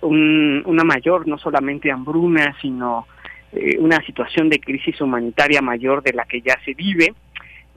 una 0.01 0.83
mayor, 0.83 1.25
no 1.25 1.37
solamente 1.37 1.89
hambruna, 1.89 2.53
sino 2.61 3.07
una 3.79 4.01
situación 4.05 4.49
de 4.49 4.59
crisis 4.59 4.99
humanitaria 4.99 5.61
mayor 5.61 6.03
de 6.03 6.11
la 6.11 6.25
que 6.25 6.41
ya 6.41 6.57
se 6.65 6.73
vive 6.73 7.13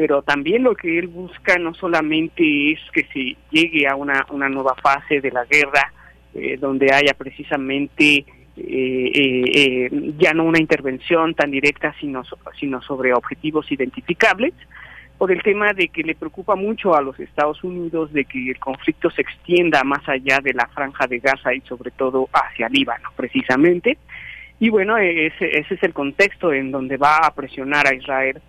pero 0.00 0.22
también 0.22 0.62
lo 0.62 0.74
que 0.74 0.98
él 0.98 1.08
busca 1.08 1.58
no 1.58 1.74
solamente 1.74 2.72
es 2.72 2.80
que 2.90 3.04
se 3.12 3.36
llegue 3.50 3.86
a 3.86 3.96
una, 3.96 4.24
una 4.30 4.48
nueva 4.48 4.74
fase 4.76 5.20
de 5.20 5.30
la 5.30 5.44
guerra, 5.44 5.92
eh, 6.32 6.56
donde 6.58 6.90
haya 6.90 7.12
precisamente 7.12 8.24
eh, 8.56 9.10
eh, 9.54 9.90
ya 10.18 10.32
no 10.32 10.44
una 10.44 10.58
intervención 10.58 11.34
tan 11.34 11.50
directa, 11.50 11.94
sino, 12.00 12.22
sino 12.58 12.80
sobre 12.80 13.12
objetivos 13.12 13.70
identificables, 13.70 14.54
por 15.18 15.32
el 15.32 15.42
tema 15.42 15.74
de 15.74 15.88
que 15.88 16.02
le 16.02 16.14
preocupa 16.14 16.56
mucho 16.56 16.94
a 16.94 17.02
los 17.02 17.20
Estados 17.20 17.62
Unidos 17.62 18.10
de 18.14 18.24
que 18.24 18.52
el 18.52 18.58
conflicto 18.58 19.10
se 19.10 19.20
extienda 19.20 19.84
más 19.84 20.08
allá 20.08 20.40
de 20.42 20.54
la 20.54 20.66
franja 20.68 21.06
de 21.08 21.18
Gaza 21.18 21.52
y 21.52 21.60
sobre 21.60 21.90
todo 21.90 22.26
hacia 22.32 22.70
Líbano, 22.70 23.10
precisamente. 23.16 23.98
Y 24.60 24.70
bueno, 24.70 24.96
ese, 24.96 25.58
ese 25.58 25.74
es 25.74 25.82
el 25.82 25.92
contexto 25.92 26.54
en 26.54 26.70
donde 26.70 26.96
va 26.96 27.18
a 27.18 27.34
presionar 27.34 27.86
a 27.86 27.94
Israel 27.94 28.40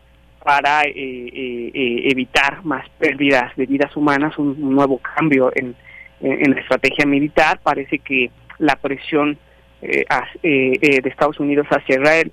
para 0.44 0.84
eh, 0.84 0.94
eh, 0.96 1.72
eh, 1.74 2.04
evitar 2.12 2.64
más 2.66 2.88
pérdidas 2.98 3.56
de 3.56 3.66
vidas 3.66 3.96
humanas, 3.96 4.38
un, 4.38 4.60
nuevo 4.60 4.98
cambio 4.98 5.52
en, 5.56 5.76
en, 6.20 6.52
la 6.52 6.62
estrategia 6.62 7.06
militar. 7.06 7.60
Parece 7.62 8.00
que 8.00 8.32
la 8.58 8.76
presión 8.76 9.38
de 9.82 11.02
Estados 11.06 11.40
Unidos 11.40 11.66
hacia 11.70 11.96
Israel 11.96 12.32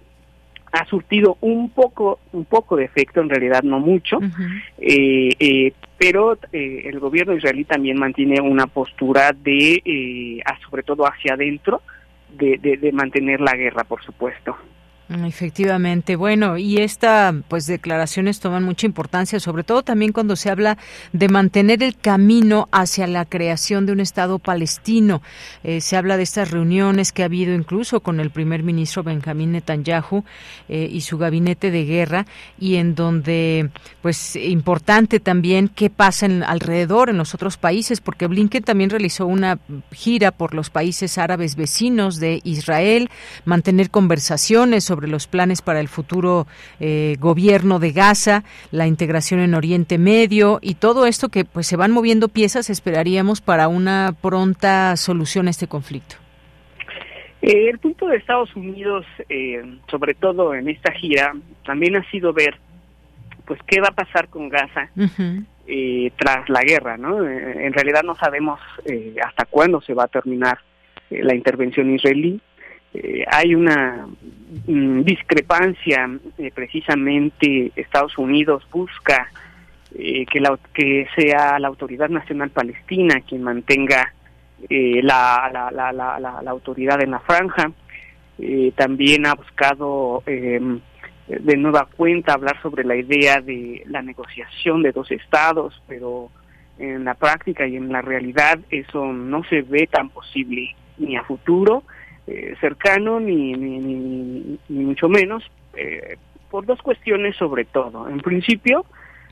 ha 0.71 0.85
surtido 0.85 1.39
un 1.41 1.71
poco 1.71 2.19
un 2.33 2.45
poco 2.45 2.77
de 2.77 2.85
efecto, 2.85 3.23
en 3.23 3.31
realidad 3.31 3.63
no 3.63 3.81
mucho, 3.81 4.19
pero 5.97 6.39
el 6.53 7.01
gobierno 7.01 7.33
israelí 7.33 7.65
también 7.65 7.99
mantiene 7.99 8.39
una 8.43 8.67
postura 8.67 9.33
de, 9.33 10.43
sobre 10.69 10.83
todo 10.83 11.07
hacia 11.07 11.35
adentro, 11.35 11.81
de, 12.37 12.59
de 12.59 12.93
mantener 12.93 13.41
la 13.41 13.55
guerra, 13.57 13.85
por 13.85 14.03
supuesto. 14.05 14.59
Efectivamente, 15.11 16.17
bueno, 16.17 16.59
y 16.59 16.83
estas 16.83 17.35
pues 17.49 17.67
declaraciones 17.67 18.41
toman 18.41 18.63
mucha 18.63 18.85
importancia, 18.85 19.41
sobre 19.41 19.65
todo 19.65 19.83
también 19.83 20.13
cuando 20.13 20.37
se 20.37 20.51
habla 20.51 20.77
de 21.15 21.29
mantener 21.31 21.83
el 21.83 21.97
camino 21.97 22.69
hacia 22.73 23.07
la 23.07 23.25
creación 23.25 23.87
de 23.87 23.93
un 23.93 24.01
Estado 24.01 24.39
palestino. 24.39 25.23
Eh, 25.65 25.81
se 25.81 25.97
habla 25.97 26.19
de 26.19 26.25
estas 26.25 26.51
reuniones 26.51 27.13
que 27.13 27.23
ha 27.23 27.25
habido 27.25 27.55
incluso 27.55 28.01
con 28.01 28.21
el 28.21 28.31
primer 28.31 28.63
ministro 28.63 29.03
Benjamín 29.03 29.53
Netanyahu 29.53 30.25
eh, 30.69 30.91
y 30.93 31.01
su 31.01 31.17
gabinete 31.17 31.71
de 31.71 31.87
guerra, 31.87 32.27
y 32.59 32.77
en 32.77 32.95
donde 32.95 33.71
pues 34.03 34.37
importante 34.37 35.21
también 35.21 35.69
qué 35.69 35.89
pasa 35.89 36.27
en, 36.27 36.43
alrededor 36.43 37.09
en 37.09 37.17
los 37.17 37.33
otros 37.33 37.57
países, 37.57 38.03
porque 38.03 38.27
Blinken 38.27 38.63
también 38.63 38.91
realizó 38.91 39.27
una 39.27 39.59
gira 39.91 40.33
por 40.33 40.53
los 40.53 40.69
países 40.69 41.17
árabes 41.17 41.57
vecinos 41.57 42.21
de 42.21 42.43
Israel, 42.45 43.09
mantener 43.47 43.91
conversaciones 43.91 44.85
sobre 44.85 44.98
sobre 44.99 45.13
los 45.13 45.29
planes 45.29 45.63
para 45.63 45.79
el 45.79 45.87
futuro 45.87 46.49
eh, 46.81 47.15
gobierno 47.21 47.79
de 47.79 47.93
Gaza, 47.93 48.43
la 48.73 48.89
integración 48.89 49.39
en 49.39 49.55
Oriente 49.55 49.97
Medio 49.97 50.59
y 50.61 50.75
todo 50.75 51.07
esto 51.07 51.29
que 51.29 51.45
pues 51.45 51.69
se 51.69 51.77
van 51.77 51.93
moviendo 51.93 52.27
piezas, 52.27 52.69
esperaríamos 52.69 53.41
para 53.41 53.69
una 53.69 54.13
pronta 54.21 54.97
solución 54.97 55.47
a 55.47 55.51
este 55.51 55.69
conflicto. 55.69 56.17
Eh, 57.43 57.71
el 57.71 57.79
punto 57.79 58.09
de 58.09 58.17
Estados 58.17 58.57
Unidos, 58.57 59.07
eh, 59.29 59.63
sobre 59.89 60.15
todo 60.15 60.53
en 60.53 60.69
esta 60.69 60.91
gira, 60.91 61.33
también 61.65 61.95
ha 61.95 62.03
sido 62.11 62.33
ver, 62.33 62.57
pues, 63.47 63.61
qué 63.69 63.81
va 63.81 63.91
a 63.91 63.95
pasar 63.95 64.27
con 64.27 64.49
Gaza 64.49 64.91
tras 66.17 66.49
la 66.49 66.63
guerra, 66.63 66.97
¿no? 66.97 67.25
en 67.25 67.73
realidad 67.73 68.03
no 68.03 68.17
sabemos 68.17 68.59
hasta 69.25 69.45
cuándo 69.45 69.81
se 69.81 69.95
va 69.95 70.05
a 70.05 70.09
terminar 70.09 70.59
la 71.11 71.37
intervención 71.37 71.95
israelí. 71.95 72.41
Eh, 72.95 73.25
hay 73.31 73.55
una 73.55 74.07
mm, 74.67 75.03
discrepancia, 75.03 76.09
eh, 76.39 76.51
precisamente 76.55 77.71
Estados 77.77 78.17
Unidos 78.17 78.67
busca 78.73 79.31
eh, 79.95 80.25
que, 80.27 80.41
la, 80.41 80.59
que 80.73 81.07
sea 81.15 81.59
la 81.59 81.69
Autoridad 81.69 82.09
Nacional 82.09 82.51
Palestina 82.51 83.21
quien 83.21 83.43
mantenga 83.43 84.15
la, 84.69 85.49
la, 85.53 85.71
la, 85.71 85.93
la, 85.93 86.43
la 86.43 86.51
autoridad 86.51 87.01
en 87.01 87.13
la 87.13 87.21
franja. 87.21 87.71
también 88.75 89.25
ha 89.25 89.35
buscado 89.35 90.25
em, 90.27 90.81
de 91.29 91.57
nueva 91.57 91.87
cuenta 91.97 92.33
hablar 92.33 92.61
sobre 92.61 92.83
la 92.83 92.97
idea 92.97 93.41
de 93.41 93.85
la 93.87 94.03
negociación 94.03 94.83
de 94.83 94.91
dos 94.91 95.13
estados, 95.13 95.81
pero 95.87 96.31
en 96.81 97.05
la 97.05 97.15
práctica 97.15 97.69
y 97.69 97.77
en 97.77 97.93
la 97.93 98.03
realidad 98.03 98.59
eso 98.71 99.13
no 99.13 99.45
se 99.45 99.63
ve 99.63 99.87
tan 99.87 100.09
posible 100.09 100.75
ni 100.99 101.17
a 101.17 101.23
futuro 101.23 101.85
eh, 102.31 102.55
cercano 102.61 103.21
ni, 103.21 103.53
ni, 103.55 104.59
mucho 104.69 105.09
menos, 105.09 105.43
eh, 105.75 106.19
por 106.51 106.67
dos 106.67 106.81
cuestiones 106.83 107.35
sobre 107.37 107.65
todo. 107.65 108.07
En 108.07 108.21
principio, 108.21 108.85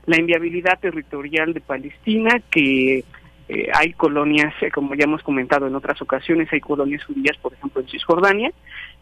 la 0.07 0.19
inviabilidad 0.19 0.79
territorial 0.79 1.53
de 1.53 1.61
Palestina, 1.61 2.41
que 2.49 3.03
eh, 3.49 3.69
hay 3.71 3.93
colonias, 3.93 4.51
como 4.73 4.95
ya 4.95 5.03
hemos 5.03 5.21
comentado 5.21 5.67
en 5.67 5.75
otras 5.75 6.01
ocasiones, 6.01 6.51
hay 6.51 6.59
colonias 6.59 7.03
judías, 7.05 7.37
por 7.37 7.53
ejemplo, 7.53 7.81
en 7.81 7.87
Cisjordania, 7.87 8.51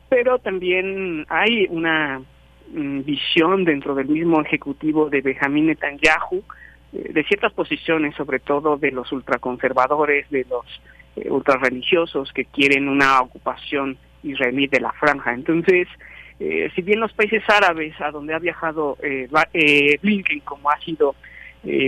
pero 0.09 0.39
también 0.39 1.25
hay 1.29 1.65
una 1.69 2.21
mm, 2.73 3.01
visión 3.03 3.63
dentro 3.63 3.95
del 3.95 4.09
mismo 4.09 4.41
ejecutivo 4.41 5.09
de 5.09 5.21
Benjamín 5.21 5.67
Netanyahu 5.67 6.43
de 6.91 7.23
ciertas 7.23 7.53
posiciones, 7.53 8.13
sobre 8.15 8.39
todo 8.39 8.77
de 8.77 8.91
los 8.91 9.11
ultraconservadores, 9.11 10.29
de 10.29 10.45
los 10.49 10.65
eh, 11.15 11.31
ultrarreligiosos 11.31 12.33
que 12.33 12.43
quieren 12.43 12.89
una 12.89 13.21
ocupación 13.21 13.97
israelí 14.23 14.67
de 14.67 14.81
la 14.81 14.91
franja. 14.91 15.33
Entonces, 15.33 15.87
eh, 16.41 16.69
si 16.75 16.81
bien 16.81 16.99
los 16.99 17.13
países 17.13 17.41
árabes 17.47 17.93
a 18.01 18.11
donde 18.11 18.33
ha 18.33 18.39
viajado 18.39 18.97
eh, 19.01 19.29
eh 19.53 19.97
Blinken, 20.01 20.41
como 20.41 20.69
ha 20.69 20.77
sido, 20.81 21.15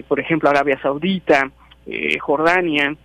por 0.08 0.20
ejemplo, 0.20 0.50
Arabia 0.50 0.80
Saudita, 0.82 1.52
Jordania, 2.20 2.96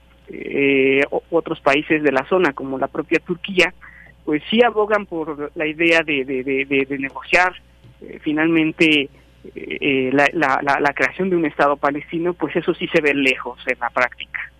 otros 1.28 1.60
países 1.60 2.02
de 2.02 2.12
la 2.12 2.24
zona, 2.28 2.54
como 2.54 2.78
la 2.78 2.86
propia 2.86 3.18
Turquía, 3.18 3.74
pues 4.24 4.42
sí 4.48 4.62
abogan 4.62 5.04
por 5.04 5.50
la 5.54 5.66
idea 5.66 6.00
de, 6.00 6.24
de, 6.24 6.98
negociar 6.98 7.52
finalmente 8.22 9.10
la, 9.54 10.30
la, 10.32 10.80
la 10.80 10.94
creación 10.94 11.28
de 11.28 11.36
un 11.36 11.44
Estado 11.44 11.76
palestino, 11.76 12.32
pues 12.32 12.56
eso 12.56 12.72
sí 12.72 12.88
se 12.88 13.02
ve 13.02 13.12
lejos 13.12 13.58
en 13.66 13.78
la 13.78 13.90
práctica. 13.90 14.51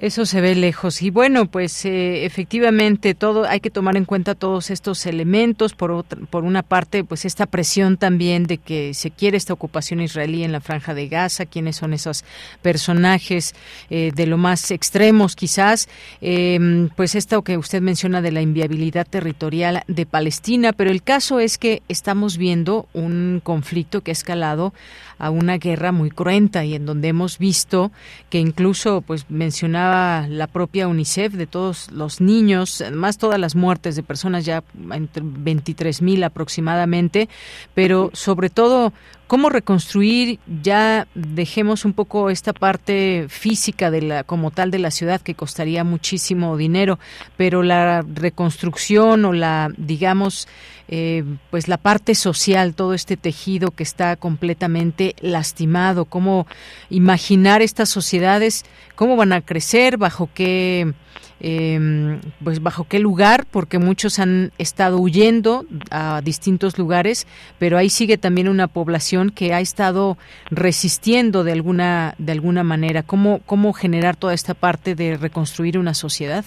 Eso 0.00 0.24
se 0.24 0.40
ve 0.40 0.54
lejos. 0.54 1.02
Y 1.02 1.10
bueno, 1.10 1.44
pues 1.44 1.84
eh, 1.84 2.24
efectivamente 2.24 3.14
todo 3.14 3.44
hay 3.44 3.60
que 3.60 3.68
tomar 3.68 3.98
en 3.98 4.06
cuenta 4.06 4.34
todos 4.34 4.70
estos 4.70 5.04
elementos. 5.04 5.74
Por, 5.74 6.04
por 6.04 6.44
una 6.44 6.62
parte, 6.62 7.04
pues 7.04 7.26
esta 7.26 7.44
presión 7.44 7.98
también 7.98 8.44
de 8.44 8.56
que 8.56 8.94
se 8.94 9.10
quiere 9.10 9.36
esta 9.36 9.52
ocupación 9.52 10.00
israelí 10.00 10.42
en 10.42 10.52
la 10.52 10.62
franja 10.62 10.94
de 10.94 11.06
Gaza, 11.06 11.44
quiénes 11.44 11.76
son 11.76 11.92
esos 11.92 12.24
personajes 12.62 13.54
eh, 13.90 14.10
de 14.14 14.26
lo 14.26 14.38
más 14.38 14.70
extremos 14.70 15.36
quizás. 15.36 15.86
Em, 16.22 16.88
pues 16.96 17.14
esto 17.14 17.42
que 17.42 17.58
usted 17.58 17.82
menciona 17.82 18.22
de 18.22 18.32
la 18.32 18.40
inviabilidad 18.40 19.06
territorial 19.06 19.82
de 19.86 20.06
Palestina, 20.06 20.72
pero 20.72 20.90
el 20.90 21.02
caso 21.02 21.40
es 21.40 21.58
que 21.58 21.82
estamos 21.88 22.38
viendo 22.38 22.88
un 22.94 23.42
conflicto 23.44 24.00
que 24.00 24.12
ha 24.12 24.12
escalado 24.12 24.72
a 25.18 25.28
una 25.28 25.58
guerra 25.58 25.92
muy 25.92 26.10
cruenta 26.10 26.64
y 26.64 26.74
en 26.74 26.86
donde 26.86 27.08
hemos 27.08 27.38
visto 27.38 27.92
que 28.30 28.38
incluso 28.38 29.02
pues 29.02 29.26
mencionaba 29.28 29.89
la 30.28 30.46
propia 30.46 30.88
UNICEF 30.88 31.34
de 31.34 31.46
todos 31.46 31.90
los 31.90 32.20
niños, 32.20 32.80
además 32.80 33.18
todas 33.18 33.38
las 33.38 33.54
muertes 33.54 33.96
de 33.96 34.02
personas 34.02 34.44
ya 34.44 34.62
entre 34.92 35.22
23 35.24 36.02
mil 36.02 36.24
aproximadamente, 36.24 37.28
pero 37.74 38.10
sobre 38.12 38.50
todo 38.50 38.92
cómo 39.30 39.48
reconstruir 39.48 40.40
ya 40.60 41.06
dejemos 41.14 41.84
un 41.84 41.92
poco 41.92 42.30
esta 42.30 42.52
parte 42.52 43.26
física 43.28 43.92
de 43.92 44.02
la 44.02 44.24
como 44.24 44.50
tal 44.50 44.72
de 44.72 44.80
la 44.80 44.90
ciudad 44.90 45.20
que 45.20 45.36
costaría 45.36 45.84
muchísimo 45.84 46.56
dinero 46.56 46.98
pero 47.36 47.62
la 47.62 48.02
reconstrucción 48.02 49.24
o 49.24 49.32
la 49.32 49.70
digamos 49.76 50.48
eh, 50.88 51.22
pues 51.52 51.68
la 51.68 51.76
parte 51.76 52.16
social, 52.16 52.74
todo 52.74 52.94
este 52.94 53.16
tejido 53.16 53.70
que 53.70 53.84
está 53.84 54.16
completamente 54.16 55.14
lastimado, 55.20 56.06
cómo 56.06 56.48
imaginar 56.88 57.62
estas 57.62 57.88
sociedades, 57.88 58.64
cómo 58.96 59.14
van 59.14 59.32
a 59.32 59.42
crecer, 59.42 59.98
bajo 59.98 60.28
qué 60.34 60.92
eh, 61.40 62.18
pues 62.44 62.62
bajo 62.62 62.84
qué 62.84 62.98
lugar, 62.98 63.46
porque 63.50 63.78
muchos 63.78 64.18
han 64.18 64.52
estado 64.58 64.98
huyendo 64.98 65.64
a 65.90 66.20
distintos 66.22 66.78
lugares, 66.78 67.26
pero 67.58 67.78
ahí 67.78 67.88
sigue 67.88 68.18
también 68.18 68.48
una 68.48 68.68
población 68.68 69.30
que 69.30 69.54
ha 69.54 69.60
estado 69.60 70.18
resistiendo 70.50 71.44
de 71.44 71.52
alguna 71.52 72.14
de 72.18 72.32
alguna 72.32 72.62
manera. 72.62 73.02
¿Cómo 73.02 73.40
cómo 73.46 73.72
generar 73.72 74.16
toda 74.16 74.34
esta 74.34 74.54
parte 74.54 74.94
de 74.94 75.16
reconstruir 75.16 75.78
una 75.78 75.94
sociedad? 75.94 76.44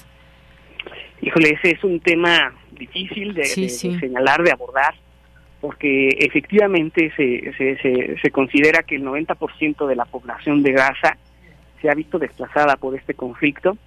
Híjole, 1.21 1.51
ese 1.51 1.75
es 1.75 1.83
un 1.83 1.99
tema 1.99 2.53
difícil 2.71 3.33
de, 3.33 3.45
señalar, 3.45 4.43
de 4.43 4.51
abordar, 4.51 4.93
porque 5.61 6.09
efectivamente 6.19 7.11
se, 7.15 7.53
se, 7.57 8.17
se, 8.21 8.31
considera 8.31 8.83
que 8.83 8.95
el 8.95 9.03
90% 9.03 9.87
de 9.87 9.95
la 9.95 10.05
población 10.05 10.63
de 10.63 10.73
Gaza 10.73 11.17
se 11.81 11.89
ha 11.89 11.93
visto 11.93 12.19
desplazada 12.19 12.75
por 12.75 12.95
este 12.95 13.13
conflicto. 13.13 13.77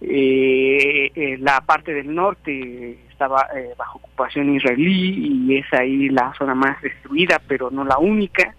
Eh, 0.00 1.12
eh, 1.14 1.36
la 1.38 1.60
parte 1.60 1.92
del 1.92 2.14
norte 2.14 2.98
estaba 3.10 3.46
eh, 3.54 3.74
bajo 3.76 3.98
ocupación 3.98 4.54
israelí 4.54 5.46
y 5.46 5.56
es 5.56 5.66
ahí 5.72 6.08
la 6.08 6.32
zona 6.38 6.54
más 6.54 6.80
destruida, 6.82 7.40
pero 7.46 7.70
no 7.70 7.84
la 7.84 7.98
única. 7.98 8.54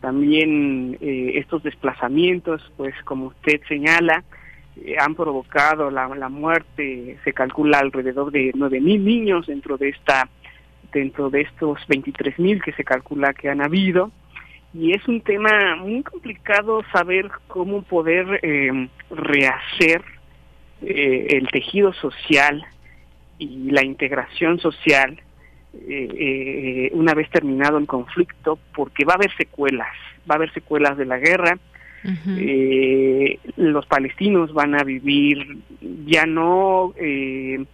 También 0.00 0.98
estos 1.00 1.62
desplazamientos, 1.62 2.60
pues 2.76 2.92
como 3.04 3.26
usted 3.26 3.60
señala, 3.68 4.24
han 4.98 5.14
provocado 5.14 5.92
la, 5.92 6.08
la, 6.08 6.28
muerte, 6.28 7.18
se 7.22 7.32
calcula 7.32 7.78
alrededor 7.78 8.32
de 8.32 8.52
9.000 8.52 9.00
niños 9.00 9.46
dentro 9.46 9.78
de 9.78 9.90
esta 9.90 10.28
dentro 10.92 11.30
de 11.30 11.42
estos 11.42 11.78
23.000 11.88 12.62
que 12.64 12.72
se 12.72 12.82
calcula 12.82 13.32
que 13.32 13.48
han 13.48 13.62
habido 13.62 14.10
y 14.74 14.92
es 14.92 15.06
un 15.06 15.20
tema 15.20 15.76
muy 15.76 16.02
complicado 16.02 16.82
saber 16.92 17.30
cómo 17.46 17.82
poder 17.82 18.40
eh, 18.42 18.88
rehacer 19.10 20.02
eh, 20.82 21.26
el 21.30 21.48
tejido 21.48 21.92
social 21.92 22.64
y 23.38 23.70
la 23.70 23.84
integración 23.84 24.58
social 24.60 25.20
eh, 25.74 26.90
una 26.92 27.14
vez 27.14 27.30
terminado 27.30 27.78
el 27.78 27.86
conflicto, 27.86 28.58
porque 28.74 29.04
va 29.04 29.14
a 29.14 29.16
haber 29.16 29.34
secuelas, 29.36 29.94
va 30.30 30.34
a 30.34 30.36
haber 30.36 30.52
secuelas 30.52 30.96
de 30.96 31.06
la 31.06 31.18
guerra. 31.18 31.58
los 33.56 33.86
palestinos 33.86 34.52
van 34.52 34.74
a 34.74 34.82
vivir 34.82 35.58
ya 36.04 36.26
no 36.26 36.92
el 36.98 37.66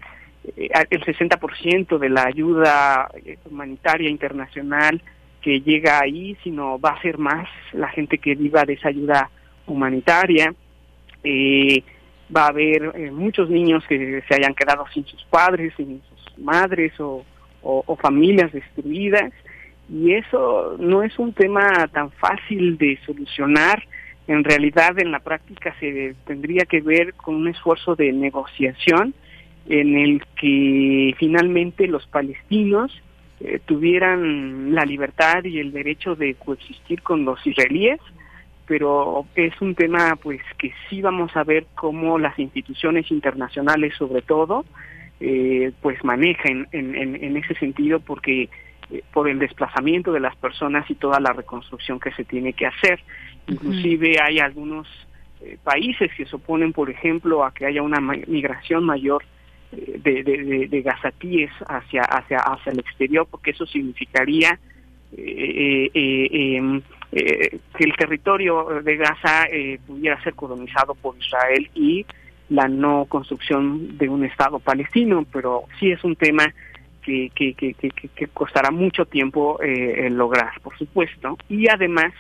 60% 0.55 1.99
de 1.99 2.09
la 2.11 2.27
ayuda 2.27 3.11
humanitaria 3.51 4.11
internacional 4.11 5.03
que 5.41 5.61
llega 5.61 6.01
ahí, 6.01 6.37
sino 6.43 6.79
va 6.79 6.91
a 6.91 7.03
ser 7.03 7.19
más 7.19 7.49
la 7.73 7.89
gente 7.89 8.19
que 8.19 8.35
viva 8.35 8.65
de 8.65 8.75
esa 8.75 8.89
ayuda 8.89 9.31
humanitaria. 9.67 10.55
Eh, 11.23 11.83
va 12.35 12.47
a 12.47 12.49
haber 12.49 12.93
eh, 12.95 13.11
muchos 13.11 13.49
niños 13.49 13.85
que 13.89 14.23
se 14.29 14.35
hayan 14.35 14.55
quedado 14.55 14.85
sin 14.93 15.05
sus 15.07 15.25
padres, 15.25 15.73
sin 15.77 16.01
sus 16.09 16.39
madres 16.39 16.93
o, 16.99 17.25
familias 18.01 18.53
destruidas. 18.53 19.33
Y 19.91 20.13
eso 20.13 20.77
no 20.79 21.03
es 21.03 21.19
un 21.19 21.33
tema 21.33 21.89
tan 21.89 22.11
fácil 22.13 22.79
de 22.79 22.99
solucionar. 23.05 23.83
En 24.27 24.45
realidad, 24.45 24.99
en 24.99 25.11
la 25.11 25.21
práctica 25.21 25.75
se 25.81 26.15
tendría 26.27 26.65
que 26.65 26.81
ver 26.81 27.15
con 27.15 27.35
un 27.35 27.49
esfuerzo 27.49 27.97
de 27.97 28.13
negociación 28.13 29.15
en 29.69 29.97
el 29.97 30.23
que 30.41 31.15
finalmente 31.19 31.87
los 31.89 32.07
palestinos 32.07 32.93
eh, 33.41 33.61
tuvieran 33.65 34.75
la 34.75 34.85
libertad 34.85 35.45
y 35.45 35.59
el 35.59 35.73
derecho 35.73 36.15
de 36.17 36.35
coexistir 36.35 37.03
con 37.03 37.25
los 37.25 37.45
israelíes, 37.47 38.01
pero 38.69 39.27
es 39.35 39.59
un 39.61 39.75
tema 39.75 40.15
pues 40.23 40.41
que 40.59 40.73
sí 40.89 41.01
vamos 41.01 41.35
a 41.37 41.43
ver 41.43 41.67
cómo 41.75 42.19
las 42.19 42.39
instituciones 42.39 43.11
internacionales 43.11 43.95
sobre 43.97 44.23
todo 44.23 44.65
eh, 45.21 45.73
pues 45.81 46.05
manejan 46.05 46.69
en, 46.71 46.95
en, 46.95 47.37
ese 47.37 47.55
sentido 47.55 47.99
porque 47.99 48.51
eh, 48.91 49.03
por 49.13 49.29
el 49.29 49.39
desplazamiento 49.39 50.13
de 50.13 50.21
las 50.21 50.37
personas 50.37 50.89
y 50.91 50.95
toda 50.95 51.19
la 51.19 51.33
reconstrucción 51.33 51.99
que 51.99 52.13
se 52.13 52.25
tiene 52.25 52.53
que 52.53 52.67
hacer. 52.67 53.01
Inclusive 53.49 54.19
hay 54.23 54.39
algunos 54.39 54.87
países 55.65 56.13
que 56.17 56.27
se 56.27 56.37
oponen, 56.37 56.73
por 56.73 56.91
ejemplo, 56.91 57.45
a 57.45 57.53
que 57.53 57.67
haya 57.67 57.83
una 57.83 58.01
migración 58.01 58.85
mayor 58.85 59.25
de, 59.73 60.23
de, 60.23 60.69
de, 60.69 60.83
gazatíes 60.83 61.51
hacia, 61.67 62.03
hacia, 62.03 62.39
hacia 62.39 62.73
el 62.73 62.81
exterior, 62.81 63.27
porque 63.31 63.51
eso 63.53 63.67
significaría 63.67 64.59
eh, 65.17 65.91
eh, 65.95 66.57
em, 66.57 66.83
eh, 67.13 67.59
que 67.77 67.85
el 67.85 67.97
territorio 67.97 68.83
de 68.83 68.97
Gaza 68.97 69.47
pudiera 69.87 70.23
ser 70.23 70.35
colonizado 70.35 70.95
por 70.95 71.17
Israel 71.19 71.71
y 71.75 72.05
la 72.51 72.69
no 72.69 73.07
construcción 73.07 73.99
de 73.99 74.09
un 74.09 74.25
Estado 74.25 74.59
palestino, 74.59 75.27
pero 75.33 75.65
sí 75.79 75.91
es 75.91 76.03
un 76.05 76.17
tema 76.17 76.53
que, 77.03 77.31
que, 77.35 77.55
que, 77.55 77.75
que, 77.75 78.27
costará 78.29 78.71
mucho 78.71 79.07
tiempo 79.07 79.59
lograr, 80.11 80.53
por 80.63 80.77
supuesto, 80.77 81.37
y 81.49 81.69
además 81.69 82.13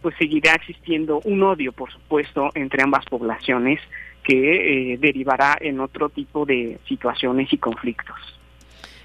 pues 0.00 0.14
seguirá 0.18 0.54
existiendo 0.54 1.20
un 1.24 1.42
odio, 1.42 1.72
por 1.72 1.90
supuesto, 1.90 2.50
entre 2.54 2.82
ambas 2.82 3.04
poblaciones 3.06 3.80
que 4.22 4.92
eh, 4.92 4.98
derivará 4.98 5.56
en 5.60 5.80
otro 5.80 6.08
tipo 6.08 6.44
de 6.44 6.78
situaciones 6.86 7.52
y 7.52 7.58
conflictos. 7.58 8.16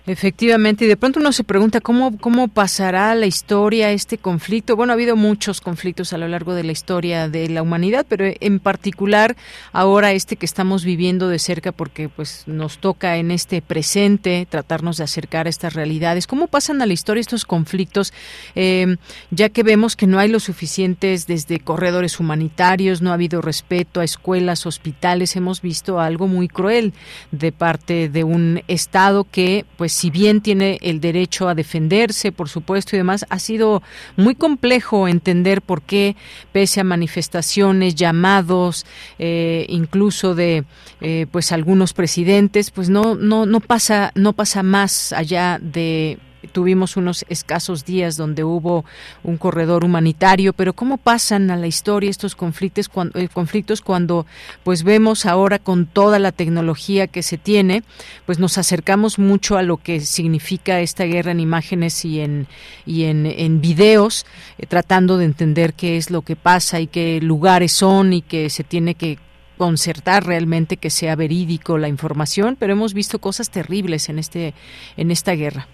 Efectivamente, 0.08 0.86
y 0.86 0.88
de 0.88 0.98
pronto 0.98 1.20
uno 1.20 1.32
se 1.32 1.44
pregunta 1.44 1.82
cómo, 1.82 2.16
cómo 2.20 2.48
pasará 2.48 3.16
la 3.16 3.26
historia 3.26 3.92
este 3.92 4.20
conflicto. 4.20 4.76
Bueno, 4.76 4.94
ha 4.94 4.96
habido 4.96 5.16
muchos 5.16 5.62
conflictos 5.62 6.14
a 6.14 6.20
lo 6.20 6.28
largo 6.28 6.54
de 6.54 6.64
la 6.64 6.72
historia 6.72 7.28
de 7.28 7.50
la 7.50 7.64
humanidad, 7.64 8.06
pero 8.08 8.26
en 8.28 8.60
particular 8.60 9.36
ahora 9.74 10.12
este 10.12 10.36
que 10.36 10.46
estamos 10.46 10.86
viviendo 10.86 11.28
de 11.28 11.40
cerca 11.40 11.72
porque 11.72 12.08
pues 12.08 12.44
nos 12.46 12.78
toca 12.78 13.18
en 13.18 13.32
este 13.32 13.64
presente 13.64 14.46
tratarnos 14.48 14.98
de 14.98 15.06
acercar 15.06 15.48
a 15.48 15.50
estas 15.50 15.74
realidades. 15.74 16.28
¿Cómo 16.28 16.46
pasan 16.46 16.84
a 16.84 16.86
la 16.86 16.94
historia 16.94 17.22
estos 17.22 17.44
conflictos? 17.44 18.14
Eh, 18.54 18.98
ya 19.32 19.50
que 19.50 19.64
vemos 19.64 19.96
que 19.96 20.06
no 20.06 20.20
hay 20.20 20.30
lo 20.30 20.40
suficientes 20.40 21.26
desde 21.26 21.60
corredores 21.60 22.20
humanitarios, 22.20 23.02
no 23.02 23.10
ha 23.10 23.16
habido 23.16 23.42
respeto 23.42 24.02
a 24.02 24.04
escuelas, 24.04 24.68
hospitales, 24.68 25.36
hemos 25.36 25.64
visto 25.64 26.00
algo 26.00 26.28
muy 26.28 26.48
cruel 26.48 26.94
de 27.32 27.52
parte 27.52 28.08
de 28.08 28.24
un 28.24 28.62
Estado 28.68 29.24
que 29.24 29.66
pues 29.78 29.95
si 29.96 30.10
bien 30.10 30.42
tiene 30.42 30.78
el 30.82 31.00
derecho 31.00 31.48
a 31.48 31.56
defenderse, 31.56 32.34
por 32.34 32.50
supuesto, 32.50 32.96
y 32.96 33.00
demás, 33.00 33.26
ha 33.30 33.40
sido 33.40 33.82
muy 34.18 34.36
complejo 34.36 35.08
entender 35.08 35.62
por 35.62 35.82
qué, 35.82 36.18
pese 36.52 36.82
a 36.82 36.84
manifestaciones, 36.84 37.96
llamados, 37.96 38.86
eh, 39.20 39.66
incluso 39.70 40.36
de 40.36 40.66
eh, 41.00 41.28
pues 41.32 41.54
algunos 41.54 41.94
presidentes, 41.94 42.72
pues 42.72 42.90
no, 42.90 43.16
no, 43.16 43.46
no 43.46 43.62
pasa, 43.62 44.12
no 44.16 44.34
pasa 44.34 44.64
más 44.64 45.14
allá 45.14 45.60
de 45.62 46.20
tuvimos 46.52 46.98
unos 46.98 47.26
escasos 47.30 47.86
días 47.86 48.18
donde 48.18 48.44
hubo 48.44 48.86
un 49.24 49.38
corredor 49.38 49.84
humanitario, 49.84 50.54
pero 50.54 50.74
cómo 50.74 50.98
pasan 50.98 51.52
a 51.52 51.58
la 51.58 51.68
historia 51.68 52.10
estos 52.10 52.36
conflictos 52.36 52.90
cuando, 52.90 53.20
eh, 53.20 53.30
conflictos 53.30 53.82
cuando 53.82 54.26
pues 54.64 54.84
vemos 54.84 55.26
ahora 55.26 55.60
con 55.60 55.86
toda 55.86 56.20
la 56.20 56.32
tecnología 56.32 57.08
que 57.08 57.24
se 57.24 57.38
tiene, 57.38 57.84
pues 58.26 58.40
nos 58.40 58.58
acercamos 58.58 59.20
mucho 59.20 59.58
a 59.58 59.64
lo 59.64 59.78
que 59.78 60.02
significa 60.02 60.80
esta 60.80 61.06
guerra 61.06 61.32
en 61.32 61.40
imágenes 61.40 62.06
y 62.06 62.20
en 62.20 62.48
y 62.86 63.04
en, 63.06 63.26
en 63.26 63.62
videos, 63.62 64.26
eh, 64.58 64.66
tratando 64.66 65.18
de 65.18 65.26
entender 65.26 65.74
qué 65.74 65.98
es 65.98 66.12
lo 66.12 66.22
que 66.22 66.36
pasa 66.36 66.80
y 66.80 66.88
qué 66.88 67.20
lugares 67.22 67.72
son 67.72 68.14
y 68.14 68.22
que 68.22 68.50
se 68.50 68.64
tiene 68.64 68.96
que 68.96 69.18
concertar 69.58 70.26
realmente 70.26 70.78
que 70.78 70.90
sea 70.90 71.16
verídico 71.16 71.78
la 71.78 71.88
información, 71.88 72.58
pero 72.60 72.74
hemos 72.74 72.94
visto 72.94 73.20
cosas 73.20 73.50
terribles 73.50 74.10
en 74.10 74.20
este 74.20 74.54
en 74.98 75.12
esta 75.12 75.34
guerra. 75.34 75.68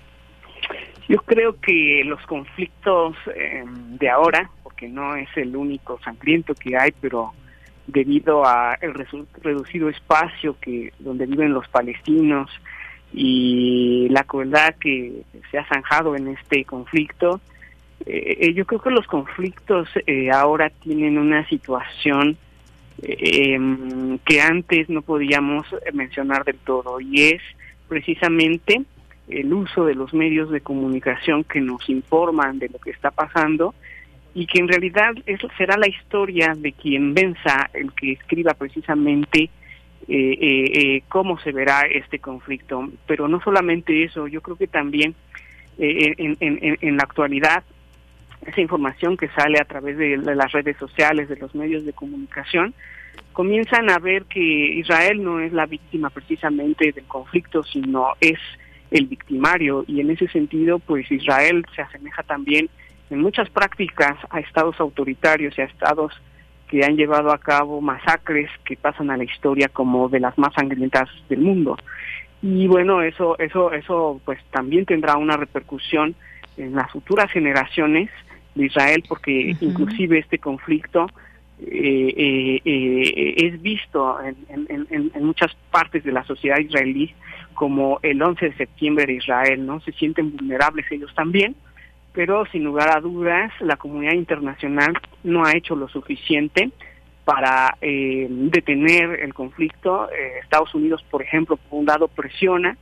Yo 1.11 1.17
creo 1.23 1.59
que 1.59 2.03
los 2.05 2.25
conflictos 2.25 3.17
eh, 3.35 3.65
de 3.65 4.09
ahora, 4.09 4.49
porque 4.63 4.87
no 4.87 5.17
es 5.17 5.27
el 5.35 5.53
único 5.57 5.99
sangriento 6.01 6.55
que 6.55 6.77
hay, 6.77 6.93
pero 7.01 7.33
debido 7.85 8.45
a 8.45 8.75
el 8.75 8.93
reducido 9.43 9.89
espacio 9.89 10.55
que 10.61 10.93
donde 10.99 11.25
viven 11.25 11.53
los 11.53 11.67
palestinos 11.67 12.49
y 13.11 14.07
la 14.09 14.23
crueldad 14.23 14.75
que 14.75 15.23
se 15.51 15.57
ha 15.57 15.67
zanjado 15.67 16.15
en 16.15 16.29
este 16.29 16.63
conflicto, 16.63 17.41
eh, 18.05 18.37
eh, 18.39 18.53
yo 18.53 18.65
creo 18.65 18.81
que 18.81 18.91
los 18.91 19.05
conflictos 19.05 19.89
ahora 20.33 20.69
tienen 20.69 21.17
una 21.17 21.45
situación 21.49 22.37
em, 23.01 24.17
que 24.19 24.39
antes 24.39 24.87
no 24.87 25.01
podíamos 25.01 25.67
mencionar 25.91 26.45
del 26.45 26.59
todo 26.59 27.01
y 27.01 27.23
es 27.23 27.41
precisamente 27.89 28.85
el 29.31 29.53
uso 29.53 29.85
de 29.85 29.95
los 29.95 30.13
medios 30.13 30.49
de 30.49 30.61
comunicación 30.61 31.43
que 31.43 31.61
nos 31.61 31.87
informan 31.89 32.59
de 32.59 32.69
lo 32.69 32.79
que 32.79 32.91
está 32.91 33.11
pasando 33.11 33.73
y 34.33 34.47
que 34.47 34.59
en 34.59 34.67
realidad 34.67 35.13
eso 35.25 35.47
será 35.57 35.77
la 35.77 35.87
historia 35.87 36.53
de 36.55 36.71
quien 36.73 37.13
venza, 37.13 37.69
el 37.73 37.91
que 37.93 38.13
escriba 38.13 38.53
precisamente 38.53 39.49
eh, 40.07 40.37
eh, 40.41 40.71
eh, 40.73 41.03
cómo 41.09 41.37
se 41.39 41.51
verá 41.51 41.81
este 41.81 42.19
conflicto. 42.19 42.89
Pero 43.05 43.27
no 43.27 43.41
solamente 43.41 44.03
eso, 44.03 44.27
yo 44.27 44.41
creo 44.41 44.55
que 44.55 44.67
también 44.67 45.15
en, 45.77 46.37
en, 46.39 46.77
en, 46.81 46.97
la 46.97 47.03
actualidad 47.03 47.63
esa 48.45 48.61
información 48.61 49.17
que 49.17 49.29
sale 49.29 49.59
a 49.59 49.65
través 49.65 49.97
de, 49.97 50.17
las 50.17 50.51
redes 50.51 50.77
sociales, 50.77 51.29
de 51.29 51.35
los 51.37 51.53
medios 51.53 51.85
de 51.85 51.93
comunicación, 51.93 52.73
comienzan 53.33 53.89
a 53.89 53.99
ver 53.99 54.25
que 54.25 54.39
Israel 54.39 55.23
no 55.23 55.39
es 55.39 55.53
la 55.53 55.65
víctima 55.65 56.09
precisamente 56.09 56.91
del 56.91 57.05
conflicto, 57.05 57.63
sino 57.63 58.07
es 58.19 58.39
el 58.91 59.07
victimario 59.07 59.83
y 59.87 60.01
en 60.01 60.11
ese 60.11 60.27
sentido 60.27 60.79
pues 60.79 61.09
Israel 61.11 61.65
se 61.75 61.81
asemeja 61.81 62.23
también 62.23 62.69
en 63.09 63.21
muchas 63.21 63.49
prácticas 63.49 64.17
a 64.29 64.39
estados 64.39 64.79
autoritarios 64.79 65.57
y 65.57 65.61
a 65.61 65.65
estados 65.65 66.13
que 66.69 66.85
han 66.85 66.95
llevado 66.95 67.31
a 67.31 67.37
cabo 67.37 67.81
masacres 67.81 68.49
que 68.63 68.77
pasan 68.77 69.09
a 69.11 69.17
la 69.17 69.23
historia 69.23 69.67
como 69.67 70.07
de 70.07 70.19
las 70.19 70.37
más 70.37 70.53
sangrientas 70.53 71.09
del 71.27 71.39
mundo. 71.39 71.77
Y 72.41 72.67
bueno, 72.67 73.01
eso 73.01 73.37
eso 73.39 73.71
eso 73.73 74.21
pues 74.23 74.39
también 74.51 74.85
tendrá 74.85 75.17
una 75.17 75.37
repercusión 75.37 76.15
en 76.57 76.75
las 76.75 76.89
futuras 76.91 77.29
generaciones 77.31 78.09
de 78.55 78.65
Israel 78.65 79.03
porque 79.07 79.55
inclusive 79.59 80.19
este 80.19 80.39
conflicto 80.39 81.07
eh, 81.59 82.13
eh, 82.17 82.61
eh, 82.65 83.33
es 83.37 83.61
visto 83.61 84.17
en, 84.23 85.11
muchas 85.21 85.55
partes 85.69 86.03
de 86.03 86.11
la 86.11 86.23
sociedad 86.23 86.57
israelí 86.57 87.13
como 87.53 87.99
el 88.01 88.21
11 88.21 88.49
de 88.49 88.57
septiembre 88.57 89.05
de 89.05 89.13
Israel, 89.13 89.65
¿no? 89.65 89.79
Se 89.81 89.91
sienten 89.93 90.35
vulnerables 90.35 90.85
ellos 90.91 91.13
también, 91.15 91.55
pero 92.13 92.45
sin 92.47 92.63
lugar 92.63 92.89
a 92.95 92.99
dudas 92.99 93.51
la 93.61 93.77
comunidad 93.77 94.13
internacional 94.13 94.93
no 95.23 95.45
ha 95.45 95.55
hecho 95.55 95.75
lo 95.75 95.87
suficiente 95.87 96.71
para 97.25 97.77
detener 97.79 99.21
el 99.21 99.33
conflicto. 99.33 100.09
Estados 100.41 100.73
Unidos, 100.73 101.03
por 101.09 101.21
ejemplo, 101.21 101.57
por 101.57 101.79
un 101.79 101.85
lado 101.85 102.07
presiona, 102.07 102.77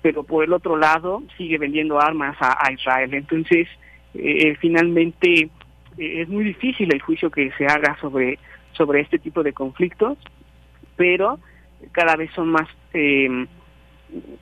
pero 0.00 0.22
por 0.22 0.44
el 0.44 0.52
otro 0.52 0.76
lado 0.76 1.22
sigue 1.36 1.58
vendiendo 1.58 2.00
armas 2.00 2.36
a, 2.40 2.72
Israel. 2.72 3.12
Entonces, 3.14 3.68
finalmente 4.60 5.50
es 5.98 6.28
muy 6.28 6.44
difícil 6.44 6.92
el 6.92 7.02
juicio 7.02 7.30
que 7.30 7.50
se 7.58 7.66
haga 7.66 7.96
sobre, 8.00 8.38
sobre 8.72 9.00
este 9.00 9.18
tipo 9.18 9.42
de 9.42 9.52
conflictos, 9.52 10.16
pero 10.96 11.38
cada 11.92 12.16
vez 12.16 12.30
son 12.34 12.48
más, 12.48 12.68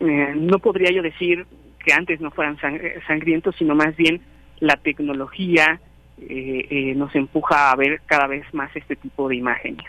eh, 0.01 0.33
no 0.37 0.59
podría 0.59 0.91
yo 0.91 1.03
decir 1.03 1.47
que 1.85 1.93
antes 1.93 2.21
no 2.21 2.31
fueran 2.31 2.59
sangrientos, 3.07 3.55
sino 3.57 3.75
más 3.75 3.97
bien 3.97 4.21
la 4.61 4.77
tecnología 4.77 5.81
eh, 6.19 6.67
eh, 6.71 6.95
nos 6.95 7.15
empuja 7.15 7.71
a 7.71 7.77
ver 7.77 8.03
cada 8.07 8.27
vez 8.27 8.45
más 8.53 8.75
este 8.77 8.97
tipo 8.97 9.29
de 9.29 9.37
imágenes. 9.37 9.87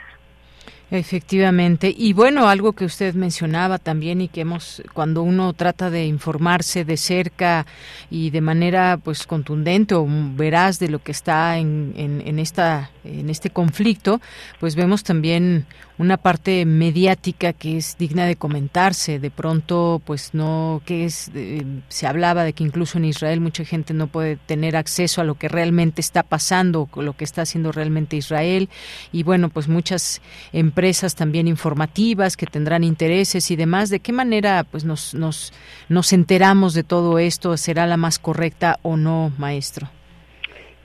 Efectivamente. 0.90 1.94
Y 1.96 2.12
bueno, 2.12 2.50
algo 2.50 2.74
que 2.74 2.84
usted 2.84 3.16
mencionaba 3.16 3.80
también 3.80 4.20
y 4.20 4.28
que 4.28 4.42
hemos, 4.42 4.84
cuando 4.92 5.24
uno 5.24 5.54
trata 5.54 5.90
de 5.90 6.06
informarse 6.06 6.84
de 6.84 6.98
cerca 6.98 7.66
y 8.10 8.30
de 8.30 8.42
manera 8.42 9.00
pues 9.02 9.26
contundente 9.26 9.96
o 9.96 10.06
veraz 10.36 10.80
de 10.80 10.90
lo 10.90 11.00
que 11.00 11.14
está 11.14 11.58
en, 11.58 11.94
en, 11.96 12.40
esta, 12.40 12.92
en 13.06 13.30
este 13.30 13.52
conflicto, 13.52 14.20
pues 14.60 14.76
vemos 14.76 15.06
también 15.06 15.66
una 16.02 16.18
parte 16.18 16.66
mediática 16.66 17.54
que 17.54 17.78
es 17.78 17.96
digna 17.96 18.26
de 18.26 18.36
comentarse. 18.36 19.20
De 19.20 19.30
pronto, 19.30 20.02
pues 20.04 20.34
no, 20.34 20.82
que 20.84 21.06
es, 21.06 21.30
eh, 21.36 21.64
se 21.90 22.08
hablaba 22.08 22.44
de 22.44 22.54
que 22.54 22.64
incluso 22.64 22.98
en 22.98 23.06
Israel 23.06 23.40
mucha 23.40 23.64
gente 23.66 23.94
no 23.94 24.08
puede 24.08 24.38
tener 24.38 24.76
acceso 24.76 25.22
a 25.22 25.24
lo 25.24 25.36
que 25.36 25.48
realmente 25.48 26.02
está 26.02 26.24
pasando, 26.24 26.90
lo 26.96 27.16
que 27.16 27.24
está 27.24 27.44
haciendo 27.44 27.72
realmente 27.72 28.16
Israel. 28.16 28.68
Y 29.12 29.22
bueno, 29.22 29.50
pues 29.50 29.68
muchas 29.68 30.22
empresas 30.54 31.14
también 31.14 31.48
informativas 31.48 32.36
que 32.36 32.48
tendrán 32.48 32.84
intereses 32.84 33.52
y 33.52 33.56
demás. 33.56 33.92
¿De 33.92 34.00
qué 34.00 34.12
manera, 34.12 34.64
pues 34.64 34.84
nos, 34.84 35.14
nos, 35.14 35.54
nos 35.88 36.14
enteramos 36.14 36.74
de 36.74 36.84
todo 36.84 37.20
esto? 37.20 37.56
¿Será 37.58 37.86
la 37.86 37.98
más 37.98 38.18
correcta 38.18 38.80
o 38.82 38.98
no, 38.98 39.32
maestro? 39.38 40.01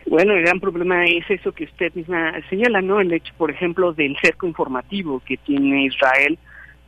Bueno, 0.08 0.34
el 0.34 0.42
gran 0.42 0.60
problema 0.60 1.04
es 1.04 1.28
eso 1.28 1.50
que 1.52 1.64
usted 1.64 1.92
misma 1.94 2.32
señala, 2.48 2.80
¿no? 2.80 3.00
El 3.00 3.12
hecho, 3.12 3.34
por 3.36 3.50
ejemplo, 3.50 3.92
del 3.92 4.16
cerco 4.22 4.46
informativo 4.46 5.20
que 5.26 5.36
tiene 5.36 5.84
Israel 5.84 6.38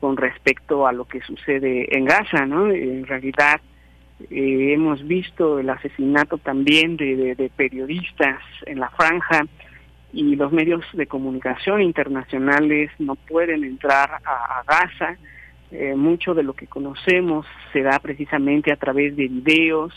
con 0.00 0.16
respecto 0.16 0.86
a 0.86 0.92
lo 0.92 1.04
que 1.04 1.20
sucede 1.22 1.96
en 1.96 2.04
Gaza, 2.04 2.46
¿no? 2.46 2.70
En 2.70 3.04
realidad 3.06 3.60
eh, 4.30 4.72
hemos 4.72 5.06
visto 5.06 5.58
el 5.58 5.68
asesinato 5.68 6.38
también 6.38 6.96
de, 6.96 7.50
periodistas 7.56 8.40
en 8.66 8.78
la 8.78 8.90
franja 8.90 9.46
y 10.12 10.36
los 10.36 10.52
medios 10.52 10.84
de 10.92 11.06
comunicación 11.06 11.82
internacionales 11.82 12.90
no 13.00 13.16
pueden 13.16 13.64
entrar 13.64 14.10
a, 14.24 14.62
Gaza. 14.66 15.16
Eh, 15.70 15.94
mucho 15.96 16.34
de 16.34 16.44
lo 16.44 16.54
que 16.54 16.66
conocemos 16.66 17.46
se 17.72 17.82
da 17.82 17.98
precisamente 17.98 18.72
a 18.72 18.76
través 18.76 19.16
de 19.16 19.28
videos, 19.28 19.92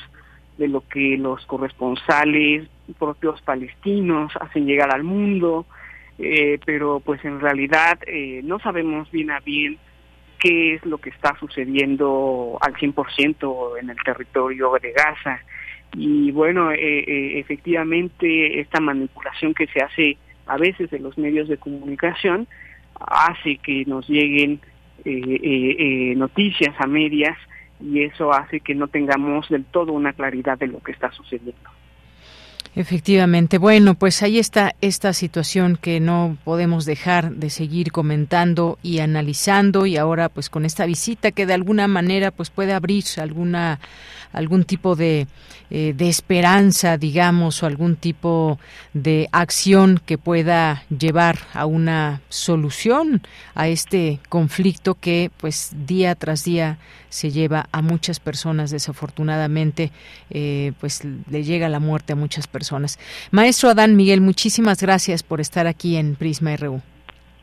de 0.58 0.68
lo 0.68 0.82
que 0.82 1.18
los 1.18 1.46
corresponsales 1.46 2.68
propios 2.94 3.42
palestinos 3.42 4.32
hacen 4.40 4.66
llegar 4.66 4.94
al 4.94 5.04
mundo, 5.04 5.66
eh, 6.18 6.60
pero 6.66 7.00
pues 7.00 7.24
en 7.26 7.40
realidad 7.40 8.00
eh, 8.06 8.42
no 8.44 8.60
sabemos 8.60 9.10
bien 9.12 9.32
a 9.32 9.40
bien 9.40 9.78
qué 10.40 10.76
es 10.76 10.86
lo 10.86 10.98
que 10.98 11.10
está 11.10 11.36
sucediendo 11.40 12.58
al 12.62 12.74
100% 12.74 13.80
en 13.80 13.90
el 13.90 13.98
territorio 14.04 14.72
de 14.82 14.92
Gaza. 14.92 15.40
Y 15.94 16.32
bueno, 16.32 16.72
eh, 16.72 17.40
efectivamente 17.40 18.60
esta 18.60 18.80
manipulación 18.80 19.54
que 19.54 19.68
se 19.68 19.82
hace 19.82 20.18
a 20.48 20.58
veces 20.58 20.90
de 20.90 21.00
los 21.00 21.18
medios 21.18 21.48
de 21.48 21.58
comunicación 21.58 22.48
hace 22.96 23.58
que 23.58 23.84
nos 23.86 24.08
lleguen 24.08 24.62
noticias 26.18 26.76
a 26.80 26.88
medias 26.88 27.38
y 27.84 28.04
eso 28.04 28.32
hace 28.32 28.60
que 28.60 28.76
no 28.76 28.88
tengamos 28.88 29.50
del 29.50 29.66
todo 29.66 29.94
una 29.94 30.14
claridad 30.14 30.58
de 30.58 30.68
lo 30.68 30.80
que 30.80 30.92
está 30.92 31.12
sucediendo. 31.12 31.70
Efectivamente. 32.74 33.58
Bueno, 33.58 33.96
pues 33.96 34.24
ahí 34.24 34.40
está 34.40 34.76
esta 34.80 35.12
situación 35.12 35.78
que 35.82 36.00
no 36.00 36.38
podemos 36.46 36.86
dejar 36.86 37.32
de 37.32 37.50
seguir 37.50 37.92
comentando 37.92 38.80
y 38.82 39.00
analizando 39.00 39.86
y 39.86 39.98
ahora 39.98 40.30
pues 40.30 40.50
con 40.50 40.64
esta 40.64 40.86
visita 40.86 41.32
que 41.32 41.46
de 41.46 41.54
alguna 41.54 41.90
manera 41.90 42.32
pues 42.32 42.50
puede 42.50 42.72
abrir 42.72 43.04
alguna 43.18 43.80
algún 44.34 44.64
tipo 44.64 44.96
de, 44.96 45.28
eh, 45.70 45.94
de 45.96 46.10
esperanza, 46.10 46.98
digamos, 46.98 47.64
o 47.64 47.66
algún 47.66 47.96
tipo 47.96 48.60
de 48.94 49.28
acción 49.32 50.02
que 50.06 50.18
pueda 50.18 50.84
llevar 50.90 51.38
a 51.54 51.66
una 51.66 52.22
solución 52.30 53.22
a 53.56 53.68
este 53.68 54.20
conflicto 54.30 54.96
que, 54.96 55.32
pues, 55.38 55.72
día 55.86 56.16
tras 56.16 56.44
día 56.44 56.78
se 57.10 57.30
lleva 57.30 57.68
a 57.72 57.82
muchas 57.82 58.20
personas, 58.20 58.72
desafortunadamente, 58.72 59.92
eh, 60.30 60.72
pues 60.80 61.04
le 61.04 61.44
llega 61.44 61.68
la 61.68 61.80
muerte 61.80 62.14
a 62.14 62.16
muchas 62.16 62.48
personas. 62.48 63.00
Maestro 63.32 63.70
Adán 63.70 63.96
Miguel, 63.96 64.22
muchísimas 64.22 64.82
gracias 64.82 65.22
por 65.22 65.42
estar 65.42 65.68
aquí 65.68 65.98
en 65.98 66.16
Prisma 66.16 66.56
RU. 66.56 66.82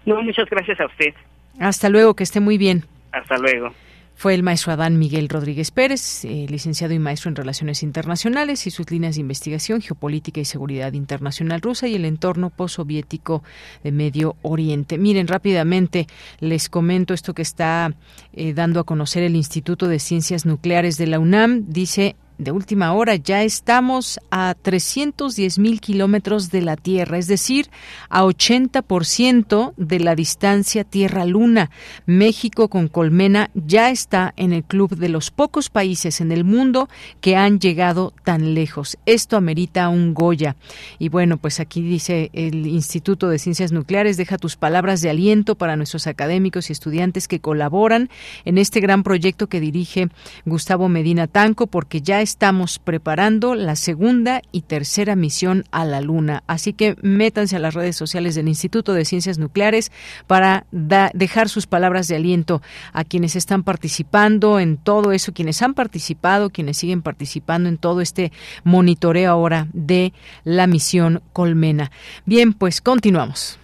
No, 0.06 0.22
muchas 0.22 0.48
gracias 0.48 0.80
a 0.80 0.86
usted. 0.86 1.14
Hasta 1.60 1.88
luego, 1.90 2.14
que 2.14 2.24
esté 2.24 2.40
muy 2.40 2.56
bien. 2.56 2.84
Hasta 3.12 3.36
luego. 3.36 3.74
Fue 4.18 4.34
el 4.34 4.42
maestro 4.42 4.72
Adán 4.72 4.98
Miguel 4.98 5.28
Rodríguez 5.28 5.70
Pérez, 5.70 6.24
eh, 6.24 6.46
licenciado 6.48 6.92
y 6.92 6.98
maestro 6.98 7.28
en 7.28 7.36
Relaciones 7.36 7.84
Internacionales 7.84 8.66
y 8.66 8.72
sus 8.72 8.90
líneas 8.90 9.14
de 9.14 9.20
investigación, 9.20 9.80
geopolítica 9.80 10.40
y 10.40 10.44
seguridad 10.44 10.92
internacional 10.94 11.60
rusa 11.60 11.86
y 11.86 11.94
el 11.94 12.04
entorno 12.04 12.50
postsoviético 12.50 13.44
de 13.84 13.92
Medio 13.92 14.34
Oriente. 14.42 14.98
Miren, 14.98 15.28
rápidamente 15.28 16.08
les 16.40 16.68
comento 16.68 17.14
esto 17.14 17.32
que 17.32 17.42
está 17.42 17.94
eh, 18.32 18.54
dando 18.54 18.80
a 18.80 18.84
conocer 18.84 19.22
el 19.22 19.36
Instituto 19.36 19.86
de 19.86 20.00
Ciencias 20.00 20.46
Nucleares 20.46 20.98
de 20.98 21.06
la 21.06 21.20
UNAM. 21.20 21.66
Dice 21.68 22.16
de 22.38 22.52
última 22.52 22.92
hora 22.92 23.16
ya 23.16 23.42
estamos 23.42 24.20
a 24.30 24.54
310 24.60 25.58
mil 25.58 25.80
kilómetros 25.80 26.50
de 26.50 26.62
la 26.62 26.76
Tierra, 26.76 27.18
es 27.18 27.26
decir, 27.26 27.68
a 28.08 28.22
80% 28.22 29.74
de 29.76 30.00
la 30.00 30.14
distancia 30.14 30.84
Tierra-Luna. 30.84 31.70
México 32.06 32.68
con 32.68 32.88
Colmena 32.88 33.50
ya 33.54 33.90
está 33.90 34.32
en 34.36 34.52
el 34.52 34.62
club 34.62 34.96
de 34.96 35.08
los 35.08 35.30
pocos 35.30 35.68
países 35.68 36.20
en 36.20 36.30
el 36.30 36.44
mundo 36.44 36.88
que 37.20 37.36
han 37.36 37.58
llegado 37.58 38.14
tan 38.24 38.54
lejos. 38.54 38.96
Esto 39.04 39.36
amerita 39.36 39.88
un 39.88 40.14
Goya. 40.14 40.56
Y 40.98 41.08
bueno, 41.08 41.38
pues 41.38 41.58
aquí 41.58 41.82
dice 41.82 42.30
el 42.32 42.66
Instituto 42.66 43.28
de 43.28 43.38
Ciencias 43.38 43.72
Nucleares, 43.72 44.16
deja 44.16 44.38
tus 44.38 44.56
palabras 44.56 45.00
de 45.00 45.10
aliento 45.10 45.56
para 45.56 45.76
nuestros 45.76 46.06
académicos 46.06 46.70
y 46.70 46.72
estudiantes 46.72 47.26
que 47.26 47.40
colaboran 47.40 48.10
en 48.44 48.58
este 48.58 48.80
gran 48.80 49.02
proyecto 49.02 49.48
que 49.48 49.60
dirige 49.60 50.08
Gustavo 50.44 50.88
Medina 50.88 51.26
Tanco, 51.26 51.66
porque 51.66 52.00
ya 52.00 52.20
estamos 52.28 52.78
preparando 52.78 53.54
la 53.54 53.74
segunda 53.74 54.42
y 54.52 54.60
tercera 54.60 55.16
misión 55.16 55.64
a 55.70 55.86
la 55.86 56.02
Luna. 56.02 56.44
Así 56.46 56.74
que 56.74 56.94
métanse 57.00 57.56
a 57.56 57.58
las 57.58 57.72
redes 57.72 57.96
sociales 57.96 58.34
del 58.34 58.48
Instituto 58.48 58.92
de 58.92 59.06
Ciencias 59.06 59.38
Nucleares 59.38 59.90
para 60.26 60.66
dejar 60.70 61.48
sus 61.48 61.66
palabras 61.66 62.06
de 62.06 62.16
aliento 62.16 62.60
a 62.92 63.04
quienes 63.04 63.34
están 63.34 63.62
participando 63.62 64.60
en 64.60 64.76
todo 64.76 65.12
eso, 65.12 65.32
quienes 65.32 65.62
han 65.62 65.72
participado, 65.72 66.50
quienes 66.50 66.76
siguen 66.76 67.00
participando 67.00 67.70
en 67.70 67.78
todo 67.78 68.02
este 68.02 68.30
monitoreo 68.62 69.30
ahora 69.30 69.68
de 69.72 70.12
la 70.44 70.66
misión 70.66 71.22
Colmena. 71.32 71.90
Bien, 72.26 72.52
pues 72.52 72.82
continuamos. 72.82 73.58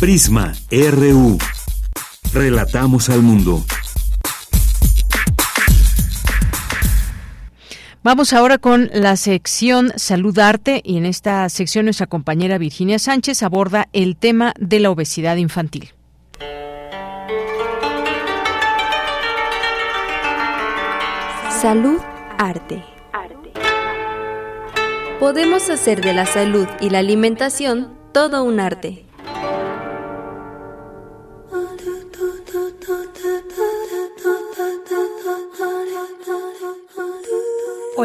Prisma 0.00 0.54
RU. 0.70 1.36
Relatamos 2.32 3.10
al 3.10 3.20
mundo. 3.20 3.62
Vamos 8.04 8.32
ahora 8.32 8.58
con 8.58 8.90
la 8.92 9.14
sección 9.14 9.92
Saludarte 9.94 10.80
y 10.84 10.96
en 10.96 11.06
esta 11.06 11.48
sección 11.48 11.84
nuestra 11.84 12.08
compañera 12.08 12.58
Virginia 12.58 12.98
Sánchez 12.98 13.44
aborda 13.44 13.88
el 13.92 14.16
tema 14.16 14.54
de 14.58 14.80
la 14.80 14.90
obesidad 14.90 15.36
infantil. 15.36 15.92
Salud 21.60 22.00
Arte. 22.38 22.82
podemos 25.20 25.70
hacer 25.70 26.00
de 26.00 26.12
la 26.12 26.26
salud 26.26 26.66
y 26.80 26.90
la 26.90 26.98
alimentación 26.98 27.96
todo 28.12 28.42
un 28.42 28.58
arte. 28.58 29.04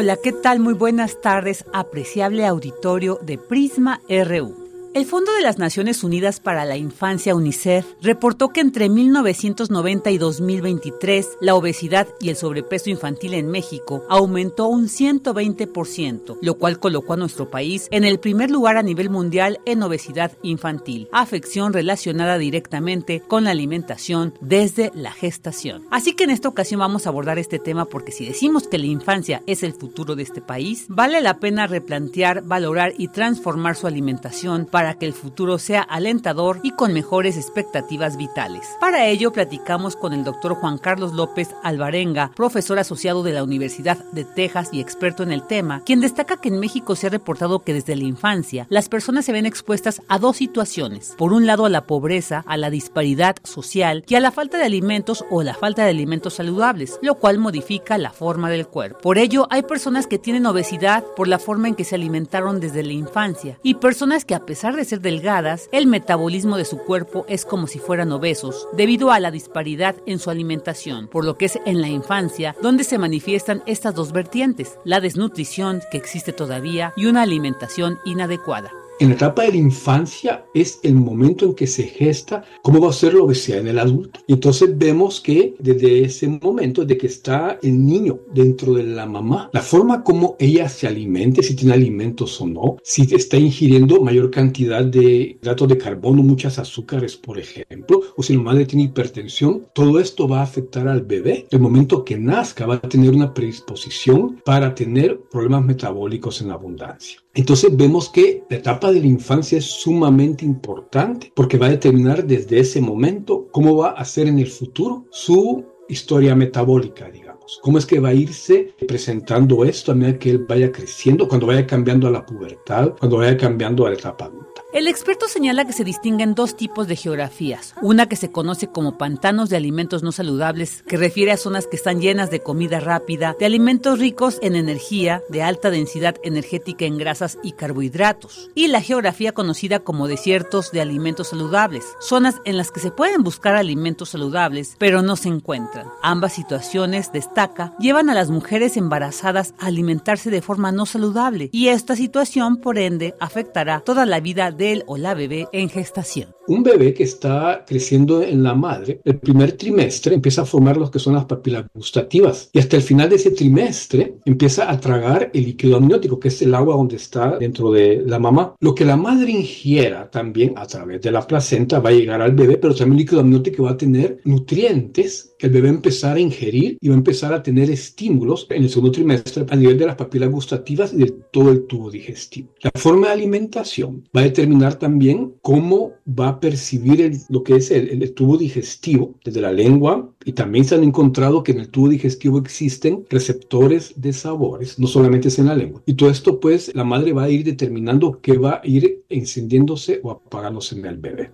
Hola, 0.00 0.16
¿qué 0.16 0.30
tal? 0.30 0.60
Muy 0.60 0.74
buenas 0.74 1.20
tardes, 1.20 1.64
apreciable 1.72 2.46
auditorio 2.46 3.18
de 3.20 3.36
Prisma 3.36 4.00
RU. 4.08 4.67
El 4.94 5.04
Fondo 5.04 5.32
de 5.34 5.42
las 5.42 5.58
Naciones 5.58 6.02
Unidas 6.02 6.40
para 6.40 6.64
la 6.64 6.78
Infancia, 6.78 7.34
UNICEF, 7.34 7.84
reportó 8.00 8.48
que 8.48 8.60
entre 8.60 8.88
1990 8.88 10.10
y 10.10 10.18
2023 10.18 11.28
la 11.42 11.54
obesidad 11.54 12.08
y 12.20 12.30
el 12.30 12.36
sobrepeso 12.36 12.88
infantil 12.88 13.34
en 13.34 13.48
México 13.48 14.04
aumentó 14.08 14.66
un 14.66 14.88
120%, 14.88 16.38
lo 16.40 16.54
cual 16.54 16.80
colocó 16.80 17.12
a 17.12 17.16
nuestro 17.18 17.50
país 17.50 17.86
en 17.90 18.04
el 18.04 18.18
primer 18.18 18.50
lugar 18.50 18.78
a 18.78 18.82
nivel 18.82 19.10
mundial 19.10 19.60
en 19.66 19.82
obesidad 19.82 20.32
infantil, 20.42 21.08
afección 21.12 21.74
relacionada 21.74 22.38
directamente 22.38 23.20
con 23.20 23.44
la 23.44 23.50
alimentación 23.50 24.32
desde 24.40 24.90
la 24.94 25.12
gestación. 25.12 25.84
Así 25.90 26.14
que 26.14 26.24
en 26.24 26.30
esta 26.30 26.48
ocasión 26.48 26.80
vamos 26.80 27.06
a 27.06 27.10
abordar 27.10 27.38
este 27.38 27.58
tema 27.58 27.84
porque 27.84 28.10
si 28.10 28.24
decimos 28.24 28.66
que 28.66 28.78
la 28.78 28.86
infancia 28.86 29.42
es 29.46 29.62
el 29.62 29.74
futuro 29.74 30.16
de 30.16 30.22
este 30.22 30.40
país, 30.40 30.86
vale 30.88 31.20
la 31.20 31.38
pena 31.40 31.66
replantear, 31.66 32.42
valorar 32.42 32.94
y 32.96 33.08
transformar 33.08 33.76
su 33.76 33.86
alimentación 33.86 34.64
para 34.64 34.77
que 34.78 35.06
el 35.06 35.12
futuro 35.12 35.58
sea 35.58 35.82
alentador 35.82 36.60
y 36.62 36.70
con 36.70 36.92
mejores 36.92 37.36
expectativas 37.36 38.16
vitales. 38.16 38.64
Para 38.80 39.06
ello 39.06 39.32
platicamos 39.32 39.96
con 39.96 40.12
el 40.12 40.22
doctor 40.22 40.54
Juan 40.54 40.78
Carlos 40.78 41.14
López 41.14 41.48
Alvarenga, 41.64 42.30
profesor 42.36 42.78
asociado 42.78 43.24
de 43.24 43.32
la 43.32 43.42
Universidad 43.42 43.98
de 44.12 44.24
Texas 44.24 44.68
y 44.72 44.80
experto 44.80 45.24
en 45.24 45.32
el 45.32 45.42
tema, 45.42 45.82
quien 45.84 46.00
destaca 46.00 46.36
que 46.36 46.48
en 46.48 46.60
México 46.60 46.94
se 46.94 47.08
ha 47.08 47.10
reportado 47.10 47.58
que 47.58 47.74
desde 47.74 47.96
la 47.96 48.04
infancia 48.04 48.66
las 48.70 48.88
personas 48.88 49.24
se 49.24 49.32
ven 49.32 49.46
expuestas 49.46 50.00
a 50.06 50.20
dos 50.20 50.36
situaciones. 50.36 51.14
Por 51.18 51.32
un 51.32 51.44
lado 51.44 51.64
a 51.64 51.70
la 51.70 51.84
pobreza, 51.84 52.44
a 52.46 52.56
la 52.56 52.70
disparidad 52.70 53.36
social 53.42 54.04
y 54.06 54.14
a 54.14 54.20
la 54.20 54.30
falta 54.30 54.58
de 54.58 54.64
alimentos 54.64 55.24
o 55.28 55.42
la 55.42 55.54
falta 55.54 55.84
de 55.84 55.90
alimentos 55.90 56.34
saludables, 56.34 57.00
lo 57.02 57.16
cual 57.16 57.38
modifica 57.38 57.98
la 57.98 58.12
forma 58.12 58.48
del 58.48 58.68
cuerpo. 58.68 59.00
Por 59.00 59.18
ello 59.18 59.48
hay 59.50 59.62
personas 59.62 60.06
que 60.06 60.18
tienen 60.18 60.46
obesidad 60.46 61.04
por 61.16 61.26
la 61.26 61.40
forma 61.40 61.66
en 61.66 61.74
que 61.74 61.84
se 61.84 61.96
alimentaron 61.96 62.60
desde 62.60 62.84
la 62.84 62.92
infancia 62.92 63.58
y 63.64 63.74
personas 63.74 64.24
que 64.24 64.34
a 64.34 64.46
pesar 64.46 64.67
de 64.76 64.84
ser 64.84 65.00
delgadas, 65.00 65.68
el 65.72 65.86
metabolismo 65.86 66.56
de 66.56 66.64
su 66.64 66.78
cuerpo 66.78 67.24
es 67.28 67.44
como 67.44 67.66
si 67.66 67.78
fueran 67.78 68.12
obesos, 68.12 68.68
debido 68.72 69.10
a 69.10 69.20
la 69.20 69.30
disparidad 69.30 69.96
en 70.06 70.18
su 70.18 70.30
alimentación, 70.30 71.08
por 71.08 71.24
lo 71.24 71.36
que 71.36 71.46
es 71.46 71.58
en 71.64 71.80
la 71.80 71.88
infancia 71.88 72.56
donde 72.62 72.84
se 72.84 72.98
manifiestan 72.98 73.62
estas 73.66 73.94
dos 73.94 74.12
vertientes, 74.12 74.78
la 74.84 75.00
desnutrición 75.00 75.80
que 75.90 75.98
existe 75.98 76.32
todavía 76.32 76.92
y 76.96 77.06
una 77.06 77.22
alimentación 77.22 77.98
inadecuada. 78.04 78.72
En 79.00 79.10
la 79.10 79.14
etapa 79.14 79.42
de 79.42 79.52
la 79.52 79.58
infancia 79.58 80.44
es 80.54 80.80
el 80.82 80.96
momento 80.96 81.44
en 81.44 81.54
que 81.54 81.68
se 81.68 81.84
gesta 81.84 82.42
cómo 82.62 82.80
va 82.80 82.90
a 82.90 82.92
ser 82.92 83.14
la 83.14 83.22
obesidad 83.22 83.60
en 83.60 83.68
el 83.68 83.78
adulto. 83.78 84.18
Y 84.26 84.32
entonces 84.32 84.76
vemos 84.76 85.20
que 85.20 85.54
desde 85.60 86.02
ese 86.02 86.26
momento, 86.26 86.84
de 86.84 86.98
que 86.98 87.06
está 87.06 87.60
el 87.62 87.86
niño 87.86 88.18
dentro 88.34 88.74
de 88.74 88.82
la 88.82 89.06
mamá, 89.06 89.50
la 89.52 89.62
forma 89.62 90.02
como 90.02 90.34
ella 90.40 90.68
se 90.68 90.88
alimente, 90.88 91.44
si 91.44 91.54
tiene 91.54 91.74
alimentos 91.74 92.40
o 92.40 92.48
no, 92.48 92.78
si 92.82 93.02
está 93.14 93.36
ingiriendo 93.36 94.00
mayor 94.00 94.32
cantidad 94.32 94.84
de 94.84 95.38
hidratos 95.40 95.68
de 95.68 95.78
carbono, 95.78 96.24
muchas 96.24 96.58
azúcares, 96.58 97.16
por 97.16 97.38
ejemplo, 97.38 98.00
o 98.16 98.22
si 98.24 98.34
la 98.34 98.42
madre 98.42 98.66
tiene 98.66 98.86
hipertensión, 98.86 99.68
todo 99.74 100.00
esto 100.00 100.26
va 100.26 100.40
a 100.40 100.42
afectar 100.42 100.88
al 100.88 101.02
bebé. 101.02 101.46
El 101.52 101.60
momento 101.60 102.04
que 102.04 102.18
nazca 102.18 102.66
va 102.66 102.74
a 102.74 102.80
tener 102.80 103.10
una 103.10 103.32
predisposición 103.32 104.42
para 104.44 104.74
tener 104.74 105.20
problemas 105.30 105.64
metabólicos 105.64 106.40
en 106.40 106.50
abundancia. 106.50 107.20
Entonces 107.38 107.76
vemos 107.76 108.08
que 108.08 108.42
la 108.50 108.56
etapa 108.56 108.87
de 108.92 109.00
la 109.00 109.06
infancia 109.06 109.58
es 109.58 109.64
sumamente 109.64 110.44
importante 110.44 111.32
porque 111.34 111.58
va 111.58 111.66
a 111.66 111.70
determinar 111.70 112.24
desde 112.24 112.60
ese 112.60 112.80
momento 112.80 113.48
cómo 113.52 113.76
va 113.76 113.90
a 113.90 114.04
ser 114.04 114.28
en 114.28 114.38
el 114.38 114.48
futuro 114.48 115.06
su 115.10 115.64
historia 115.88 116.34
metabólica, 116.34 117.10
digamos. 117.10 117.58
Cómo 117.62 117.78
es 117.78 117.86
que 117.86 118.00
va 118.00 118.10
a 118.10 118.14
irse 118.14 118.74
presentando 118.86 119.64
esto 119.64 119.92
a 119.92 119.94
medida 119.94 120.18
que 120.18 120.30
él 120.30 120.44
vaya 120.48 120.70
creciendo, 120.70 121.28
cuando 121.28 121.46
vaya 121.46 121.66
cambiando 121.66 122.08
a 122.08 122.10
la 122.10 122.24
pubertad, 122.24 122.94
cuando 122.98 123.18
vaya 123.18 123.36
cambiando 123.36 123.86
a 123.86 123.90
la 123.90 123.96
etapa 123.96 124.26
adulta. 124.26 124.57
El 124.78 124.86
experto 124.86 125.26
señala 125.26 125.64
que 125.64 125.72
se 125.72 125.82
distinguen 125.82 126.36
dos 126.36 126.56
tipos 126.56 126.86
de 126.86 126.94
geografías. 126.94 127.74
Una 127.82 128.06
que 128.06 128.14
se 128.14 128.30
conoce 128.30 128.68
como 128.68 128.96
pantanos 128.96 129.50
de 129.50 129.56
alimentos 129.56 130.04
no 130.04 130.12
saludables, 130.12 130.84
que 130.86 130.96
refiere 130.96 131.32
a 131.32 131.36
zonas 131.36 131.66
que 131.66 131.74
están 131.74 132.00
llenas 132.00 132.30
de 132.30 132.44
comida 132.44 132.78
rápida, 132.78 133.34
de 133.40 133.44
alimentos 133.44 133.98
ricos 133.98 134.38
en 134.40 134.54
energía, 134.54 135.20
de 135.30 135.42
alta 135.42 135.72
densidad 135.72 136.14
energética 136.22 136.84
en 136.84 136.96
grasas 136.96 137.38
y 137.42 137.54
carbohidratos. 137.54 138.50
Y 138.54 138.68
la 138.68 138.80
geografía 138.80 139.32
conocida 139.32 139.80
como 139.80 140.06
desiertos 140.06 140.70
de 140.70 140.80
alimentos 140.80 141.30
saludables, 141.30 141.84
zonas 141.98 142.36
en 142.44 142.56
las 142.56 142.70
que 142.70 142.78
se 142.78 142.92
pueden 142.92 143.24
buscar 143.24 143.56
alimentos 143.56 144.10
saludables, 144.10 144.76
pero 144.78 145.02
no 145.02 145.16
se 145.16 145.28
encuentran. 145.28 145.88
Ambas 146.04 146.34
situaciones, 146.34 147.10
destaca, 147.10 147.74
llevan 147.80 148.10
a 148.10 148.14
las 148.14 148.30
mujeres 148.30 148.76
embarazadas 148.76 149.54
a 149.58 149.66
alimentarse 149.66 150.30
de 150.30 150.40
forma 150.40 150.70
no 150.70 150.86
saludable, 150.86 151.50
y 151.50 151.66
esta 151.66 151.96
situación, 151.96 152.58
por 152.58 152.78
ende, 152.78 153.16
afectará 153.18 153.80
toda 153.80 154.06
la 154.06 154.20
vida 154.20 154.52
del 154.68 154.84
o 154.86 154.96
la 154.96 155.14
bebé 155.14 155.46
en 155.52 155.68
gestación. 155.68 156.34
Un 156.46 156.62
bebé 156.62 156.94
que 156.94 157.02
está 157.02 157.64
creciendo 157.66 158.22
en 158.22 158.42
la 158.42 158.54
madre, 158.54 159.00
el 159.04 159.18
primer 159.18 159.52
trimestre 159.52 160.14
empieza 160.14 160.42
a 160.42 160.46
formar 160.46 160.76
lo 160.76 160.90
que 160.90 160.98
son 160.98 161.14
las 161.14 161.26
papilas 161.26 161.66
gustativas 161.74 162.48
y 162.52 162.58
hasta 162.58 162.76
el 162.76 162.82
final 162.82 163.08
de 163.10 163.16
ese 163.16 163.32
trimestre 163.32 164.14
empieza 164.24 164.70
a 164.70 164.80
tragar 164.80 165.30
el 165.34 165.44
líquido 165.44 165.76
amniótico, 165.76 166.18
que 166.18 166.28
es 166.28 166.40
el 166.42 166.54
agua 166.54 166.76
donde 166.76 166.96
está 166.96 167.36
dentro 167.38 167.70
de 167.70 168.02
la 168.06 168.18
mamá. 168.18 168.54
Lo 168.60 168.74
que 168.74 168.84
la 168.84 168.96
madre 168.96 169.30
ingiera 169.32 170.10
también 170.10 170.54
a 170.56 170.66
través 170.66 171.02
de 171.02 171.10
la 171.10 171.26
placenta 171.26 171.80
va 171.80 171.90
a 171.90 171.92
llegar 171.92 172.22
al 172.22 172.32
bebé, 172.32 172.56
pero 172.56 172.74
también 172.74 172.92
el 172.92 173.04
líquido 173.04 173.20
amniótico 173.20 173.64
va 173.64 173.72
a 173.72 173.76
tener 173.76 174.20
nutrientes 174.24 175.27
que 175.38 175.46
el 175.46 175.52
bebé 175.52 175.68
empezar 175.68 176.16
a 176.16 176.20
ingerir 176.20 176.78
y 176.80 176.88
va 176.88 176.94
a 176.94 176.98
empezar 176.98 177.32
a 177.32 177.42
tener 177.42 177.70
estímulos 177.70 178.46
en 178.50 178.64
el 178.64 178.68
segundo 178.68 178.92
trimestre 178.92 179.46
a 179.48 179.56
nivel 179.56 179.78
de 179.78 179.86
las 179.86 179.96
papilas 179.96 180.30
gustativas 180.30 180.92
y 180.92 180.98
de 180.98 181.14
todo 181.30 181.50
el 181.50 181.66
tubo 181.66 181.90
digestivo. 181.90 182.48
La 182.62 182.72
forma 182.74 183.06
de 183.06 183.12
alimentación 183.14 184.04
va 184.14 184.22
a 184.22 184.24
determinar 184.24 184.74
también 184.78 185.34
cómo 185.42 185.92
va 186.08 186.28
a 186.28 186.40
percibir 186.40 187.12
lo 187.28 187.42
que 187.44 187.56
es 187.56 187.70
el, 187.70 188.12
tubo 188.14 188.36
digestivo 188.36 189.14
desde 189.24 189.40
la 189.40 189.52
lengua 189.52 190.10
y 190.24 190.32
también 190.32 190.64
se 190.64 190.74
han 190.74 190.82
encontrado 190.82 191.42
que 191.42 191.52
en 191.52 191.60
el 191.60 191.68
tubo 191.68 191.88
digestivo 191.88 192.38
existen 192.38 193.04
receptores 193.08 193.92
de 193.96 194.12
sabores, 194.12 194.78
no 194.78 194.86
solamente 194.86 195.28
es 195.28 195.38
en 195.38 195.46
la 195.46 195.54
lengua. 195.54 195.82
Y 195.86 195.94
todo 195.94 196.10
esto 196.10 196.40
pues 196.40 196.74
la 196.74 196.84
madre 196.84 197.12
va 197.12 197.24
a 197.24 197.30
ir 197.30 197.44
determinando 197.44 198.20
qué 198.20 198.36
va 198.36 198.60
a 198.62 198.66
ir 198.66 199.04
encendiéndose 199.08 200.00
o 200.02 200.10
apagándose 200.10 200.76
en 200.76 200.86
el 200.86 200.96
bebé. 200.96 201.30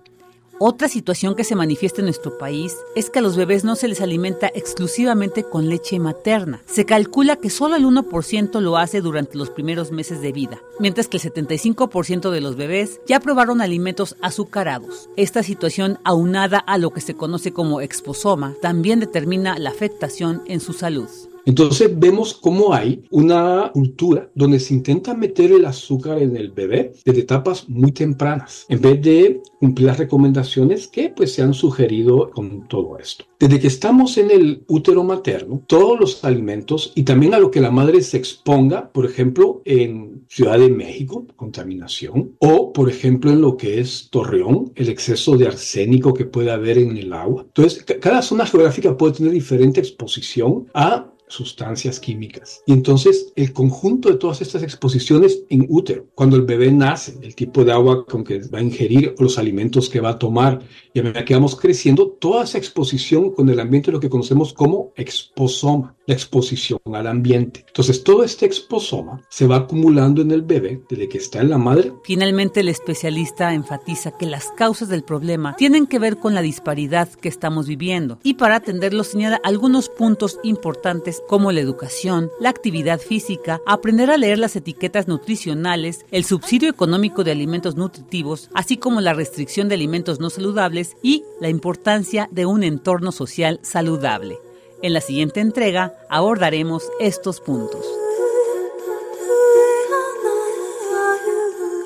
Otra 0.57 0.87
situación 0.87 1.35
que 1.35 1.43
se 1.43 1.53
manifiesta 1.53 1.99
en 1.99 2.05
nuestro 2.05 2.37
país 2.37 2.77
es 2.95 3.09
que 3.09 3.19
a 3.19 3.21
los 3.21 3.35
bebés 3.35 3.65
no 3.65 3.75
se 3.75 3.89
les 3.89 3.99
alimenta 3.99 4.47
exclusivamente 4.47 5.43
con 5.43 5.67
leche 5.67 5.99
materna. 5.99 6.61
Se 6.65 6.85
calcula 6.85 7.35
que 7.35 7.49
solo 7.49 7.75
el 7.75 7.83
1% 7.83 8.61
lo 8.61 8.77
hace 8.77 9.01
durante 9.01 9.37
los 9.37 9.49
primeros 9.49 9.91
meses 9.91 10.21
de 10.21 10.31
vida, 10.31 10.61
mientras 10.79 11.09
que 11.09 11.17
el 11.17 11.23
75% 11.23 12.29
de 12.29 12.39
los 12.39 12.55
bebés 12.55 13.01
ya 13.05 13.19
probaron 13.19 13.59
alimentos 13.59 14.15
azucarados. 14.21 15.09
Esta 15.17 15.43
situación, 15.43 15.99
aunada 16.05 16.59
a 16.59 16.77
lo 16.77 16.91
que 16.91 17.01
se 17.01 17.15
conoce 17.15 17.51
como 17.51 17.81
exposoma, 17.81 18.53
también 18.61 19.01
determina 19.01 19.59
la 19.59 19.71
afectación 19.71 20.41
en 20.45 20.61
su 20.61 20.71
salud. 20.71 21.09
Entonces 21.45 21.91
vemos 21.97 22.33
cómo 22.33 22.73
hay 22.73 23.03
una 23.11 23.71
cultura 23.73 24.29
donde 24.33 24.59
se 24.59 24.73
intenta 24.73 25.13
meter 25.13 25.51
el 25.51 25.65
azúcar 25.65 26.21
en 26.21 26.35
el 26.35 26.51
bebé 26.51 26.93
desde 27.05 27.21
etapas 27.21 27.69
muy 27.69 27.91
tempranas, 27.91 28.65
en 28.67 28.81
vez 28.81 29.01
de 29.01 29.41
cumplir 29.59 29.87
las 29.87 29.99
recomendaciones 29.99 30.87
que 30.87 31.09
pues 31.09 31.33
se 31.33 31.43
han 31.43 31.53
sugerido 31.53 32.31
con 32.31 32.67
todo 32.67 32.97
esto. 32.97 33.25
Desde 33.39 33.59
que 33.59 33.67
estamos 33.67 34.17
en 34.17 34.31
el 34.31 34.63
útero 34.67 35.03
materno, 35.03 35.61
todos 35.67 35.99
los 35.99 36.23
alimentos 36.23 36.91
y 36.95 37.03
también 37.03 37.33
a 37.33 37.39
lo 37.39 37.51
que 37.51 37.61
la 37.61 37.71
madre 37.71 38.01
se 38.01 38.17
exponga, 38.17 38.89
por 38.91 39.05
ejemplo, 39.05 39.61
en 39.65 40.25
Ciudad 40.27 40.57
de 40.57 40.69
México, 40.69 41.25
contaminación, 41.35 42.35
o 42.39 42.73
por 42.73 42.89
ejemplo 42.89 43.31
en 43.31 43.41
lo 43.41 43.57
que 43.57 43.79
es 43.79 44.09
Torreón, 44.09 44.71
el 44.75 44.89
exceso 44.89 45.37
de 45.37 45.47
arsénico 45.47 46.13
que 46.13 46.25
puede 46.25 46.51
haber 46.51 46.77
en 46.77 46.97
el 46.97 47.13
agua. 47.13 47.43
Entonces, 47.43 47.83
cada 47.83 48.21
zona 48.21 48.45
geográfica 48.45 48.97
puede 48.97 49.13
tener 49.13 49.31
diferente 49.31 49.79
exposición 49.79 50.67
a 50.73 51.11
sustancias 51.27 51.99
químicas. 51.99 52.61
Y 52.65 52.73
entonces 52.73 53.33
el 53.35 53.53
conjunto 53.53 54.09
de 54.09 54.17
todas 54.17 54.41
estas 54.41 54.63
exposiciones 54.63 55.43
en 55.49 55.65
útero, 55.69 56.07
cuando 56.15 56.35
el 56.35 56.43
bebé 56.43 56.71
nace, 56.71 57.17
el 57.21 57.35
tipo 57.35 57.63
de 57.63 57.71
agua 57.71 58.05
con 58.05 58.23
que 58.23 58.39
va 58.47 58.59
a 58.59 58.63
ingerir, 58.63 59.15
los 59.19 59.37
alimentos 59.37 59.89
que 59.89 59.99
va 60.01 60.11
a 60.11 60.19
tomar, 60.19 60.61
y 60.95 61.01
a 61.01 61.03
medida 61.03 61.25
que 61.25 61.33
vamos 61.33 61.57
creciendo, 61.57 62.07
toda 62.07 62.45
esa 62.45 62.57
exposición 62.57 63.31
con 63.31 63.49
el 63.49 63.59
ambiente 63.59 63.91
lo 63.91 63.99
que 63.99 64.09
conocemos 64.09 64.53
como 64.53 64.93
exposoma. 64.95 65.93
la 66.07 66.13
exposición 66.13 66.79
al 66.93 67.07
ambiente. 67.07 67.65
Entonces 67.67 68.03
todo 68.03 68.23
este 68.23 68.45
exposoma 68.45 69.23
se 69.27 69.47
va 69.47 69.55
acumulando 69.55 70.21
en 70.21 70.29
el 70.29 70.43
bebé 70.43 70.79
desde 70.87 71.09
que 71.09 71.17
está 71.17 71.41
en 71.41 71.49
la 71.49 71.57
madre. 71.57 71.93
Finalmente 72.03 72.59
el 72.59 72.69
especialista 72.69 73.55
enfatiza 73.55 74.15
que 74.15 74.27
las 74.27 74.49
causas 74.51 74.87
del 74.87 75.03
problema 75.03 75.55
tienen 75.55 75.87
que 75.87 75.97
ver 75.97 76.17
con 76.17 76.35
la 76.35 76.43
disparidad 76.43 77.09
que 77.09 77.27
estamos 77.27 77.67
viviendo 77.67 78.19
y 78.21 78.35
para 78.35 78.57
atenderlo 78.57 79.03
señala 79.03 79.41
algunos 79.43 79.89
puntos 79.89 80.39
importantes 80.43 81.23
como 81.27 81.51
la 81.51 81.61
educación, 81.61 82.29
la 82.39 82.49
actividad 82.49 82.99
física, 82.99 83.59
aprender 83.65 84.11
a 84.11 84.17
leer 84.17 84.37
las 84.37 84.55
etiquetas 84.55 85.07
nutricionales, 85.07 86.05
el 86.11 86.23
subsidio 86.23 86.69
económico 86.69 87.23
de 87.23 87.31
alimentos 87.31 87.75
nutritivos, 87.75 88.51
así 88.53 88.77
como 88.77 89.01
la 89.01 89.15
restricción 89.15 89.69
de 89.69 89.75
alimentos 89.75 90.19
no 90.19 90.29
saludables 90.29 90.84
y 91.01 91.23
la 91.39 91.49
importancia 91.49 92.27
de 92.31 92.45
un 92.45 92.63
entorno 92.63 93.11
social 93.11 93.59
saludable. 93.63 94.37
En 94.81 94.93
la 94.93 95.01
siguiente 95.01 95.39
entrega 95.39 95.93
abordaremos 96.09 96.89
estos 96.99 97.41
puntos. 97.41 97.85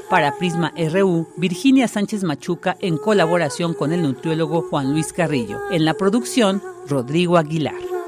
Para 0.10 0.36
Prisma 0.38 0.74
RU, 0.92 1.28
Virginia 1.38 1.88
Sánchez 1.88 2.24
Machuca 2.24 2.76
en 2.82 2.98
colaboración 2.98 3.76
con 3.76 3.94
el 3.94 4.02
nutriólogo 4.02 4.64
Juan 4.64 4.92
Luis 4.92 5.14
Carrillo. 5.14 5.60
En 5.70 5.86
la 5.86 5.94
producción, 5.94 6.64
Rodrigo 6.88 7.38
Aguilar. 7.38 7.99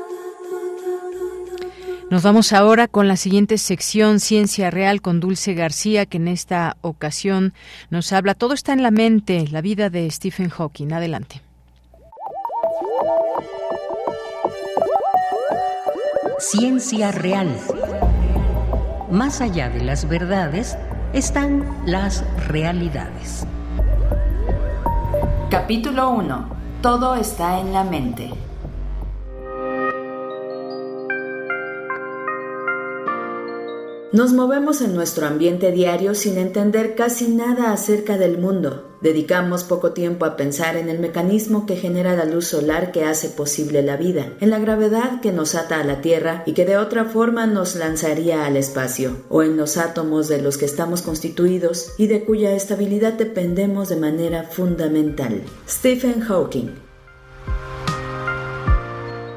Nos 2.11 2.23
vamos 2.23 2.51
ahora 2.51 2.89
con 2.89 3.07
la 3.07 3.15
siguiente 3.15 3.57
sección, 3.57 4.19
Ciencia 4.19 4.69
Real, 4.69 5.01
con 5.01 5.21
Dulce 5.21 5.53
García, 5.53 6.05
que 6.05 6.17
en 6.17 6.27
esta 6.27 6.75
ocasión 6.81 7.53
nos 7.89 8.11
habla, 8.11 8.33
todo 8.33 8.53
está 8.53 8.73
en 8.73 8.83
la 8.83 8.91
mente, 8.91 9.47
la 9.47 9.61
vida 9.61 9.89
de 9.89 10.11
Stephen 10.11 10.49
Hawking. 10.49 10.91
Adelante. 10.91 11.41
Ciencia 16.37 17.13
Real. 17.13 17.47
Más 19.09 19.39
allá 19.39 19.69
de 19.69 19.81
las 19.81 20.09
verdades, 20.09 20.77
están 21.13 21.65
las 21.85 22.25
realidades. 22.45 23.47
Capítulo 25.49 26.09
1. 26.09 26.49
Todo 26.81 27.15
está 27.15 27.61
en 27.61 27.71
la 27.71 27.85
mente. 27.85 28.50
Nos 34.13 34.33
movemos 34.33 34.81
en 34.81 34.93
nuestro 34.93 35.25
ambiente 35.25 35.71
diario 35.71 36.15
sin 36.15 36.37
entender 36.37 36.95
casi 36.95 37.29
nada 37.29 37.71
acerca 37.71 38.17
del 38.17 38.37
mundo. 38.37 38.89
Dedicamos 38.99 39.63
poco 39.63 39.93
tiempo 39.93 40.25
a 40.25 40.35
pensar 40.35 40.75
en 40.75 40.89
el 40.89 40.99
mecanismo 40.99 41.65
que 41.65 41.77
genera 41.77 42.13
la 42.17 42.25
luz 42.25 42.47
solar 42.47 42.91
que 42.91 43.05
hace 43.05 43.29
posible 43.29 43.81
la 43.83 43.95
vida, 43.95 44.33
en 44.41 44.49
la 44.49 44.59
gravedad 44.59 45.21
que 45.21 45.31
nos 45.31 45.55
ata 45.55 45.79
a 45.79 45.85
la 45.85 46.01
Tierra 46.01 46.43
y 46.45 46.51
que 46.51 46.65
de 46.65 46.75
otra 46.75 47.05
forma 47.05 47.47
nos 47.47 47.77
lanzaría 47.77 48.45
al 48.45 48.57
espacio, 48.57 49.15
o 49.29 49.43
en 49.43 49.55
los 49.55 49.77
átomos 49.77 50.27
de 50.27 50.41
los 50.41 50.57
que 50.57 50.65
estamos 50.65 51.01
constituidos 51.03 51.93
y 51.97 52.07
de 52.07 52.25
cuya 52.25 52.51
estabilidad 52.51 53.13
dependemos 53.13 53.87
de 53.87 53.95
manera 53.95 54.43
fundamental. 54.43 55.41
Stephen 55.69 56.19
Hawking 56.19 56.90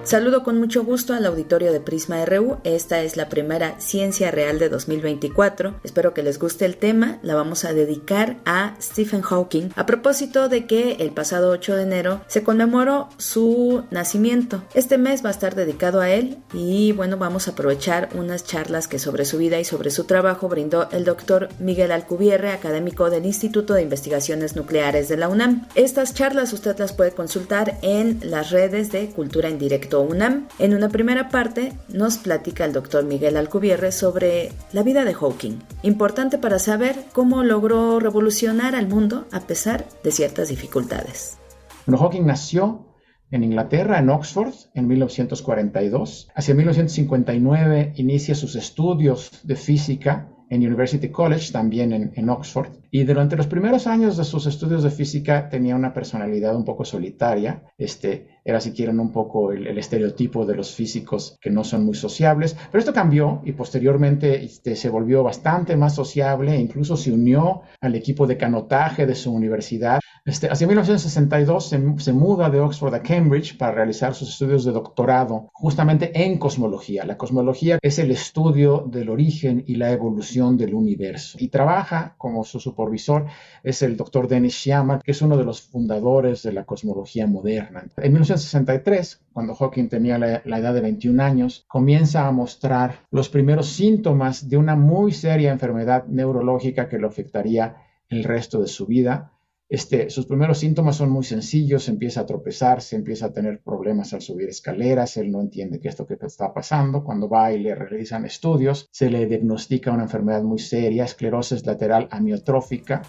Saludo 0.05 0.43
con 0.43 0.59
mucho 0.59 0.85
gusto 0.85 1.14
al 1.14 1.24
auditorio 1.24 1.72
de 1.72 1.81
Prisma 1.81 2.22
RU. 2.26 2.59
Esta 2.62 3.01
es 3.01 3.16
la 3.16 3.31
primera 3.31 3.81
Ciencia 3.81 4.31
Real 4.31 4.59
de 4.59 4.68
2024. 4.68 5.76
Espero 5.82 6.12
que 6.12 6.22
les 6.22 6.39
guste 6.39 6.66
el 6.66 6.76
tema. 6.76 7.18
La 7.22 7.35
vamos 7.35 7.64
a 7.64 7.72
dedicar 7.72 8.36
a 8.44 8.76
Stephen 8.82 9.22
Hawking 9.22 9.70
a 9.76 9.86
propósito 9.86 10.51
de 10.51 10.66
que 10.66 10.97
el 11.01 11.12
pasado 11.12 11.51
8 11.51 11.76
de 11.76 11.82
enero 11.85 12.20
se 12.26 12.43
conmemoró 12.43 13.09
su 13.16 13.85
nacimiento. 13.90 14.62
Este 14.74 14.98
mes 14.98 15.24
va 15.24 15.28
a 15.28 15.32
estar 15.32 15.55
dedicado 15.55 16.02
a 16.02 16.10
él 16.10 16.36
y 16.52 16.93
bueno, 16.93 17.16
vamos 17.16 17.48
a 17.48 17.52
aprovechar 17.52 18.10
unas 18.14 18.44
charlas 18.44 18.89
que 18.89 18.98
sobre 18.98 19.24
su 19.24 19.39
vida 19.39 19.59
y 19.59 19.64
sobre 19.64 19.90
su 19.90 20.05
trabajo 20.05 20.51
brindó 20.51 20.86
el 20.90 21.06
doctor 21.06 21.48
Miguel 21.59 21.93
Alcubierre, 21.93 22.51
académico 22.51 23.09
del 23.09 23.24
Instituto 23.24 23.72
de 23.72 23.82
Investigaciones 23.82 24.55
Nucleares 24.55 25.09
de 25.09 25.16
la 25.16 25.31
UNAM. 25.31 25.66
Estas 25.76 26.12
charlas 26.12 26.52
usted 26.52 26.78
las 26.78 26.93
puede 26.93 27.12
consultar 27.12 27.78
en 27.81 28.20
las 28.22 28.51
redes 28.51 28.93
de 28.93 29.09
Cultura 29.09 29.48
en 29.48 29.59
Directo 29.59 29.94
UNAM. 30.03 30.49
En 30.59 30.75
una 30.75 30.89
primera 30.89 31.29
parte 31.29 31.73
nos 31.89 32.19
platica 32.19 32.65
el 32.65 32.73
doctor 32.73 33.05
Miguel 33.05 33.37
Alcubierre 33.37 33.93
sobre 33.93 34.53
la 34.73 34.83
vida 34.83 35.05
de 35.05 35.15
Hawking, 35.15 35.59
importante 35.83 36.39
para 36.39 36.59
saber 36.59 36.97
cómo 37.12 37.43
logró 37.43 38.01
revolucionar 38.01 38.75
al 38.75 38.89
mundo 38.89 39.27
a 39.33 39.41
pesar 39.41 39.87
de 40.03 40.11
ciertas 40.11 40.49
dificultades. 40.49 41.39
Bueno, 41.87 42.03
Hawking 42.03 42.27
nació 42.27 42.87
en 43.31 43.43
Inglaterra, 43.43 43.99
en 43.99 44.11
Oxford, 44.11 44.55
en 44.75 44.87
1942. 44.87 46.29
Hacia 46.35 46.55
1959 46.55 47.93
inicia 47.97 48.35
sus 48.35 48.55
estudios 48.57 49.41
de 49.43 49.57
física 49.57 50.29
en 50.51 50.65
University 50.65 51.09
College, 51.09 51.53
también 51.53 52.12
en, 52.15 52.29
Oxford. 52.29 52.69
Y 52.91 53.05
durante 53.05 53.37
los 53.37 53.47
primeros 53.47 53.87
años 53.87 54.16
de 54.16 54.25
sus 54.25 54.47
estudios 54.47 54.83
de 54.83 54.91
física 54.91 55.49
tenía 55.49 55.75
una 55.75 55.93
personalidad 55.93 56.55
un 56.55 56.65
poco 56.65 56.85
solitaria. 56.85 57.65
Este, 57.77 58.29
era, 58.45 58.61
si 58.61 58.73
quieren, 58.73 59.01
un 59.01 59.11
poco 59.11 59.53
el, 59.53 59.79
estereotipo 59.79 60.45
de 60.45 60.55
los 60.55 60.75
físicos 60.75 61.39
que 61.41 61.51
no 61.51 61.65
son 61.65 61.85
muy 61.85 61.95
sociables. 61.95 62.57
Pero 62.71 62.79
esto 62.79 62.93
cambió 62.93 63.41
y 63.45 63.53
posteriormente 63.53 64.45
este, 64.45 64.77
se 64.77 64.91
volvió 64.91 65.23
bastante 65.23 65.77
más 65.77 65.95
sociable 65.95 66.55
e 66.55 66.61
incluso 66.61 66.97
se 66.97 67.11
unió 67.11 67.62
al 67.81 67.95
equipo 67.95 68.27
de 68.27 68.37
canotaje 68.37 69.07
de 69.07 69.15
su 69.15 69.33
universidad. 69.33 70.01
Este, 70.27 70.49
hacia 70.49 70.66
1962 70.66 71.69
se, 71.69 71.95
se, 71.99 72.12
muda 72.12 72.49
de 72.49 72.61
Oxford 72.61 72.95
a 72.95 73.03
Cambridge 73.03 73.59
para 73.59 73.73
realizar 73.73 74.15
sus 74.15 74.31
estudios 74.31 74.65
de 74.65 74.73
doctorado 74.73 75.51
justamente 75.53 76.12
en 76.15 76.39
cosmología. 76.39 77.05
La 77.05 77.19
cosmología 77.19 77.79
es 77.83 77.99
el 77.99 78.11
estudio 78.11 78.87
del 78.91 79.11
origen 79.11 79.65
y 79.66 79.77
la 79.77 79.91
evolución 79.93 80.57
del 80.57 80.75
universo. 80.75 81.37
Y 81.41 81.49
trabaja 81.49 82.15
como 82.19 82.45
su 82.45 82.61
supervisor 82.61 83.27
es 83.62 83.83
el 83.83 83.97
doctor 83.97 84.29
Dennis 84.29 84.55
Sciama, 84.55 85.01
que 85.01 85.12
es 85.12 85.23
uno 85.23 85.37
de 85.37 85.45
los 85.45 85.62
fundadores 85.62 86.43
de 86.43 86.53
la 86.53 86.65
cosmología 86.65 87.27
moderna. 87.27 87.85
En 87.97 88.12
1963, 88.35 89.20
cuando 89.32 89.55
Hawking 89.55 89.89
tenía 89.89 90.19
la, 90.19 90.59
edad 90.59 90.74
de 90.74 90.81
21 90.81 91.23
años, 91.23 91.65
comienza 91.69 92.27
a 92.27 92.32
mostrar 92.32 93.06
los 93.11 93.28
primeros 93.28 93.69
síntomas 93.69 94.48
de 94.48 94.56
una 94.56 94.77
muy 94.77 95.12
seria 95.12 95.52
enfermedad 95.52 96.06
neurológica 96.06 96.89
que 96.89 96.98
lo 96.98 97.09
afectaría 97.09 97.77
el 98.09 98.24
resto 98.24 98.61
de 98.61 98.69
su 98.69 98.86
vida 98.86 99.32
este, 99.69 100.11
sus 100.11 100.27
primeros 100.27 100.59
síntomas 100.59 100.97
son 100.97 101.11
muy 101.11 101.24
sencillos, 101.24 101.89
empieza 101.89 102.20
a 102.20 102.27
tropezarse, 102.27 102.97
empieza 102.97 103.27
a 103.27 103.32
tener 103.32 103.61
problemas 103.62 104.12
al 104.12 104.20
subir 104.20 104.48
escaleras, 104.48 105.16
él 105.16 105.31
no 105.31 105.40
entiende 105.40 105.81
qué 105.81 105.89
es 105.89 105.98
lo 105.98 106.06
que 106.06 106.16
está 106.20 106.52
pasando, 106.52 107.02
cuando 107.02 107.28
va 107.28 107.52
y 107.52 107.59
le 107.59 107.74
realizan 107.74 108.24
estudios, 108.24 108.89
se 108.93 109.11
le 109.11 109.27
diagnostica 109.27 109.90
una 109.90 110.05
enfermedad 110.05 110.43
muy 110.43 110.59
seria, 110.59 111.05
esclerosis 111.05 111.65
lateral 111.65 112.09
amiotrófica. 112.11 113.02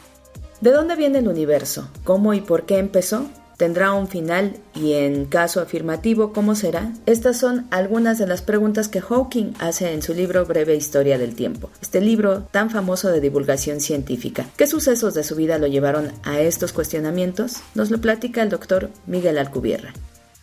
¿De 0.62 0.72
dónde 0.72 0.96
viene 0.96 1.20
el 1.20 1.28
universo? 1.28 1.90
¿Cómo 2.04 2.34
y 2.34 2.42
por 2.42 2.66
qué 2.66 2.80
empezó? 2.80 3.28
¿Tendrá 3.58 3.94
un 3.94 4.08
final 4.08 4.58
y 4.76 4.94
en 4.94 5.26
caso 5.26 5.62
afirmativo 5.62 6.34
cómo 6.34 6.56
será? 6.56 6.92
Estas 7.06 7.38
son 7.38 7.68
algunas 7.72 8.18
de 8.18 8.28
las 8.28 8.42
preguntas 8.42 8.90
que 8.90 9.02
Hawking 9.02 9.54
hace 9.60 9.94
en 9.94 10.02
su 10.02 10.14
libro 10.14 10.46
Breve 10.46 10.76
Historia 10.76 11.18
del 11.18 11.36
Tiempo, 11.36 11.70
este 11.82 12.02
libro 12.02 12.44
tan 12.52 12.70
famoso 12.70 13.10
de 13.10 13.22
divulgación 13.22 13.80
científica. 13.80 14.46
¿Qué 14.58 14.68
sucesos 14.68 15.14
de 15.14 15.24
su 15.24 15.36
vida 15.36 15.58
lo 15.58 15.68
llevaron 15.68 16.12
a 16.24 16.40
estos 16.42 16.74
cuestionamientos? 16.74 17.58
Nos 17.76 17.92
lo 17.92 18.02
platica 18.02 18.44
el 18.44 18.50
doctor 18.50 18.90
Miguel 19.08 19.38
Alcubierra. 19.38 19.94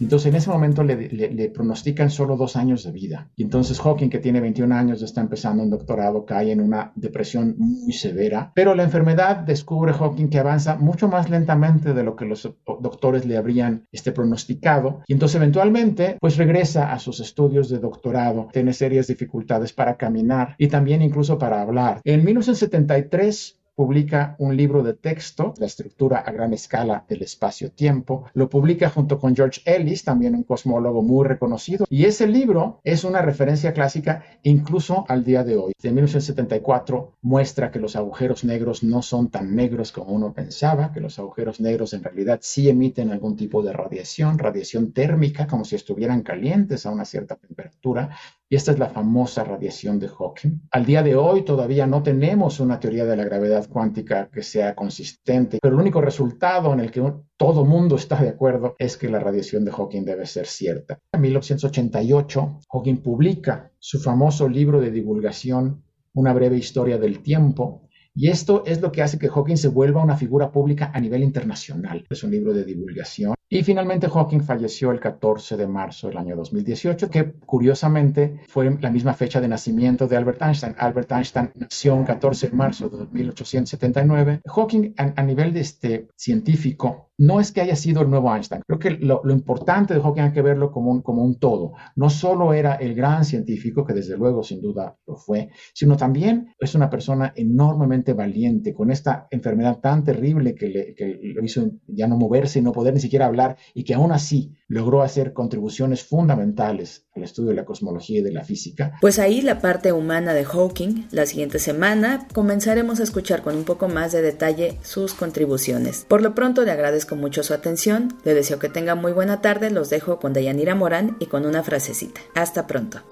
Entonces 0.02 0.30
en 0.30 0.36
ese 0.36 0.50
momento 0.50 0.82
le, 0.82 1.50
pronostican 1.50 2.10
solo 2.10 2.36
dos 2.36 2.56
años 2.56 2.84
de 2.84 2.92
vida. 2.92 3.30
Y 3.36 3.42
entonces 3.42 3.80
Hawking, 3.80 4.08
que 4.08 4.18
tiene 4.18 4.40
21 4.40 4.74
años, 4.74 5.02
está 5.02 5.20
empezando 5.20 5.62
un 5.62 5.70
doctorado, 5.70 6.24
cae 6.24 6.52
en 6.52 6.60
una 6.60 6.92
depresión 6.94 7.54
muy 7.58 7.92
severa. 7.92 8.52
Pero 8.54 8.74
la 8.74 8.84
enfermedad 8.84 9.36
descubre 9.36 9.92
Hawking 9.92 10.28
que 10.28 10.38
avanza 10.38 10.76
mucho 10.76 11.08
más 11.08 11.30
lentamente 11.30 11.94
de 11.94 12.02
lo 12.02 12.16
que 12.16 12.24
los 12.24 12.50
doctores 12.80 13.26
le 13.26 13.36
habrían 13.36 13.86
este, 13.92 14.12
pronosticado. 14.12 15.02
Y 15.06 15.12
entonces 15.12 15.36
eventualmente 15.36 16.16
pues 16.20 16.36
regresa 16.36 16.92
a 16.92 16.98
sus 16.98 17.20
estudios 17.20 17.68
de 17.68 17.78
doctorado. 17.78 18.48
Tiene 18.52 18.72
serias 18.72 19.06
dificultades 19.06 19.72
para 19.72 19.96
caminar 19.96 20.54
y 20.58 20.68
también 20.68 21.02
incluso 21.02 21.38
para 21.38 21.62
hablar. 21.62 22.00
En 22.04 22.24
1973 22.24 23.61
publica 23.82 24.36
un 24.38 24.56
libro 24.56 24.84
de 24.84 24.94
texto, 24.94 25.54
La 25.58 25.66
estructura 25.66 26.18
a 26.18 26.30
gran 26.30 26.52
escala 26.52 27.04
del 27.08 27.22
espacio-tiempo. 27.22 28.26
Lo 28.32 28.48
publica 28.48 28.88
junto 28.88 29.18
con 29.18 29.34
George 29.34 29.60
Ellis, 29.64 30.04
también 30.04 30.36
un 30.36 30.44
cosmólogo 30.44 31.02
muy 31.02 31.26
reconocido. 31.26 31.84
Y 31.90 32.04
ese 32.04 32.28
libro 32.28 32.80
es 32.84 33.02
una 33.02 33.22
referencia 33.22 33.72
clásica 33.72 34.22
incluso 34.44 35.04
al 35.08 35.24
día 35.24 35.42
de 35.42 35.56
hoy. 35.56 35.72
De 35.82 35.90
1974 35.90 37.14
muestra 37.22 37.72
que 37.72 37.80
los 37.80 37.96
agujeros 37.96 38.44
negros 38.44 38.84
no 38.84 39.02
son 39.02 39.30
tan 39.30 39.56
negros 39.56 39.90
como 39.90 40.12
uno 40.12 40.32
pensaba, 40.32 40.92
que 40.92 41.00
los 41.00 41.18
agujeros 41.18 41.60
negros 41.60 41.92
en 41.92 42.04
realidad 42.04 42.38
sí 42.40 42.68
emiten 42.68 43.10
algún 43.10 43.34
tipo 43.34 43.64
de 43.64 43.72
radiación, 43.72 44.38
radiación 44.38 44.92
térmica, 44.92 45.48
como 45.48 45.64
si 45.64 45.74
estuvieran 45.74 46.22
calientes 46.22 46.86
a 46.86 46.92
una 46.92 47.04
cierta 47.04 47.34
temperatura 47.34 48.10
y 48.52 48.54
esta 48.54 48.72
es 48.72 48.78
la 48.78 48.90
famosa 48.90 49.44
radiación 49.44 49.98
de 49.98 50.08
Hawking. 50.08 50.68
Al 50.72 50.84
día 50.84 51.02
de 51.02 51.16
hoy 51.16 51.42
todavía 51.42 51.86
no 51.86 52.02
tenemos 52.02 52.60
una 52.60 52.78
teoría 52.78 53.06
de 53.06 53.16
la 53.16 53.24
gravedad 53.24 53.66
cuántica 53.66 54.28
que 54.30 54.42
sea 54.42 54.74
consistente, 54.74 55.58
pero 55.62 55.74
el 55.74 55.80
único 55.80 56.02
resultado 56.02 56.70
en 56.74 56.80
el 56.80 56.90
que 56.90 57.02
todo 57.38 57.64
mundo 57.64 57.96
está 57.96 58.20
de 58.20 58.28
acuerdo 58.28 58.74
es 58.78 58.98
que 58.98 59.08
la 59.08 59.20
radiación 59.20 59.64
de 59.64 59.72
Hawking 59.72 60.04
debe 60.04 60.26
ser 60.26 60.44
cierta. 60.44 60.98
En 61.12 61.22
1988, 61.22 62.60
Hawking 62.70 62.98
publica 62.98 63.72
su 63.78 63.98
famoso 63.98 64.46
libro 64.50 64.82
de 64.82 64.90
divulgación, 64.90 65.82
Una 66.12 66.34
breve 66.34 66.58
historia 66.58 66.98
del 66.98 67.22
tiempo, 67.22 67.88
y 68.14 68.28
esto 68.28 68.64
es 68.66 68.82
lo 68.82 68.92
que 68.92 69.00
hace 69.00 69.18
que 69.18 69.30
Hawking 69.30 69.56
se 69.56 69.68
vuelva 69.68 70.04
una 70.04 70.18
figura 70.18 70.52
pública 70.52 70.90
a 70.92 71.00
nivel 71.00 71.22
internacional. 71.22 72.04
Es 72.10 72.22
un 72.22 72.30
libro 72.30 72.52
de 72.52 72.64
divulgación. 72.64 73.34
Y 73.54 73.62
finalmente 73.64 74.08
Hawking 74.08 74.40
falleció 74.40 74.92
el 74.92 74.98
14 74.98 75.58
de 75.58 75.66
marzo 75.66 76.08
del 76.08 76.16
año 76.16 76.34
2018, 76.36 77.10
que 77.10 77.32
curiosamente 77.44 78.40
fue 78.48 78.78
la 78.80 78.90
misma 78.90 79.12
fecha 79.12 79.42
de 79.42 79.48
nacimiento 79.48 80.08
de 80.08 80.16
Albert 80.16 80.40
Einstein. 80.40 80.74
Albert 80.78 81.12
Einstein 81.12 81.50
nació 81.56 81.98
el 81.98 82.06
14 82.06 82.48
de 82.48 82.56
marzo 82.56 82.88
de 82.88 83.06
1879. 83.12 84.40
Hawking 84.46 84.94
a, 84.96 85.22
nivel 85.22 85.52
de 85.52 85.60
este, 85.60 86.08
científico 86.16 87.10
no 87.18 87.40
es 87.40 87.52
que 87.52 87.60
haya 87.60 87.76
sido 87.76 88.00
el 88.02 88.10
nuevo 88.10 88.34
Einstein. 88.34 88.62
Creo 88.66 88.78
que 88.78 88.90
lo, 88.92 89.20
importante 89.30 89.92
de 89.92 90.00
Hawking 90.00 90.22
hay 90.22 90.32
que 90.32 90.42
verlo 90.42 90.72
como 90.72 90.90
un, 90.90 91.02
como 91.02 91.22
un 91.22 91.38
todo. 91.38 91.72
No 91.94 92.08
solo 92.08 92.54
era 92.54 92.76
el 92.76 92.94
gran 92.94 93.24
científico, 93.24 93.84
que 93.84 93.92
desde 93.92 94.16
luego 94.16 94.42
sin 94.42 94.62
duda 94.62 94.96
lo 95.06 95.16
fue, 95.16 95.50
sino 95.74 95.96
también 95.96 96.54
es 96.58 96.74
una 96.74 96.88
persona 96.88 97.32
enormemente 97.36 98.14
valiente, 98.14 98.72
con 98.72 98.90
esta 98.90 99.28
enfermedad 99.30 99.78
tan 99.80 100.04
terrible 100.04 100.54
que 100.54 100.68
le, 100.68 100.94
que 100.94 101.20
lo 101.34 101.44
hizo 101.44 101.70
ya 101.86 102.08
no 102.08 102.16
moverse 102.16 102.58
y 102.58 102.62
no 102.62 102.72
poder 102.72 102.94
ni 102.94 103.00
siquiera 103.00 103.26
hablar, 103.26 103.41
y 103.74 103.84
que 103.84 103.94
aún 103.94 104.12
así 104.12 104.56
logró 104.68 105.02
hacer 105.02 105.32
contribuciones 105.32 106.02
fundamentales 106.02 107.04
al 107.14 107.24
estudio 107.24 107.50
de 107.50 107.56
la 107.56 107.64
cosmología 107.64 108.20
y 108.20 108.22
de 108.22 108.32
la 108.32 108.44
física. 108.44 108.94
Pues 109.00 109.18
ahí 109.18 109.42
la 109.42 109.60
parte 109.60 109.92
humana 109.92 110.32
de 110.32 110.44
Hawking. 110.44 111.08
La 111.10 111.26
siguiente 111.26 111.58
semana 111.58 112.26
comenzaremos 112.32 113.00
a 113.00 113.02
escuchar 113.02 113.42
con 113.42 113.56
un 113.56 113.64
poco 113.64 113.88
más 113.88 114.12
de 114.12 114.22
detalle 114.22 114.78
sus 114.82 115.14
contribuciones. 115.14 116.06
Por 116.08 116.22
lo 116.22 116.34
pronto 116.34 116.62
le 116.62 116.70
agradezco 116.70 117.16
mucho 117.16 117.42
su 117.42 117.52
atención, 117.52 118.14
le 118.24 118.34
deseo 118.34 118.58
que 118.58 118.68
tenga 118.68 118.94
muy 118.94 119.12
buena 119.12 119.40
tarde, 119.40 119.70
los 119.70 119.90
dejo 119.90 120.18
con 120.18 120.32
Dayanira 120.32 120.74
Morán 120.74 121.16
y 121.20 121.26
con 121.26 121.44
una 121.44 121.62
frasecita. 121.62 122.20
Hasta 122.34 122.66
pronto. 122.66 123.02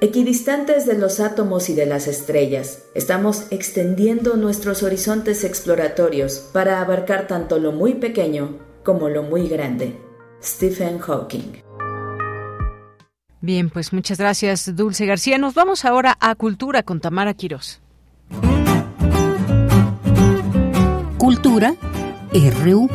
Equidistantes 0.00 0.84
de 0.84 0.98
los 0.98 1.20
átomos 1.20 1.68
y 1.68 1.74
de 1.74 1.86
las 1.86 2.08
estrellas, 2.08 2.82
estamos 2.94 3.46
extendiendo 3.50 4.36
nuestros 4.36 4.82
horizontes 4.82 5.44
exploratorios 5.44 6.38
para 6.52 6.80
abarcar 6.80 7.28
tanto 7.28 7.60
lo 7.60 7.70
muy 7.70 7.94
pequeño 7.94 8.71
como 8.82 9.08
lo 9.08 9.22
muy 9.22 9.48
grande. 9.48 10.00
Stephen 10.42 10.98
Hawking. 10.98 11.62
Bien, 13.40 13.70
pues 13.70 13.92
muchas 13.92 14.18
gracias, 14.18 14.74
Dulce 14.76 15.04
García. 15.06 15.36
Nos 15.38 15.54
vamos 15.54 15.84
ahora 15.84 16.16
a 16.20 16.34
Cultura 16.34 16.82
con 16.82 17.00
Tamara 17.00 17.34
Quirós. 17.34 17.80
Cultura 21.18 21.74
RU. 22.32 22.88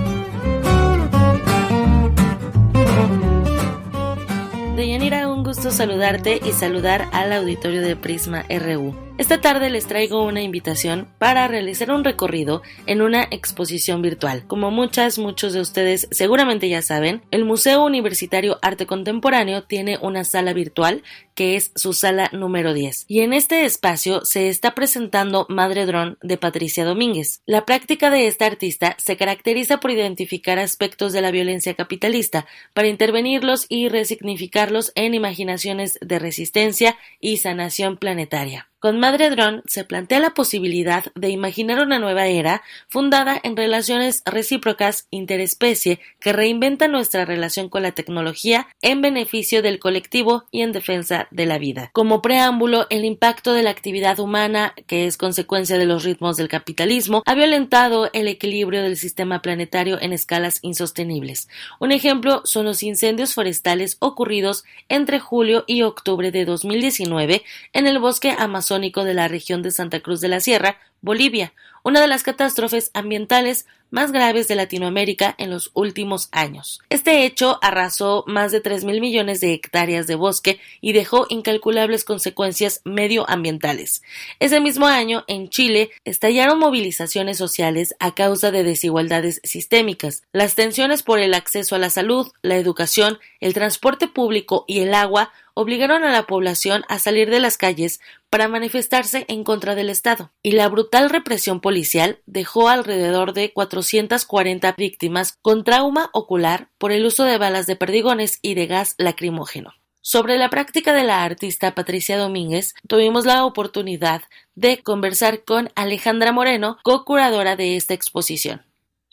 Gusto 5.47 5.71
saludarte 5.71 6.41
y 6.43 6.51
saludar 6.51 7.07
al 7.13 7.31
auditorio 7.31 7.81
de 7.81 7.95
Prisma 7.95 8.43
RU. 8.49 9.07
Esta 9.17 9.41
tarde 9.41 9.71
les 9.71 9.87
traigo 9.87 10.23
una 10.23 10.43
invitación 10.43 11.07
para 11.17 11.47
realizar 11.47 11.89
un 11.89 12.03
recorrido 12.03 12.61
en 12.85 13.01
una 13.01 13.23
exposición 13.23 14.03
virtual. 14.03 14.45
Como 14.45 14.69
muchas, 14.69 15.17
muchos 15.17 15.53
de 15.53 15.61
ustedes 15.61 16.07
seguramente 16.11 16.69
ya 16.69 16.83
saben, 16.83 17.23
el 17.31 17.43
Museo 17.43 17.83
Universitario 17.83 18.59
Arte 18.61 18.85
Contemporáneo 18.85 19.63
tiene 19.63 19.97
una 19.99 20.23
sala 20.23 20.53
virtual 20.53 21.01
que 21.33 21.55
es 21.55 21.71
su 21.75 21.93
sala 21.93 22.29
número 22.31 22.73
10. 22.73 23.05
Y 23.07 23.21
en 23.21 23.33
este 23.33 23.65
espacio 23.65 24.23
se 24.23 24.49
está 24.49 24.75
presentando 24.75 25.47
Madre 25.49 25.87
Dron 25.87 26.19
de 26.21 26.37
Patricia 26.37 26.85
Domínguez. 26.85 27.41
La 27.47 27.65
práctica 27.65 28.11
de 28.11 28.27
esta 28.27 28.45
artista 28.45 28.95
se 28.99 29.17
caracteriza 29.17 29.79
por 29.79 29.91
identificar 29.91 30.59
aspectos 30.59 31.11
de 31.13 31.21
la 31.21 31.31
violencia 31.31 31.73
capitalista 31.73 32.45
para 32.73 32.87
intervenirlos 32.87 33.65
y 33.67 33.89
resignificarlos 33.89 34.91
en 34.93 35.15
imaginaciones 35.37 35.99
de 36.01 36.19
resistencia 36.19 36.97
y 37.19 37.37
sanación 37.37 37.97
planetaria. 37.97 38.69
Con 38.79 38.99
Madre 38.99 39.31
Drone 39.31 39.63
se 39.65 39.85
plantea 39.85 40.19
la 40.19 40.35
posibilidad 40.35 41.05
de 41.15 41.31
imaginar 41.31 41.79
una 41.79 41.97
nueva 41.97 42.27
era 42.27 42.61
fundada 42.87 43.39
en 43.41 43.57
relaciones 43.57 44.21
recíprocas 44.23 45.07
interespecie 45.09 45.99
que 46.19 46.31
reinventa 46.31 46.87
nuestra 46.87 47.25
relación 47.25 47.69
con 47.69 47.81
la 47.81 47.93
tecnología 47.93 48.67
en 48.83 49.01
beneficio 49.01 49.63
del 49.63 49.79
colectivo 49.79 50.43
y 50.51 50.61
en 50.61 50.73
defensa 50.73 51.27
de 51.31 51.47
la 51.47 51.57
vida. 51.57 51.89
Como 51.91 52.21
preámbulo, 52.21 52.85
el 52.91 53.03
impacto 53.03 53.53
de 53.53 53.63
la 53.63 53.71
actividad 53.71 54.19
humana, 54.19 54.75
que 54.85 55.07
es 55.07 55.17
consecuencia 55.17 55.79
de 55.79 55.87
los 55.87 56.03
ritmos 56.03 56.37
del 56.37 56.47
capitalismo, 56.47 57.23
ha 57.25 57.33
violentado 57.33 58.11
el 58.13 58.27
equilibrio 58.27 58.83
del 58.83 58.95
sistema 58.95 59.41
planetario 59.41 59.99
en 59.99 60.13
escalas 60.13 60.59
insostenibles. 60.61 61.49
Un 61.79 61.91
ejemplo 61.91 62.41
son 62.43 62.65
los 62.65 62.83
incendios 62.83 63.33
forestales 63.33 63.97
ocurridos 64.01 64.65
entre 64.87 65.19
julio 65.19 65.63
y 65.65 65.81
octubre 65.81 66.29
de 66.29 66.45
2019 66.45 67.41
en 67.73 67.87
el 67.87 67.97
bosque 67.97 68.35
amazónico 68.37 68.67
de 68.79 69.13
la 69.13 69.27
región 69.27 69.63
de 69.63 69.71
Santa 69.71 70.01
Cruz 70.01 70.21
de 70.21 70.27
la 70.27 70.39
Sierra, 70.39 70.77
Bolivia, 71.01 71.53
una 71.83 72.01
de 72.01 72.07
las 72.07 72.23
catástrofes 72.23 72.91
ambientales 72.93 73.65
más 73.89 74.11
graves 74.11 74.47
de 74.47 74.55
Latinoamérica 74.55 75.33
en 75.37 75.49
los 75.49 75.71
últimos 75.73 76.27
años. 76.31 76.81
Este 76.89 77.25
hecho 77.25 77.57
arrasó 77.61 78.25
más 78.27 78.51
de 78.51 78.59
3 78.59 78.83
mil 78.83 78.99
millones 78.99 79.39
de 79.39 79.53
hectáreas 79.53 80.07
de 80.07 80.15
bosque 80.15 80.59
y 80.81 80.91
dejó 80.91 81.25
incalculables 81.29 82.03
consecuencias 82.03 82.81
medioambientales. 82.83 84.01
Ese 84.39 84.59
mismo 84.59 84.87
año, 84.87 85.23
en 85.27 85.49
Chile, 85.49 85.89
estallaron 86.03 86.59
movilizaciones 86.59 87.37
sociales 87.37 87.95
a 87.99 88.13
causa 88.13 88.51
de 88.51 88.63
desigualdades 88.63 89.39
sistémicas. 89.43 90.23
Las 90.33 90.55
tensiones 90.55 91.01
por 91.01 91.19
el 91.19 91.33
acceso 91.33 91.75
a 91.75 91.79
la 91.79 91.89
salud, 91.89 92.27
la 92.41 92.57
educación, 92.57 93.19
el 93.39 93.53
transporte 93.53 94.07
público 94.07 94.65
y 94.67 94.79
el 94.79 94.93
agua 94.93 95.31
obligaron 95.59 96.03
a 96.03 96.11
la 96.11 96.27
población 96.27 96.83
a 96.87 96.99
salir 96.99 97.31
de 97.31 97.39
las 97.39 97.57
calles 97.57 97.99
para 98.29 98.47
manifestarse 98.47 99.25
en 99.27 99.43
contra 99.43 99.73
del 99.73 99.89
Estado, 99.89 100.31
y 100.43 100.51
la 100.51 100.69
brutal 100.69 101.09
represión 101.09 101.61
policial 101.61 102.19
dejó 102.27 102.69
alrededor 102.69 103.33
de 103.33 103.51
440 103.53 104.73
víctimas 104.77 105.39
con 105.41 105.63
trauma 105.63 106.11
ocular 106.13 106.69
por 106.77 106.91
el 106.91 107.03
uso 107.07 107.23
de 107.23 107.39
balas 107.39 107.65
de 107.65 107.75
perdigones 107.75 108.37
y 108.43 108.53
de 108.53 108.67
gas 108.67 108.93
lacrimógeno. 108.99 109.73
Sobre 110.01 110.37
la 110.37 110.51
práctica 110.51 110.93
de 110.93 111.03
la 111.03 111.23
artista 111.23 111.73
Patricia 111.73 112.19
Domínguez, 112.19 112.75
tuvimos 112.87 113.25
la 113.25 113.43
oportunidad 113.43 114.21
de 114.53 114.83
conversar 114.83 115.43
con 115.43 115.71
Alejandra 115.73 116.31
Moreno, 116.31 116.77
co-curadora 116.83 117.55
de 117.55 117.77
esta 117.77 117.95
exposición. 117.95 118.61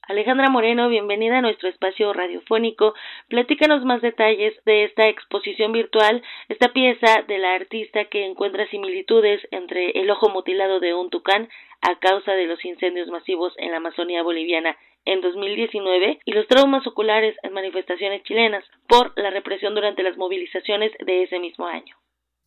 Alejandra 0.06 0.50
Moreno, 0.50 0.90
bienvenida 0.90 1.38
a 1.38 1.40
nuestro 1.40 1.70
espacio 1.70 2.12
radiofónico. 2.12 2.92
Platícanos 3.28 3.86
más 3.86 4.02
detalles 4.02 4.52
de 4.66 4.84
esta 4.84 5.08
exposición 5.08 5.72
virtual, 5.72 6.22
esta 6.50 6.74
pieza 6.74 7.22
de 7.26 7.38
la 7.38 7.54
artista 7.54 8.04
que 8.04 8.26
encuentra 8.26 8.68
similitudes 8.68 9.40
entre 9.50 9.92
el 9.92 10.10
ojo 10.10 10.28
mutilado 10.28 10.78
de 10.78 10.92
un 10.92 11.08
tucán 11.08 11.48
a 11.80 11.98
causa 12.00 12.32
de 12.32 12.44
los 12.44 12.62
incendios 12.66 13.08
masivos 13.08 13.54
en 13.56 13.70
la 13.70 13.78
Amazonía 13.78 14.22
boliviana 14.22 14.76
en 15.06 15.22
2019 15.22 16.20
y 16.22 16.32
los 16.32 16.46
traumas 16.48 16.86
oculares 16.86 17.34
en 17.42 17.54
manifestaciones 17.54 18.22
chilenas 18.24 18.64
por 18.86 19.18
la 19.18 19.30
represión 19.30 19.74
durante 19.74 20.02
las 20.02 20.18
movilizaciones 20.18 20.92
de 20.98 21.22
ese 21.22 21.38
mismo 21.38 21.66
año. 21.66 21.96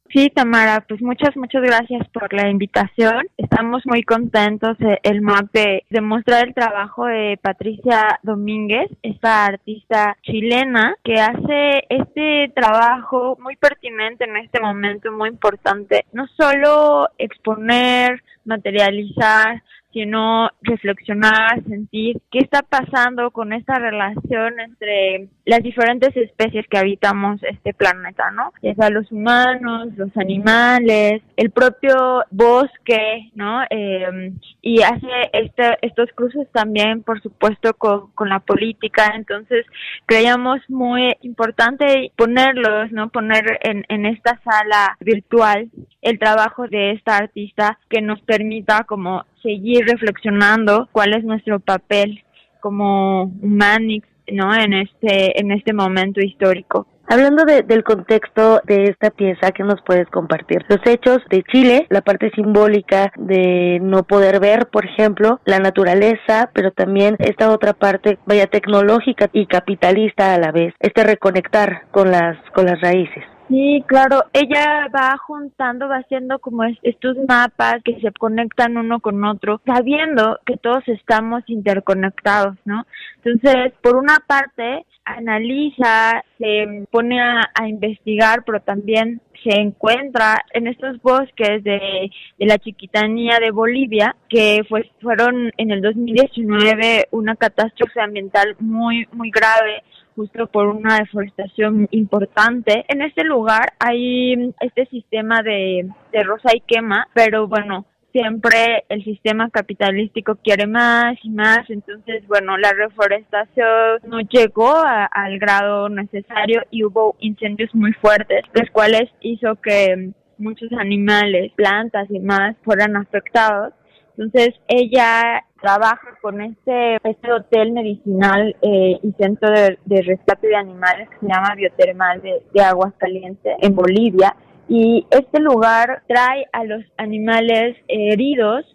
Sí, 0.09 0.29
Tamara, 0.34 0.85
pues 0.88 1.01
muchas, 1.01 1.35
muchas 1.35 1.61
gracias 1.61 2.07
por 2.09 2.34
la 2.34 2.49
invitación. 2.49 3.27
Estamos 3.35 3.84
muy 3.85 4.03
contentos 4.03 4.79
eh, 4.79 4.99
el 5.03 5.21
MAP 5.21 5.51
de, 5.51 5.84
de 5.89 6.01
mostrar 6.01 6.47
el 6.47 6.53
trabajo 6.53 7.05
de 7.05 7.38
Patricia 7.41 8.17
Domínguez, 8.23 8.89
esta 9.03 9.45
artista 9.45 10.15
chilena 10.23 10.95
que 11.03 11.15
hace 11.19 11.84
este 11.89 12.51
trabajo 12.55 13.38
muy 13.41 13.57
pertinente 13.57 14.23
en 14.23 14.38
este 14.38 14.61
momento, 14.61 15.11
muy 15.11 15.29
importante. 15.29 16.05
No 16.13 16.25
solo 16.38 17.09
exponer, 17.17 18.23
materializar, 18.45 19.61
sino 19.93 20.49
reflexionar, 20.61 21.64
sentir 21.68 22.22
qué 22.31 22.39
está 22.39 22.61
pasando 22.61 23.31
con 23.31 23.53
esta 23.53 23.80
relación 23.80 24.59
entre 24.59 25.30
las 25.45 25.64
diferentes 25.64 26.15
especies 26.15 26.68
que 26.68 26.77
habitamos 26.77 27.41
este 27.43 27.73
planeta, 27.73 28.30
¿no? 28.31 28.51
Ya 28.61 28.76
sea 28.76 28.89
los 28.89 29.11
humanos, 29.11 29.89
los 29.95 30.15
animales, 30.18 31.22
el 31.35 31.51
propio 31.51 32.23
bosque, 32.31 33.31
¿no? 33.34 33.64
Eh, 33.69 34.34
y 34.61 34.81
hace 34.81 35.07
este, 35.34 35.77
estos 35.81 36.09
cruces 36.14 36.47
también, 36.51 37.03
por 37.03 37.22
supuesto, 37.22 37.73
con, 37.73 38.11
con 38.11 38.30
la 38.30 38.39
política. 38.39 39.14
Entonces, 39.15 39.65
creíamos 40.05 40.59
muy 40.69 41.15
importante 41.22 42.11
ponerlos, 42.15 42.91
¿no? 42.91 43.09
Poner 43.09 43.59
en, 43.64 43.85
en 43.89 44.05
esta 44.05 44.39
sala 44.43 44.97
virtual 44.99 45.69
el 46.01 46.19
trabajo 46.19 46.68
de 46.68 46.91
esta 46.91 47.18
artista 47.18 47.80
que 47.89 48.01
nos 48.01 48.22
permita 48.22 48.84
como 48.84 49.26
seguir 49.41 49.85
reflexionando 49.85 50.89
cuál 50.91 51.14
es 51.14 51.23
nuestro 51.23 51.59
papel 51.59 52.23
como 52.59 53.23
humanix, 53.41 54.07
¿no? 54.31 54.53
En 54.53 54.73
este, 54.73 55.39
en 55.39 55.51
este 55.51 55.73
momento 55.73 56.22
histórico. 56.22 56.88
Hablando 57.09 57.45
del 57.45 57.85
contexto 57.85 58.59
de 58.65 58.84
esta 58.84 59.11
pieza, 59.11 59.51
¿qué 59.53 59.64
nos 59.64 59.81
puedes 59.81 60.09
compartir? 60.09 60.65
Los 60.68 60.85
hechos 60.85 61.19
de 61.30 61.41
Chile, 61.43 61.88
la 61.89 62.01
parte 62.01 62.31
simbólica 62.31 63.14
de 63.15 63.80
no 63.81 64.03
poder 64.03 64.41
ver, 64.41 64.68
por 64.68 64.85
ejemplo, 64.85 65.39
la 65.45 65.59
naturaleza, 65.59 66.49
pero 66.53 66.72
también 66.72 67.15
esta 67.19 67.49
otra 67.51 67.72
parte, 67.72 68.19
vaya, 68.26 68.47
tecnológica 68.47 69.30
y 69.31 69.45
capitalista 69.45 70.34
a 70.34 70.38
la 70.38 70.51
vez, 70.51 70.73
este 70.81 71.05
reconectar 71.05 71.84
con 71.91 72.11
las, 72.11 72.38
con 72.53 72.65
las 72.65 72.81
raíces. 72.81 73.23
Sí, 73.49 73.81
claro, 73.87 74.25
ella 74.33 74.87
va 74.93 75.17
juntando, 75.17 75.87
va 75.87 75.97
haciendo 75.97 76.39
como 76.39 76.63
estos 76.83 77.15
mapas 77.29 77.75
que 77.85 77.97
se 78.01 78.11
conectan 78.11 78.75
uno 78.77 78.99
con 78.99 79.23
otro, 79.23 79.61
sabiendo 79.65 80.37
que 80.45 80.57
todos 80.57 80.85
estamos 80.87 81.43
interconectados, 81.47 82.57
¿no? 82.65 82.85
Entonces, 83.23 83.71
por 83.81 83.95
una 83.95 84.17
parte, 84.27 84.85
analiza, 85.05 86.23
se 86.37 86.85
pone 86.91 87.21
a, 87.21 87.67
investigar, 87.67 88.43
pero 88.45 88.59
también 88.59 89.21
se 89.43 89.57
encuentra 89.57 90.43
en 90.51 90.67
estos 90.67 91.01
bosques 91.01 91.63
de, 91.63 92.09
de, 92.37 92.45
la 92.45 92.57
chiquitanía 92.57 93.39
de 93.39 93.51
Bolivia, 93.51 94.15
que 94.27 94.63
fue, 94.67 94.91
fueron 95.01 95.51
en 95.57 95.71
el 95.71 95.81
2019 95.81 97.07
una 97.11 97.35
catástrofe 97.35 98.01
ambiental 98.01 98.55
muy, 98.59 99.07
muy 99.13 99.31
grave 99.31 99.83
justo 100.18 100.48
por 100.48 100.68
una 100.68 100.98
deforestación 100.98 101.88
importante. 101.91 102.84
En 102.89 103.03
este 103.03 103.23
lugar 103.23 103.73
hay 103.80 104.52
este 104.60 104.88
sistema 104.88 105.44
de, 105.44 105.88
de 106.11 106.23
rosa 106.23 106.49
y 106.56 106.61
quema, 106.61 107.07
pero 107.14 107.48
bueno, 107.48 107.85
siempre 108.11 108.84
el 108.89 109.03
sistema 109.03 109.49
capitalístico 109.52 110.38
quiere 110.44 110.65
más 110.65 111.18
y 111.22 111.30
más, 111.30 111.69
entonces, 111.69 112.26
bueno, 112.27 112.57
la 112.57 112.73
reforestación 112.73 114.02
no 114.07 114.22
llegó 114.22 114.73
al 114.76 115.38
grado 115.38 115.88
necesario 115.88 116.64
y 116.72 116.84
hubo 116.84 117.15
incendios 117.19 117.73
muy 117.76 117.94
fuertes, 117.94 118.41
los 118.53 118.69
cuales 118.72 119.10
hizo 119.22 119.56
que 119.57 120.14
muchos 120.39 120.72
animales, 120.73 121.52
plantas 121.56 122.10
y 122.10 122.19
más 122.19 122.56
fueran 122.64 122.95
afectados. 122.95 123.73
Entonces, 124.18 124.56
ella 124.68 125.44
trabaja 125.61 126.17
con 126.21 126.41
este, 126.41 126.97
este 127.03 127.31
hotel 127.31 127.71
medicinal 127.71 128.55
eh, 128.61 128.99
y 129.01 129.11
centro 129.13 129.49
de, 129.49 130.01
rescate 130.01 130.47
de 130.47 130.55
animales 130.55 131.09
que 131.09 131.19
se 131.19 131.27
llama 131.27 131.55
Biotermal 131.55 132.21
de, 132.21 132.41
de 132.53 132.61
Aguas 132.61 132.93
Calientes 132.97 133.55
en 133.59 133.75
Bolivia 133.75 134.35
y 134.69 135.05
este 135.11 135.39
lugar 135.39 136.03
trae 136.07 136.45
a 136.51 136.63
los 136.65 136.84
animales 136.97 137.77
heridos 137.88 138.65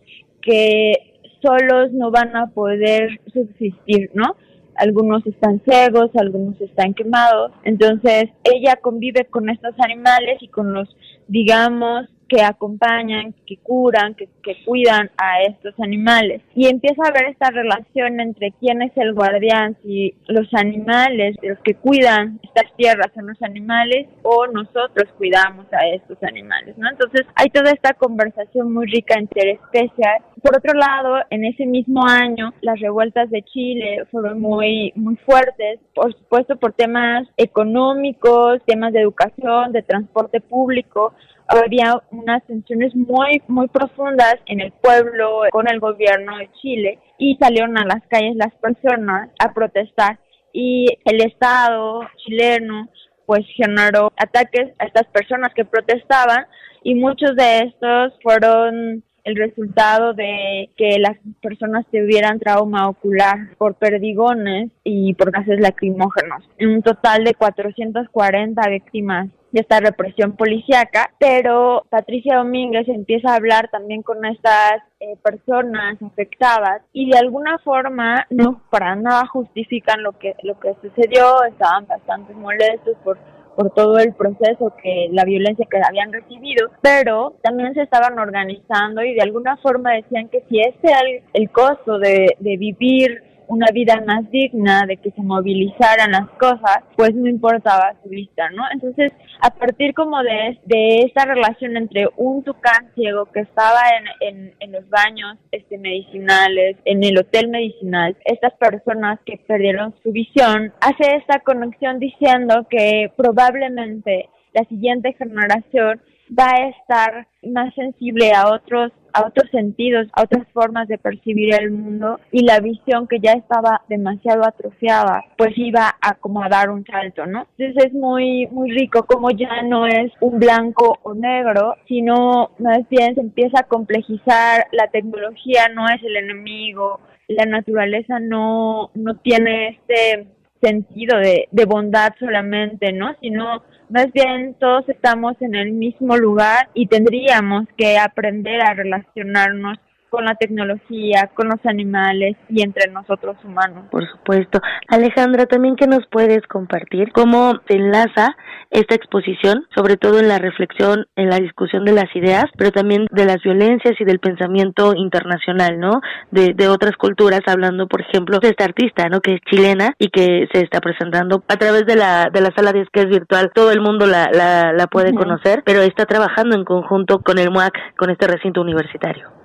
que 0.40 1.18
solos 1.42 1.92
no 1.92 2.10
van 2.10 2.34
a 2.36 2.46
poder 2.48 3.20
subsistir, 3.32 4.10
¿no? 4.14 4.36
Algunos 4.76 5.26
están 5.26 5.60
ciegos, 5.64 6.10
algunos 6.14 6.58
están 6.60 6.94
quemados. 6.94 7.52
Entonces 7.64 8.30
ella 8.44 8.76
convive 8.76 9.26
con 9.26 9.50
estos 9.50 9.74
animales 9.80 10.38
y 10.40 10.48
con 10.48 10.72
los, 10.72 10.96
digamos, 11.28 12.08
que 12.32 12.42
acompañan, 12.42 13.34
que 13.46 13.58
curan, 13.58 14.14
que, 14.14 14.26
cuidan 14.64 15.10
a 15.18 15.42
estos 15.42 15.78
animales. 15.80 16.40
Y 16.54 16.66
empieza 16.66 17.02
a 17.04 17.12
ver 17.12 17.28
esta 17.30 17.50
relación 17.50 18.20
entre 18.20 18.52
quién 18.52 18.80
es 18.80 18.92
el 18.96 19.12
guardián, 19.12 19.76
si 19.82 20.14
los 20.28 20.48
animales, 20.54 21.36
los 21.42 21.58
que 21.58 21.74
cuidan 21.74 22.40
estas 22.42 22.74
tierras 22.76 23.08
son 23.14 23.26
los 23.26 23.42
animales 23.42 24.08
o 24.22 24.46
nosotros 24.46 25.12
cuidamos 25.18 25.66
a 25.72 25.86
estos 25.88 26.16
animales, 26.22 26.76
¿no? 26.78 26.88
Entonces 26.90 27.26
hay 27.34 27.50
toda 27.50 27.70
esta 27.70 27.92
conversación 27.92 28.72
muy 28.72 28.86
rica 28.86 29.14
entre 29.18 29.52
especies. 29.52 30.22
Por 30.42 30.56
otro 30.56 30.72
lado, 30.72 31.18
en 31.28 31.44
ese 31.44 31.66
mismo 31.66 32.06
año, 32.06 32.54
las 32.62 32.80
revueltas 32.80 33.28
de 33.30 33.42
Chile 33.42 34.06
fueron 34.10 34.40
muy, 34.40 34.92
muy 34.96 35.16
fuertes, 35.16 35.80
por 35.94 36.12
supuesto 36.14 36.56
por 36.56 36.72
temas 36.72 37.28
económicos, 37.36 38.60
temas 38.66 38.92
de 38.94 39.02
educación, 39.02 39.72
de 39.72 39.82
transporte 39.82 40.40
público, 40.40 41.14
había 41.58 42.02
unas 42.10 42.44
tensiones 42.46 42.94
muy, 42.94 43.42
muy 43.48 43.68
profundas 43.68 44.36
en 44.46 44.60
el 44.60 44.72
pueblo 44.72 45.42
con 45.50 45.68
el 45.68 45.80
gobierno 45.80 46.38
de 46.38 46.50
Chile 46.60 46.98
y 47.18 47.36
salieron 47.36 47.76
a 47.78 47.84
las 47.84 48.02
calles 48.08 48.36
las 48.36 48.54
personas 48.54 49.30
a 49.38 49.52
protestar 49.52 50.18
y 50.52 50.86
el 51.04 51.22
Estado 51.22 52.02
chileno 52.24 52.88
pues 53.26 53.46
generó 53.56 54.12
ataques 54.16 54.72
a 54.78 54.84
estas 54.84 55.06
personas 55.06 55.52
que 55.54 55.64
protestaban 55.64 56.46
y 56.82 56.94
muchos 56.94 57.36
de 57.36 57.58
estos 57.60 58.14
fueron 58.22 59.04
el 59.24 59.36
resultado 59.36 60.14
de 60.14 60.70
que 60.76 60.98
las 60.98 61.16
personas 61.40 61.86
tuvieran 61.86 62.40
trauma 62.40 62.88
ocular 62.88 63.54
por 63.56 63.74
perdigones 63.76 64.70
y 64.82 65.14
por 65.14 65.30
gases 65.30 65.60
lacrimógenos. 65.60 66.42
Un 66.60 66.82
total 66.82 67.22
de 67.22 67.34
440 67.34 68.68
víctimas 68.68 69.28
de 69.52 69.60
esta 69.60 69.80
represión 69.80 70.32
policíaca, 70.32 71.10
pero 71.18 71.84
Patricia 71.90 72.36
Domínguez 72.36 72.88
empieza 72.88 73.32
a 73.32 73.36
hablar 73.36 73.68
también 73.70 74.02
con 74.02 74.24
estas 74.24 74.82
eh, 75.00 75.16
personas 75.22 76.00
afectadas 76.02 76.82
y 76.92 77.10
de 77.10 77.18
alguna 77.18 77.58
forma 77.58 78.26
no 78.30 78.62
para 78.70 78.96
nada 78.96 79.26
justifican 79.26 80.02
lo 80.02 80.12
que 80.18 80.34
lo 80.42 80.58
que 80.58 80.74
sucedió, 80.80 81.44
estaban 81.44 81.86
bastante 81.86 82.32
molestos 82.34 82.96
por 83.04 83.18
por 83.54 83.70
todo 83.74 83.98
el 83.98 84.14
proceso 84.14 84.74
que 84.82 85.08
la 85.10 85.24
violencia 85.24 85.66
que 85.70 85.78
habían 85.86 86.12
recibido, 86.12 86.70
pero 86.80 87.34
también 87.42 87.74
se 87.74 87.82
estaban 87.82 88.18
organizando 88.18 89.02
y 89.02 89.14
de 89.14 89.22
alguna 89.22 89.56
forma 89.58 89.92
decían 89.92 90.28
que 90.28 90.42
si 90.48 90.60
ese 90.60 90.78
era 90.82 91.00
el, 91.32 91.50
costo 91.50 91.98
de, 91.98 92.36
de 92.38 92.56
vivir 92.56 93.22
una 93.52 93.66
vida 93.70 94.02
más 94.06 94.30
digna, 94.30 94.86
de 94.86 94.96
que 94.96 95.10
se 95.10 95.22
movilizaran 95.22 96.12
las 96.12 96.28
cosas, 96.30 96.78
pues 96.96 97.14
no 97.14 97.28
importaba 97.28 97.94
su 98.02 98.08
vista, 98.08 98.48
¿no? 98.48 98.62
Entonces, 98.72 99.12
a 99.40 99.50
partir 99.50 99.92
como 99.92 100.22
de, 100.22 100.58
de 100.64 101.02
esta 101.04 101.26
relación 101.26 101.76
entre 101.76 102.08
un 102.16 102.42
tucán 102.42 102.90
ciego 102.94 103.26
que 103.26 103.40
estaba 103.40 103.80
en, 104.20 104.28
en, 104.28 104.54
en 104.58 104.72
los 104.72 104.88
baños 104.88 105.36
este, 105.50 105.76
medicinales, 105.76 106.78
en 106.86 107.04
el 107.04 107.18
hotel 107.18 107.48
medicinal, 107.48 108.16
estas 108.24 108.54
personas 108.54 109.20
que 109.26 109.36
perdieron 109.46 109.94
su 110.02 110.12
visión, 110.12 110.72
hace 110.80 111.16
esta 111.16 111.40
conexión 111.40 111.98
diciendo 111.98 112.66
que 112.70 113.12
probablemente 113.18 114.30
la 114.54 114.64
siguiente 114.64 115.12
generación 115.12 116.00
va 116.30 116.50
a 116.50 116.68
estar 116.68 117.26
más 117.42 117.74
sensible 117.74 118.32
a 118.32 118.48
otros 118.48 118.92
a 119.14 119.26
otros 119.26 119.50
sentidos, 119.50 120.08
a 120.14 120.22
otras 120.22 120.46
formas 120.52 120.88
de 120.88 120.98
percibir 120.98 121.54
el 121.54 121.70
mundo 121.70 122.18
y 122.30 122.44
la 122.44 122.60
visión 122.60 123.06
que 123.06 123.20
ya 123.20 123.32
estaba 123.32 123.82
demasiado 123.88 124.44
atrofiada, 124.44 125.24
pues 125.36 125.52
iba 125.56 125.96
a 126.00 126.14
como 126.14 126.42
a 126.42 126.48
dar 126.48 126.70
un 126.70 126.84
salto, 126.86 127.26
¿no? 127.26 127.46
Entonces 127.58 127.86
es 127.86 127.92
muy 127.92 128.46
muy 128.50 128.70
rico 128.70 129.04
como 129.04 129.30
ya 129.30 129.62
no 129.62 129.86
es 129.86 130.12
un 130.20 130.38
blanco 130.38 130.98
o 131.02 131.14
negro, 131.14 131.76
sino 131.86 132.52
más 132.58 132.88
bien 132.88 133.14
se 133.14 133.20
empieza 133.20 133.60
a 133.60 133.68
complejizar, 133.68 134.66
la 134.72 134.88
tecnología 134.88 135.68
no 135.68 135.88
es 135.88 136.02
el 136.02 136.16
enemigo, 136.16 137.00
la 137.28 137.44
naturaleza 137.44 138.18
no 138.18 138.90
no 138.94 139.16
tiene 139.16 139.68
este 139.68 140.26
sentido 140.62 141.18
de, 141.18 141.48
de 141.50 141.64
bondad 141.64 142.12
solamente, 142.18 142.92
¿no? 142.92 143.14
Sino 143.20 143.62
más 143.92 144.10
bien 144.12 144.54
todos 144.58 144.88
estamos 144.88 145.36
en 145.40 145.54
el 145.54 145.72
mismo 145.72 146.16
lugar 146.16 146.70
y 146.72 146.86
tendríamos 146.86 147.66
que 147.76 147.98
aprender 147.98 148.62
a 148.62 148.72
relacionarnos 148.72 149.78
con 150.12 150.26
la 150.26 150.34
tecnología, 150.34 151.30
con 151.34 151.48
los 151.48 151.64
animales 151.64 152.36
y 152.50 152.62
entre 152.62 152.92
nosotros 152.92 153.34
humanos. 153.44 153.86
Por 153.90 154.06
supuesto. 154.10 154.60
Alejandra, 154.88 155.46
también 155.46 155.74
que 155.74 155.86
nos 155.86 156.06
puedes 156.06 156.46
compartir 156.48 157.12
cómo 157.12 157.54
se 157.66 157.76
enlaza 157.76 158.36
esta 158.70 158.94
exposición, 158.94 159.64
sobre 159.74 159.96
todo 159.96 160.20
en 160.20 160.28
la 160.28 160.38
reflexión, 160.38 161.06
en 161.16 161.30
la 161.30 161.38
discusión 161.38 161.86
de 161.86 161.92
las 161.92 162.14
ideas, 162.14 162.44
pero 162.58 162.72
también 162.72 163.06
de 163.10 163.24
las 163.24 163.42
violencias 163.42 163.94
y 163.98 164.04
del 164.04 164.18
pensamiento 164.18 164.92
internacional, 164.94 165.80
¿no? 165.80 166.02
De, 166.30 166.52
de 166.54 166.68
otras 166.68 166.94
culturas, 166.96 167.40
hablando, 167.46 167.86
por 167.86 168.02
ejemplo, 168.02 168.38
de 168.38 168.50
esta 168.50 168.64
artista, 168.64 169.08
¿no? 169.08 169.20
Que 169.20 169.36
es 169.36 169.40
chilena 169.50 169.94
y 169.98 170.08
que 170.10 170.46
se 170.52 170.60
está 170.60 170.82
presentando 170.82 171.42
a 171.48 171.56
través 171.56 171.86
de 171.86 171.96
la, 171.96 172.28
de 172.30 172.42
la 172.42 172.50
sala 172.54 172.72
de 172.72 172.86
es 172.92 173.08
virtual. 173.08 173.50
Todo 173.54 173.72
el 173.72 173.80
mundo 173.80 174.06
la, 174.06 174.28
la, 174.30 174.74
la 174.74 174.86
puede 174.88 175.14
conocer, 175.14 175.62
pero 175.64 175.80
está 175.80 176.04
trabajando 176.04 176.54
en 176.54 176.64
conjunto 176.64 177.20
con 177.20 177.38
el 177.38 177.50
MUAC, 177.50 177.96
con 177.96 178.10
este 178.10 178.26
recinto 178.26 178.60
universitario 178.60 179.41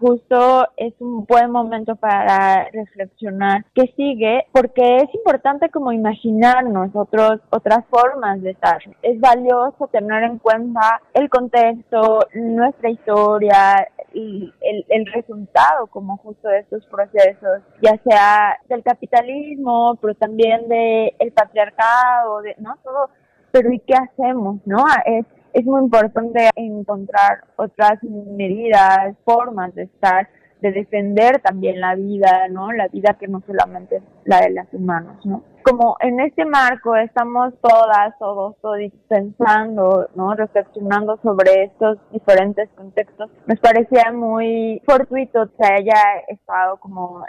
justo 0.00 0.66
es 0.76 0.94
un 1.00 1.24
buen 1.26 1.50
momento 1.50 1.96
para 1.96 2.68
reflexionar 2.72 3.64
qué 3.74 3.92
sigue, 3.96 4.46
porque 4.52 4.96
es 4.96 5.14
importante 5.14 5.68
como 5.68 5.92
imaginarnos 5.92 6.90
otros, 6.94 7.40
otras 7.50 7.84
formas 7.90 8.40
de 8.42 8.50
estar. 8.50 8.78
Es 9.02 9.20
valioso 9.20 9.86
tener 9.88 10.22
en 10.24 10.38
cuenta 10.38 11.00
el 11.14 11.28
contexto, 11.28 12.20
nuestra 12.34 12.90
historia, 12.90 13.86
y 14.12 14.52
el, 14.60 14.84
el 14.88 15.06
resultado 15.06 15.86
como 15.86 16.16
justo 16.18 16.48
de 16.48 16.60
estos 16.60 16.84
procesos, 16.86 17.62
ya 17.82 17.96
sea 18.02 18.58
del 18.68 18.82
capitalismo, 18.82 19.96
pero 20.00 20.14
también 20.14 20.68
del 20.68 21.12
el 21.18 21.32
patriarcado, 21.32 22.42
de, 22.42 22.54
¿no? 22.58 22.76
Todo, 22.82 23.10
pero 23.52 23.72
¿y 23.72 23.78
qué 23.80 23.94
hacemos? 23.94 24.60
¿No? 24.64 24.84
Es 25.04 25.26
es 25.52 25.64
muy 25.64 25.82
importante 25.82 26.50
encontrar 26.56 27.44
otras 27.56 28.02
medidas, 28.02 29.16
formas 29.24 29.74
de 29.74 29.84
estar, 29.84 30.28
de 30.60 30.72
defender 30.72 31.40
también 31.40 31.80
la 31.80 31.94
vida, 31.94 32.48
¿no? 32.50 32.72
La 32.72 32.88
vida 32.88 33.16
que 33.18 33.28
no 33.28 33.42
solamente 33.46 33.96
es 33.96 34.02
la 34.24 34.40
de 34.40 34.50
los 34.50 34.66
humanos, 34.72 35.24
¿no? 35.24 35.42
como 35.62 35.96
en 36.00 36.20
este 36.20 36.44
marco 36.44 36.96
estamos 36.96 37.54
todas, 37.60 38.18
todos, 38.18 38.56
todos 38.60 38.78
pensando, 39.08 40.08
¿no? 40.14 40.34
Reflexionando 40.34 41.18
sobre 41.22 41.64
estos 41.64 41.98
diferentes 42.12 42.68
contextos, 42.76 43.30
nos 43.46 43.58
parecía 43.60 44.12
muy 44.12 44.80
fortuito 44.84 45.48
que 45.56 45.64
haya 45.64 46.02
estado 46.28 46.78
como 46.78 47.24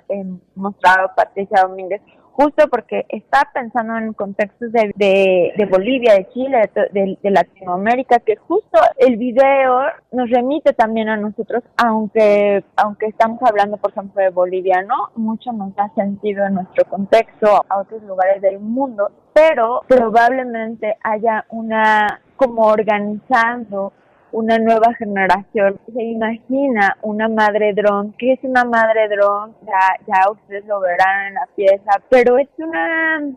mostrado 0.56 1.11
Patricia 1.15 1.64
Domínguez 1.64 2.02
justo 2.41 2.68
porque 2.69 3.05
está 3.09 3.49
pensando 3.53 3.97
en 3.97 4.13
contextos 4.13 4.72
de, 4.72 4.93
de, 4.95 5.65
Bolivia, 5.65 6.13
de 6.13 6.27
Chile, 6.34 6.69
de, 6.91 7.18
de, 7.22 7.31
Latinoamérica, 7.31 8.19
que 8.19 8.35
justo 8.35 8.80
el 8.97 9.18
video 9.18 9.81
nos 10.11 10.30
remite 10.30 10.73
también 10.73 11.09
a 11.09 11.18
nosotros, 11.18 11.63
aunque, 11.77 12.63
aunque 12.76 13.07
estamos 13.07 13.39
hablando, 13.43 13.77
por 13.77 13.91
ejemplo, 13.91 14.22
de 14.22 14.30
Bolivia, 14.30 14.81
¿no? 14.81 15.11
Mucho 15.15 15.51
nos 15.51 15.76
da 15.76 15.91
sentido 15.95 16.45
en 16.45 16.55
nuestro 16.55 16.85
contexto 16.85 17.63
a 17.69 17.80
otros 17.80 18.01
lugares 18.03 18.41
del 18.41 18.59
mundo, 18.59 19.11
pero 19.34 19.84
probablemente 19.88 20.97
haya 21.03 21.45
una 21.49 22.22
como 22.35 22.63
organizando 22.63 23.93
una 24.32 24.58
nueva 24.58 24.94
generación 24.95 25.80
se 25.94 26.03
imagina 26.03 26.98
una 27.02 27.28
madre 27.28 27.74
dron. 27.74 28.14
¿Qué 28.18 28.34
es 28.34 28.40
una 28.44 28.64
madre 28.64 29.08
dron? 29.10 29.56
Ya, 29.66 30.06
ya 30.08 30.32
ustedes 30.32 30.66
lo 30.66 30.80
verán 30.80 31.28
en 31.28 31.34
la 31.36 31.48
pieza, 31.56 32.02
pero 32.10 32.38
es 32.38 32.49
una, 32.58 33.34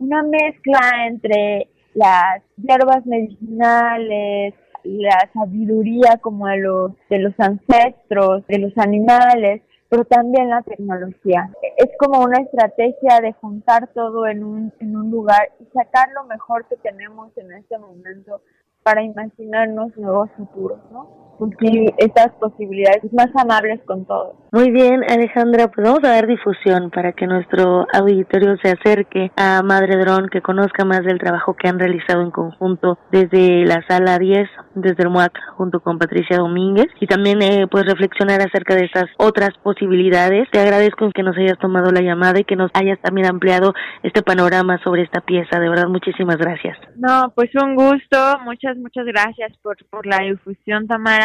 una 0.00 0.22
mezcla 0.22 1.06
entre 1.06 1.68
las 1.94 2.42
hierbas 2.56 3.06
medicinales, 3.06 4.54
la 4.82 5.30
sabiduría 5.32 6.18
como 6.20 6.46
de 6.48 6.58
los, 6.58 6.92
de 7.08 7.18
los 7.18 7.34
ancestros, 7.38 8.46
de 8.46 8.58
los 8.58 8.76
animales, 8.76 9.62
pero 9.88 10.04
también 10.04 10.50
la 10.50 10.62
tecnología. 10.62 11.50
Es 11.76 11.90
como 11.98 12.20
una 12.20 12.40
estrategia 12.40 13.20
de 13.20 13.32
juntar 13.34 13.88
todo 13.94 14.26
en 14.26 14.44
un, 14.44 14.72
en 14.80 14.96
un 14.96 15.10
lugar 15.10 15.52
y 15.60 15.64
sacar 15.66 16.08
lo 16.14 16.24
mejor 16.24 16.66
que 16.66 16.76
tenemos 16.76 17.30
en 17.38 17.52
este 17.52 17.78
momento 17.78 18.40
para 18.84 19.02
imaginarnos 19.02 19.96
nuevos 19.96 20.30
futuros, 20.36 20.78
¿no? 20.92 21.23
Cumplir 21.38 21.92
estas 21.98 22.32
posibilidades 22.40 23.12
más 23.12 23.28
amables 23.36 23.80
con 23.86 24.04
todos. 24.04 24.36
Muy 24.52 24.70
bien, 24.70 25.02
Alejandra, 25.08 25.68
pues 25.68 25.84
vamos 25.84 26.04
a 26.04 26.10
dar 26.10 26.26
difusión 26.26 26.90
para 26.90 27.12
que 27.12 27.26
nuestro 27.26 27.86
auditorio 27.92 28.56
se 28.62 28.70
acerque 28.70 29.32
a 29.36 29.62
Madre 29.62 29.98
Dron, 29.98 30.28
que 30.28 30.42
conozca 30.42 30.84
más 30.84 31.02
del 31.02 31.18
trabajo 31.18 31.54
que 31.54 31.68
han 31.68 31.78
realizado 31.78 32.22
en 32.22 32.30
conjunto 32.30 32.98
desde 33.10 33.64
la 33.64 33.82
sala 33.88 34.16
10, 34.18 34.48
desde 34.76 35.02
el 35.02 35.10
MUAC, 35.10 35.32
junto 35.56 35.80
con 35.80 35.98
Patricia 35.98 36.38
Domínguez, 36.38 36.86
y 37.00 37.06
también 37.06 37.42
eh, 37.42 37.66
pues 37.68 37.84
reflexionar 37.84 38.40
acerca 38.40 38.76
de 38.76 38.84
estas 38.84 39.06
otras 39.18 39.50
posibilidades. 39.62 40.48
Te 40.52 40.60
agradezco 40.60 41.10
que 41.12 41.24
nos 41.24 41.36
hayas 41.36 41.58
tomado 41.58 41.90
la 41.90 42.00
llamada 42.02 42.38
y 42.38 42.44
que 42.44 42.56
nos 42.56 42.70
hayas 42.74 43.00
también 43.00 43.26
ampliado 43.26 43.74
este 44.04 44.22
panorama 44.22 44.78
sobre 44.84 45.02
esta 45.02 45.20
pieza. 45.20 45.58
De 45.58 45.68
verdad, 45.68 45.88
muchísimas 45.88 46.36
gracias. 46.36 46.78
No, 46.96 47.32
pues 47.34 47.50
un 47.60 47.74
gusto. 47.74 48.38
Muchas, 48.44 48.76
muchas 48.76 49.04
gracias 49.06 49.52
por, 49.62 49.76
por 49.90 50.06
la 50.06 50.18
difusión, 50.18 50.86
Tamara 50.86 51.23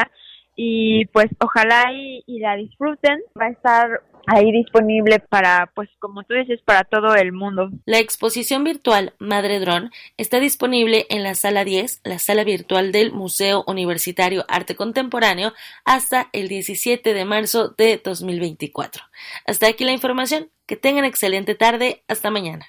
y 0.62 1.06
pues 1.14 1.28
ojalá 1.40 1.86
y, 1.94 2.40
la 2.40 2.58
disfruten. 2.58 3.22
Va 3.40 3.46
a 3.46 3.50
estar 3.52 4.02
ahí 4.28 4.52
disponible 4.52 5.20
para, 5.20 5.72
pues 5.74 5.90
como 6.00 6.24
tú 6.24 6.34
dices, 6.34 6.60
para 6.66 6.84
todo 6.84 7.16
el 7.16 7.32
mundo. 7.32 7.70
La 7.86 8.00
exposición 8.00 8.66
virtual 8.66 9.14
Madre 9.20 9.62
Dron 9.62 9.90
está 10.18 10.42
disponible 10.42 11.06
en 11.10 11.24
la 11.24 11.36
sala 11.36 11.64
10, 11.64 12.02
la 12.04 12.20
sala 12.20 12.44
virtual 12.44 12.92
del 12.92 13.14
Museo 13.14 13.64
Universitario 13.68 14.44
Arte 14.50 14.76
Contemporáneo, 14.76 15.54
hasta 15.86 16.28
el 16.34 16.50
17 16.50 17.14
de 17.14 17.24
marzo 17.24 17.70
de 17.70 18.02
2024. 18.04 19.04
Hasta 19.46 19.68
aquí 19.68 19.86
la 19.86 19.94
información. 19.94 20.50
Que 20.66 20.76
tengan 20.76 21.06
excelente 21.06 21.56
tarde. 21.56 22.04
Hasta 22.08 22.30
mañana. 22.30 22.68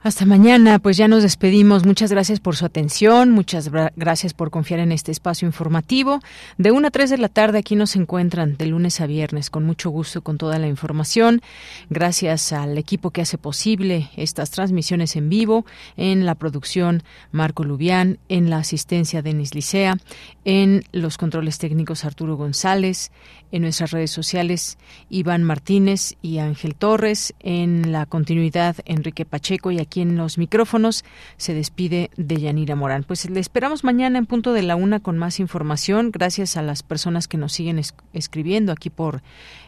Hasta 0.00 0.24
mañana, 0.24 0.78
pues 0.78 0.96
ya 0.96 1.08
nos 1.08 1.24
despedimos. 1.24 1.84
Muchas 1.84 2.12
gracias 2.12 2.38
por 2.38 2.54
su 2.54 2.64
atención, 2.64 3.32
muchas 3.32 3.68
gracias 3.96 4.32
por 4.32 4.48
confiar 4.50 4.78
en 4.78 4.92
este 4.92 5.10
espacio 5.10 5.46
informativo. 5.46 6.20
De 6.56 6.70
1 6.70 6.86
a 6.86 6.90
3 6.92 7.10
de 7.10 7.18
la 7.18 7.28
tarde 7.28 7.58
aquí 7.58 7.74
nos 7.74 7.96
encuentran 7.96 8.56
de 8.56 8.66
lunes 8.66 9.00
a 9.00 9.06
viernes 9.06 9.50
con 9.50 9.64
mucho 9.64 9.90
gusto 9.90 10.22
con 10.22 10.38
toda 10.38 10.60
la 10.60 10.68
información. 10.68 11.42
Gracias 11.90 12.52
al 12.52 12.78
equipo 12.78 13.10
que 13.10 13.22
hace 13.22 13.38
posible 13.38 14.08
estas 14.16 14.52
transmisiones 14.52 15.16
en 15.16 15.28
vivo, 15.28 15.66
en 15.96 16.26
la 16.26 16.36
producción 16.36 17.02
Marco 17.32 17.64
Lubián, 17.64 18.18
en 18.28 18.50
la 18.50 18.58
asistencia 18.58 19.20
Denis 19.20 19.52
Licea, 19.52 19.96
en 20.44 20.84
los 20.92 21.18
controles 21.18 21.58
técnicos 21.58 22.04
Arturo 22.04 22.36
González, 22.36 23.10
en 23.52 23.62
nuestras 23.62 23.90
redes 23.90 24.10
sociales 24.10 24.78
Iván 25.10 25.42
Martínez 25.42 26.14
y 26.22 26.38
Ángel 26.38 26.74
Torres, 26.74 27.34
en 27.40 27.92
la 27.92 28.06
continuidad 28.06 28.76
Enrique 28.84 29.24
Pacheco 29.24 29.70
y 29.70 29.78
aquí 29.78 30.00
en 30.00 30.16
los 30.16 30.38
micrófonos 30.38 31.04
se 31.36 31.54
despide 31.54 32.10
de 32.16 32.40
Yanira 32.40 32.76
Morán. 32.76 33.04
Pues 33.04 33.28
le 33.28 33.40
esperamos 33.40 33.84
mañana 33.84 34.18
en 34.18 34.26
punto 34.26 34.52
de 34.52 34.62
la 34.62 34.76
una 34.76 35.00
con 35.00 35.18
más 35.18 35.40
información. 35.40 36.10
Gracias 36.12 36.56
a 36.56 36.62
las 36.62 36.82
personas 36.82 37.28
que 37.28 37.38
nos 37.38 37.52
siguen 37.52 37.80
escribiendo 38.12 38.72
aquí 38.72 38.90
por 38.90 39.22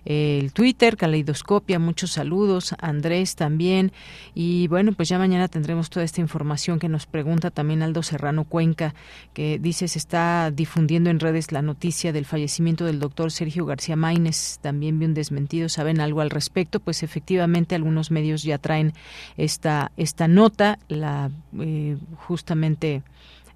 el 0.04 0.52
Twitter, 0.52 0.96
Caleidoscopia, 0.96 1.78
muchos 1.78 2.12
saludos, 2.12 2.74
Andrés 2.78 3.36
también. 3.36 3.92
Y 4.34 4.68
bueno, 4.68 4.92
pues 4.92 5.08
ya 5.08 5.18
mañana 5.18 5.48
tendremos 5.48 5.90
toda 5.90 6.04
esta 6.04 6.20
información 6.20 6.78
que 6.78 6.88
nos 6.88 7.06
pregunta 7.06 7.50
también 7.50 7.82
Aldo 7.82 8.02
Serrano 8.02 8.44
Cuenca, 8.44 8.94
que 9.34 9.58
dice 9.58 9.88
se 9.88 9.98
está 9.98 10.50
difundiendo 10.50 11.10
en 11.10 11.20
redes 11.20 11.52
la 11.52 11.62
noticia 11.62 12.12
del 12.12 12.24
fallecimiento 12.24 12.84
del 12.84 13.00
doctor 13.00 13.30
Sergio 13.30 13.66
García 13.66 13.96
Maínez. 13.96 14.58
También 14.60 14.98
vi 14.98 15.06
un 15.06 15.14
desmentido. 15.14 15.68
¿Saben 15.68 16.00
algo 16.00 16.20
al 16.20 16.30
respecto? 16.30 16.80
Pues 16.80 17.02
efectivamente 17.02 17.74
algunos 17.74 18.10
medios 18.10 18.42
ya 18.42 18.58
traen 18.58 18.92
esta, 19.36 19.92
esta 19.96 20.28
nota, 20.28 20.78
la 20.88 21.30
eh, 21.58 21.96
justamente 22.16 23.02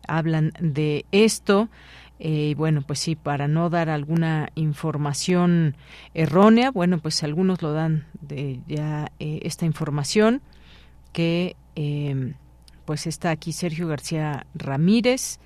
hablan 0.06 0.52
de 0.60 1.04
esto. 1.12 1.68
Eh, 2.18 2.48
y 2.50 2.54
bueno, 2.54 2.82
pues 2.82 3.00
sí, 3.00 3.16
para 3.16 3.48
no 3.48 3.70
dar 3.70 3.90
alguna 3.90 4.48
información 4.54 5.76
errónea, 6.14 6.70
bueno, 6.70 6.98
pues 6.98 7.22
algunos 7.22 7.60
lo 7.62 7.72
dan 7.72 8.06
de 8.20 8.60
ya 8.68 9.10
eh, 9.18 9.40
esta 9.42 9.66
información 9.66 10.40
que 11.12 11.56
pues 12.84 13.06
está 13.06 13.30
aquí 13.30 13.52
Sergio 13.52 13.88
García 13.88 14.46
Ramírez, 14.54 15.38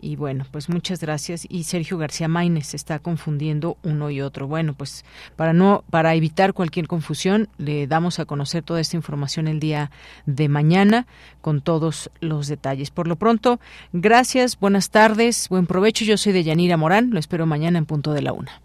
y 0.00 0.16
bueno, 0.16 0.44
pues 0.50 0.68
muchas 0.68 1.00
gracias. 1.00 1.46
Y 1.48 1.64
Sergio 1.64 1.98
García 1.98 2.28
Maínez 2.28 2.74
está 2.74 2.98
confundiendo 2.98 3.76
uno 3.82 4.10
y 4.10 4.20
otro. 4.20 4.46
Bueno, 4.46 4.74
pues 4.74 5.04
para 5.36 5.52
no, 5.52 5.84
para 5.90 6.14
evitar 6.14 6.52
cualquier 6.52 6.86
confusión, 6.86 7.48
le 7.58 7.86
damos 7.86 8.18
a 8.18 8.24
conocer 8.24 8.62
toda 8.62 8.80
esta 8.80 8.96
información 8.96 9.48
el 9.48 9.60
día 9.60 9.90
de 10.26 10.48
mañana 10.48 11.06
con 11.40 11.60
todos 11.60 12.10
los 12.20 12.48
detalles. 12.48 12.90
Por 12.90 13.08
lo 13.08 13.16
pronto, 13.16 13.60
gracias, 13.92 14.58
buenas 14.58 14.90
tardes, 14.90 15.48
buen 15.48 15.66
provecho. 15.66 16.04
Yo 16.04 16.16
soy 16.16 16.32
de 16.32 16.44
Yanira 16.44 16.76
Morán, 16.76 17.10
lo 17.10 17.18
espero 17.18 17.46
mañana 17.46 17.78
en 17.78 17.86
punto 17.86 18.12
de 18.12 18.22
la 18.22 18.32
una. 18.32 18.60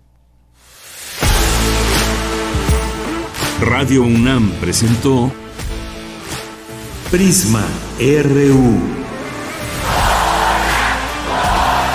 Radio 3.61 4.03
UNAM 4.03 4.49
presentó 4.59 5.31
Prisma 7.11 7.63
RU. 7.99 9.10